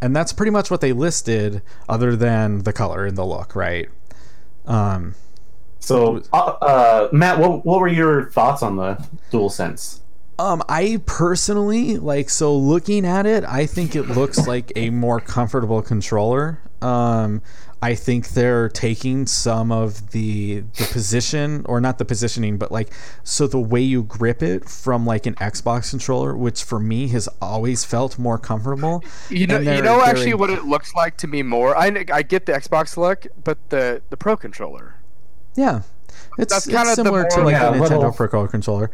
and 0.00 0.14
that's 0.16 0.32
pretty 0.32 0.50
much 0.50 0.70
what 0.70 0.80
they 0.80 0.92
listed, 0.92 1.62
other 1.88 2.16
than 2.16 2.64
the 2.64 2.72
color 2.72 3.06
and 3.06 3.16
the 3.16 3.24
look, 3.24 3.54
right? 3.54 3.88
Um, 4.66 5.14
So, 5.88 6.22
uh, 6.34 6.36
uh, 6.36 7.08
Matt, 7.12 7.38
what, 7.38 7.64
what 7.64 7.80
were 7.80 7.88
your 7.88 8.28
thoughts 8.30 8.62
on 8.62 8.76
the 8.76 9.02
DualSense? 9.32 10.00
Um, 10.38 10.62
I 10.68 11.00
personally 11.06 11.96
like 11.96 12.28
so 12.28 12.54
looking 12.54 13.06
at 13.06 13.24
it, 13.24 13.42
I 13.44 13.64
think 13.64 13.96
it 13.96 14.02
looks 14.02 14.46
like 14.46 14.70
a 14.76 14.90
more 14.90 15.18
comfortable 15.18 15.80
controller. 15.80 16.60
Um, 16.82 17.40
I 17.80 17.94
think 17.94 18.28
they're 18.30 18.68
taking 18.68 19.26
some 19.26 19.72
of 19.72 20.10
the 20.10 20.60
the 20.60 20.84
position 20.92 21.64
or 21.64 21.80
not 21.80 21.96
the 21.96 22.04
positioning, 22.04 22.58
but 22.58 22.70
like 22.70 22.92
so 23.24 23.46
the 23.46 23.58
way 23.58 23.80
you 23.80 24.02
grip 24.02 24.42
it 24.42 24.68
from 24.68 25.06
like 25.06 25.24
an 25.24 25.36
Xbox 25.36 25.90
controller, 25.90 26.36
which 26.36 26.64
for 26.64 26.78
me 26.78 27.08
has 27.08 27.28
always 27.40 27.86
felt 27.86 28.18
more 28.18 28.36
comfortable. 28.36 29.02
You 29.30 29.46
know, 29.46 29.58
you 29.58 29.64
know, 29.64 29.80
they're 29.80 30.00
actually, 30.00 30.34
what 30.34 30.50
it 30.50 30.66
looks 30.66 30.94
like 30.94 31.16
to 31.18 31.26
me 31.26 31.42
more. 31.42 31.76
I, 31.76 32.04
I 32.12 32.22
get 32.22 32.44
the 32.44 32.52
Xbox 32.52 32.98
look, 32.98 33.26
but 33.42 33.70
the 33.70 34.02
the 34.10 34.16
Pro 34.18 34.36
controller. 34.36 34.97
Yeah, 35.54 35.82
it's, 36.38 36.52
That's 36.52 36.66
it's 36.66 36.76
kinda 36.76 36.94
similar 36.94 37.24
to 37.30 37.40
like 37.42 37.52
Yeah, 37.52 37.70
the 37.70 37.78
Nintendo 37.78 37.80
little- 37.80 38.12
Pro 38.12 38.26
Controller 38.28 38.48
controller. 38.48 38.90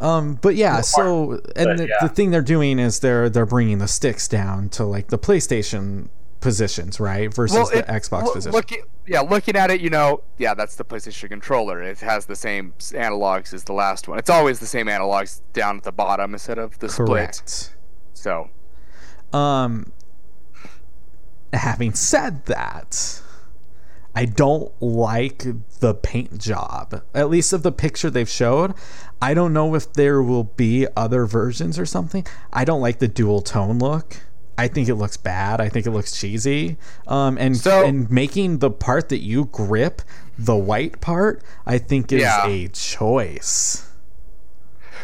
Um, 0.00 0.34
but 0.34 0.54
yeah, 0.54 0.80
so 0.80 1.32
and 1.56 1.66
but 1.66 1.76
the, 1.78 1.88
yeah. 1.88 1.94
the 2.02 2.08
thing 2.08 2.30
they're 2.30 2.40
doing 2.40 2.78
is 2.78 3.00
they're 3.00 3.28
they're 3.28 3.44
bringing 3.46 3.78
the 3.78 3.88
sticks 3.88 4.28
down 4.28 4.68
to 4.70 4.84
like 4.84 5.08
the 5.08 5.18
PlayStation 5.18 6.08
positions, 6.40 7.00
right? 7.00 7.34
Versus 7.34 7.56
Well, 7.56 7.66
the 7.66 7.82
Xbox 7.82 8.22
Loo- 8.26 8.32
position. 8.34 8.52
Looking, 8.52 8.82
yeah, 9.08 9.22
looking 9.22 9.56
at 9.56 9.72
it, 9.72 9.80
you 9.80 9.90
know, 9.90 10.22
yeah, 10.36 10.54
that's 10.54 10.76
the 10.76 10.84
PlayStation 10.84 11.28
controller. 11.30 11.82
It 11.82 11.98
has 11.98 12.26
the 12.26 12.36
same 12.36 12.74
analogs 12.78 13.52
as 13.52 13.64
the 13.64 13.72
last 13.72 14.06
one. 14.06 14.18
It's 14.20 14.30
always 14.30 14.60
the 14.60 14.66
same 14.66 14.86
analogs 14.86 15.40
down 15.52 15.78
at 15.78 15.82
the 15.82 15.90
bottom 15.90 16.32
instead 16.32 16.58
of 16.58 16.78
the 16.78 16.88
split. 16.88 17.08
Correct. 17.08 17.74
So, 18.14 18.50
Um, 19.32 19.90
having 21.52 21.92
said 21.94 22.46
that, 22.46 23.20
I 24.18 24.24
don't 24.24 24.72
like 24.82 25.44
the 25.78 25.94
paint 25.94 26.38
job. 26.38 27.02
At 27.14 27.30
least 27.30 27.52
of 27.52 27.62
the 27.62 27.70
picture 27.70 28.10
they've 28.10 28.28
showed. 28.28 28.74
I 29.22 29.32
don't 29.32 29.52
know 29.52 29.76
if 29.76 29.92
there 29.92 30.20
will 30.20 30.42
be 30.42 30.88
other 30.96 31.24
versions 31.24 31.78
or 31.78 31.86
something. 31.86 32.26
I 32.52 32.64
don't 32.64 32.80
like 32.80 32.98
the 32.98 33.06
dual 33.06 33.42
tone 33.42 33.78
look. 33.78 34.16
I 34.58 34.66
think 34.66 34.88
it 34.88 34.96
looks 34.96 35.16
bad. 35.16 35.60
I 35.60 35.68
think 35.68 35.86
it 35.86 35.92
looks 35.92 36.18
cheesy. 36.18 36.78
Um, 37.06 37.38
and 37.38 37.56
So- 37.56 37.84
and 37.84 38.10
making 38.10 38.58
the 38.58 38.72
part 38.72 39.08
that 39.10 39.22
you 39.22 39.44
grip 39.52 40.02
the 40.36 40.56
white 40.56 41.00
part, 41.00 41.40
I 41.64 41.78
think 41.78 42.10
is 42.10 42.22
Yeah. 42.22 42.44
a 42.44 42.66
choice. 42.66 43.84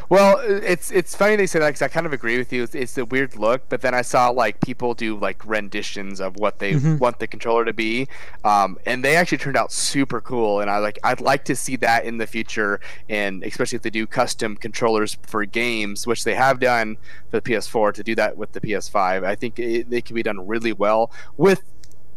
Well, 0.08 0.38
it's 0.44 0.90
it's 0.90 1.14
funny 1.14 1.36
they 1.36 1.46
say 1.46 1.58
that 1.58 1.66
because 1.68 1.82
I 1.82 1.88
kind 1.88 2.06
of 2.06 2.12
agree 2.12 2.38
with 2.38 2.52
you. 2.52 2.62
It's, 2.62 2.74
it's 2.74 2.98
a 2.98 3.04
weird 3.04 3.36
look, 3.36 3.68
but 3.68 3.80
then 3.80 3.94
I 3.94 4.02
saw 4.02 4.28
like 4.30 4.60
people 4.60 4.94
do 4.94 5.16
like 5.18 5.44
renditions 5.46 6.20
of 6.20 6.36
what 6.36 6.58
they 6.58 6.72
Mhm. 6.74 6.98
want 6.98 7.18
the 7.18 7.26
controller 7.26 7.64
to 7.64 7.72
be, 7.72 8.08
um, 8.44 8.78
and 8.86 9.04
they 9.04 9.16
actually 9.16 9.38
turned 9.38 9.56
out 9.56 9.72
super 9.72 10.20
cool. 10.20 10.60
And 10.60 10.70
I 10.70 10.78
like 10.78 10.98
I'd 11.04 11.20
like 11.20 11.44
to 11.46 11.56
see 11.56 11.76
that 11.76 12.04
in 12.04 12.18
the 12.18 12.26
future, 12.26 12.80
and 13.08 13.42
especially 13.44 13.76
if 13.76 13.82
they 13.82 13.90
do 13.90 14.06
custom 14.06 14.56
controllers 14.56 15.16
for 15.26 15.44
games, 15.44 16.06
which 16.06 16.24
they 16.24 16.34
have 16.34 16.60
done 16.60 16.96
for 17.30 17.40
the 17.40 17.42
PS4 17.42 17.92
to 17.94 18.02
do 18.02 18.14
that 18.16 18.36
with 18.36 18.52
the 18.52 18.60
PS5. 18.60 19.24
I 19.24 19.34
think 19.34 19.58
it, 19.58 19.86
it 19.90 20.04
can 20.04 20.14
be 20.14 20.22
done 20.22 20.46
really 20.46 20.72
well 20.72 21.10
with 21.36 21.62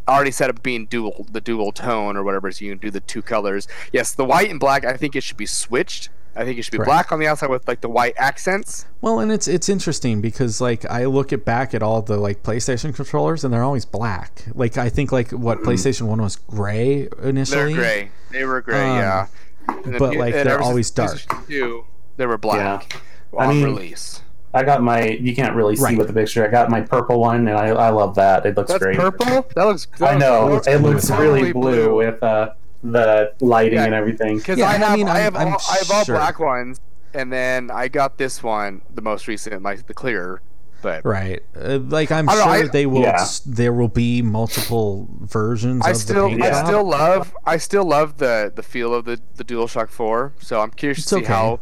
already 0.07 0.31
set 0.31 0.49
up 0.49 0.63
being 0.63 0.85
dual 0.85 1.25
the 1.29 1.41
dual 1.41 1.73
tone 1.73 2.15
or 2.15 2.23
whatever 2.23 2.49
so 2.49 2.63
you 2.63 2.71
can 2.71 2.79
do 2.79 2.89
the 2.89 3.01
two 3.01 3.21
colors 3.21 3.67
yes 3.91 4.13
the 4.13 4.23
white 4.23 4.49
and 4.49 4.57
black 4.57 4.85
i 4.85 4.95
think 4.95 5.17
it 5.17 5.21
should 5.21 5.35
be 5.35 5.45
switched 5.45 6.07
i 6.37 6.45
think 6.45 6.57
it 6.59 6.61
should 6.63 6.71
be 6.71 6.77
Correct. 6.77 6.87
black 6.89 7.11
on 7.11 7.19
the 7.19 7.27
outside 7.27 7.49
with 7.49 7.67
like 7.67 7.81
the 7.81 7.89
white 7.89 8.13
accents 8.17 8.85
Well, 9.01 9.19
and 9.19 9.31
it's 9.31 9.47
it's 9.47 9.69
interesting 9.69 10.21
because 10.21 10.61
like 10.61 10.85
I 10.89 11.05
look 11.05 11.33
at 11.33 11.43
back 11.45 11.73
at 11.73 11.83
all 11.83 12.01
the 12.01 12.17
like 12.17 12.41
PlayStation 12.43 12.93
controllers 12.95 13.43
and 13.43 13.53
they're 13.53 13.63
always 13.63 13.85
black. 13.85 14.43
Like 14.53 14.77
I 14.77 14.89
think 14.89 15.11
like 15.11 15.31
what 15.31 15.59
PlayStation 15.67 16.03
One 16.03 16.21
was 16.21 16.35
gray 16.37 17.07
initially. 17.21 17.73
they're 17.73 17.75
gray 17.75 18.11
they 18.31 18.43
were 18.45 18.61
gray 18.61 18.81
Um, 18.89 18.97
yeah 18.97 19.27
And 19.67 19.97
but, 19.99 20.11
P- 20.13 20.17
like, 20.19 20.33
they're 20.33 20.61
always 20.61 20.89
dark. 20.91 21.19
2, 21.47 21.85
they 22.17 22.25
were 22.25 22.37
black 22.37 23.01
I 23.37 23.45
on 23.45 23.55
mean, 23.55 23.63
release 23.65 24.21
I 24.53 24.63
got 24.63 24.81
my. 24.81 25.03
You 25.09 25.35
can't 25.35 25.55
really 25.55 25.75
see 25.75 25.83
Right. 25.83 25.97
with 25.97 26.07
the 26.07 26.13
picture. 26.13 26.43
I 26.43 26.47
got 26.47 26.69
my 26.71 26.81
purple 26.81 27.19
one, 27.19 27.47
and 27.47 27.57
I, 27.57 27.67
I 27.67 27.89
love 27.89 28.15
that. 28.15 28.45
It 28.45 28.55
looks 28.57 28.71
that's 28.71 28.81
great. 28.83 28.97
purple 28.97 29.45
that 29.55 29.63
looks 29.65 29.85
that 29.99 30.15
I 30.15 30.17
know 30.17 30.47
looks 30.49 30.67
it 30.67 30.81
looks 30.81 31.07
totally 31.09 31.41
really 31.41 31.53
blue, 31.53 31.95
with 31.95 32.23
uh, 32.23 32.53
the 32.83 33.33
lighting 33.41 33.73
Yeah. 33.79 33.85
and 33.85 33.93
everything. 33.93 34.37
Because 34.37 34.57
Yeah, 34.59 34.69
I 34.69 34.73
have, 34.73 34.91
I, 34.91 34.95
mean, 34.95 35.07
I'm- 35.07 35.21
have, 35.21 35.35
I'm 35.35 35.47
all, 35.53 35.61
I 35.69 35.77
have 35.77 35.91
all 35.91 36.03
sure. 36.03 36.15
black 36.15 36.39
ones, 36.39 36.79
and 37.13 37.31
then 37.31 37.71
I 37.71 37.87
got 37.87 38.17
this 38.17 38.43
one, 38.43 38.81
the 38.93 39.01
most 39.01 39.27
recent, 39.27 39.63
like 39.63 39.87
the 39.87 39.93
clear. 39.93 40.41
But 40.83 41.03
Right. 41.03 41.41
Uh, 41.59 41.79
like 41.79 42.11
I'm 42.11 42.27
sure 42.27 42.37
know, 42.37 42.43
I- 42.43 42.67
they 42.67 42.85
will. 42.85 43.01
Yeah. 43.01 43.25
There 43.47 43.73
will 43.73 43.87
be 43.87 44.21
multiple 44.21 45.07
versions 45.21 45.83
I 45.83 45.89
of 45.89 45.97
still, 45.97 46.29
the 46.29 46.37
paint 46.37 46.43
I 46.43 46.63
still 46.63 46.87
love, 46.87 47.35
I 47.47 47.57
still 47.57 47.83
love 47.85 48.17
the 48.17 48.51
the 48.55 48.61
feel 48.61 48.93
of 48.93 49.05
the 49.05 49.19
the 49.37 49.43
DualShock 49.43 49.89
Four. 49.89 50.33
So 50.39 50.61
I'm 50.61 50.69
curious 50.69 50.99
It's 50.99 51.07
to 51.07 51.15
see 51.15 51.21
okay. 51.23 51.33
how 51.33 51.59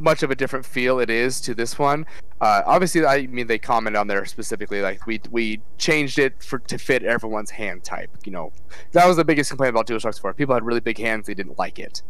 much 0.00 0.22
of 0.22 0.30
a 0.30 0.34
different 0.34 0.64
feel 0.64 0.98
it 0.98 1.10
is 1.10 1.40
to 1.42 1.54
this 1.54 1.78
one. 1.78 2.06
Uh, 2.40 2.62
obviously, 2.66 3.04
I 3.04 3.26
mean 3.26 3.46
they 3.46 3.58
comment 3.58 3.96
on 3.96 4.06
there 4.06 4.24
specifically 4.24 4.80
like 4.80 5.06
we 5.06 5.20
we 5.30 5.60
changed 5.78 6.18
it 6.18 6.42
for 6.42 6.58
to 6.58 6.78
fit 6.78 7.02
everyone's 7.02 7.50
hand 7.50 7.84
type. 7.84 8.10
You 8.24 8.32
know, 8.32 8.52
that 8.92 9.06
was 9.06 9.16
the 9.16 9.24
biggest 9.24 9.50
complaint 9.50 9.70
about 9.70 9.86
DualShock 9.86 10.20
Four. 10.20 10.34
People 10.34 10.54
had 10.54 10.64
really 10.64 10.80
big 10.80 10.98
hands; 10.98 11.26
they 11.26 11.34
didn't 11.34 11.58
like 11.58 11.78
it. 11.78 12.02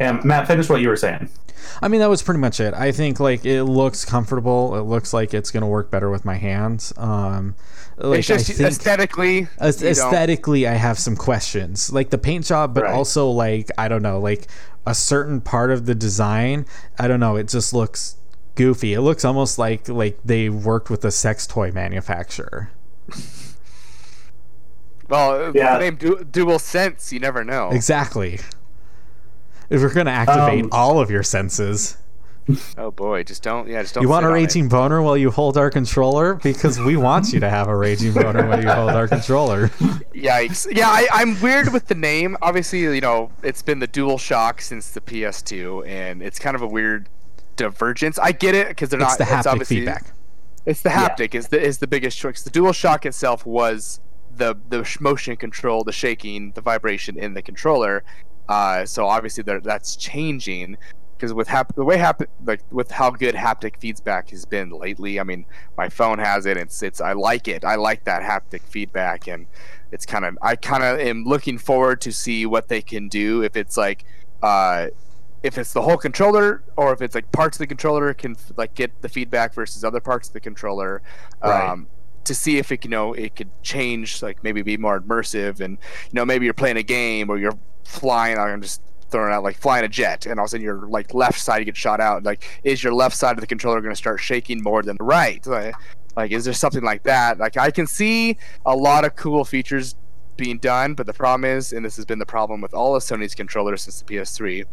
And 0.00 0.24
Matt, 0.24 0.46
finish 0.48 0.68
what 0.68 0.80
you 0.80 0.88
were 0.88 0.96
saying. 0.96 1.30
I 1.80 1.88
mean, 1.88 2.00
that 2.00 2.10
was 2.10 2.22
pretty 2.22 2.40
much 2.40 2.60
it. 2.60 2.74
I 2.74 2.92
think 2.92 3.20
like 3.20 3.44
it 3.46 3.64
looks 3.64 4.04
comfortable. 4.04 4.76
It 4.76 4.82
looks 4.82 5.12
like 5.14 5.32
it's 5.32 5.50
gonna 5.50 5.68
work 5.68 5.90
better 5.90 6.10
with 6.10 6.24
my 6.24 6.34
hands. 6.34 6.92
Um, 6.96 7.54
like 7.96 8.18
it's 8.18 8.28
just 8.28 8.50
I 8.50 8.52
think 8.54 8.68
aesthetically. 8.70 9.48
Aes- 9.60 9.80
you 9.80 9.82
don't- 9.82 9.90
aesthetically, 9.92 10.66
I 10.66 10.74
have 10.74 10.98
some 10.98 11.16
questions, 11.16 11.92
like 11.92 12.10
the 12.10 12.18
paint 12.18 12.44
job, 12.44 12.74
but 12.74 12.84
Right. 12.84 12.92
also 12.92 13.30
like 13.30 13.70
I 13.78 13.88
don't 13.88 14.02
know, 14.02 14.18
like 14.18 14.48
a 14.86 14.94
certain 14.94 15.40
part 15.40 15.70
of 15.70 15.86
the 15.86 15.94
design. 15.94 16.66
I 16.98 17.08
don't 17.08 17.20
know. 17.20 17.36
It 17.36 17.48
just 17.48 17.72
looks 17.72 18.16
goofy. 18.56 18.92
It 18.94 19.00
looks 19.00 19.24
almost 19.24 19.58
like 19.58 19.88
like 19.88 20.18
they 20.24 20.48
worked 20.50 20.90
with 20.90 21.04
a 21.04 21.10
sex 21.10 21.46
toy 21.46 21.70
manufacturer. 21.72 22.70
Well, 25.08 25.52
Yeah. 25.54 25.74
the 25.74 25.78
name 25.84 25.96
du- 25.96 26.24
Dual 26.24 26.58
Sense, 26.58 27.12
you 27.12 27.20
never 27.20 27.44
know. 27.44 27.70
Exactly. 27.70 28.40
If 29.70 29.80
we're 29.82 29.92
gonna 29.92 30.10
activate 30.10 30.64
Um, 30.64 30.68
all 30.72 31.00
of 31.00 31.10
your 31.10 31.22
senses, 31.22 31.96
Oh 32.76 32.90
boy, 32.90 33.22
just 33.22 33.42
don't. 33.42 33.66
Yeah, 33.68 33.80
just 33.80 33.94
don't. 33.94 34.02
you 34.02 34.08
want 34.10 34.24
sit 34.24 34.26
a 34.26 34.30
on 34.32 34.36
it. 34.36 34.42
raging 34.42 34.68
boner 34.68 35.00
while 35.00 35.16
you 35.16 35.30
hold 35.30 35.56
our 35.56 35.70
controller 35.70 36.34
because 36.34 36.78
we 36.78 36.94
want 36.94 37.32
you 37.32 37.40
to 37.40 37.48
have 37.48 37.68
a 37.68 37.74
raging 37.76 38.12
boner 38.20 38.46
while 38.46 38.62
you 38.62 38.68
hold 38.68 38.90
our 38.90 39.08
controller. 39.08 39.68
Yikes! 40.14 40.66
Yeah, 40.70 40.88
I, 40.90 41.08
I'm 41.10 41.40
weird 41.40 41.72
with 41.72 41.86
the 41.86 41.94
name. 41.94 42.36
Obviously, 42.42 42.80
you 42.82 43.00
know, 43.00 43.30
it's 43.42 43.62
been 43.62 43.78
the 43.78 43.86
Dual 43.86 44.18
Shock 44.18 44.60
since 44.60 44.90
the 44.90 45.00
PS2, 45.00 45.86
and 45.88 46.22
it's 46.22 46.38
kind 46.38 46.54
of 46.54 46.60
a 46.60 46.66
weird 46.66 47.08
divergence. 47.56 48.18
I 48.18 48.32
get 48.32 48.54
it 48.54 48.68
because 48.68 48.90
they're 48.90 49.00
It's 49.00 49.18
not. 49.18 49.26
the 49.26 49.32
haptic 49.34 49.46
obviously- 49.52 49.76
feedback. 49.78 50.12
It's 50.66 50.82
the 50.82 50.90
Yeah. 50.90 51.08
haptic 51.08 51.34
is 51.34 51.48
the 51.48 51.60
is 51.62 51.78
the 51.78 51.86
biggest 51.86 52.18
choice. 52.18 52.42
The 52.42 52.50
Dual 52.50 52.72
Shock 52.74 53.06
itself 53.06 53.46
was 53.46 54.00
the 54.36 54.54
the 54.68 54.86
motion 55.00 55.36
control, 55.36 55.82
the 55.84 55.92
shaking, 55.92 56.52
the 56.54 56.60
vibration 56.60 57.18
in 57.18 57.32
the 57.32 57.40
controller. 57.42 58.02
Uh, 58.48 58.84
so 58.84 59.06
obviously 59.06 59.42
that's 59.42 59.96
changing 59.96 60.76
because 61.16 61.32
with 61.32 61.48
hap- 61.48 61.74
the 61.74 61.84
way 61.84 61.96
hap- 61.96 62.28
like 62.44 62.60
with 62.70 62.90
how 62.90 63.10
good 63.10 63.34
haptic 63.34 63.78
feedback 63.78 64.30
has 64.30 64.44
been 64.44 64.70
lately. 64.70 65.18
I 65.18 65.22
mean, 65.22 65.46
my 65.76 65.88
phone 65.88 66.18
has 66.18 66.44
it. 66.46 66.56
It's 66.56 66.82
it's 66.82 67.00
I 67.00 67.12
like 67.12 67.48
it. 67.48 67.64
I 67.64 67.76
like 67.76 68.04
that 68.04 68.22
haptic 68.22 68.60
feedback, 68.62 69.26
and 69.28 69.46
it's 69.92 70.04
kind 70.04 70.24
of 70.24 70.36
I 70.42 70.56
kind 70.56 70.82
of 70.82 70.98
am 71.00 71.24
looking 71.24 71.56
forward 71.56 72.00
to 72.02 72.12
see 72.12 72.44
what 72.46 72.68
they 72.68 72.82
can 72.82 73.08
do 73.08 73.42
if 73.42 73.56
it's 73.56 73.76
like. 73.76 74.04
Uh, 74.42 74.88
if 75.42 75.58
it's 75.58 75.74
the 75.74 75.82
whole 75.82 75.98
controller 75.98 76.62
or 76.78 76.94
if 76.94 77.02
it's 77.02 77.14
like 77.14 77.30
parts 77.30 77.56
of 77.56 77.60
the 77.60 77.66
controller 77.66 78.14
can 78.14 78.34
like 78.56 78.74
get 78.74 78.90
the 79.02 79.08
feedback 79.10 79.52
versus 79.52 79.84
other 79.84 80.00
parts 80.00 80.28
of 80.28 80.32
the 80.32 80.40
controller 80.40 81.02
Right. 81.42 81.68
um, 81.68 81.86
to 82.24 82.34
see 82.34 82.56
if 82.56 82.72
it 82.72 82.82
you 82.82 82.88
know 82.90 83.12
it 83.12 83.36
could 83.36 83.50
change 83.62 84.22
like 84.22 84.42
maybe 84.42 84.62
be 84.62 84.78
more 84.78 84.98
immersive 84.98 85.60
and 85.60 85.76
you 86.06 86.14
know 86.14 86.24
maybe 86.24 86.46
you're 86.46 86.54
playing 86.54 86.78
a 86.78 86.82
game 86.82 87.28
or 87.28 87.36
you're 87.36 87.58
flying 87.84 88.38
I'm 88.38 88.62
just 88.62 88.82
throwing 89.10 89.32
out 89.32 89.44
like 89.44 89.56
flying 89.56 89.84
a 89.84 89.88
jet 89.88 90.26
and 90.26 90.40
all 90.40 90.44
of 90.44 90.48
a 90.48 90.50
sudden 90.50 90.64
your 90.64 90.88
like 90.88 91.14
left 91.14 91.38
side 91.38 91.58
you 91.58 91.64
get 91.64 91.76
shot 91.76 92.00
out 92.00 92.24
like 92.24 92.44
is 92.64 92.82
your 92.82 92.92
left 92.92 93.16
side 93.16 93.36
of 93.36 93.40
the 93.40 93.46
controller 93.46 93.80
going 93.80 93.92
to 93.92 93.96
start 93.96 94.18
shaking 94.18 94.62
more 94.62 94.82
than 94.82 94.96
the 94.96 95.04
right 95.04 95.46
like, 95.46 95.74
like 96.16 96.32
is 96.32 96.44
there 96.44 96.54
something 96.54 96.82
like 96.82 97.02
that 97.04 97.38
like 97.38 97.56
I 97.56 97.70
can 97.70 97.86
see 97.86 98.36
a 98.66 98.74
lot 98.74 99.04
of 99.04 99.14
cool 99.14 99.44
features 99.44 99.94
being 100.36 100.58
done 100.58 100.94
but 100.94 101.06
the 101.06 101.12
problem 101.12 101.44
is 101.44 101.72
and 101.72 101.84
this 101.84 101.94
has 101.96 102.04
been 102.04 102.18
the 102.18 102.26
problem 102.26 102.60
with 102.60 102.74
all 102.74 102.96
of 102.96 103.02
Sony's 103.02 103.34
controllers 103.36 103.82
since 103.82 104.00
the 104.00 104.04
PS3 104.04 104.64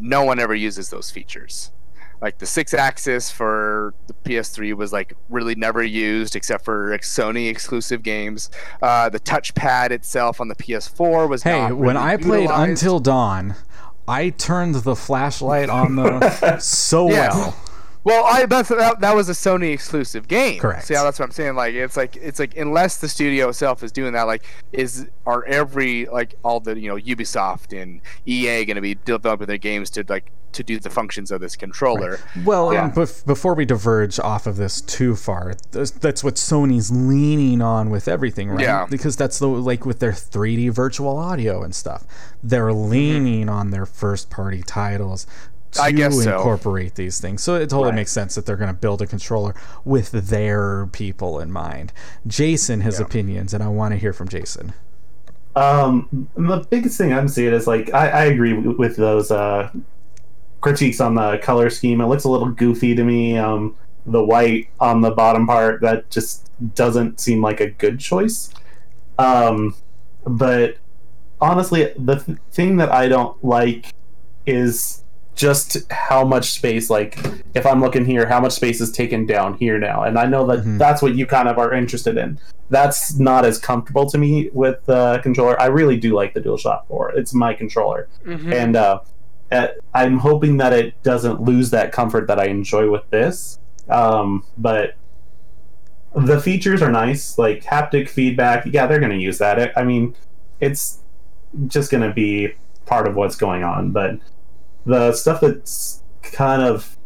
no 0.00 0.24
one 0.24 0.38
ever 0.38 0.54
uses 0.54 0.90
those 0.90 1.10
features. 1.10 1.72
Like 2.20 2.38
the 2.38 2.46
six 2.46 2.74
axis 2.74 3.30
for 3.30 3.94
the 4.08 4.14
PS3 4.14 4.74
was 4.74 4.92
like 4.92 5.14
really 5.28 5.54
never 5.54 5.82
used 5.82 6.34
except 6.34 6.64
for 6.64 6.96
Sony 6.98 7.48
exclusive 7.48 8.02
games. 8.02 8.50
Uh, 8.82 9.08
the 9.08 9.20
touchpad 9.20 9.90
itself 9.90 10.40
on 10.40 10.48
the 10.48 10.56
PS4 10.56 11.28
was 11.28 11.42
Hey, 11.42 11.60
not 11.60 11.76
when 11.76 11.96
really 11.96 12.06
I 12.08 12.16
played 12.16 12.42
utilized. 12.42 12.70
Until 12.70 12.98
Dawn, 13.00 13.54
I 14.08 14.30
turned 14.30 14.74
the 14.76 14.96
flashlight 14.96 15.68
on 15.68 15.96
the 15.96 16.58
so 16.60 17.08
Yeah. 17.10 17.34
well. 17.34 17.56
Well, 18.04 18.24
I 18.24 18.46
that's 18.46 18.70
that, 18.70 19.00
that 19.00 19.14
was 19.14 19.28
a 19.28 19.32
Sony 19.32 19.72
exclusive 19.72 20.28
game. 20.28 20.60
Correct. 20.60 20.86
See, 20.86 20.94
how 20.94 21.04
that's 21.04 21.18
what 21.18 21.26
I'm 21.26 21.32
saying. 21.32 21.56
Like, 21.56 21.74
it's 21.74 21.96
like 21.96 22.16
it's 22.16 22.38
like 22.38 22.56
unless 22.56 22.98
the 22.98 23.08
studio 23.08 23.50
itself 23.50 23.82
is 23.82 23.92
doing 23.92 24.14
that, 24.14 24.22
like, 24.22 24.44
is 24.72 25.06
are 25.26 25.44
every 25.44 26.06
like 26.06 26.34
all 26.42 26.58
the 26.58 26.78
you 26.78 26.88
know 26.88 26.96
Ubisoft 26.96 27.78
and 27.78 28.00
EA 28.24 28.64
going 28.64 28.76
to 28.76 28.80
be 28.80 28.94
developing 29.04 29.46
their 29.46 29.58
games 29.58 29.90
to 29.90 30.04
like 30.08 30.30
to 30.52 30.62
do 30.62 30.78
the 30.78 30.90
functions 30.90 31.30
of 31.30 31.40
this 31.40 31.56
controller? 31.56 32.18
Well, 32.44 32.72
Yeah. 32.72 32.84
um, 32.84 32.92
bef- 32.92 33.24
before 33.26 33.54
we 33.54 33.64
diverge 33.64 34.18
off 34.18 34.46
of 34.46 34.56
this 34.56 34.80
too 34.80 35.14
far, 35.14 35.54
that's, 35.70 35.90
that's 35.90 36.24
what 36.24 36.34
Sony's 36.34 36.90
leaning 36.90 37.60
on 37.62 37.90
with 37.90 38.08
everything, 38.08 38.48
right? 38.50 38.60
Yeah. 38.60 38.86
Because 38.88 39.16
that's 39.16 39.38
the 39.38 39.46
like 39.48 39.84
with 39.86 39.98
their 40.00 40.12
3D 40.12 40.70
virtual 40.70 41.16
audio 41.16 41.62
and 41.62 41.74
stuff. 41.74 42.04
They're 42.42 42.72
leaning 42.72 43.48
on 43.48 43.70
their 43.70 43.86
first 43.86 44.30
party 44.30 44.62
titles 44.62 45.26
to 45.72 45.82
I 45.82 45.90
guess 45.90 46.22
so. 46.24 46.34
incorporate 46.36 46.94
these 46.94 47.20
things. 47.20 47.42
So 47.42 47.56
it 47.56 47.68
totally 47.68 47.90
Right. 47.90 47.96
makes 47.96 48.12
sense 48.12 48.34
that 48.36 48.46
they're 48.46 48.56
going 48.56 48.68
to 48.74 48.80
build 48.80 49.02
a 49.02 49.06
controller 49.06 49.54
with 49.84 50.10
their 50.12 50.86
people 50.86 51.38
in 51.40 51.52
mind. 51.52 51.92
Jason 52.26 52.80
has 52.80 52.98
Yeah. 52.98 53.04
opinions, 53.04 53.52
and 53.52 53.62
I 53.62 53.68
want 53.68 53.92
to 53.92 53.98
hear 53.98 54.14
from 54.14 54.28
Jason. 54.28 54.72
Um, 55.56 56.28
the 56.36 56.58
biggest 56.70 56.96
thing 56.96 57.12
I'm 57.12 57.26
seeing 57.28 57.52
is 57.52 57.66
like 57.66 57.92
I, 57.92 58.08
I 58.08 58.24
agree 58.26 58.52
with 58.54 58.96
those 58.96 59.30
uh, 59.30 59.70
critiques 60.60 61.00
on 61.00 61.14
the 61.14 61.38
color 61.38 61.70
scheme. 61.70 62.00
It 62.00 62.06
looks 62.06 62.24
a 62.24 62.28
little 62.30 62.48
goofy 62.50 62.94
to 62.94 63.04
me. 63.04 63.38
Um, 63.38 63.76
the 64.06 64.24
white 64.24 64.68
on 64.80 65.00
the 65.02 65.10
bottom 65.10 65.46
part 65.46 65.80
that 65.82 66.10
just 66.10 66.50
doesn't 66.74 67.20
seem 67.20 67.42
like 67.42 67.60
a 67.60 67.68
good 67.70 68.00
choice. 68.00 68.52
Um, 69.18 69.74
but 70.26 70.76
honestly, 71.40 71.92
the 71.98 72.16
th- 72.16 72.38
thing 72.52 72.76
that 72.78 72.90
I 72.90 73.08
don't 73.08 73.42
like 73.44 73.92
is 74.46 75.04
just 75.34 75.76
how 75.92 76.24
much 76.24 76.50
space. 76.52 76.90
Like, 76.90 77.18
if 77.54 77.64
I'm 77.66 77.80
looking 77.80 78.04
here, 78.04 78.26
how 78.26 78.40
much 78.40 78.52
space 78.52 78.80
is 78.80 78.90
taken 78.90 79.24
down 79.26 79.54
here 79.58 79.78
now? 79.78 80.02
And 80.02 80.18
I 80.18 80.26
know 80.26 80.44
that 80.46 80.64
Mhm. 80.64 80.78
that's 80.78 81.00
what 81.00 81.14
you 81.14 81.26
kind 81.26 81.46
of 81.48 81.58
are 81.58 81.72
interested 81.72 82.16
in. 82.16 82.38
That's 82.70 83.18
not 83.18 83.44
as 83.44 83.58
comfortable 83.58 84.06
to 84.10 84.18
me 84.18 84.50
with 84.52 84.84
the 84.86 85.20
controller. 85.22 85.60
I 85.60 85.66
really 85.66 85.96
do 85.96 86.12
like 86.14 86.34
the 86.34 86.40
DualShock 86.40 86.86
4. 86.88 87.12
It's 87.12 87.32
my 87.34 87.54
controller 87.54 88.08
Mhm. 88.26 88.52
and 88.52 88.74
uh, 88.76 89.00
uh, 89.50 89.68
I'm 89.94 90.18
hoping 90.18 90.58
that 90.58 90.72
it 90.72 91.02
doesn't 91.02 91.40
lose 91.40 91.70
that 91.70 91.92
comfort 91.92 92.26
that 92.28 92.38
I 92.38 92.46
enjoy 92.46 92.90
with 92.90 93.08
this. 93.10 93.58
Um, 93.88 94.44
but 94.56 94.94
the 96.14 96.40
features 96.40 96.82
are 96.82 96.90
nice, 96.90 97.38
like 97.38 97.62
haptic 97.64 98.08
feedback. 98.08 98.66
Yeah, 98.66 98.86
they're 98.86 99.00
going 99.00 99.12
to 99.12 99.18
use 99.18 99.38
that. 99.38 99.58
I- 99.76 99.80
I 99.80 99.84
mean, 99.84 100.14
it's 100.60 100.98
just 101.66 101.90
going 101.90 102.02
to 102.06 102.12
be 102.12 102.54
part 102.86 103.06
of 103.06 103.14
what's 103.14 103.36
going 103.36 103.62
on. 103.64 103.90
But 103.92 104.18
the 104.84 105.12
stuff 105.12 105.40
that's 105.40 106.02
kind 106.22 106.62
of 106.62 106.96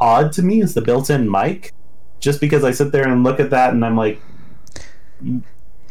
odd 0.00 0.32
to 0.32 0.42
me 0.42 0.60
is 0.60 0.74
the 0.74 0.82
built-in 0.82 1.30
mic. 1.30 1.72
Just 2.20 2.40
because 2.40 2.64
I 2.64 2.72
sit 2.72 2.90
there 2.90 3.06
and 3.06 3.22
look 3.22 3.38
at 3.38 3.50
that 3.50 3.72
and 3.72 3.84
I'm 3.84 3.96
like, 3.96 4.20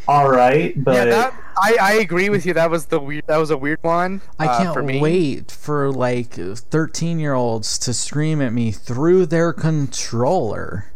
all 0.07 0.29
right, 0.29 0.73
but 0.83 0.95
yeah, 0.95 1.05
that 1.05 1.33
I, 1.57 1.77
I 1.81 1.93
agree 1.93 2.29
with 2.29 2.45
you. 2.45 2.53
That 2.53 2.69
was 2.69 2.85
the 2.85 2.99
weird. 2.99 3.25
That 3.27 3.37
was 3.37 3.51
a 3.51 3.57
weird 3.57 3.79
one. 3.81 4.21
I 4.39 4.47
uh, 4.47 4.57
can't 4.57 4.73
for 4.73 4.83
me. 4.83 4.99
wait 4.99 5.51
for 5.51 5.91
like 5.91 6.33
13 6.33 7.19
year 7.19 7.33
olds 7.33 7.77
to 7.79 7.93
scream 7.93 8.41
at 8.41 8.53
me 8.53 8.71
through 8.71 9.25
their 9.25 9.53
controller. 9.53 10.91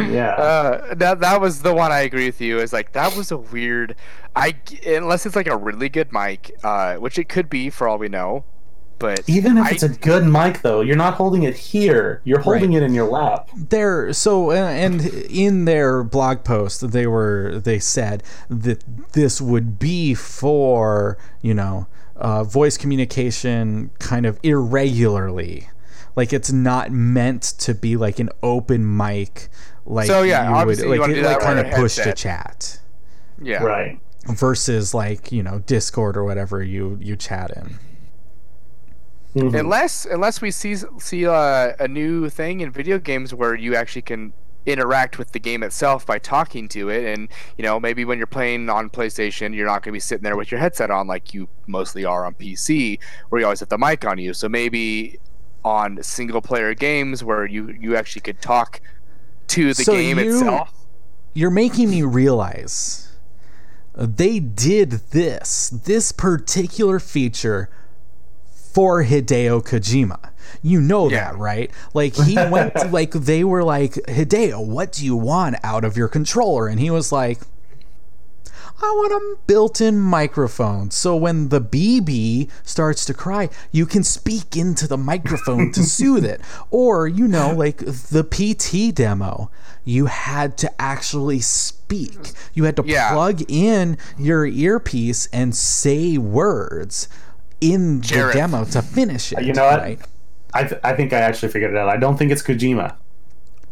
yeah. 0.00 0.30
Uh, 0.30 0.94
that 0.94 1.20
that 1.20 1.40
was 1.40 1.62
the 1.62 1.74
one 1.74 1.92
I 1.92 2.00
agree 2.00 2.26
with 2.26 2.40
you. 2.40 2.58
Is 2.58 2.72
like 2.72 2.92
that 2.92 3.14
was 3.16 3.30
a 3.30 3.36
weird. 3.36 3.94
I 4.34 4.54
unless 4.86 5.26
it's 5.26 5.36
like 5.36 5.48
a 5.48 5.56
really 5.56 5.88
good 5.88 6.12
mic, 6.12 6.50
uh, 6.64 6.96
which 6.96 7.18
it 7.18 7.28
could 7.28 7.50
be 7.50 7.70
for 7.70 7.88
all 7.88 7.98
we 7.98 8.08
know. 8.08 8.44
But 8.98 9.20
Even 9.26 9.58
if 9.58 9.66
I- 9.66 9.70
it's 9.70 9.82
a 9.82 9.90
good 9.90 10.24
mic, 10.24 10.62
though, 10.62 10.80
you're 10.80 10.96
not 10.96 11.14
holding 11.14 11.42
it 11.42 11.54
here. 11.54 12.22
You're 12.24 12.40
holding 12.40 12.70
Right. 12.72 12.82
it 12.82 12.86
in 12.86 12.94
your 12.94 13.06
lap. 13.06 13.50
There, 13.54 14.10
so 14.14 14.50
uh, 14.52 14.54
and 14.54 15.04
in 15.28 15.66
their 15.66 16.02
blog 16.02 16.44
post, 16.44 16.92
they 16.92 17.06
were 17.06 17.60
they 17.62 17.78
said 17.78 18.22
that 18.48 18.82
this 19.12 19.38
would 19.40 19.78
be 19.78 20.14
for 20.14 21.18
you 21.42 21.52
know 21.52 21.86
uh, 22.16 22.42
voice 22.44 22.78
communication 22.78 23.90
kind 23.98 24.24
of 24.24 24.38
irregularly, 24.42 25.68
like 26.16 26.32
it's 26.32 26.50
not 26.50 26.90
meant 26.90 27.42
to 27.42 27.74
be 27.74 27.96
like 27.96 28.18
an 28.18 28.30
open 28.42 28.96
mic. 28.96 29.48
Like 29.84 30.06
So, 30.06 30.22
yeah, 30.22 30.44
you 30.48 30.50
would, 30.52 30.56
obviously 30.58 30.84
you 30.86 30.90
like 30.92 31.00
wanna 31.00 31.12
it 31.12 31.16
do 31.16 31.22
that 31.22 31.32
like 31.34 31.40
kind 31.42 31.58
of 31.58 31.66
a 31.66 31.76
push 31.76 31.96
to 31.96 32.12
chat 32.14 32.80
yeah, 33.42 33.62
Right. 33.62 34.00
versus 34.26 34.94
like 34.94 35.30
you 35.30 35.42
know 35.42 35.58
Discord 35.66 36.16
or 36.16 36.24
whatever 36.24 36.62
you 36.62 36.98
you 37.00 37.14
chat 37.14 37.50
in. 37.54 37.76
Mhm. 39.36 39.58
Unless 39.60 40.06
unless 40.06 40.40
we 40.40 40.50
see 40.50 40.76
see 40.98 41.26
uh, 41.26 41.72
a 41.78 41.86
new 41.86 42.30
thing 42.30 42.60
in 42.60 42.70
video 42.70 42.98
games 42.98 43.34
where 43.34 43.54
you 43.54 43.74
actually 43.76 44.02
can 44.02 44.32
interact 44.64 45.18
with 45.18 45.30
the 45.32 45.38
game 45.38 45.62
itself 45.62 46.04
by 46.06 46.18
talking 46.18 46.68
to 46.68 46.88
it 46.88 47.04
and 47.04 47.28
you 47.56 47.62
know 47.62 47.78
maybe 47.78 48.04
when 48.04 48.18
you're 48.18 48.26
playing 48.26 48.68
on 48.68 48.90
PlayStation 48.90 49.54
you're 49.54 49.64
not 49.66 49.74
going 49.82 49.92
to 49.92 49.96
be 49.96 50.00
sitting 50.00 50.24
there 50.24 50.36
with 50.36 50.50
your 50.50 50.58
headset 50.58 50.90
on 50.90 51.06
like 51.06 51.32
you 51.32 51.48
mostly 51.68 52.04
are 52.04 52.24
on 52.26 52.34
PC 52.34 52.98
where 53.28 53.38
you 53.40 53.44
always 53.46 53.60
have 53.60 53.68
the 53.68 53.78
mic 53.78 54.04
on 54.04 54.18
you. 54.18 54.32
So 54.34 54.48
maybe 54.48 55.18
on 55.64 56.02
single 56.02 56.40
player 56.40 56.74
games 56.74 57.22
where 57.22 57.44
you 57.46 57.76
you 57.78 57.94
actually 57.94 58.22
could 58.22 58.40
talk 58.40 58.80
to 59.48 59.74
the 59.74 59.84
So 59.84 59.92
game 59.92 60.18
you- 60.18 60.34
itself. 60.34 60.72
you're 61.34 61.50
making 61.50 61.90
me 61.90 62.02
realize 62.02 63.02
they 63.94 64.40
did 64.40 64.90
this. 65.10 65.68
This 65.70 66.10
particular 66.10 66.98
feature 66.98 67.68
for 68.76 69.02
Hideo 69.04 69.64
Kojima. 69.64 70.18
You 70.62 70.82
know 70.82 71.08
Yeah. 71.08 71.32
that, 71.32 71.38
right? 71.38 71.70
Like 71.94 72.14
he 72.14 72.34
went 72.36 72.74
to, 72.76 72.88
like 72.98 73.12
they 73.12 73.42
were 73.42 73.64
like, 73.64 73.94
"Hideo, 74.06 74.62
what 74.66 74.92
do 74.92 75.02
you 75.02 75.16
want 75.16 75.56
out 75.64 75.82
of 75.82 75.96
your 75.96 76.08
controller?" 76.08 76.68
And 76.68 76.78
he 76.78 76.90
was 76.90 77.10
like, 77.10 77.40
I 78.82 78.92
want 78.94 79.12
a 79.12 79.36
built-in 79.46 79.98
microphone. 79.98 80.90
So 80.90 81.16
when 81.16 81.48
the 81.48 81.62
BB 81.62 82.50
starts 82.62 83.06
to 83.06 83.14
cry, 83.14 83.48
you 83.72 83.86
can 83.86 84.04
speak 84.04 84.54
into 84.54 84.86
the 84.86 84.98
microphone 84.98 85.72
to 85.72 85.82
soothe 85.96 86.26
it. 86.26 86.42
Or, 86.70 87.08
you 87.08 87.26
know, 87.26 87.54
like 87.54 87.78
the 87.78 88.22
PT 88.22 88.94
demo, 88.94 89.50
you 89.86 90.06
had 90.06 90.58
to 90.58 90.70
actually 90.78 91.40
speak. 91.40 92.32
You 92.52 92.64
had 92.64 92.76
to 92.76 92.82
Yeah. 92.84 93.14
plug 93.14 93.50
in 93.50 93.96
your 94.18 94.44
earpiece 94.44 95.26
and 95.32 95.56
say 95.56 96.18
words 96.18 97.08
in 97.60 98.00
the 98.00 98.30
demo 98.32 98.64
to 98.66 98.82
finish 98.82 99.32
it. 99.32 99.42
You 99.44 99.52
know 99.52 99.64
what? 99.66 99.80
Right? 99.80 100.00
I, 100.54 100.64
th- 100.64 100.80
I 100.84 100.94
think 100.94 101.12
I 101.12 101.18
actually 101.18 101.48
figured 101.52 101.72
it 101.72 101.76
out. 101.76 101.88
I 101.88 101.96
don't 101.96 102.16
think 102.16 102.30
it's 102.32 102.42
Kojima. 102.42 102.96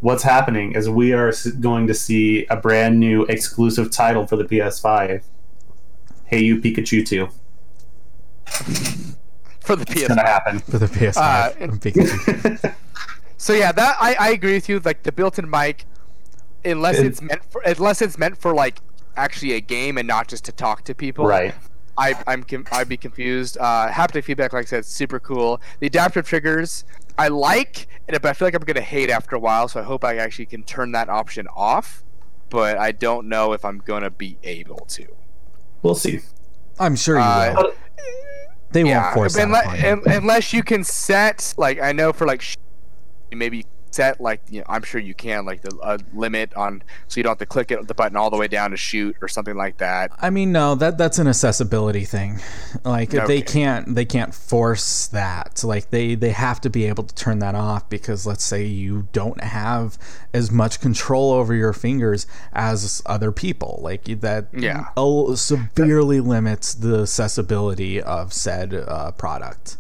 What's 0.01 0.23
happening 0.23 0.73
is 0.73 0.89
we 0.91 1.13
are 1.15 1.33
going 1.61 1.87
to 1.87 1.95
see 1.95 2.47
a 2.51 2.57
brand 2.57 3.01
new 3.01 3.25
exclusive 3.25 3.91
title 3.91 4.27
for 4.27 4.37
the 4.37 4.45
PS5. 4.45 5.23
Hey, 6.27 6.41
you 6.43 6.61
Pikachu 6.61 7.07
2. 7.07 7.29
for 9.61 9.77
the 9.77 9.83
It's 9.83 9.93
PS. 10.03 10.09
going 10.09 10.19
to 10.19 10.25
happen. 10.27 10.59
For 10.61 10.79
the 10.79 10.87
PS5. 10.87 11.17
Uh, 11.17 11.51
Pikachu. 11.77 12.75
So 13.37 13.53
yeah, 13.53 13.73
that 13.73 13.97
I, 14.01 14.15
I 14.19 14.31
agree 14.31 14.55
with 14.55 14.71
you. 14.71 14.81
Like 14.81 15.03
the 15.03 15.13
built-in 15.13 15.51
mic, 15.51 15.85
unless 16.65 16.97
And- 16.97 17.07
it's 17.07 17.21
meant 17.21 17.45
for 17.45 17.61
unless 17.67 18.01
it's 18.01 18.17
meant 18.17 18.39
for 18.39 18.55
like 18.55 18.79
actually 19.19 19.53
a 19.53 19.61
game 19.61 19.99
and 19.99 20.09
not 20.09 20.29
just 20.29 20.47
to 20.47 20.53
talk 20.53 20.85
to 20.85 20.95
people. 20.95 21.27
right. 21.27 21.55
I 21.97 22.15
I'm 22.27 22.43
com- 22.43 22.67
I'd 22.73 22.89
be 22.89 22.97
confused. 22.97 23.57
Uh, 23.59 23.89
haptic 23.91 24.25
feedback, 24.25 24.53
like 24.53 24.67
I 24.67 24.69
said, 24.69 24.85
super 24.85 25.21
cool. 25.21 25.61
The 25.81 25.87
adaptive 25.87 26.27
triggers 26.27 26.85
I 27.19 27.29
like, 27.29 27.87
and 28.09 28.21
but 28.21 28.29
I 28.29 28.33
feel 28.33 28.47
like 28.47 28.55
I'm 28.55 28.63
gonna 28.63 28.81
hate 28.81 29.11
after 29.11 29.37
a 29.37 29.39
while. 29.39 29.69
So 29.69 29.81
I 29.81 29.85
hope 29.85 30.05
I 30.05 30.17
actually 30.17 30.47
can 30.47 30.63
turn 30.65 30.93
that 30.93 31.09
option 31.09 31.47
off. 31.55 32.03
But 32.51 32.79
I 32.79 32.93
don't 32.93 33.29
know 33.29 33.53
if 33.53 33.65
I'm 33.65 33.79
gonna 33.79 34.11
be 34.11 34.39
able 34.43 34.85
to. 34.91 35.07
We'll 35.83 35.95
see. 35.95 36.21
I'm 36.79 36.97
sure 36.97 37.17
you 37.17 37.23
Uh, 37.23 37.55
will. 37.57 37.73
They 38.73 38.83
won't 38.83 39.15
force 39.15 39.35
that 39.35 39.45
unless, 39.45 39.83
you. 39.83 40.03
unless 40.07 40.53
you 40.53 40.63
can 40.65 40.83
set 40.83 41.55
like 41.57 41.81
I 41.81 41.93
know 41.93 42.13
for 42.13 42.27
like 42.27 42.41
sh- 42.43 42.57
maybe 43.33 43.65
set 43.95 44.21
like 44.21 44.41
you 44.51 44.61
know, 44.61 44.67
I'm 44.69 44.83
sure 44.83 45.01
you 45.01 45.15
can 45.15 45.45
like 45.47 45.63
the 45.63 45.77
uh, 45.79 45.99
limit 46.13 46.53
on 46.55 46.83
so 47.09 47.19
you 47.19 47.23
don't 47.23 47.31
have 47.31 47.39
to 47.39 47.47
click 47.47 47.71
it 47.71 47.87
the 47.87 47.95
button 47.95 48.17
all 48.17 48.31
the 48.31 48.37
way 48.37 48.49
down 48.49 48.73
to 48.73 48.77
shoot 48.77 49.17
or 49.23 49.29
something 49.29 49.57
like 49.57 49.79
that. 49.79 50.11
I 50.21 50.31
mean, 50.31 50.53
no, 50.53 50.75
that 50.75 50.99
that's 50.99 51.19
an 51.19 51.29
accessibility 51.29 52.05
thing. 52.05 52.41
Like 52.85 53.11
they 53.11 53.41
can't 53.41 53.95
they 53.95 54.05
can't 54.05 54.35
force 54.35 55.07
that. 55.09 55.63
Like 55.63 55.91
they 55.91 56.15
they 56.15 56.31
have 56.31 56.61
to 56.63 56.71
be 56.71 56.85
able 56.87 57.05
to 57.05 57.15
turn 57.15 57.39
that 57.39 57.55
off 57.55 57.89
because 57.89 58.27
let's 58.27 58.45
say 58.45 58.65
you 58.65 59.09
don't 59.13 59.43
have 59.43 59.97
as 60.33 60.51
much 60.51 60.81
control 60.81 61.33
over 61.33 61.55
your 61.55 61.73
fingers 61.73 62.27
as 62.53 63.03
other 63.07 63.31
people. 63.33 63.79
Like 63.83 64.05
that 64.21 64.49
Yeah. 64.53 64.87
severely 65.37 66.21
limits 66.21 66.75
the 66.75 67.03
accessibility 67.03 68.03
of 68.03 68.33
said 68.33 68.75
uh, 68.75 69.13
product. 69.13 69.77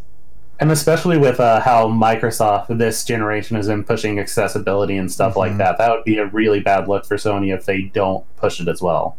And 0.61 0.71
especially 0.71 1.19
with 1.19 1.41
uh, 1.41 1.61
how 1.61 1.89
Microsoft 1.89 2.79
this 2.79 3.05
generation 3.05 3.57
has 3.57 3.67
been 3.67 3.83
pushing 3.85 4.19
accessibility 4.21 4.97
and 4.97 5.11
stuff 5.11 5.37
like 5.37 5.53
Mhm. 5.53 5.59
that, 5.59 5.79
that 5.79 5.91
would 5.91 6.05
be 6.05 6.19
a 6.19 6.27
really 6.27 6.61
bad 6.61 6.87
look 6.89 7.05
for 7.07 7.17
Sony 7.17 7.53
if 7.53 7.67
they 7.67 7.83
don't 7.83 8.25
push 8.37 8.61
it 8.61 8.69
as 8.69 8.81
well. 8.81 9.17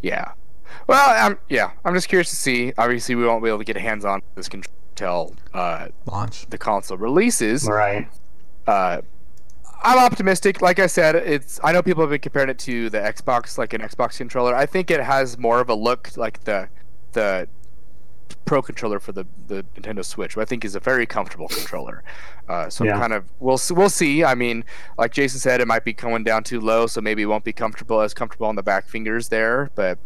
Yeah. 0.00 0.32
Well, 0.86 1.04
I'm 1.08 1.38
yeah. 1.48 1.72
I'm 1.84 1.94
just 1.94 2.08
curious 2.08 2.30
to 2.30 2.36
see. 2.36 2.72
Obviously, 2.78 3.14
we 3.16 3.26
won't 3.26 3.42
be 3.42 3.48
able 3.48 3.58
to 3.58 3.64
get 3.64 3.76
hands 3.76 4.04
on 4.04 4.22
this 4.34 4.48
control 4.48 4.72
until 4.90 5.34
uh, 5.52 5.88
Launch. 6.06 6.46
the 6.48 6.56
console 6.56 6.96
releases. 6.96 7.66
Right. 7.68 8.08
uh, 8.66 9.02
I'm 9.82 9.98
optimistic. 9.98 10.62
Like 10.62 10.78
I 10.78 10.86
said, 10.86 11.16
it's. 11.16 11.60
I 11.62 11.72
know 11.72 11.82
people 11.82 12.02
have 12.02 12.10
been 12.10 12.20
comparing 12.20 12.48
it 12.48 12.58
to 12.60 12.88
the 12.88 12.98
Xbox, 12.98 13.58
like 13.58 13.74
an 13.74 13.82
Xbox 13.82 14.16
controller. 14.16 14.54
I 14.54 14.64
think 14.64 14.90
it 14.90 15.00
has 15.00 15.36
more 15.38 15.60
of 15.60 15.68
a 15.68 15.74
look 15.74 16.16
like 16.16 16.44
the 16.44 16.68
the 17.12 17.46
Pro 18.44 18.62
controller 18.62 19.00
for 19.00 19.12
the, 19.12 19.26
the 19.48 19.64
Nintendo 19.76 20.04
Switch, 20.04 20.36
which 20.36 20.42
I 20.42 20.46
think 20.46 20.64
is 20.64 20.74
a 20.74 20.80
very 20.80 21.04
comfortable 21.06 21.48
controller. 21.48 22.02
Uh, 22.48 22.68
so 22.70 22.84
Yeah. 22.84 22.94
I'm 22.94 23.00
kind 23.00 23.12
of 23.12 23.24
we'll 23.40 23.60
we'll 23.70 23.88
see. 23.90 24.22
I 24.24 24.34
mean, 24.34 24.64
like 24.98 25.12
Jason 25.12 25.40
said, 25.40 25.60
it 25.60 25.66
might 25.66 25.84
be 25.84 25.92
going 25.92 26.24
down 26.24 26.44
too 26.44 26.60
low, 26.60 26.86
so 26.86 27.00
maybe 27.00 27.22
it 27.22 27.26
won't 27.26 27.44
be 27.44 27.52
comfortable 27.52 28.00
as 28.00 28.14
comfortable 28.14 28.46
on 28.46 28.54
the 28.56 28.62
back 28.62 28.88
fingers 28.88 29.28
there. 29.28 29.70
But 29.74 29.98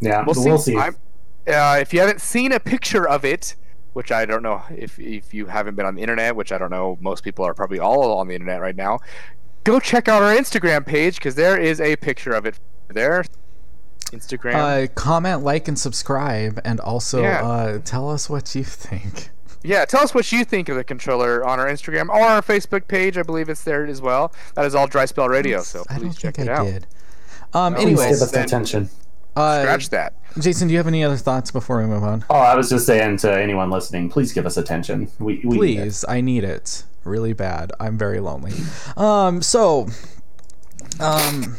Yeah, 0.00 0.24
we'll 0.26 0.34
we'll 0.44 0.58
see. 0.58 0.72
see. 0.76 1.52
Uh, 1.52 1.78
if 1.80 1.92
you 1.94 2.00
haven't 2.00 2.20
seen 2.20 2.50
a 2.52 2.58
picture 2.58 3.08
of 3.08 3.24
it, 3.24 3.54
which 3.92 4.10
I 4.10 4.26
don't 4.26 4.42
know 4.42 4.62
if 4.70 4.98
if 4.98 5.32
you 5.32 5.46
haven't 5.46 5.76
been 5.76 5.86
on 5.86 5.94
the 5.94 6.02
internet, 6.02 6.34
which 6.36 6.50
I 6.52 6.58
don't 6.58 6.70
know, 6.70 6.98
most 7.00 7.22
people 7.24 7.44
are 7.44 7.54
probably 7.54 7.78
all 7.78 8.18
on 8.18 8.26
the 8.28 8.34
internet 8.34 8.60
right 8.60 8.76
now. 8.76 8.98
Go 9.64 9.80
check 9.80 10.08
out 10.08 10.22
our 10.22 10.34
Instagram 10.34 10.84
page 10.86 11.16
because 11.16 11.34
there 11.34 11.58
is 11.58 11.80
a 11.80 11.96
picture 11.96 12.32
of 12.32 12.46
it 12.46 12.58
there. 12.88 13.24
Instagram. 14.12 14.54
Uh, 14.54 14.86
comment, 14.94 15.42
like, 15.42 15.68
and 15.68 15.78
subscribe, 15.78 16.60
and 16.64 16.80
also 16.80 17.22
Yeah. 17.22 17.42
uh, 17.46 17.78
tell 17.84 18.10
us 18.10 18.28
what 18.30 18.54
you 18.54 18.64
think. 18.64 19.30
yeah, 19.62 19.84
tell 19.84 20.02
us 20.02 20.14
what 20.14 20.30
you 20.32 20.44
think 20.44 20.68
of 20.68 20.76
the 20.76 20.84
controller 20.84 21.44
on 21.44 21.58
our 21.58 21.66
Instagram 21.66 22.08
or 22.08 22.20
our 22.20 22.42
Facebook 22.42 22.86
page. 22.88 23.18
I 23.18 23.22
believe 23.22 23.48
it's 23.48 23.64
there 23.64 23.84
as 23.86 24.00
well. 24.00 24.32
That 24.54 24.64
is 24.64 24.74
all 24.74 24.86
Dry 24.86 25.04
Spell 25.06 25.28
Radio, 25.28 25.60
so 25.62 25.84
I 25.88 25.94
don't 25.94 26.04
please 26.10 26.16
check 26.16 26.36
think 26.36 26.48
it 26.48 26.52
I 26.52 26.56
out. 26.56 26.64
did. 26.66 26.86
Um, 27.52 27.72
Well, 27.72 27.82
Please 27.82 27.82
anyways, 28.00 28.06
give 28.18 28.22
us 28.22 28.30
then- 28.32 28.44
attention. 28.44 28.90
Uh, 29.34 29.62
scratch 29.62 29.90
that. 29.90 30.14
Jason, 30.38 30.66
do 30.68 30.72
you 30.72 30.78
have 30.78 30.86
any 30.86 31.04
other 31.04 31.16
thoughts 31.18 31.50
before 31.50 31.78
we 31.78 31.84
move 31.84 32.02
on? 32.02 32.24
Oh, 32.30 32.36
I 32.36 32.54
was 32.54 32.70
just 32.70 32.86
saying 32.86 33.18
to 33.18 33.30
anyone 33.38 33.70
listening, 33.70 34.08
please 34.08 34.32
give 34.32 34.46
us 34.46 34.56
attention. 34.56 35.08
We, 35.18 35.42
we 35.44 35.50
need. 35.50 35.56
Please, 35.58 36.04
I 36.08 36.22
need 36.22 36.42
it 36.42 36.84
really 37.04 37.34
bad. 37.34 37.70
I'm 37.78 37.98
very 37.98 38.18
lonely. 38.18 38.52
Um, 38.96 39.42
so, 39.42 39.88
um, 41.00 41.56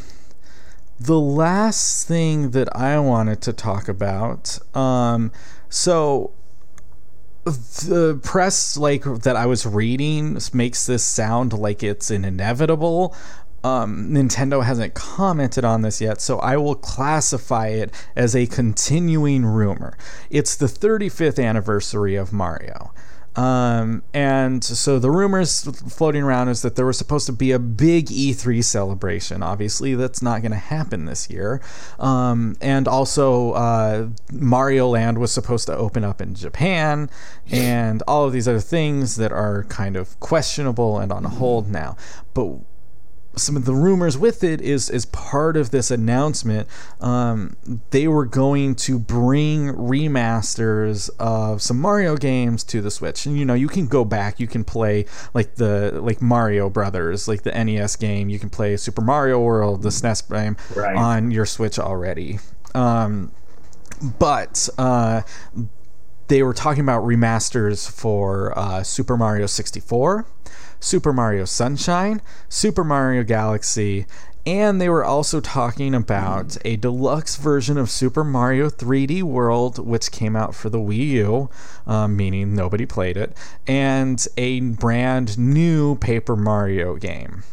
the 0.99 1.19
last 1.19 2.07
thing 2.07 2.51
that 2.51 2.75
I 2.75 2.99
wanted 2.99 3.41
to 3.41 3.53
talk 3.53 3.87
about, 3.87 4.59
um, 4.75 5.31
so 5.69 6.31
the 7.45 8.19
press 8.23 8.77
like 8.77 9.03
that 9.03 9.35
I 9.35 9.45
was 9.45 9.65
reading 9.65 10.37
makes 10.53 10.85
this 10.85 11.03
sound 11.03 11.53
like 11.53 11.83
it's 11.83 12.11
an 12.11 12.25
inevitable. 12.25 13.15
Um, 13.63 14.09
Nintendo 14.11 14.63
hasn't 14.63 14.93
commented 14.93 15.65
on 15.65 15.81
this 15.81 15.99
yet, 16.01 16.21
so 16.21 16.39
I 16.39 16.57
will 16.57 16.75
classify 16.75 17.67
it 17.67 17.93
as 18.15 18.35
a 18.35 18.45
continuing 18.47 19.45
rumor. 19.45 19.97
It's 20.29 20.55
the 20.55 20.67
35th 20.67 21.43
anniversary 21.43 22.15
of 22.15 22.31
Mario. 22.31 22.93
Um, 23.37 24.01
and 24.15 24.63
so 24.63 24.97
the 24.97 25.11
rumors 25.11 25.63
floating 25.63 26.23
around 26.23 26.49
is 26.49 26.63
that 26.63 26.75
there 26.75 26.87
was 26.87 26.97
supposed 26.97 27.27
to 27.27 27.31
be 27.31 27.51
a 27.51 27.59
big 27.59 28.07
E3 28.07 28.63
celebration. 28.63 29.43
Obviously, 29.43 29.93
that's 29.93 30.23
not 30.23 30.41
going 30.41 30.51
to 30.51 30.57
happen 30.57 31.05
this 31.05 31.29
year. 31.29 31.61
Um, 31.99 32.55
and 32.61 32.87
also, 32.87 33.51
uh, 33.51 34.09
Mario 34.31 34.87
Land 34.87 35.19
was 35.19 35.31
supposed 35.31 35.67
to 35.67 35.77
open 35.77 36.03
up 36.03 36.19
in 36.19 36.33
Japan, 36.33 37.11
and 37.51 38.01
all 38.07 38.25
of 38.25 38.33
these 38.33 38.47
other 38.47 38.59
things 38.59 39.17
that 39.17 39.31
are 39.31 39.65
kind 39.65 39.95
of 39.95 40.19
questionable 40.19 40.97
and 40.97 41.11
on 41.11 41.23
hold 41.23 41.69
now. 41.69 41.95
But 42.33 42.57
some 43.37 43.55
of 43.55 43.65
the 43.65 43.73
rumors 43.73 44.17
with 44.17 44.43
it 44.43 44.61
is 44.61 44.89
is 44.89 45.05
part 45.05 45.55
of 45.57 45.71
this 45.71 45.91
announcement. 45.91 46.67
Um, 46.99 47.55
they 47.91 48.07
were 48.07 48.25
going 48.25 48.75
to 48.75 48.99
bring 48.99 49.67
remasters 49.73 51.09
of 51.19 51.61
some 51.61 51.79
Mario 51.79 52.17
games 52.17 52.63
to 52.65 52.81
the 52.81 52.91
Switch, 52.91 53.25
and 53.25 53.37
you 53.37 53.45
know 53.45 53.53
you 53.53 53.67
can 53.67 53.87
go 53.87 54.03
back, 54.03 54.39
you 54.39 54.47
can 54.47 54.63
play 54.63 55.05
like 55.33 55.55
the 55.55 55.99
like 56.01 56.21
Mario 56.21 56.69
Brothers, 56.69 57.27
like 57.27 57.43
the 57.43 57.51
NES 57.51 57.95
game. 57.95 58.29
You 58.29 58.39
can 58.39 58.49
play 58.49 58.75
Super 58.77 59.01
Mario 59.01 59.39
World, 59.39 59.81
the 59.83 59.89
SNES 59.89 60.29
game 60.29 60.57
Right. 60.75 60.95
on 60.95 61.31
your 61.31 61.45
Switch 61.45 61.79
already. 61.79 62.39
Um, 62.75 63.31
but 64.19 64.69
uh, 64.77 65.21
they 66.27 66.43
were 66.43 66.53
talking 66.53 66.81
about 66.81 67.03
remasters 67.03 67.89
for 67.89 68.57
uh, 68.57 68.83
Super 68.83 69.17
Mario 69.17 69.45
64, 69.45 70.25
Super 70.79 71.13
Mario 71.13 71.45
Sunshine, 71.45 72.21
Super 72.49 72.83
Mario 72.83 73.23
Galaxy, 73.23 74.05
and 74.45 74.79
they 74.79 74.87
were 74.87 75.03
also 75.03 75.41
talking 75.41 75.93
about 75.93 76.55
a 76.63 76.77
deluxe 76.77 77.35
version 77.35 77.77
of 77.77 77.89
Super 77.89 78.23
Mario 78.23 78.69
3D 78.69 79.21
World, 79.21 79.77
which 79.77 80.09
came 80.09 80.37
out 80.37 80.55
for 80.55 80.69
the 80.69 80.77
Wii 80.77 81.07
U, 81.09 81.49
um, 81.85 82.15
meaning 82.15 82.55
nobody 82.55 82.85
played 82.85 83.17
it, 83.17 83.35
and 83.67 84.25
a 84.37 84.61
brand 84.61 85.37
new 85.37 85.95
Paper 85.95 86.37
Mario 86.37 86.95
game. 86.95 87.43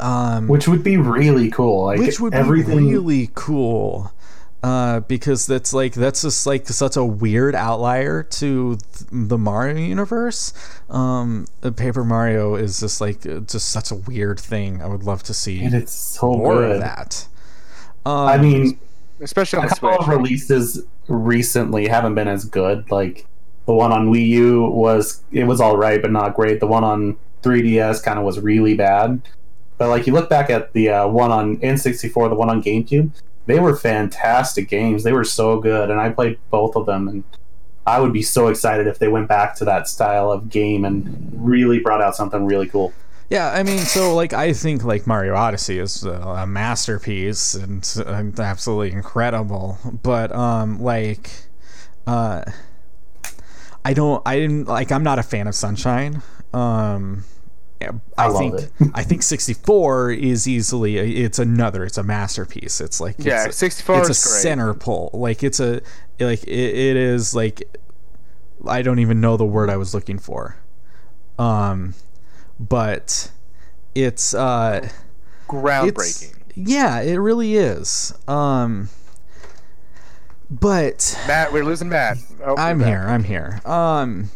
Um, 0.00 0.48
Which 0.48 0.66
would 0.66 0.82
be 0.82 0.96
really 0.96 1.50
cool. 1.50 1.84
Like 1.84 2.00
which 2.00 2.18
would 2.20 2.34
everything. 2.34 2.78
be 2.78 2.92
really 2.92 3.30
cool 3.34 4.12
uh, 4.62 5.00
because 5.00 5.46
that's 5.46 5.72
like 5.72 5.94
that's 5.94 6.22
just 6.22 6.46
like 6.46 6.66
such 6.68 6.96
a 6.96 7.04
weird 7.04 7.54
outlier 7.54 8.22
to 8.22 8.76
th- 8.76 9.08
the 9.10 9.38
Mario 9.38 9.76
universe. 9.78 10.52
Um, 10.90 11.46
Paper 11.76 12.04
Mario 12.04 12.54
is 12.56 12.80
just 12.80 13.00
like 13.00 13.24
uh, 13.26 13.40
just 13.40 13.70
such 13.70 13.90
a 13.90 13.94
weird 13.94 14.38
thing. 14.38 14.82
I 14.82 14.86
would 14.86 15.02
love 15.02 15.22
to 15.24 15.34
see 15.34 15.64
and 15.64 15.74
it's 15.74 15.92
so 15.92 16.34
more 16.34 16.56
good. 16.56 16.72
of 16.72 16.80
that. 16.80 17.26
Um, 18.04 18.28
I 18.28 18.38
mean, 18.38 18.78
Especially 19.20 19.58
on 19.58 19.64
a 19.66 19.68
the 19.68 19.74
couple 19.74 19.92
Switch. 19.96 20.00
of 20.02 20.08
releases 20.08 20.84
recently 21.08 21.86
haven't 21.88 22.14
been 22.14 22.28
as 22.28 22.44
good. 22.44 22.90
Like 22.90 23.26
the 23.66 23.74
one 23.74 23.92
on 23.92 24.08
Wii 24.10 24.26
U 24.28 24.64
was 24.64 25.22
it 25.32 25.44
was 25.44 25.60
all 25.60 25.76
right, 25.76 26.00
but 26.00 26.10
not 26.10 26.34
great. 26.34 26.60
The 26.60 26.66
one 26.66 26.84
on 26.84 27.16
3DS 27.42 28.02
kind 28.02 28.18
of 28.18 28.24
was 28.24 28.38
really 28.40 28.74
bad. 28.74 29.22
But 29.78 29.88
like 29.88 30.06
you 30.06 30.12
look 30.12 30.28
back 30.28 30.50
at 30.50 30.72
the 30.74 30.90
uh, 30.90 31.08
one 31.08 31.30
on 31.30 31.56
N64, 31.58 32.28
the 32.30 32.34
one 32.34 32.50
on 32.50 32.62
GameCube, 32.62 33.10
they 33.50 33.58
were 33.58 33.74
fantastic 33.74 34.68
games. 34.68 35.02
They 35.02 35.12
were 35.12 35.24
so 35.24 35.60
good, 35.60 35.90
and 35.90 36.00
I 36.00 36.10
played 36.10 36.38
both 36.50 36.76
of 36.76 36.86
them. 36.86 37.08
And 37.08 37.24
I 37.86 38.00
would 38.00 38.12
be 38.12 38.22
so 38.22 38.48
excited 38.48 38.86
if 38.86 38.98
they 38.98 39.08
went 39.08 39.28
back 39.28 39.56
to 39.56 39.64
that 39.64 39.88
style 39.88 40.30
of 40.30 40.48
game 40.48 40.84
and 40.84 41.32
really 41.34 41.80
brought 41.80 42.00
out 42.00 42.14
something 42.14 42.46
really 42.46 42.68
cool. 42.68 42.92
Yeah, 43.28 43.50
I 43.52 43.62
mean, 43.62 43.78
so 43.78 44.14
like 44.14 44.32
I 44.32 44.52
think 44.52 44.84
like 44.84 45.06
Mario 45.06 45.34
Odyssey 45.34 45.78
is 45.78 46.04
a, 46.04 46.46
masterpiece 46.46 47.54
and 47.54 47.88
absolutely 48.38 48.92
incredible, 48.92 49.78
but 50.02 50.34
um 50.34 50.80
like 50.80 51.30
uh 52.08 52.42
I 53.84 53.94
don't 53.94 54.20
I 54.26 54.36
didn't 54.40 54.66
like 54.66 54.90
I'm 54.90 55.04
not 55.04 55.20
a 55.20 55.22
fan 55.22 55.46
of 55.46 55.54
Sunshine. 55.54 56.22
Um 56.52 57.24
I, 57.82 57.88
I 58.18 58.26
love 58.28 58.38
think 58.38 58.54
it. 58.60 58.70
I 58.94 59.02
think 59.02 59.22
64 59.22 60.12
is 60.12 60.46
easily 60.46 60.98
a, 60.98 61.04
it's 61.04 61.38
another 61.38 61.84
it's 61.84 61.96
a 61.98 62.02
masterpiece. 62.02 62.80
It's 62.80 63.00
like 63.00 63.16
Yeah, 63.18 63.46
it's 63.46 63.56
a, 63.56 63.58
64 63.58 63.98
it's 63.98 64.04
a 64.04 64.08
great. 64.08 64.42
center 64.42 64.74
pull. 64.74 65.10
Like 65.14 65.42
it's 65.42 65.60
a 65.60 65.80
like 66.18 66.42
it, 66.44 66.48
it 66.50 66.96
is 66.96 67.34
like 67.34 67.62
I 68.66 68.82
don't 68.82 68.98
even 68.98 69.20
know 69.20 69.36
the 69.38 69.46
word 69.46 69.70
I 69.70 69.76
was 69.76 69.94
looking 69.94 70.18
for. 70.18 70.56
Um 71.38 71.94
but 72.58 73.30
it's 73.94 74.34
uh 74.34 74.80
it's 74.84 74.94
Groundbreaking. 75.48 76.34
yeah 76.54 77.00
it 77.00 77.16
really 77.16 77.54
is 77.56 78.12
um 78.28 78.88
but 80.50 81.18
Matt, 81.26 81.52
we're 81.52 81.64
losing 81.64 81.88
Matt. 81.88 82.18
Oh, 82.44 82.56
i'm 82.56 82.78
we're 82.80 82.86
here 82.86 83.04
i'm 83.08 83.24
here 83.24 83.60
um 83.64 84.30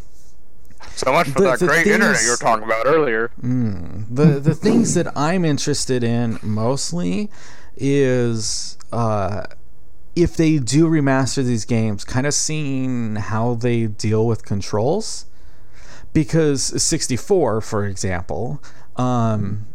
So 0.96 1.12
much 1.12 1.28
for 1.28 1.40
The- 1.40 1.44
that 1.50 1.58
the 1.58 1.66
great 1.66 1.84
thing 1.84 1.94
internet 1.94 2.22
you 2.22 2.30
were 2.30 2.36
talking 2.36 2.64
about 2.64 2.86
earlier. 2.86 3.30
the 3.40 4.40
the 4.40 4.54
things 4.54 4.94
that 4.94 5.08
i'm 5.16 5.44
interested 5.44 6.02
in 6.04 6.38
mostly 6.42 7.30
is 7.76 8.78
uh 8.92 9.44
if 10.16 10.36
they 10.36 10.58
do 10.58 10.86
remaster 10.88 11.44
these 11.44 11.64
games 11.64 12.04
kind 12.04 12.26
of 12.26 12.32
seeing 12.34 13.16
how 13.16 13.54
they 13.54 13.86
deal 13.86 14.26
with 14.26 14.44
controls 14.44 15.26
because 16.12 16.80
64 16.80 17.60
for 17.60 17.84
example 17.86 18.62
um 18.96 19.66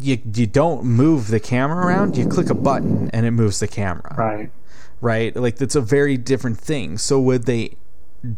you, 0.00 0.18
you 0.34 0.46
don't 0.46 0.84
move 0.84 1.28
the 1.28 1.40
camera 1.40 1.86
around 1.86 2.16
you 2.16 2.26
click 2.26 2.50
a 2.50 2.54
button 2.54 3.10
and 3.12 3.26
it 3.26 3.32
moves 3.32 3.58
the 3.60 3.68
camera 3.68 4.14
Right. 4.16 4.50
right? 5.00 5.34
Like 5.36 5.56
that's 5.56 5.74
a 5.76 5.80
very 5.80 6.16
different 6.16 6.58
thing. 6.58 6.98
So 6.98 7.20
would 7.20 7.44
they 7.44 7.76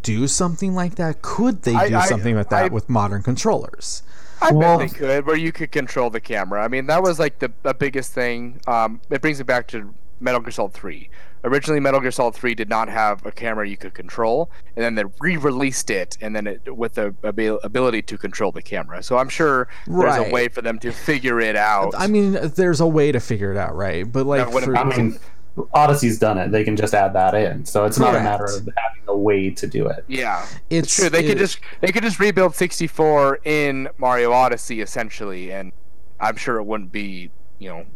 do 0.02 0.26
something 0.26 0.74
like 0.74 0.96
that? 0.96 1.22
Could 1.22 1.62
they 1.62 1.74
I- 1.74 1.88
do 1.88 1.96
I- 1.96 2.06
something 2.06 2.36
with 2.36 2.48
that 2.50 2.64
I- 2.64 2.68
with 2.68 2.88
modern 2.88 3.22
controllers? 3.22 4.02
I 4.40 4.52
Well- 4.52 4.78
bet 4.78 4.90
they 4.90 4.98
could, 4.98 5.26
where 5.26 5.36
you 5.36 5.52
could 5.52 5.72
control 5.72 6.10
the 6.10 6.20
camera. 6.20 6.62
I 6.62 6.68
mean, 6.68 6.86
that 6.86 7.02
was 7.02 7.18
like 7.18 7.38
the, 7.38 7.50
the 7.62 7.72
biggest 7.74 8.12
thing. 8.12 8.60
Um, 8.66 9.00
it 9.10 9.22
brings 9.22 9.38
me 9.38 9.44
back 9.44 9.66
to 9.68 9.94
Metal 10.20 10.40
Gear 10.40 10.50
Solid 10.50 10.72
3. 10.74 11.08
Originally, 11.44 11.78
Metal 11.80 12.00
Gear 12.00 12.10
Solid 12.10 12.34
3 12.34 12.54
did 12.54 12.68
not 12.68 12.88
have 12.88 13.24
a 13.24 13.30
camera 13.30 13.68
you 13.68 13.76
could 13.76 13.94
control, 13.94 14.50
and 14.74 14.84
then 14.84 14.94
they 14.96 15.04
re-released 15.20 15.90
it, 15.90 16.18
and 16.20 16.34
then 16.34 16.46
it 16.48 16.76
with 16.76 16.94
the 16.94 17.14
abil- 17.22 17.60
ability 17.62 18.02
to 18.02 18.18
control 18.18 18.50
the 18.50 18.62
camera. 18.62 19.02
So 19.02 19.16
I'm 19.16 19.28
sure 19.28 19.68
there's 19.86 19.96
Right. 20.18 20.28
a 20.28 20.30
way 20.32 20.48
for 20.48 20.60
them 20.62 20.78
to 20.80 20.90
figure 20.92 21.38
it 21.40 21.54
out. 21.54 21.94
I 21.96 22.06
mean, 22.08 22.32
there's 22.56 22.80
a 22.80 22.86
way 22.86 23.12
to 23.12 23.20
figure 23.20 23.52
it 23.52 23.56
out, 23.58 23.76
right? 23.76 24.10
But 24.10 24.26
like, 24.26 24.50
That 24.50 24.64
for, 24.64 24.76
I 24.76 24.84
mean, 24.84 25.18
Odyssey's 25.72 26.18
done 26.18 26.38
it. 26.38 26.50
They 26.50 26.64
can 26.64 26.76
just 26.76 26.94
add 26.94 27.12
that 27.14 27.34
in. 27.34 27.64
So 27.64 27.84
it's 27.84 27.98
not 27.98 28.14
a 28.14 28.20
matter 28.20 28.44
of 28.44 28.68
having 28.76 29.02
a 29.08 29.16
way 29.16 29.50
to 29.50 29.66
do 29.66 29.88
it. 29.88 30.04
yeah, 30.08 30.46
it's 30.70 30.88
it's 30.88 30.96
true. 30.96 31.08
They 31.10 31.26
could 31.26 31.38
just 31.38 31.60
they 31.80 31.88
could 31.88 32.02
just 32.02 32.20
rebuild 32.20 32.54
64 32.54 33.40
in 33.44 33.88
Mario 33.98 34.32
Odyssey 34.32 34.80
essentially, 34.80 35.52
and 35.52 35.72
I'm 36.20 36.36
sure 36.36 36.58
it 36.58 36.64
wouldn't 36.64 36.92
be 36.92 37.30
you 37.58 37.70
know 37.70 37.86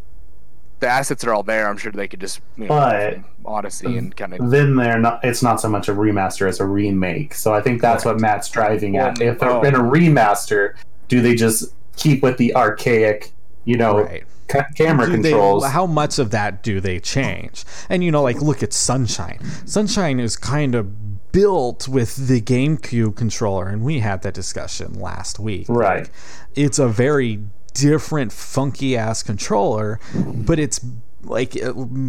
the 0.81 0.89
assets 0.89 1.25
are 1.25 1.35
all 1.35 1.43
there. 1.43 1.69
I'm 1.69 1.77
sure 1.77 1.93
they 1.93 2.09
could 2.09 2.21
just 2.21 2.41
you 2.57 2.65
know 2.65 2.69
But- 2.69 3.15
from 3.15 3.25
Odyssey 3.45 3.99
and 3.99 4.17
kind 4.17 4.35
of 4.35 4.51
Then 4.51 4.77
they're 4.77 4.99
not. 4.99 5.25
It's 5.25 5.43
not 5.43 5.61
so 5.61 5.69
much 5.69 5.89
a 5.89 5.93
remaster 5.93 6.49
as 6.49 6.61
a 6.61 6.67
remake. 6.67 7.35
So 7.35 7.53
I 7.53 7.61
think 7.61 7.81
that's 7.83 8.05
what 8.05 8.19
Matt's 8.21 8.49
driving 8.49 8.97
at. 8.97 9.19
Well, 9.19 9.29
If 9.29 9.39
they're 9.39 9.51
oh. 9.51 9.63
in 9.63 9.75
a 9.75 9.79
remaster, 9.79 10.75
do 11.09 11.21
they 11.21 11.35
just 11.35 11.75
keep 11.97 12.23
with 12.23 12.39
the 12.39 12.55
archaic, 12.55 13.33
you 13.65 13.77
know, 13.77 14.05
right. 14.05 14.25
Ca- 14.51 14.67
camera 14.77 15.07
Do 15.07 15.13
they- 15.23 15.31
controls? 15.31 15.65
how 15.67 15.87
much 15.87 16.19
of 16.19 16.31
that 16.31 16.63
do 16.63 16.81
they 16.81 16.99
change? 17.01 17.65
And 17.89 18.03
you 18.05 18.11
know, 18.11 18.23
like 18.23 18.41
look 18.43 18.63
at 18.63 18.73
Sunshine. 18.73 19.39
Sunshine 19.67 20.21
is 20.21 20.37
kind 20.37 20.75
of 20.75 21.33
built 21.33 21.87
with 21.89 22.29
the 22.29 22.41
GameCube 22.41 23.15
controller, 23.17 23.69
and 23.69 23.83
we 23.83 24.01
had 24.01 24.23
that 24.23 24.35
discussion 24.35 24.95
last 24.95 25.39
week. 25.39 25.67
Right. 25.69 26.01
Like, 26.05 26.11
it's 26.57 26.79
a 26.81 26.89
very 26.89 27.41
different, 27.75 28.33
funky 28.33 28.97
ass 28.97 29.23
controller, 29.23 30.01
but 30.15 30.59
it's 30.59 30.81
like 31.23 31.57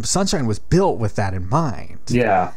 Sunshine 0.02 0.46
was 0.46 0.58
built 0.58 0.98
with 0.98 1.14
that 1.16 1.34
in 1.34 1.48
mind. 1.48 1.98
yeah, 2.08 2.50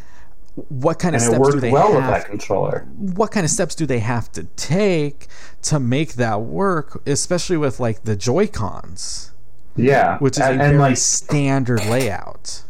What 0.55 0.97
kind 0.99 1.15
of 1.15 1.21
and 1.21 1.31
steps 1.35 1.51
do 1.53 1.59
they 1.59 1.69
well 1.71 1.93
with 1.93 2.01
have? 2.01 2.13
that 2.13 2.25
controller. 2.25 2.87
what 2.97 3.29
kind 3.31 3.43
of 3.43 3.51
steps 3.51 3.75
do 3.75 3.85
they 3.85 3.99
have 3.99 4.31
to 4.31 4.45
take 4.55 5.27
to 5.63 5.79
make 5.79 6.13
that 6.13 6.41
work, 6.41 7.01
especially 7.05 7.57
with 7.57 7.79
like 7.79 8.05
the 8.05 8.15
Joy 8.15 8.47
Cons, 8.47 9.31
Yeah, 9.75 10.17
which 10.19 10.37
is 10.37 10.43
and, 10.43 10.61
a 10.61 10.63
and 10.63 10.73
very 10.73 10.77
like 10.77 10.97
standard 10.97 11.85
layout. 11.85 12.63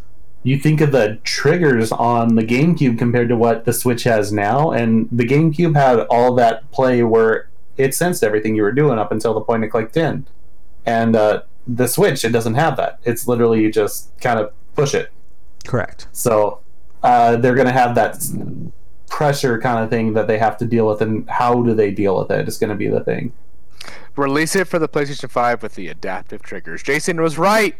you 0.43 0.57
think 0.57 0.81
of 0.81 0.91
the 0.91 1.19
triggers 1.23 1.91
on 1.91 2.35
the 2.35 2.43
GameCube 2.43 2.97
compared 2.97 3.29
to 3.29 3.35
what 3.35 3.65
the 3.65 3.73
Switch 3.73 4.03
has 4.03 4.31
now, 4.31 4.71
and 4.71 5.07
the 5.11 5.25
GameCube 5.25 5.75
had 5.75 5.99
all 6.07 6.33
that 6.35 6.69
play 6.71 7.03
where 7.03 7.49
it 7.77 7.93
sensed 7.93 8.23
everything 8.23 8.55
you 8.55 8.63
were 8.63 8.71
doing 8.71 8.97
up 8.97 9.11
until 9.11 9.33
the 9.33 9.41
point 9.41 9.63
it 9.63 9.69
clicked 9.69 9.97
in, 9.97 10.25
and 10.85 11.15
uh, 11.15 11.43
the 11.67 11.87
Switch 11.87 12.25
it 12.25 12.31
doesn't 12.31 12.55
have 12.55 12.77
that. 12.77 12.99
It's 13.03 13.27
literally 13.27 13.61
you 13.61 13.71
just 13.71 14.11
kind 14.19 14.39
of 14.39 14.53
push 14.75 14.93
it. 14.93 15.11
Correct. 15.65 16.07
So 16.11 16.61
uh, 17.03 17.37
they're 17.37 17.55
going 17.55 17.67
to 17.67 17.73
have 17.73 17.95
that 17.95 18.17
pressure 19.09 19.59
kind 19.59 19.83
of 19.83 19.89
thing 19.89 20.13
that 20.13 20.27
they 20.27 20.37
have 20.37 20.57
to 20.57 20.65
deal 20.65 20.87
with, 20.87 21.01
and 21.01 21.29
how 21.29 21.61
do 21.63 21.73
they 21.73 21.91
deal 21.91 22.17
with 22.17 22.31
it 22.31 22.47
is 22.47 22.57
going 22.57 22.71
to 22.71 22.75
be 22.75 22.87
the 22.87 23.03
thing. 23.03 23.31
Release 24.15 24.55
it 24.55 24.67
for 24.67 24.79
the 24.79 24.87
PlayStation 24.87 25.29
5 25.29 25.61
with 25.63 25.75
the 25.75 25.87
adaptive 25.89 26.41
triggers. 26.41 26.81
Jason 26.83 27.21
was 27.21 27.37
right. 27.37 27.75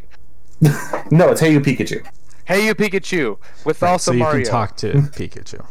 No, 1.11 1.30
it's 1.32 1.41
Hey 1.41 1.52
You 1.52 1.60
Pikachu. 1.60 2.06
Hey, 2.45 2.65
you 2.68 2.76
Pikachu, 2.76 3.38
with 3.65 3.82
also 3.84 4.11
so 4.11 4.14
you 4.15 4.19
Mario. 4.19 4.44
can 4.44 4.52
talk 4.52 4.77
to 4.77 4.94
Pikachu. 4.94 5.65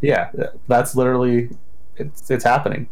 Yeah, 0.00 0.30
that's 0.68 0.94
literally 0.96 1.50
it's 1.96 2.30
it's 2.30 2.44
happening. 2.44 2.88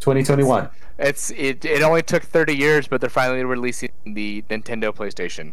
2021. 0.00 0.68
It's 0.98 1.30
it. 1.32 1.64
It 1.64 1.82
only 1.82 2.02
took 2.02 2.22
30 2.22 2.56
years, 2.56 2.88
but 2.88 3.00
they're 3.00 3.10
finally 3.10 3.44
releasing 3.44 3.90
the 4.04 4.42
Nintendo 4.50 4.94
PlayStation. 4.94 5.52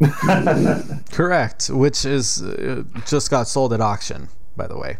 Correct. 1.12 1.70
Which 1.70 2.04
is 2.04 2.42
uh, 2.42 2.84
just 3.06 3.30
got 3.30 3.48
sold 3.48 3.72
at 3.72 3.80
auction, 3.80 4.28
by 4.56 4.66
the 4.66 4.78
way. 4.78 4.96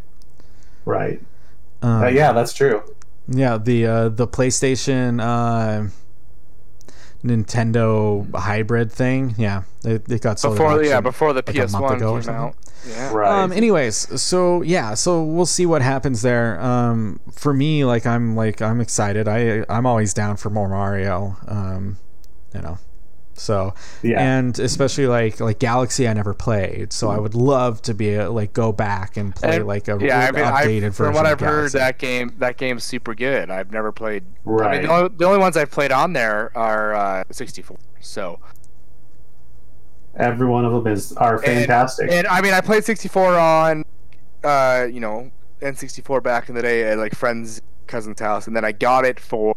right. 0.85 1.21
Um, 1.83 2.03
Uh, 2.05 2.09
yeah, 2.09 2.33
that's 2.33 2.53
true. 2.53 2.83
Yeah, 3.29 3.59
the 3.59 3.87
uh, 3.87 4.09
the 4.09 4.27
PlayStation 4.27 5.21
uh, 5.21 5.89
Nintendo 7.25 8.35
hybrid 8.35 8.91
thing. 8.91 9.35
Yeah, 9.39 9.63
it, 9.85 10.11
it 10.11 10.21
got 10.23 10.39
sold. 10.39 10.55
at 10.55 10.59
Before 10.59 10.85
yeah, 10.85 11.01
before 11.01 11.33
the 11.33 11.43
like 11.47 11.57
PS1 11.57 12.25
came 12.25 12.35
out. 12.35 12.57
Yeah. 12.87 13.13
Right. 13.13 13.43
Um. 13.43 13.53
Anyways, 13.53 14.21
so 14.21 14.63
yeah, 14.63 14.95
so 14.95 15.23
we'll 15.23 15.47
see 15.47 15.67
what 15.67 15.83
happens 15.83 16.23
there. 16.23 16.61
Um. 16.61 17.21
For 17.33 17.55
me, 17.55 17.85
like 17.85 18.07
I'm 18.07 18.35
like 18.35 18.61
I'm 18.61 18.81
excited. 18.81 19.29
I 19.29 19.65
I'm 19.69 19.87
always 19.87 20.13
down 20.15 20.37
for 20.37 20.51
more 20.51 20.69
Mario. 20.69 21.37
Um. 21.47 21.99
You 22.55 22.63
know. 22.63 22.79
So 23.35 23.75
yeah. 24.03 24.21
and 24.21 24.59
especially 24.59 25.07
like 25.07 25.41
like 25.41 25.59
Galaxy, 25.59 26.07
I 26.07 26.13
never 26.13 26.35
played, 26.35 26.93
so 26.93 27.11
I 27.11 27.19
would 27.19 27.35
love 27.35 27.81
to 27.83 27.95
be 27.95 28.17
uh, 28.17 28.31
like 28.31 28.53
go 28.53 28.73
back 28.73 29.17
and 29.17 29.35
play 29.35 29.57
And- 29.57 29.67
like 29.67 29.89
a 29.89 29.99
yeah, 30.01 30.19
I 30.29 30.31
mean, 30.33 30.45
updated 30.45 30.53
I, 30.53 30.89
version. 30.89 30.93
from 30.93 31.15
what 31.15 31.25
of 31.27 31.33
I've 31.33 31.41
heard, 31.41 31.73
that 31.73 31.99
game 31.99 32.35
that 32.39 32.57
game's 32.59 32.85
super 32.85 33.15
good. 33.15 33.51
I've 33.51 33.73
never 33.73 33.91
played. 33.93 34.25
I 34.47 34.51
right. 34.51 34.73
mean, 34.81 34.83
the 34.89 34.93
only, 34.95 35.09
the 35.17 35.25
only 35.25 35.39
ones 35.39 35.57
I've 35.57 35.71
played 35.71 35.93
on 35.93 36.13
there 36.13 36.53
are 36.57 36.95
uh, 36.95 37.25
64. 37.31 37.79
So, 38.01 38.39
Every 40.17 40.47
one 40.47 40.65
of 40.67 40.73
them 40.73 40.93
is 40.93 41.13
are 41.15 41.39
fantastic. 41.39 42.11
and 42.11 42.27
I 42.27 42.43
mean, 42.43 42.53
I 42.53 42.61
played 42.61 42.85
64 42.85 43.39
on, 43.39 43.85
uh, 44.45 44.87
you 44.93 45.01
know, 45.01 45.31
N64 45.63 46.23
back 46.23 46.49
in 46.51 46.55
the 46.55 46.61
day 46.63 46.85
at 46.85 46.99
like 46.99 47.15
friends' 47.15 47.63
cousin's 47.87 48.21
house, 48.21 48.47
and 48.47 48.55
then 48.55 48.65
I 48.65 48.73
got 48.73 49.07
it 49.07 49.19
for, 49.19 49.55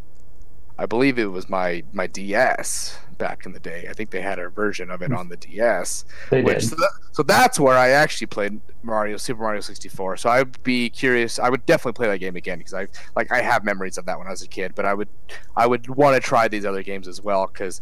I 0.77 0.85
believe 0.85 1.19
it 1.19 1.25
was 1.25 1.49
my 1.49 1.83
my 1.91 2.07
DS 2.07 2.97
back 3.17 3.45
in 3.45 3.51
the 3.53 3.59
day. 3.59 3.87
I 3.89 3.93
think 3.93 4.09
they 4.11 4.21
had 4.21 4.39
a 4.39 4.49
version 4.49 4.89
of 4.91 5.01
it 5.01 5.11
on 5.11 5.29
the 5.29 5.37
DS. 5.37 6.05
they 6.29 6.41
Which, 6.41 6.59
did. 6.59 6.69
so, 6.69 6.75
that- 6.75 6.91
so 7.11 7.23
that's 7.23 7.59
where 7.59 7.77
I 7.77 7.89
actually 7.89 8.27
played 8.27 8.59
Mario, 8.83 9.17
Super 9.17 9.41
Mario 9.41 9.61
64. 9.61 10.17
So 10.17 10.29
I'd 10.29 10.61
be 10.63 10.89
curious. 10.89 11.39
I 11.39 11.49
would 11.49 11.65
definitely 11.65 11.93
play 11.93 12.07
that 12.09 12.19
game 12.19 12.35
again 12.35 12.57
because 12.57 12.73
I 12.73 12.87
like 13.15 13.31
I 13.31 13.41
have 13.41 13.63
memories 13.63 13.97
of 13.97 14.05
that 14.05 14.17
when 14.17 14.27
I 14.27 14.31
was 14.31 14.41
a 14.41 14.47
kid. 14.47 14.73
But 14.75 14.85
I 14.85 14.93
would 14.93 15.07
I 15.55 15.65
would 15.67 15.87
want 15.89 16.15
to 16.15 16.19
try 16.21 16.47
these 16.47 16.65
other 16.65 16.83
games 16.83 17.07
as 17.07 17.21
well 17.21 17.47
because 17.47 17.81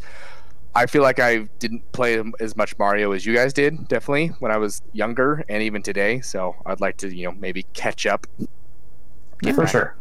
I 0.76 0.86
feel 0.88 1.02
like 1.04 1.20
I 1.20 1.50
didn't 1.60 1.92
play 1.92 2.22
as 2.40 2.56
much 2.56 2.78
Mario 2.80 3.12
as 3.12 3.26
you 3.26 3.34
guys 3.36 3.54
did. 3.54 3.88
Definitely 3.88 4.28
when 4.40 4.52
I 4.52 4.58
was 4.58 4.82
younger 4.94 5.44
and 5.50 5.62
even 5.64 5.82
today. 5.84 6.22
So 6.22 6.56
I'd 6.66 6.80
like 6.82 6.98
to 6.98 7.14
you 7.16 7.26
know 7.26 7.32
maybe 7.40 7.64
catch 7.74 8.06
up. 8.06 8.26
Get 9.42 9.56
For 9.56 9.68
sure. 9.68 9.96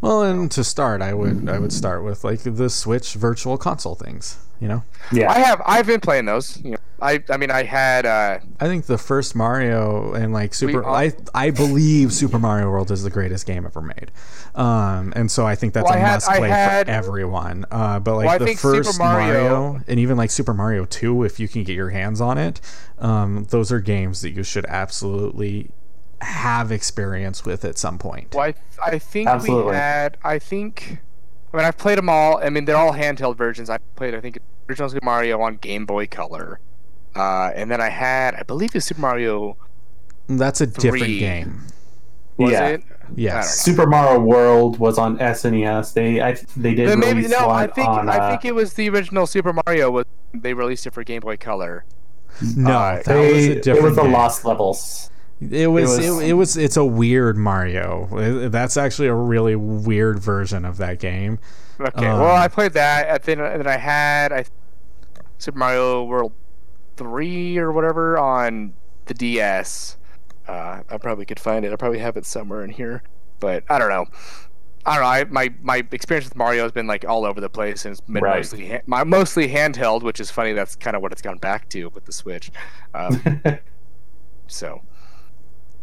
Well, 0.00 0.22
and 0.22 0.50
to 0.52 0.62
start, 0.62 1.02
I 1.02 1.12
would 1.14 1.48
I 1.48 1.58
would 1.58 1.72
start 1.72 2.04
with 2.04 2.22
like 2.22 2.40
the 2.44 2.70
Switch 2.70 3.14
Virtual 3.14 3.58
Console 3.58 3.96
things. 3.96 4.38
You 4.60 4.66
know, 4.68 4.82
Yeah. 5.12 5.30
I 5.30 5.38
have 5.38 5.62
I've 5.64 5.86
been 5.86 6.00
playing 6.00 6.24
those. 6.24 6.60
You 6.64 6.72
know, 6.72 6.76
I 7.00 7.22
I 7.30 7.36
mean 7.36 7.50
I 7.50 7.62
had 7.62 8.04
uh, 8.06 8.38
I 8.58 8.66
think 8.66 8.86
the 8.86 8.98
first 8.98 9.36
Mario 9.36 10.14
and 10.14 10.32
like 10.32 10.52
Super, 10.52 10.82
all- 10.84 10.94
I 10.94 11.12
I 11.32 11.50
believe 11.50 12.12
Super 12.12 12.40
Mario 12.40 12.68
World 12.70 12.90
is 12.90 13.04
the 13.04 13.10
greatest 13.10 13.46
game 13.46 13.64
ever 13.64 13.80
made, 13.80 14.10
um, 14.56 15.12
and 15.14 15.30
so 15.30 15.46
I 15.46 15.54
think 15.54 15.74
that's 15.74 15.84
Well, 15.84 15.94
a 15.94 15.96
I 15.96 16.00
had- 16.00 16.14
must 16.14 16.26
play 16.28 16.48
had- 16.48 16.86
for 16.86 16.92
everyone. 16.92 17.66
Uh, 17.70 18.00
but 18.00 18.16
like 18.16 18.26
Well, 18.26 18.38
the 18.40 18.46
think 18.46 18.58
Super 18.58 18.82
first 18.82 18.98
Mario- 18.98 19.80
and 19.86 20.00
even 20.00 20.16
like 20.16 20.30
Super 20.32 20.52
Mario 20.54 20.84
Two, 20.86 21.22
if 21.22 21.38
you 21.38 21.46
can 21.46 21.62
get 21.62 21.76
your 21.76 21.90
hands 21.90 22.20
on 22.20 22.36
it, 22.36 22.60
um, 22.98 23.46
those 23.50 23.70
are 23.70 23.78
games 23.80 24.22
that 24.22 24.30
you 24.30 24.42
should 24.42 24.66
absolutely 24.66 25.70
have 26.20 26.72
experience 26.72 27.44
with 27.44 27.64
at 27.64 27.78
some 27.78 27.96
point. 27.96 28.34
Well, 28.34 28.46
I, 28.46 28.54
I 28.84 28.98
think 28.98 29.28
Absolutely. 29.28 29.70
we 29.70 29.76
had. 29.76 30.16
I 30.24 30.40
think. 30.40 30.98
I 31.52 31.56
mean, 31.56 31.66
I've 31.66 31.78
played 31.78 31.98
them 31.98 32.08
all. 32.08 32.38
I 32.42 32.50
mean, 32.50 32.64
they're 32.64 32.76
all 32.76 32.92
handheld 32.92 33.36
versions. 33.36 33.70
I 33.70 33.78
played, 33.96 34.14
I 34.14 34.20
think, 34.20 34.38
original 34.68 34.88
Super 34.90 35.04
Mario 35.04 35.40
on 35.40 35.56
Game 35.56 35.86
Boy 35.86 36.06
Color, 36.06 36.60
uh, 37.16 37.50
and 37.54 37.70
then 37.70 37.80
I 37.80 37.88
had, 37.88 38.34
I 38.34 38.42
believe, 38.42 38.74
it's 38.74 38.86
Super 38.86 39.00
Mario. 39.00 39.56
That's 40.28 40.60
a 40.60 40.66
different 40.66 41.06
game. 41.06 41.62
Was 42.36 42.52
Yeah. 42.52 42.66
it? 42.68 42.82
Yes. 43.16 43.60
Super 43.60 43.86
Mario 43.86 44.20
World 44.20 44.78
was 44.78 44.98
on 44.98 45.18
SNES. 45.18 45.94
They 45.94 46.20
I, 46.20 46.34
they 46.56 46.74
did 46.74 46.88
Then 46.88 47.00
maybe 47.00 47.22
release 47.22 47.30
no. 47.30 47.46
one 47.48 47.56
I 47.56 47.66
think 47.66 47.88
on. 47.88 48.08
I 48.10 48.18
uh, 48.18 48.30
think 48.30 48.44
it 48.44 48.54
was 48.54 48.74
the 48.74 48.90
original 48.90 49.26
Super 49.26 49.54
Mario. 49.66 49.90
Was 49.90 50.04
they 50.34 50.52
released 50.52 50.86
it 50.86 50.92
for 50.92 51.02
Game 51.02 51.20
Boy 51.20 51.38
Color? 51.38 51.84
No, 52.54 52.72
Uh, 52.78 52.96
that 52.96 53.04
they, 53.06 53.32
was 53.32 53.46
a 53.46 53.54
different 53.60 53.78
it 53.78 53.82
was 53.82 53.96
the 53.96 54.02
game. 54.02 54.12
Lost 54.12 54.44
Levels. 54.44 55.10
It 55.40 55.68
was, 55.68 55.96
it 55.98 56.00
was- 56.00 56.08
was 56.16 56.20
it, 56.24 56.32
was 56.32 56.56
it's 56.56 56.76
a 56.76 56.84
weird 56.84 57.36
Mario. 57.36 58.08
It- 58.18 58.50
That's 58.52 58.76
actually 58.76 59.08
a 59.08 59.14
really 59.14 59.54
weird 59.56 60.18
version 60.18 60.64
of 60.64 60.76
that 60.78 60.98
game. 60.98 61.38
Okay. 61.80 62.06
Um, 62.06 62.20
well, 62.20 62.34
I 62.34 62.48
played 62.48 62.72
that. 62.72 63.08
I 63.08 63.18
think, 63.18 63.38
and 63.40 63.60
then 63.60 63.66
I 63.68 63.76
had 63.76 64.32
I, 64.32 64.44
Super 65.38 65.58
Mario 65.58 66.02
World 66.04 66.32
three 66.96 67.56
or 67.58 67.70
whatever 67.70 68.18
on 68.18 68.72
the 69.06 69.14
DS. 69.14 69.96
Uh, 70.48 70.82
I 70.90 70.98
probably 70.98 71.24
could 71.24 71.38
find 71.38 71.64
it. 71.64 71.72
I 71.72 71.76
probably 71.76 72.00
have 72.00 72.16
it 72.16 72.26
somewhere 72.26 72.64
in 72.64 72.70
here, 72.70 73.02
but 73.38 73.62
I 73.68 73.78
don't 73.78 73.90
know. 73.90 74.06
I 74.86 74.94
don't 74.94 75.02
know. 75.02 75.08
I, 75.08 75.24
my 75.24 75.54
my 75.62 75.86
experience 75.92 76.24
with 76.26 76.34
Mario 76.36 76.64
has 76.64 76.72
been 76.72 76.86
like 76.88 77.04
all 77.06 77.24
over 77.24 77.40
the 77.40 77.50
place, 77.50 77.84
and 77.84 77.92
it's 77.92 78.00
been 78.00 78.24
Right. 78.24 78.38
mostly 78.38 78.68
ha- 78.68 78.80
my 78.86 79.04
mostly 79.04 79.46
handheld, 79.48 80.02
which 80.02 80.18
is 80.18 80.30
funny. 80.32 80.54
That's 80.54 80.74
kind 80.74 80.96
of 80.96 81.02
what 81.02 81.12
it's 81.12 81.22
gone 81.22 81.38
back 81.38 81.68
to 81.68 81.84
with 81.90 82.06
the 82.06 82.12
Switch. 82.12 82.50
Um, 82.94 83.20
so 84.48 84.82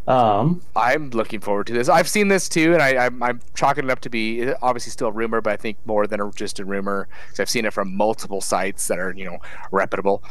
um, 0.07 0.61
I'm 0.75 1.09
looking 1.09 1.39
forward 1.39 1.67
to 1.67 1.73
this. 1.73 1.89
I've 1.89 2.07
seen 2.07 2.27
this 2.27 2.47
too, 2.47 2.73
and 2.73 2.81
I, 2.81 3.05
I'm, 3.05 3.23
I'm 3.23 3.41
chalking 3.55 3.85
it 3.85 3.89
up 3.89 4.01
to 4.01 4.09
be 4.09 4.51
obviously 4.61 4.91
still 4.91 5.07
a 5.07 5.11
rumor, 5.11 5.41
but 5.41 5.53
I 5.53 5.57
think 5.57 5.77
more 5.85 6.05
than 6.05 6.21
a, 6.21 6.31
just 6.31 6.59
a 6.59 6.65
rumor 6.65 7.07
because 7.25 7.39
I've 7.39 7.49
seen 7.49 7.65
it 7.65 7.73
from 7.73 7.95
multiple 7.95 8.41
sites 8.41 8.87
that 8.87 8.99
are 8.99 9.13
you 9.13 9.25
know 9.25 9.37
reputable. 9.71 10.23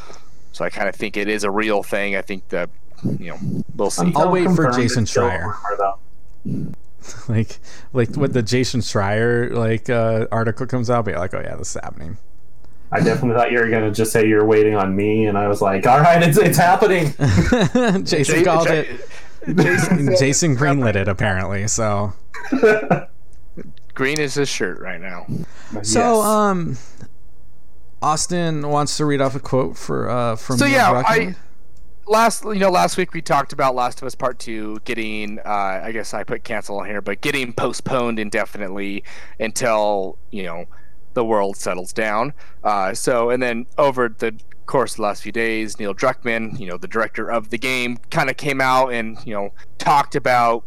So 0.53 0.65
I 0.65 0.71
kind 0.71 0.89
of 0.89 0.95
think 0.95 1.17
it 1.17 1.29
is 1.29 1.43
a 1.43 1.51
real 1.51 1.83
thing. 1.83 2.15
I 2.15 2.23
think 2.23 2.49
that 2.51 2.71
you 3.19 3.31
know 3.31 3.39
we'll 3.75 3.91
see. 3.91 4.13
I'll 4.15 4.31
wait 4.31 4.49
for 4.51 4.71
Jason 4.71 5.03
it's 5.03 5.15
Schreier. 5.15 5.55
Like 7.29 7.59
like 7.93 8.15
when 8.17 8.33
the 8.33 8.43
Jason 8.43 8.81
Schreier 8.81 9.53
like 9.53 9.91
uh, 9.91 10.27
article 10.33 10.67
comes 10.67 10.89
out, 10.89 10.97
I'll 10.97 11.03
be 11.03 11.15
like, 11.15 11.35
oh 11.35 11.41
yeah, 11.41 11.57
this 11.57 11.77
is 11.77 11.83
happening. 11.83 12.17
I 12.91 13.01
definitely 13.01 13.35
thought 13.37 13.51
you 13.51 13.59
were 13.59 13.69
gonna 13.69 13.91
just 13.91 14.13
say 14.13 14.27
you're 14.27 14.47
waiting 14.47 14.75
on 14.75 14.95
me, 14.95 15.27
and 15.27 15.37
I 15.37 15.49
was 15.49 15.61
like, 15.61 15.87
all 15.87 16.01
right, 16.01 16.23
it's 16.23 16.39
it's 16.39 16.57
happening. 16.57 17.13
Jason 18.05 18.39
Ja- 18.39 18.45
called 18.45 18.69
Ja- 18.69 18.75
it. 18.75 19.01
Jason, 19.57 20.17
Jason 20.19 20.57
greenlit 20.57 20.97
it 20.97 21.09
apparently. 21.09 21.69
So 21.69 22.13
Green 23.95 24.19
is 24.21 24.35
his 24.35 24.49
shirt 24.49 24.81
right 24.81 25.01
now. 25.01 25.27
so 25.83 26.01
Yes. 26.01 26.25
um, 26.27 26.79
Austin 28.03 28.69
wants 28.69 28.97
to 28.99 29.05
read 29.07 29.21
off 29.21 29.35
a 29.35 29.41
quote 29.41 29.77
for 29.77 30.09
uh 30.11 30.37
from. 30.37 30.59
So 30.59 30.67
yeah, 30.67 30.91
Druckmann. 31.03 31.05
I 31.07 31.35
last 32.07 32.45
you 32.45 32.57
know 32.57 32.71
last 32.71 32.97
week 32.97 33.13
we 33.15 33.23
talked 33.23 33.53
about 33.53 33.75
Last 33.75 34.03
of 34.03 34.07
Us 34.07 34.15
Part 34.15 34.39
Two 34.39 34.79
getting 34.85 35.39
uh, 35.39 35.81
I 35.85 35.93
guess 35.93 36.13
I 36.13 36.25
put 36.25 36.45
cancel 36.45 36.81
on 36.81 36.87
here, 36.87 37.01
but 37.01 37.21
getting 37.21 37.53
postponed 37.53 38.19
indefinitely 38.19 39.05
until 39.41 40.19
you 40.31 40.43
know 40.43 40.67
the 41.15 41.25
world 41.25 41.57
settles 41.57 41.93
down. 41.93 42.35
Uh, 42.63 42.93
so 42.93 43.31
and 43.31 43.43
then 43.43 43.67
over 43.79 44.09
the 44.09 44.39
course 44.67 44.95
the 44.95 45.03
last 45.03 45.23
few 45.23 45.33
days, 45.33 45.79
Neil 45.79 45.95
Druckmann, 45.95 46.59
you 46.59 46.67
know 46.67 46.77
the 46.77 46.89
director 46.89 47.31
of 47.31 47.51
the 47.51 47.59
game, 47.59 47.99
kind 48.11 48.31
of 48.31 48.37
came 48.37 48.61
out 48.61 48.89
and 48.93 49.19
you 49.27 49.35
know 49.35 49.53
talked 49.79 50.15
about 50.15 50.65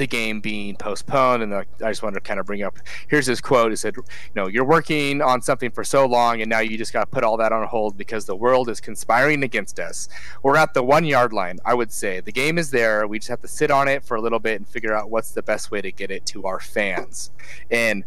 the 0.00 0.06
game 0.06 0.40
being 0.40 0.74
postponed. 0.76 1.42
And 1.42 1.52
uh, 1.52 1.62
i 1.84 1.90
just 1.90 2.02
wanted 2.02 2.14
to 2.14 2.20
kind 2.22 2.40
of 2.40 2.46
bring 2.46 2.62
up 2.62 2.78
here's 3.08 3.26
his 3.26 3.40
quote. 3.40 3.70
He 3.70 3.76
said 3.76 3.94
you 3.96 4.04
know 4.34 4.48
you're 4.48 4.64
working 4.64 5.22
on 5.22 5.42
something 5.42 5.70
for 5.70 5.84
so 5.84 6.06
long 6.06 6.40
and 6.40 6.50
now 6.50 6.60
you 6.60 6.76
just 6.76 6.92
got 6.92 7.00
to 7.00 7.06
put 7.06 7.22
all 7.22 7.36
that 7.36 7.52
on 7.52 7.66
hold 7.68 7.96
because 7.96 8.24
the 8.24 8.34
world 8.34 8.68
is 8.68 8.80
conspiring 8.80 9.44
against 9.44 9.78
us. 9.78 10.08
We're 10.42 10.56
at 10.56 10.74
the 10.74 10.82
one 10.82 11.04
yard 11.04 11.32
line 11.32 11.58
i 11.64 11.74
would 11.74 11.92
say. 11.92 12.20
The 12.20 12.32
game 12.32 12.58
is 12.58 12.70
there. 12.70 13.06
We 13.06 13.18
just 13.18 13.28
have 13.28 13.42
to 13.42 13.48
sit 13.48 13.70
on 13.70 13.86
it 13.86 14.02
for 14.02 14.16
a 14.16 14.20
little 14.20 14.40
bit 14.40 14.56
and 14.56 14.66
figure 14.66 14.94
out 14.94 15.10
what's 15.10 15.32
the 15.32 15.42
best 15.42 15.70
way 15.70 15.80
to 15.82 15.92
get 15.92 16.10
it 16.10 16.26
to 16.26 16.46
our 16.46 16.58
fans. 16.58 17.30
And 17.70 18.04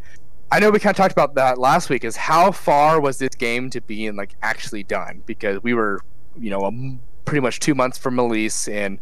I 0.53 0.59
know 0.59 0.69
we 0.69 0.77
kind 0.77 0.91
of 0.91 0.97
talked 0.97 1.11
about 1.11 1.34
that 1.34 1.57
last 1.57 1.89
week. 1.89 2.03
Is 2.03 2.15
how 2.15 2.51
far 2.51 3.01
was 3.01 3.17
this 3.17 3.34
game 3.34 3.71
to 3.71 3.81
be 3.81 3.95
being 3.95 4.15
like 4.15 4.35
actually 4.43 4.84
done? 4.84 5.23
Because 5.25 5.63
we 5.63 5.73
were, 5.73 6.01
you 6.39 6.51
know, 6.51 6.65
a 6.65 6.71
pretty 7.25 7.39
much 7.39 7.59
two 7.59 7.73
months 7.73 7.97
from 7.97 8.19
release, 8.19 8.67
and 8.67 8.99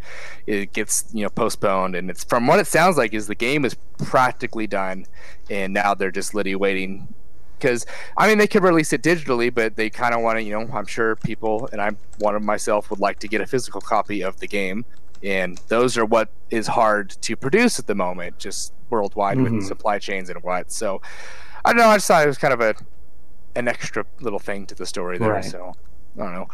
it 0.48 0.72
gets 0.72 1.04
you 1.12 1.24
know 1.24 1.30
postponed. 1.30 1.98
And 1.98 2.10
it's 2.10 2.24
from 2.24 2.48
what 2.48 2.60
it 2.60 2.68
sounds 2.68 2.96
like 2.96 3.14
is 3.14 3.28
the 3.28 3.36
game 3.36 3.66
is 3.66 3.76
practically 3.98 4.66
done, 4.66 5.06
and 5.50 5.74
now 5.74 5.94
they're 5.94 6.10
just 6.10 6.34
literally 6.34 6.56
waiting 6.56 7.14
because 7.60 7.86
I 8.16 8.30
mean 8.30 8.38
they 8.38 8.48
could 8.48 8.64
release 8.64 8.94
it 8.94 9.04
digitally, 9.04 9.54
but 9.54 9.76
they 9.76 9.90
kind 9.90 10.16
of 10.16 10.22
want 10.22 10.38
to, 10.38 10.44
you 10.44 10.54
know, 10.54 10.74
I'm 10.74 10.86
sure 10.86 11.18
people 11.18 11.68
and 11.74 11.82
I'm 11.82 11.98
one 12.20 12.34
of 12.34 12.44
myself 12.44 12.90
would 12.90 13.02
like 13.02 13.20
to 13.20 13.28
get 13.28 13.42
a 13.42 13.46
physical 13.46 13.82
copy 13.82 14.24
of 14.24 14.40
the 14.40 14.48
game, 14.48 14.86
and 15.24 15.58
those 15.68 15.98
are 15.98 16.06
what 16.06 16.30
is 16.50 16.68
hard 16.68 17.10
to 17.22 17.36
produce 17.36 17.80
at 17.80 17.88
the 17.88 17.96
moment, 17.96 18.38
just 18.40 18.74
worldwide 18.90 19.38
Mhm. 19.38 19.56
with 19.56 19.66
supply 19.68 20.00
chains 20.00 20.30
and 20.30 20.42
what. 20.44 20.72
So 20.72 21.02
I 21.64 21.70
don't 21.72 21.78
know. 21.78 21.88
I 21.90 21.96
just 21.98 22.08
thought 22.08 22.24
it 22.24 22.28
was 22.28 22.38
kind 22.38 22.54
of 22.54 22.62
a 22.62 22.76
an 23.56 23.68
extra 23.68 24.06
little 24.22 24.40
thing 24.40 24.66
to 24.68 24.76
the 24.76 24.86
story 24.86 25.18
there. 25.18 25.34
Right. 25.34 25.46
So 25.46 25.74
I 26.18 26.24
don't 26.24 26.34
know. 26.34 26.48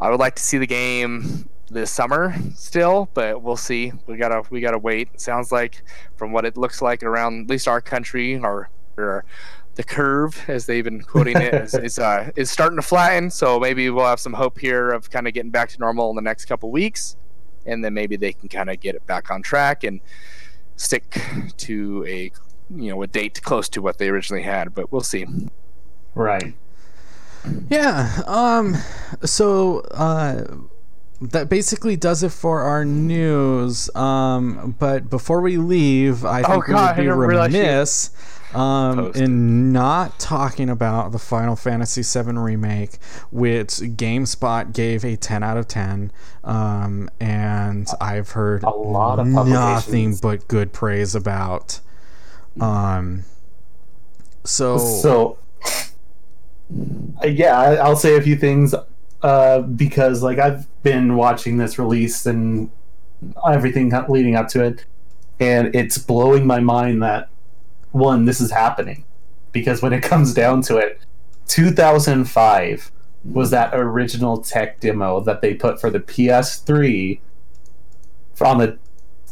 I 0.00 0.10
would 0.10 0.20
like 0.20 0.34
to 0.36 0.42
see 0.42 0.58
the 0.58 0.66
game 0.66 1.48
this 1.70 1.90
summer 1.90 2.34
still, 2.54 3.08
but 3.14 3.40
we'll 3.42 3.56
see. 3.56 3.92
We 4.06 4.16
gotta 4.16 4.42
we 4.50 4.60
gotta 4.60 4.78
wait. 4.78 5.08
It 5.14 5.20
sounds 5.20 5.50
like 5.50 5.82
from 6.16 6.32
what 6.32 6.44
it 6.44 6.56
looks 6.56 6.82
like 6.82 7.02
around 7.02 7.44
at 7.44 7.50
least 7.50 7.66
our 7.68 7.80
country 7.80 8.36
or, 8.38 8.68
or 8.98 9.24
the 9.76 9.82
curve, 9.82 10.44
as 10.46 10.66
they've 10.66 10.84
been 10.84 11.00
quoting 11.02 11.36
it, 11.36 11.54
is 11.54 11.74
is, 11.88 11.98
uh, 11.98 12.30
is 12.36 12.50
starting 12.50 12.76
to 12.76 12.82
flatten. 12.82 13.30
So 13.30 13.58
maybe 13.58 13.88
we'll 13.90 14.06
have 14.06 14.20
some 14.20 14.34
hope 14.34 14.58
here 14.58 14.90
of 14.92 15.10
kind 15.10 15.26
of 15.26 15.34
getting 15.34 15.50
back 15.50 15.70
to 15.70 15.78
normal 15.80 16.10
in 16.10 16.16
the 16.16 16.22
next 16.22 16.44
couple 16.44 16.70
weeks, 16.70 17.16
and 17.66 17.84
then 17.84 17.94
maybe 17.94 18.16
they 18.16 18.32
can 18.32 18.48
kind 18.48 18.70
of 18.70 18.80
get 18.80 18.94
it 18.94 19.06
back 19.06 19.30
on 19.30 19.42
track 19.42 19.84
and 19.84 20.00
stick 20.76 21.20
to 21.56 22.04
a 22.06 22.30
you 22.70 22.90
know 22.90 23.02
a 23.02 23.06
date 23.06 23.42
close 23.42 23.68
to 23.70 23.82
what 23.82 23.98
they 23.98 24.08
originally 24.08 24.42
had. 24.42 24.74
But 24.74 24.90
we'll 24.92 25.02
see. 25.02 25.26
Right. 26.14 26.54
Yeah. 27.68 28.22
Um. 28.26 28.76
So, 29.24 29.80
uh, 29.90 30.44
that 31.20 31.48
basically 31.48 31.96
does 31.96 32.22
it 32.22 32.32
for 32.32 32.62
our 32.62 32.84
news. 32.84 33.94
Um. 33.94 34.74
But 34.78 35.10
before 35.10 35.40
we 35.40 35.56
leave, 35.56 36.24
I 36.24 36.42
think 36.42 36.68
Oh, 36.68 36.72
God, 36.72 36.96
we 36.96 37.04
didn't 37.04 37.18
would 37.18 37.24
be 37.24 37.28
realize 37.28 37.52
remiss. 37.52 38.10
Um, 38.54 39.12
in 39.14 39.72
not 39.72 40.18
talking 40.20 40.70
about 40.70 41.12
the 41.12 41.18
Final 41.18 41.56
Fantasy 41.56 42.02
VII 42.02 42.32
remake, 42.38 42.98
which 43.30 43.68
GameSpot 43.70 44.72
gave 44.72 45.04
a 45.04 45.16
10 45.16 45.42
out 45.42 45.56
of 45.56 45.66
10, 45.66 46.12
um, 46.44 47.10
and 47.20 47.88
I've 48.00 48.30
heard 48.30 48.62
A 48.62 48.70
lot 48.70 49.18
of 49.18 49.26
nothing 49.26 50.16
but 50.22 50.46
good 50.48 50.72
praise 50.72 51.14
about. 51.14 51.80
Um, 52.60 53.24
so, 54.44 54.78
So, 54.78 55.38
uh, 57.22 57.26
yeah, 57.26 57.58
I- 57.58 57.74
I'll 57.76 57.96
say 57.96 58.16
a 58.16 58.22
few 58.22 58.36
things 58.36 58.74
uh, 59.22 59.60
because, 59.62 60.22
like, 60.22 60.38
I've 60.38 60.66
been 60.82 61.16
watching 61.16 61.56
this 61.56 61.78
release 61.78 62.26
and 62.26 62.70
everything 63.48 63.90
leading 64.08 64.36
up 64.36 64.48
to 64.48 64.62
it, 64.62 64.84
and 65.40 65.74
it's 65.74 65.98
blowing 65.98 66.46
my 66.46 66.60
mind 66.60 67.02
that 67.02 67.28
one, 67.94 68.24
this 68.24 68.40
is 68.40 68.50
happening. 68.50 69.04
Because 69.52 69.80
when 69.80 69.92
it 69.92 70.02
comes 70.02 70.34
down 70.34 70.62
to 70.62 70.76
it, 70.76 71.00
2005 71.46 72.90
was 73.24 73.50
that 73.50 73.70
original 73.72 74.38
tech 74.38 74.80
demo 74.80 75.20
that 75.20 75.40
they 75.40 75.54
put 75.54 75.80
for 75.80 75.90
the 75.90 76.00
PS3 76.00 77.20
on 78.40 78.58
the 78.58 78.78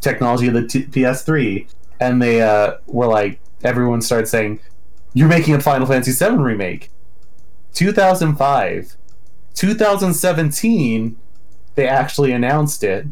technology 0.00 0.46
of 0.46 0.54
the 0.54 0.66
t- 0.66 0.84
PS3, 0.84 1.68
and 2.00 2.22
they 2.22 2.40
uh, 2.40 2.74
were 2.86 3.06
like, 3.06 3.40
everyone 3.64 4.00
started 4.00 4.26
saying, 4.26 4.60
"You're 5.12 5.28
making 5.28 5.54
a 5.54 5.60
Final 5.60 5.86
Fantasy 5.86 6.12
VII 6.12 6.36
remake." 6.36 6.90
2005, 7.74 8.96
2017, 9.54 11.16
they 11.74 11.88
actually 11.88 12.32
announced 12.32 12.84
it, 12.84 13.06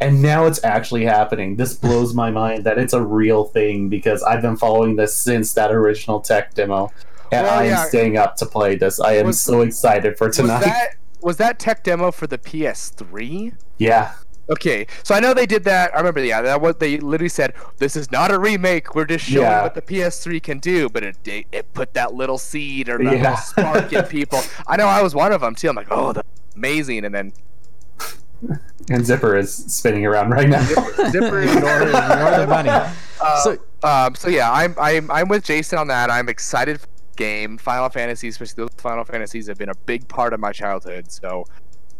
and 0.00 0.22
now 0.22 0.46
it's 0.46 0.62
actually 0.64 1.04
happening. 1.04 1.56
This 1.56 1.74
blows 1.74 2.14
my 2.14 2.30
mind 2.30 2.64
that 2.64 2.78
it's 2.78 2.92
a 2.92 3.02
real 3.02 3.44
thing 3.44 3.88
because 3.88 4.22
I've 4.22 4.42
been 4.42 4.56
following 4.56 4.96
this 4.96 5.16
since 5.16 5.52
that 5.54 5.70
original 5.72 6.20
tech 6.20 6.54
demo, 6.54 6.90
and 7.32 7.46
Well, 7.46 7.58
I 7.58 7.64
am 7.64 7.70
yeah. 7.70 7.84
staying 7.84 8.16
up 8.16 8.36
to 8.36 8.46
play 8.46 8.76
this. 8.76 9.00
I 9.00 9.14
am 9.14 9.26
Was- 9.26 9.40
so 9.40 9.62
excited 9.62 10.16
for 10.18 10.28
Was 10.28 10.36
tonight. 10.36 10.64
that 10.64 10.88
was 11.20 11.36
that 11.38 11.58
tech 11.58 11.82
demo 11.82 12.10
for 12.12 12.26
the 12.28 12.38
PS3? 12.38 13.52
yeah, 13.78 14.12
Okay, 14.50 14.86
so 15.02 15.14
I 15.14 15.20
know 15.20 15.34
they 15.34 15.44
did 15.44 15.64
that. 15.64 15.92
I 15.94 15.98
remember, 15.98 16.24
yeah, 16.24 16.40
that 16.40 16.62
what 16.62 16.80
they 16.80 16.96
literally 16.96 17.28
said. 17.28 17.52
This 17.76 17.96
is 17.96 18.10
not 18.10 18.30
a 18.30 18.38
remake. 18.38 18.94
We're 18.94 19.04
just 19.04 19.26
showing 19.26 19.42
Yeah. 19.44 19.62
what 19.62 19.74
the 19.74 19.82
PS3 19.82 20.40
can 20.42 20.58
do. 20.58 20.88
But 20.88 21.02
it, 21.02 21.16
it 21.28 21.46
it 21.52 21.74
put 21.74 21.92
that 21.92 22.14
little 22.14 22.38
seed 22.38 22.88
or 22.88 22.96
that 22.96 23.04
Yeah. 23.12 23.30
little 23.30 23.36
spark 23.36 23.92
in 23.92 24.04
people. 24.04 24.40
I 24.66 24.76
know 24.78 24.86
I 24.86 25.02
was 25.02 25.14
one 25.14 25.32
of 25.32 25.42
them 25.42 25.54
too. 25.54 25.68
I'm 25.68 25.76
like, 25.76 25.88
oh, 25.90 26.14
that's 26.14 26.26
amazing. 26.56 27.04
And 27.04 27.14
then 27.14 27.32
and 28.90 29.04
Zipper 29.04 29.36
is 29.36 29.52
spinning 29.54 30.06
around 30.06 30.30
right 30.30 30.48
now. 30.48 30.64
Zipper 31.10 31.40
ignore, 31.42 31.82
ignore 31.82 31.90
the 32.38 32.46
money. 32.48 32.68
Uh, 32.70 33.42
So- 33.42 33.58
um, 33.84 34.14
so 34.16 34.28
yeah, 34.28 34.50
I'm 34.50 34.74
I'm 34.80 35.08
I'm 35.10 35.28
with 35.28 35.44
Jason 35.44 35.78
on 35.78 35.86
that. 35.88 36.10
I'm 36.10 36.28
excited 36.28 36.80
for 36.80 36.86
the 36.86 37.16
game. 37.16 37.58
Final 37.58 37.88
Fantasy, 37.88 38.26
especially 38.28 38.64
those 38.64 38.70
Final 38.78 39.04
Fantasies, 39.04 39.46
have 39.46 39.56
been 39.58 39.68
a 39.68 39.74
big 39.86 40.08
part 40.08 40.32
of 40.32 40.40
my 40.40 40.50
childhood. 40.50 41.12
So, 41.12 41.44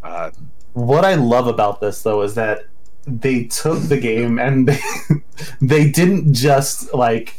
uh, 0.03 0.31
what 0.73 1.05
I 1.05 1.13
love 1.15 1.47
about 1.47 1.79
this 1.79 2.01
though 2.03 2.21
is 2.21 2.35
that 2.35 2.65
they 3.07 3.45
took 3.45 3.79
the 3.83 3.97
game 3.97 4.39
and 4.39 4.67
they 4.67 4.79
they 5.61 5.89
didn't 5.89 6.33
just 6.33 6.93
like 6.93 7.35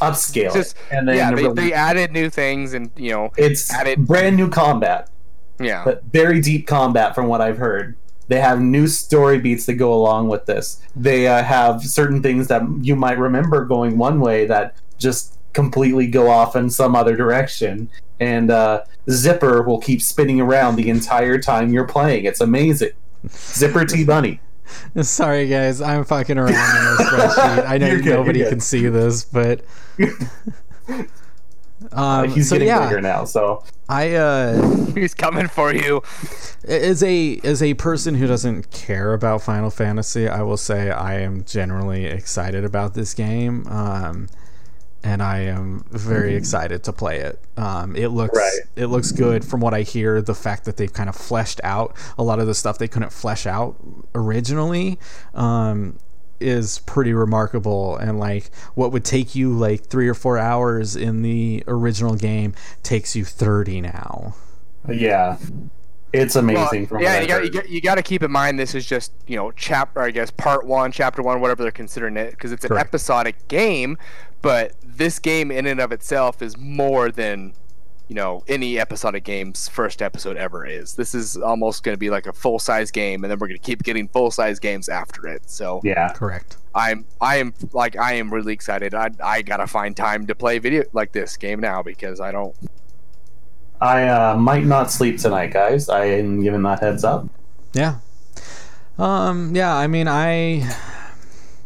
upscale 0.00 0.52
Just- 0.52 0.76
it 0.76 0.82
and 0.96 1.08
then 1.08 1.16
yeah, 1.16 1.30
they, 1.34 1.42
really- 1.44 1.54
they 1.54 1.72
added 1.72 2.12
new 2.12 2.28
things 2.28 2.74
and 2.74 2.90
you 2.96 3.12
know, 3.12 3.30
it's 3.38 3.72
added- 3.72 4.06
brand 4.06 4.36
new 4.36 4.50
combat, 4.50 5.08
yeah, 5.58 5.84
but 5.86 6.04
very 6.04 6.40
deep 6.40 6.66
combat 6.66 7.14
from 7.14 7.28
what 7.28 7.40
I've 7.40 7.56
heard. 7.58 7.96
They 8.30 8.38
have 8.38 8.60
new 8.60 8.86
story 8.86 9.40
beats 9.40 9.66
that 9.66 9.74
go 9.74 9.92
along 9.92 10.28
with 10.28 10.46
this. 10.46 10.80
They 10.94 11.26
uh, 11.26 11.42
have 11.42 11.82
certain 11.82 12.22
things 12.22 12.46
that 12.46 12.62
you 12.80 12.94
might 12.94 13.18
remember 13.18 13.64
going 13.64 13.98
one 13.98 14.20
way 14.20 14.46
that 14.46 14.76
just 14.98 15.36
completely 15.52 16.06
go 16.06 16.30
off 16.30 16.54
in 16.54 16.70
some 16.70 16.94
other 16.94 17.16
direction. 17.16 17.90
And 18.20 18.52
uh, 18.52 18.84
Zipper 19.10 19.62
will 19.62 19.80
keep 19.80 20.00
spinning 20.00 20.40
around 20.40 20.76
the 20.76 20.90
entire 20.90 21.38
time 21.38 21.72
you're 21.72 21.88
playing. 21.88 22.24
It's 22.24 22.40
amazing. 22.40 22.92
Zipper 23.28 23.84
T 23.84 24.04
Bunny. 24.04 24.40
Sorry, 25.02 25.48
guys, 25.48 25.80
I'm 25.80 26.04
fucking 26.04 26.38
around 26.38 26.50
in 26.50 26.54
this 26.54 27.00
spreadsheet. 27.10 27.66
I 27.66 27.78
know 27.78 27.96
good, 27.96 28.06
nobody 28.06 28.48
can 28.48 28.60
see 28.60 28.86
this, 28.86 29.24
but. 29.24 29.62
Uh, 31.92 32.22
Um, 32.24 32.30
he's 32.30 32.48
so 32.48 32.56
getting 32.56 32.68
yeah, 32.68 32.86
bigger 32.86 33.00
now, 33.00 33.24
so 33.24 33.64
I 33.88 34.12
uh, 34.14 34.76
he's 34.94 35.14
coming 35.14 35.48
for 35.48 35.72
you. 35.74 36.02
as 36.64 37.02
a 37.02 37.40
as 37.42 37.62
a 37.62 37.74
person 37.74 38.14
who 38.14 38.26
doesn't 38.26 38.70
care 38.70 39.12
about 39.14 39.42
Final 39.42 39.70
Fantasy, 39.70 40.28
I 40.28 40.42
will 40.42 40.56
say 40.56 40.90
I 40.90 41.20
am 41.20 41.44
generally 41.44 42.04
excited 42.04 42.64
about 42.64 42.94
this 42.94 43.14
game, 43.14 43.66
um, 43.68 44.28
and 45.02 45.22
I 45.22 45.38
am 45.40 45.84
very 45.90 46.34
excited 46.36 46.84
to 46.84 46.92
play 46.92 47.20
it. 47.20 47.40
Um, 47.56 47.96
it 47.96 48.08
looks 48.08 48.36
Right. 48.36 48.60
it 48.76 48.86
looks 48.88 49.10
good 49.12 49.44
from 49.44 49.60
what 49.60 49.72
I 49.72 49.80
hear. 49.80 50.20
The 50.20 50.34
fact 50.34 50.66
that 50.66 50.76
they've 50.76 50.92
kind 50.92 51.08
of 51.08 51.16
fleshed 51.16 51.60
out 51.64 51.96
a 52.18 52.22
lot 52.22 52.40
of 52.40 52.46
the 52.46 52.54
stuff 52.54 52.76
they 52.76 52.88
couldn't 52.88 53.12
flesh 53.12 53.46
out 53.46 53.76
originally. 54.14 54.98
Um, 55.34 55.98
is 56.40 56.78
pretty 56.80 57.12
remarkable 57.12 57.96
and 57.96 58.18
like 58.18 58.50
what 58.74 58.92
would 58.92 59.04
take 59.04 59.34
you 59.34 59.52
like 59.52 59.84
three 59.84 60.08
or 60.08 60.14
four 60.14 60.38
hours 60.38 60.96
in 60.96 61.22
the 61.22 61.62
original 61.66 62.14
game 62.14 62.54
takes 62.82 63.14
you 63.14 63.24
30 63.24 63.82
now 63.82 64.34
yeah, 64.88 65.36
it's 66.12 66.36
amazing. 66.36 66.80
Well, 66.80 66.88
from 66.88 67.02
yeah, 67.02 67.20
you 67.20 67.28
got, 67.28 67.44
you 67.44 67.50
got 67.50 67.68
you 67.68 67.80
got 67.80 67.94
to 67.96 68.02
keep 68.02 68.22
in 68.22 68.30
mind 68.30 68.58
this 68.58 68.74
is 68.74 68.86
just 68.86 69.12
you 69.26 69.36
know 69.36 69.50
chapter 69.52 70.00
I 70.00 70.10
guess 70.10 70.30
part 70.30 70.66
one, 70.66 70.92
chapter 70.92 71.22
one, 71.22 71.40
whatever 71.40 71.62
they're 71.62 71.72
considering 71.72 72.16
it, 72.16 72.32
because 72.32 72.52
it's 72.52 72.64
an 72.64 72.68
Correct. 72.68 72.88
episodic 72.88 73.48
game. 73.48 73.98
But 74.42 74.72
this 74.82 75.18
game 75.18 75.50
in 75.50 75.66
and 75.66 75.80
of 75.80 75.92
itself 75.92 76.40
is 76.40 76.56
more 76.56 77.10
than 77.10 77.52
you 78.10 78.16
know 78.16 78.44
any 78.48 78.78
episodic 78.78 79.24
game's 79.24 79.68
first 79.68 80.02
episode 80.02 80.36
ever 80.36 80.66
is. 80.66 80.94
This 80.94 81.14
is 81.14 81.38
almost 81.38 81.84
going 81.84 81.94
to 81.94 81.98
be 81.98 82.10
like 82.10 82.26
a 82.26 82.32
full 82.32 82.58
size 82.58 82.90
game, 82.90 83.24
and 83.24 83.30
then 83.30 83.38
we're 83.38 83.46
going 83.46 83.60
to 83.60 83.66
keep 83.66 83.82
getting 83.82 84.08
full 84.08 84.30
size 84.30 84.58
games 84.58 84.90
after 84.90 85.26
it. 85.28 85.48
So 85.48 85.80
yeah, 85.84 86.12
correct 86.12 86.56
I'm 86.74 87.04
I 87.20 87.36
am 87.36 87.54
like 87.72 87.96
I 87.96 88.14
am 88.14 88.32
really 88.32 88.52
excited. 88.52 88.94
I 88.94 89.10
I 89.22 89.42
gotta 89.42 89.66
find 89.66 89.96
time 89.96 90.26
to 90.26 90.34
play 90.34 90.58
video 90.58 90.84
like 90.92 91.12
this 91.12 91.36
game 91.36 91.60
now 91.60 91.82
because 91.82 92.20
I 92.20 92.30
don't. 92.30 92.54
I 93.80 94.08
uh, 94.08 94.36
might 94.36 94.64
not 94.64 94.90
sleep 94.90 95.18
tonight, 95.18 95.52
guys. 95.52 95.88
I 95.88 96.04
am 96.04 96.42
giving 96.42 96.62
that 96.62 96.80
heads 96.80 97.02
up. 97.02 97.28
Yeah. 97.72 97.98
Um. 98.98 99.56
Yeah. 99.56 99.74
I 99.74 99.86
mean, 99.86 100.06
I, 100.06 100.70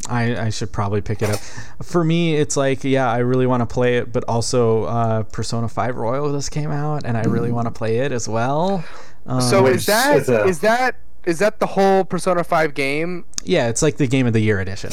I, 0.09 0.47
I 0.47 0.51
should 0.51 0.71
probably 0.73 1.01
pick 1.01 1.23
it 1.23 1.31
up. 1.31 1.39
For 1.83 2.05
me, 2.05 2.35
it's 2.37 2.57
like, 2.57 2.85
yeah, 2.85 3.11
I 3.11 3.19
really 3.19 3.47
want 3.47 3.61
to 3.63 3.67
play 3.67 3.97
it, 3.97 4.13
but 4.13 4.25
also, 4.25 4.85
uh, 4.85 5.23
Persona 5.25 5.69
Five 5.69 5.97
Royal 5.97 6.31
just 6.33 6.51
came 6.51 6.71
out, 6.71 7.05
and 7.05 7.17
I 7.17 7.23
really 7.23 7.51
want 7.53 7.67
to 7.67 7.71
play 7.71 7.99
it 7.99 8.13
as 8.13 8.29
well. 8.29 8.85
Um, 9.27 9.41
So 9.41 9.67
is 9.67 9.87
that 9.87 10.17
is 10.17 10.29
a- 10.29 10.45
is 10.45 10.61
that 10.61 10.97
is 11.25 11.39
that 11.39 11.59
the 11.59 11.67
whole 11.67 12.05
Persona 12.05 12.45
Five 12.45 12.75
game? 12.75 13.25
yeah, 13.45 13.69
it's 13.69 13.81
like 13.81 13.97
the 13.97 14.07
Game 14.07 14.27
of 14.27 14.35
the 14.35 14.41
Year 14.41 14.61
edition. 14.61 14.93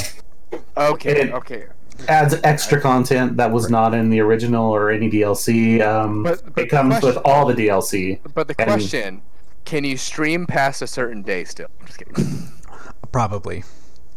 Okay, 0.78 1.22
It- 1.24 1.34
okay. 1.34 1.66
Adds 2.08 2.36
extra 2.44 2.80
content 2.82 3.38
that 3.38 3.52
was 3.52 3.70
not 3.70 3.94
in 3.94 4.10
the 4.10 4.20
original 4.22 4.72
or 4.74 4.90
any 4.90 5.10
DLC. 5.10 5.82
Um, 5.82 6.24
But- 6.24 6.56
but 6.56 6.64
it 6.64 6.70
comes 6.70 7.00
the 7.02 7.08
with 7.08 7.18
all 7.26 7.46
the 7.46 7.54
DLC. 7.54 8.20
But 8.34 8.48
the 8.48 8.56
And- 8.58 8.68
question 8.70 9.22
can 9.66 9.84
you 9.84 9.96
stream 9.98 10.48
past 10.48 10.82
a 10.82 10.88
certain 10.88 11.22
day 11.22 11.44
still? 11.44 11.68
I'm 11.80 11.86
just 11.86 12.00
kidding. 12.00 12.48
Probably. 13.12 13.64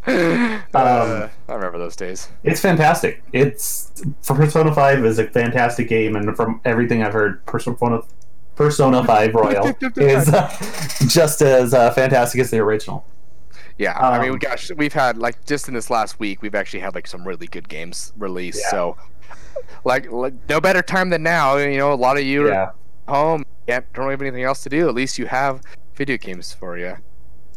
Uh, 0.75 1.29
Um, 1.29 1.29
I 1.47 1.53
remember 1.53 1.77
those 1.77 1.95
days. 1.95 2.29
It's 2.43 2.59
fantastic. 2.59 3.23
It's 3.31 3.91
Persona 4.25 4.73
Five 4.73 5.05
is 5.05 5.19
a 5.19 5.27
fantastic 5.27 5.87
game, 5.87 6.15
and 6.15 6.35
from 6.35 6.59
everything 6.65 7.01
I've 7.01 7.13
heard, 7.13 7.45
Persona 7.45 8.01
Persona 8.55 9.03
Five 9.03 9.33
Royal 9.33 9.73
is 9.97 10.29
uh, 10.29 10.49
just 11.07 11.41
as 11.41 11.73
uh, 11.73 11.91
fantastic 11.91 12.41
as 12.41 12.51
the 12.51 12.59
original. 12.59 13.05
Yeah, 13.77 13.97
I 13.97 14.19
mean, 14.21 14.31
Um, 14.31 14.39
gosh, 14.39 14.71
we've 14.75 14.93
had 14.93 15.17
like 15.17 15.43
just 15.45 15.67
in 15.67 15.73
this 15.73 15.89
last 15.89 16.19
week, 16.19 16.41
we've 16.41 16.55
actually 16.55 16.79
had 16.79 16.93
like 16.95 17.07
some 17.07 17.25
really 17.27 17.47
good 17.47 17.67
games 17.67 18.13
released. 18.17 18.61
Yeah. 18.63 18.71
So, 18.71 18.97
like, 19.83 20.11
like, 20.11 20.33
no 20.47 20.61
better 20.61 20.81
time 20.81 21.09
than 21.09 21.23
now. 21.23 21.57
You 21.57 21.77
know, 21.77 21.93
a 21.93 21.95
lot 21.95 22.17
of 22.17 22.23
you 22.23 22.47
are 22.49 22.73
home, 23.07 23.43
can't 23.67 23.91
don't 23.93 24.09
have 24.09 24.21
anything 24.21 24.43
else 24.43 24.63
to 24.63 24.69
do. 24.69 24.87
At 24.87 24.95
least 24.95 25.17
you 25.17 25.25
have 25.27 25.61
video 25.95 26.17
games 26.17 26.53
for 26.53 26.77
you. 26.77 26.97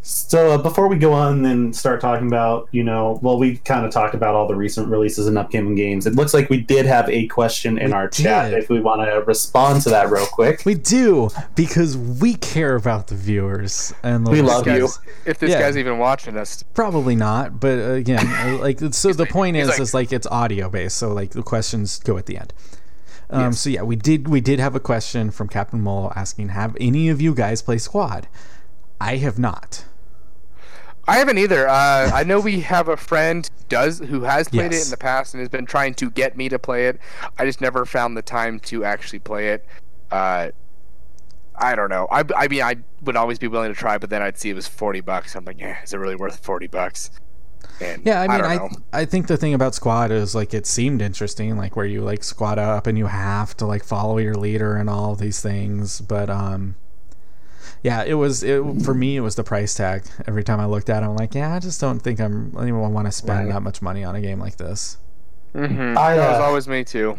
So 0.02 0.52
uh, 0.52 0.58
before 0.58 0.88
we 0.88 0.96
go 0.96 1.12
on 1.12 1.44
and 1.44 1.74
start 1.76 2.00
talking 2.00 2.28
about, 2.28 2.68
you 2.72 2.82
know, 2.82 3.18
well, 3.22 3.38
we 3.38 3.56
kind 3.58 3.84
of 3.84 3.92
talked 3.92 4.14
about 4.14 4.34
all 4.34 4.48
the 4.48 4.54
recent 4.54 4.88
releases 4.88 5.26
and 5.26 5.36
upcoming 5.36 5.74
games. 5.74 6.06
It 6.06 6.14
looks 6.14 6.32
like 6.32 6.48
we 6.48 6.60
did 6.62 6.86
have 6.86 7.08
a 7.10 7.26
question 7.26 7.76
in 7.76 7.88
We 7.88 7.92
our 7.92 8.08
chat. 8.08 8.50
did. 8.50 8.62
If 8.62 8.70
we 8.70 8.80
want 8.80 9.02
to 9.02 9.22
respond 9.26 9.82
to 9.82 9.90
that 9.90 10.10
real 10.10 10.24
quick, 10.26 10.62
We 10.64 10.74
do 10.74 11.28
because 11.56 11.96
we 11.96 12.34
care 12.34 12.74
about 12.76 13.08
the 13.08 13.16
viewers 13.16 13.92
and 14.02 14.26
the 14.26 14.30
We 14.30 14.40
love 14.40 14.64
Guys, 14.64 14.78
you. 14.78 14.88
If 15.26 15.38
this 15.40 15.50
Yeah. 15.50 15.60
guy's 15.60 15.76
even 15.76 15.98
watching 15.98 16.36
us, 16.38 16.62
Probably 16.74 17.16
not, 17.16 17.60
but 17.60 17.78
uh, 17.78 17.92
again, 17.92 18.26
uh, 18.26 18.58
like 18.62 18.78
so. 18.92 19.12
The 19.12 19.26
point 19.26 19.56
he's 19.56 19.64
is, 19.64 19.70
like- 19.70 19.80
is 19.80 19.94
like 19.94 20.12
it's 20.12 20.26
audio 20.28 20.70
based, 20.70 20.96
so 20.96 21.12
like 21.12 21.30
the 21.30 21.42
questions 21.42 21.98
go 22.00 22.16
at 22.16 22.26
the 22.26 22.38
end. 22.38 22.52
Um, 23.30 23.40
Yes. 23.42 23.60
So 23.60 23.68
yeah, 23.68 23.82
we 23.82 23.94
did 23.96 24.28
we 24.28 24.40
did 24.40 24.58
have 24.58 24.74
a 24.74 24.80
question 24.80 25.30
from 25.30 25.48
Captain 25.48 25.82
Mole 25.82 26.12
asking, 26.16 26.48
"Have 26.50 26.76
any 26.80 27.10
of 27.10 27.20
you 27.20 27.34
guys 27.34 27.60
play 27.60 27.76
Squad?" 27.76 28.26
I 29.00 29.16
have 29.16 29.38
not. 29.38 29.84
I 31.08 31.16
haven't 31.16 31.38
either. 31.38 31.66
Uh, 31.66 32.10
I 32.14 32.22
know 32.24 32.38
we 32.38 32.60
have 32.60 32.88
a 32.88 32.96
friend 32.96 33.46
who 33.46 33.64
does 33.68 33.98
who 33.98 34.22
has 34.22 34.48
played 34.48 34.72
it 34.72 34.84
in 34.84 34.90
the 34.90 34.96
past 34.96 35.34
and 35.34 35.40
has 35.40 35.48
been 35.48 35.66
trying 35.66 35.94
to 35.94 36.10
get 36.10 36.36
me 36.36 36.48
to 36.50 36.58
play 36.58 36.86
it. 36.86 37.00
I 37.38 37.44
just 37.44 37.60
never 37.60 37.84
found 37.84 38.16
the 38.16 38.22
time 38.22 38.60
to 38.60 38.84
actually 38.84 39.20
play 39.20 39.48
it. 39.48 39.66
Uh, 40.10 40.50
I 41.56 41.74
don't 41.74 41.90
know. 41.90 42.06
I, 42.10 42.24
I 42.36 42.48
mean, 42.48 42.62
I 42.62 42.76
would 43.02 43.16
always 43.16 43.38
be 43.38 43.48
willing 43.48 43.72
to 43.72 43.78
try, 43.78 43.98
but 43.98 44.10
then 44.10 44.22
I'd 44.22 44.38
see 44.38 44.50
it 44.50 44.54
was 44.54 44.68
forty 44.68 45.00
bucks. 45.00 45.34
I'm 45.34 45.44
like, 45.44 45.58
yeah, 45.58 45.82
is 45.82 45.92
it 45.92 45.96
really 45.96 46.14
worth 46.14 46.44
forty 46.44 46.66
bucks? 46.66 47.10
And 47.80 48.04
Yeah, 48.04 48.20
I 48.20 48.28
mean, 48.28 48.38
don't 48.38 48.84
I. 48.92 49.00
I, 49.00 49.04
think 49.04 49.26
the 49.26 49.36
thing 49.36 49.54
about 49.54 49.74
Squad 49.74 50.10
is 50.10 50.34
like 50.34 50.54
it 50.54 50.66
seemed 50.66 51.02
interesting, 51.02 51.56
like 51.56 51.74
where 51.74 51.86
you 51.86 52.02
like 52.02 52.22
squad 52.22 52.58
up 52.58 52.86
and 52.86 52.96
you 52.96 53.06
have 53.06 53.56
to 53.56 53.66
like 53.66 53.84
follow 53.84 54.18
your 54.18 54.34
leader 54.34 54.76
and 54.76 54.90
all 54.90 55.14
these 55.14 55.40
things, 55.40 56.00
but 56.00 56.28
um. 56.28 56.76
Yeah, 57.82 58.02
it 58.04 58.14
was 58.14 58.42
it 58.42 58.62
for 58.82 58.92
me. 58.94 59.16
It 59.16 59.20
was 59.20 59.36
the 59.36 59.44
price 59.44 59.74
tag. 59.74 60.04
Every 60.26 60.42
time 60.44 60.58
I 60.60 60.66
looked 60.66 60.90
at 60.90 61.02
it, 61.02 61.06
I'm 61.06 61.16
like, 61.16 61.34
yeah, 61.34 61.54
I 61.54 61.58
just 61.60 61.80
don't 61.80 62.00
think 62.00 62.20
I'm 62.20 62.54
anyone 62.60 62.92
want 62.92 63.06
to 63.06 63.12
spend 63.12 63.46
Right. 63.46 63.52
that 63.54 63.60
much 63.62 63.80
money 63.82 64.02
on 64.04 64.14
a 64.16 64.20
game 64.20 64.38
like 64.40 64.56
this. 64.56 64.98
Mhm. 65.54 65.96
I, 65.96 66.16
that 66.16 66.28
was 66.32 66.38
uh, 66.40 66.44
always 66.44 66.68
me 66.68 66.84
too. 66.84 67.16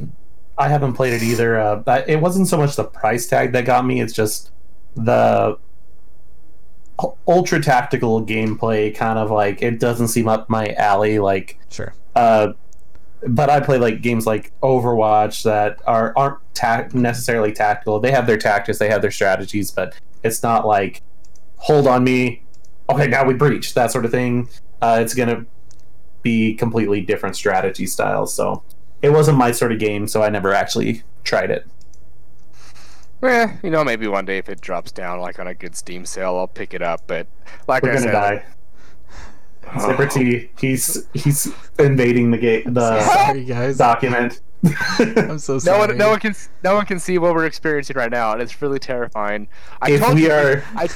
I 0.57 0.68
haven't 0.68 0.94
played 0.94 1.14
it 1.14 1.23
either. 1.23 1.57
Uh, 1.60 1.77
but 1.77 2.10
it 2.10 2.18
wasn't 2.22 2.48
so 2.48 2.57
much 2.57 2.76
the 2.76 2.84
price 2.84 3.26
tag 3.27 3.53
that 3.53 3.65
got 3.65 3.86
me; 3.86 4.02
it's 4.02 4.14
just 4.14 4.52
the 4.95 5.57
ultra 7.27 7.61
tactical 7.61 8.23
gameplay. 8.26 8.94
Kind 8.94 9.18
of 9.19 9.31
like 9.31 9.61
it 9.61 9.80
doesn't 9.80 10.10
seem 10.10 10.27
up 10.27 10.49
my 10.49 10.68
alley. 10.77 11.19
Like 11.19 11.57
Sure. 11.69 11.94
Uh, 12.15 12.53
but 13.27 13.49
I 13.49 13.60
play 13.60 13.77
like 13.77 14.02
games 14.02 14.26
like 14.26 14.52
Overwatch 14.61 15.44
that 15.44 15.80
are 15.88 16.14
aren't 16.15 16.40
ta- 16.53 16.88
necessarily 16.94 17.52
tactical. 17.52 17.99
They 17.99 18.11
have 18.11 18.27
their 18.27 18.38
tactics, 18.38 18.77
they 18.80 18.90
have 18.90 19.02
their 19.02 19.11
strategies, 19.11 19.72
but 19.72 19.94
it's 20.24 20.44
not 20.44 20.66
like 20.68 21.02
hold 21.58 21.88
on 21.88 22.04
me. 22.04 22.44
Okay, 22.90 23.08
now 23.08 23.24
we 23.26 23.34
breach 23.34 23.74
that 23.76 23.91
sort 23.91 24.06
of 24.06 24.12
thing. 24.12 24.50
Uh, 24.82 25.00
it's 25.02 25.14
gonna 25.14 25.46
be 26.24 26.56
completely 26.56 27.02
different 27.02 27.36
strategy 27.36 27.86
styles. 27.86 28.34
So 28.34 28.64
it 29.02 29.10
wasn't 29.12 29.38
my 29.38 29.52
sort 29.52 29.72
of 29.72 29.80
game, 29.80 30.08
so 30.08 30.24
I 30.24 30.30
never 30.30 30.54
actually 30.54 31.04
tried 31.24 31.52
it. 31.52 31.68
Eh, 33.22 33.58
you 33.64 33.70
know, 33.70 33.84
maybe 33.84 34.08
one 34.08 34.26
day 34.26 34.38
if 34.38 34.48
it 34.48 34.62
drops 34.62 34.91
down 34.91 35.20
like 35.20 35.40
on 35.40 35.48
a 35.48 35.54
good 35.54 35.76
Steam 35.76 36.06
sale, 36.06 36.38
I'll 36.38 36.48
pick 36.48 36.74
it 36.74 36.82
up. 36.82 37.02
But 37.08 37.28
like 37.68 37.84
We're 37.84 37.91
I 37.91 37.94
gonna 37.96 38.06
said, 38.06 38.12
die. 38.14 38.46
oh, 39.76 40.46
he's 40.58 41.06
he's 41.14 41.54
invading 41.78 42.32
the 42.32 42.38
game, 42.38 42.74
the 42.74 43.02
Sorry, 43.26 43.44
guys. 43.44 43.78
document. 43.78 44.41
I'm 44.99 45.40
so 45.40 45.53
no 45.53 45.60
sorry. 45.60 45.88
one, 45.88 45.98
no 45.98 46.10
one 46.10 46.19
can, 46.19 46.36
no 46.64 46.76
one 46.76 46.86
can 46.86 46.99
see 46.99 47.18
what 47.18 47.34
we're 47.34 47.45
experiencing 47.45 47.95
right 47.95 48.11
now, 48.11 48.34
and 48.34 48.41
it's 48.41 48.61
really 48.61 48.80
terrifying. 48.80 49.48
I 49.81 49.91
If 49.91 50.02
told 50.02 50.15
we 50.15 50.26
you, 50.26 50.31
are- 50.31 50.64
I, 50.76 50.90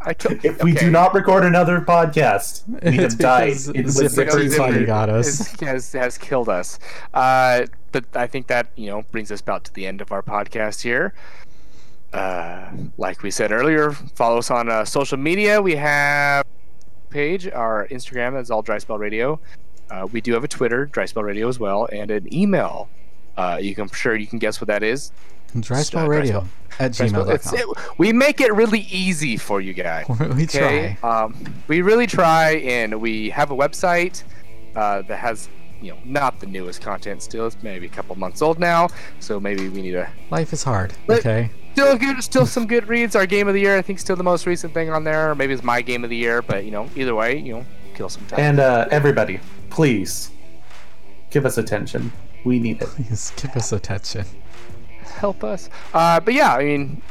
I 0.00 0.12
to- 0.14 0.38
If 0.46 0.62
we 0.62 0.72
do 0.72 0.90
not 0.90 1.12
record 1.14 1.44
another 1.44 1.80
podcast, 1.80 2.66
we 2.68 2.98
It's 2.98 3.14
have 3.14 3.18
died. 3.18 3.46
because 3.48 3.68
It 3.68 3.84
was 3.84 3.94
Zipper 3.94 4.08
Zipper 4.08 4.40
Tea 4.40 4.48
Zipper. 4.48 4.62
Party 4.62 4.84
got 4.86 5.08
us. 5.10 5.48
has 5.60 5.92
has 5.92 6.16
killed 6.18 6.48
us. 6.48 6.78
Uh, 7.12 7.66
but 7.92 8.04
I 8.14 8.26
think 8.26 8.46
that 8.48 8.68
you 8.76 8.88
know 8.90 9.02
brings 9.12 9.30
us 9.30 9.40
about 9.40 9.64
to 9.64 9.72
the 9.74 9.86
end 9.86 10.00
of 10.00 10.10
our 10.12 10.22
podcast 10.22 10.80
here. 10.82 11.14
Uh, 12.12 12.70
like 12.96 13.22
we 13.22 13.30
said 13.30 13.50
earlier, 13.50 13.90
follow 13.92 14.38
us 14.38 14.50
on 14.50 14.68
uh, 14.70 14.84
social 14.84 15.18
media. 15.18 15.60
We 15.60 15.74
have 15.76 16.44
page, 17.10 17.48
our 17.48 17.86
Instagram 17.88 18.40
is 18.40 18.50
all 18.50 18.62
Dry 18.62 18.78
Spell 18.78 18.98
Radio. 18.98 19.40
Uh, 19.90 20.06
we 20.10 20.20
do 20.20 20.32
have 20.32 20.44
a 20.44 20.48
Twitter, 20.48 20.86
Dry 20.86 21.04
Spell 21.06 21.22
Radio 21.22 21.48
as 21.48 21.58
well, 21.58 21.88
and 21.92 22.10
an 22.10 22.32
email. 22.34 22.88
Uh, 23.36 23.58
you 23.60 23.74
can 23.74 23.88
sure 23.88 24.14
you 24.14 24.26
can 24.26 24.38
guess 24.38 24.60
what 24.60 24.68
that 24.68 24.82
is. 24.82 25.12
Dry 25.60 25.78
Uh, 25.80 25.82
Spell 25.82 26.06
Dry 26.06 26.16
Radio 26.16 26.32
Spell. 26.40 26.48
at 26.80 26.92
Dry 26.92 27.06
Spell- 27.08 27.30
it's- 27.30 27.50
gmail.com. 27.52 27.70
it- 27.84 27.98
we 27.98 28.12
make 28.12 28.40
it 28.40 28.52
really 28.54 28.86
easy 28.90 29.36
for 29.36 29.60
you 29.60 29.72
guys. 29.72 30.06
we 30.36 30.44
Okay. 30.44 30.96
try. 31.00 31.22
Um, 31.24 31.34
we 31.68 31.82
really 31.82 32.06
try, 32.06 32.52
and 32.64 33.00
we 33.00 33.30
have 33.30 33.50
a 33.50 33.56
website 33.56 34.22
uh, 34.74 35.02
that 35.02 35.16
has, 35.18 35.48
you 35.80 35.92
know, 35.92 35.98
not 36.04 36.40
the 36.40 36.46
newest 36.46 36.80
content. 36.80 37.22
Still, 37.22 37.46
it's 37.46 37.56
maybe 37.62 37.86
a 37.86 37.90
couple 37.90 38.16
months 38.16 38.42
old 38.42 38.58
now, 38.58 38.88
so 39.20 39.38
maybe 39.38 39.68
we 39.68 39.82
need 39.82 39.94
a 39.94 40.08
Life 40.30 40.52
is 40.52 40.64
hard. 40.64 40.92
But- 41.06 41.20
Okay. 41.20 41.50
still 41.74 41.96
good, 41.96 42.22
still 42.24 42.46
some 42.46 42.66
good 42.66 42.88
reads. 42.88 43.14
Our 43.14 43.26
game 43.26 43.46
of 43.46 43.54
the 43.54 43.60
year, 43.60 43.76
I 43.76 43.82
think, 43.82 44.00
still 44.00 44.16
the 44.16 44.24
most 44.24 44.46
recent 44.46 44.74
thing 44.74 44.90
on 44.90 45.04
there. 45.04 45.30
Or 45.30 45.34
maybe 45.36 45.52
it's 45.52 45.62
my 45.62 45.80
game 45.82 46.02
of 46.02 46.10
the 46.10 46.16
year, 46.16 46.42
but 46.42 46.64
you 46.64 46.72
know, 46.72 46.88
either 46.96 47.14
way, 47.14 47.38
you 47.38 47.52
know, 47.54 47.64
kill 47.94 48.08
some 48.08 48.24
time. 48.26 48.40
And 48.40 48.58
uh, 48.58 48.88
everybody, 48.90 49.38
please 49.74 50.30
give 51.30 51.44
us 51.44 51.58
attention. 51.58 52.12
We 52.44 52.60
need 52.60 52.80
it. 52.80 52.88
Please 52.88 53.32
give 53.36 53.56
us 53.56 53.72
attention. 53.72 54.24
help 55.02 55.42
us. 55.42 55.68
Uh, 55.92 56.20
but 56.20 56.32
yeah, 56.32 56.54
I 56.54 56.64
mean, 56.64 57.02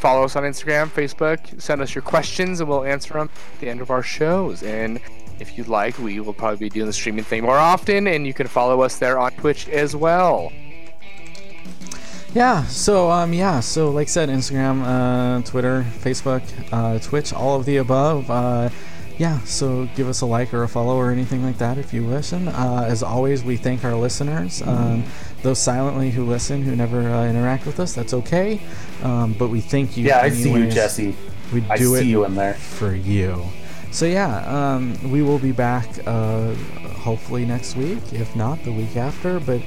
follow 0.00 0.24
us 0.24 0.34
on 0.34 0.42
Instagram, 0.42 0.88
Facebook, 0.88 1.60
send 1.62 1.80
us 1.80 1.94
your 1.94 2.02
questions, 2.02 2.58
and 2.60 2.68
we'll 2.68 2.84
answer 2.84 3.14
them 3.14 3.30
at 3.54 3.60
the 3.60 3.68
end 3.68 3.80
of 3.80 3.90
our 3.90 4.02
shows. 4.02 4.64
And 4.64 5.00
if 5.38 5.56
you'd 5.56 5.68
like, 5.68 5.96
we 5.98 6.18
will 6.18 6.34
probably 6.34 6.56
be 6.56 6.68
doing 6.68 6.86
the 6.86 6.92
streaming 6.92 7.24
thing 7.24 7.42
more 7.44 7.56
often, 7.58 8.08
and 8.08 8.26
you 8.26 8.34
can 8.34 8.48
follow 8.48 8.80
us 8.80 8.98
there 8.98 9.18
on 9.18 9.30
Twitch 9.32 9.68
as 9.68 9.94
well. 9.94 10.50
Yeah. 12.34 12.64
So 12.66 13.10
um 13.10 13.32
yeah. 13.32 13.60
So 13.60 13.90
like 13.90 14.08
I 14.08 14.10
said, 14.10 14.28
Instagram, 14.28 14.82
uh, 14.84 15.42
Twitter, 15.42 15.86
Facebook, 16.00 16.42
uh, 16.72 16.98
Twitch, 16.98 17.32
all 17.32 17.58
of 17.58 17.64
the 17.64 17.78
above. 17.78 18.30
Uh, 18.30 18.68
yeah. 19.18 19.40
So 19.40 19.88
give 19.96 20.08
us 20.08 20.20
a 20.20 20.26
like 20.26 20.54
or 20.54 20.62
a 20.62 20.68
follow 20.68 20.96
or 20.96 21.10
anything 21.10 21.42
like 21.44 21.58
that 21.58 21.76
if 21.76 21.92
you 21.92 22.06
listen. 22.06 22.48
Uh, 22.48 22.86
as 22.88 23.02
always, 23.02 23.44
we 23.44 23.56
thank 23.56 23.84
our 23.84 23.94
listeners. 23.94 24.62
Um, 24.62 25.04
those 25.42 25.58
silently 25.58 26.10
who 26.10 26.24
listen, 26.24 26.62
who 26.62 26.74
never 26.74 27.00
uh, 27.00 27.26
interact 27.26 27.66
with 27.66 27.80
us, 27.80 27.94
that's 27.94 28.14
okay. 28.14 28.60
Um, 29.02 29.34
but 29.34 29.48
we 29.48 29.60
thank 29.60 29.96
you. 29.96 30.06
Yeah, 30.06 30.20
I 30.20 30.30
see 30.30 30.52
you. 30.52 30.70
Jesse. 30.70 31.16
We 31.52 31.64
I 31.68 31.76
do 31.76 31.94
see 31.96 32.02
it 32.02 32.06
you 32.06 32.24
in 32.24 32.34
there. 32.34 32.54
for 32.54 32.94
you. 32.94 33.44
So 33.90 34.04
yeah, 34.04 34.74
um, 34.74 35.10
we 35.10 35.22
will 35.22 35.38
be 35.38 35.52
back 35.52 35.88
uh, 36.06 36.54
hopefully 37.02 37.46
next 37.46 37.74
week, 37.76 38.12
if 38.12 38.36
not 38.36 38.62
the 38.64 38.72
week 38.72 38.96
after. 38.96 39.40
But 39.40 39.62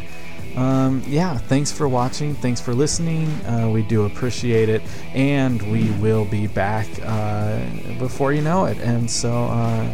um, 0.55 1.03
yeah, 1.05 1.37
thanks 1.37 1.71
for 1.71 1.87
watching. 1.87 2.33
Thanks 2.35 2.59
for 2.59 2.73
listening. 2.73 3.27
Uh, 3.45 3.69
we 3.71 3.83
do 3.83 4.05
appreciate 4.05 4.69
it, 4.69 4.81
and 5.13 5.61
we 5.71 5.91
will 5.91 6.25
be 6.25 6.47
back 6.47 6.87
uh, 7.03 7.63
before 7.99 8.33
you 8.33 8.41
know 8.41 8.65
it. 8.65 8.77
And 8.79 9.09
so, 9.09 9.45
uh, 9.45 9.87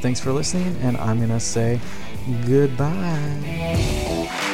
thanks 0.00 0.20
for 0.20 0.32
listening, 0.32 0.76
and 0.82 0.96
I'm 0.98 1.18
gonna 1.18 1.40
say 1.40 1.80
goodbye. 2.46 4.50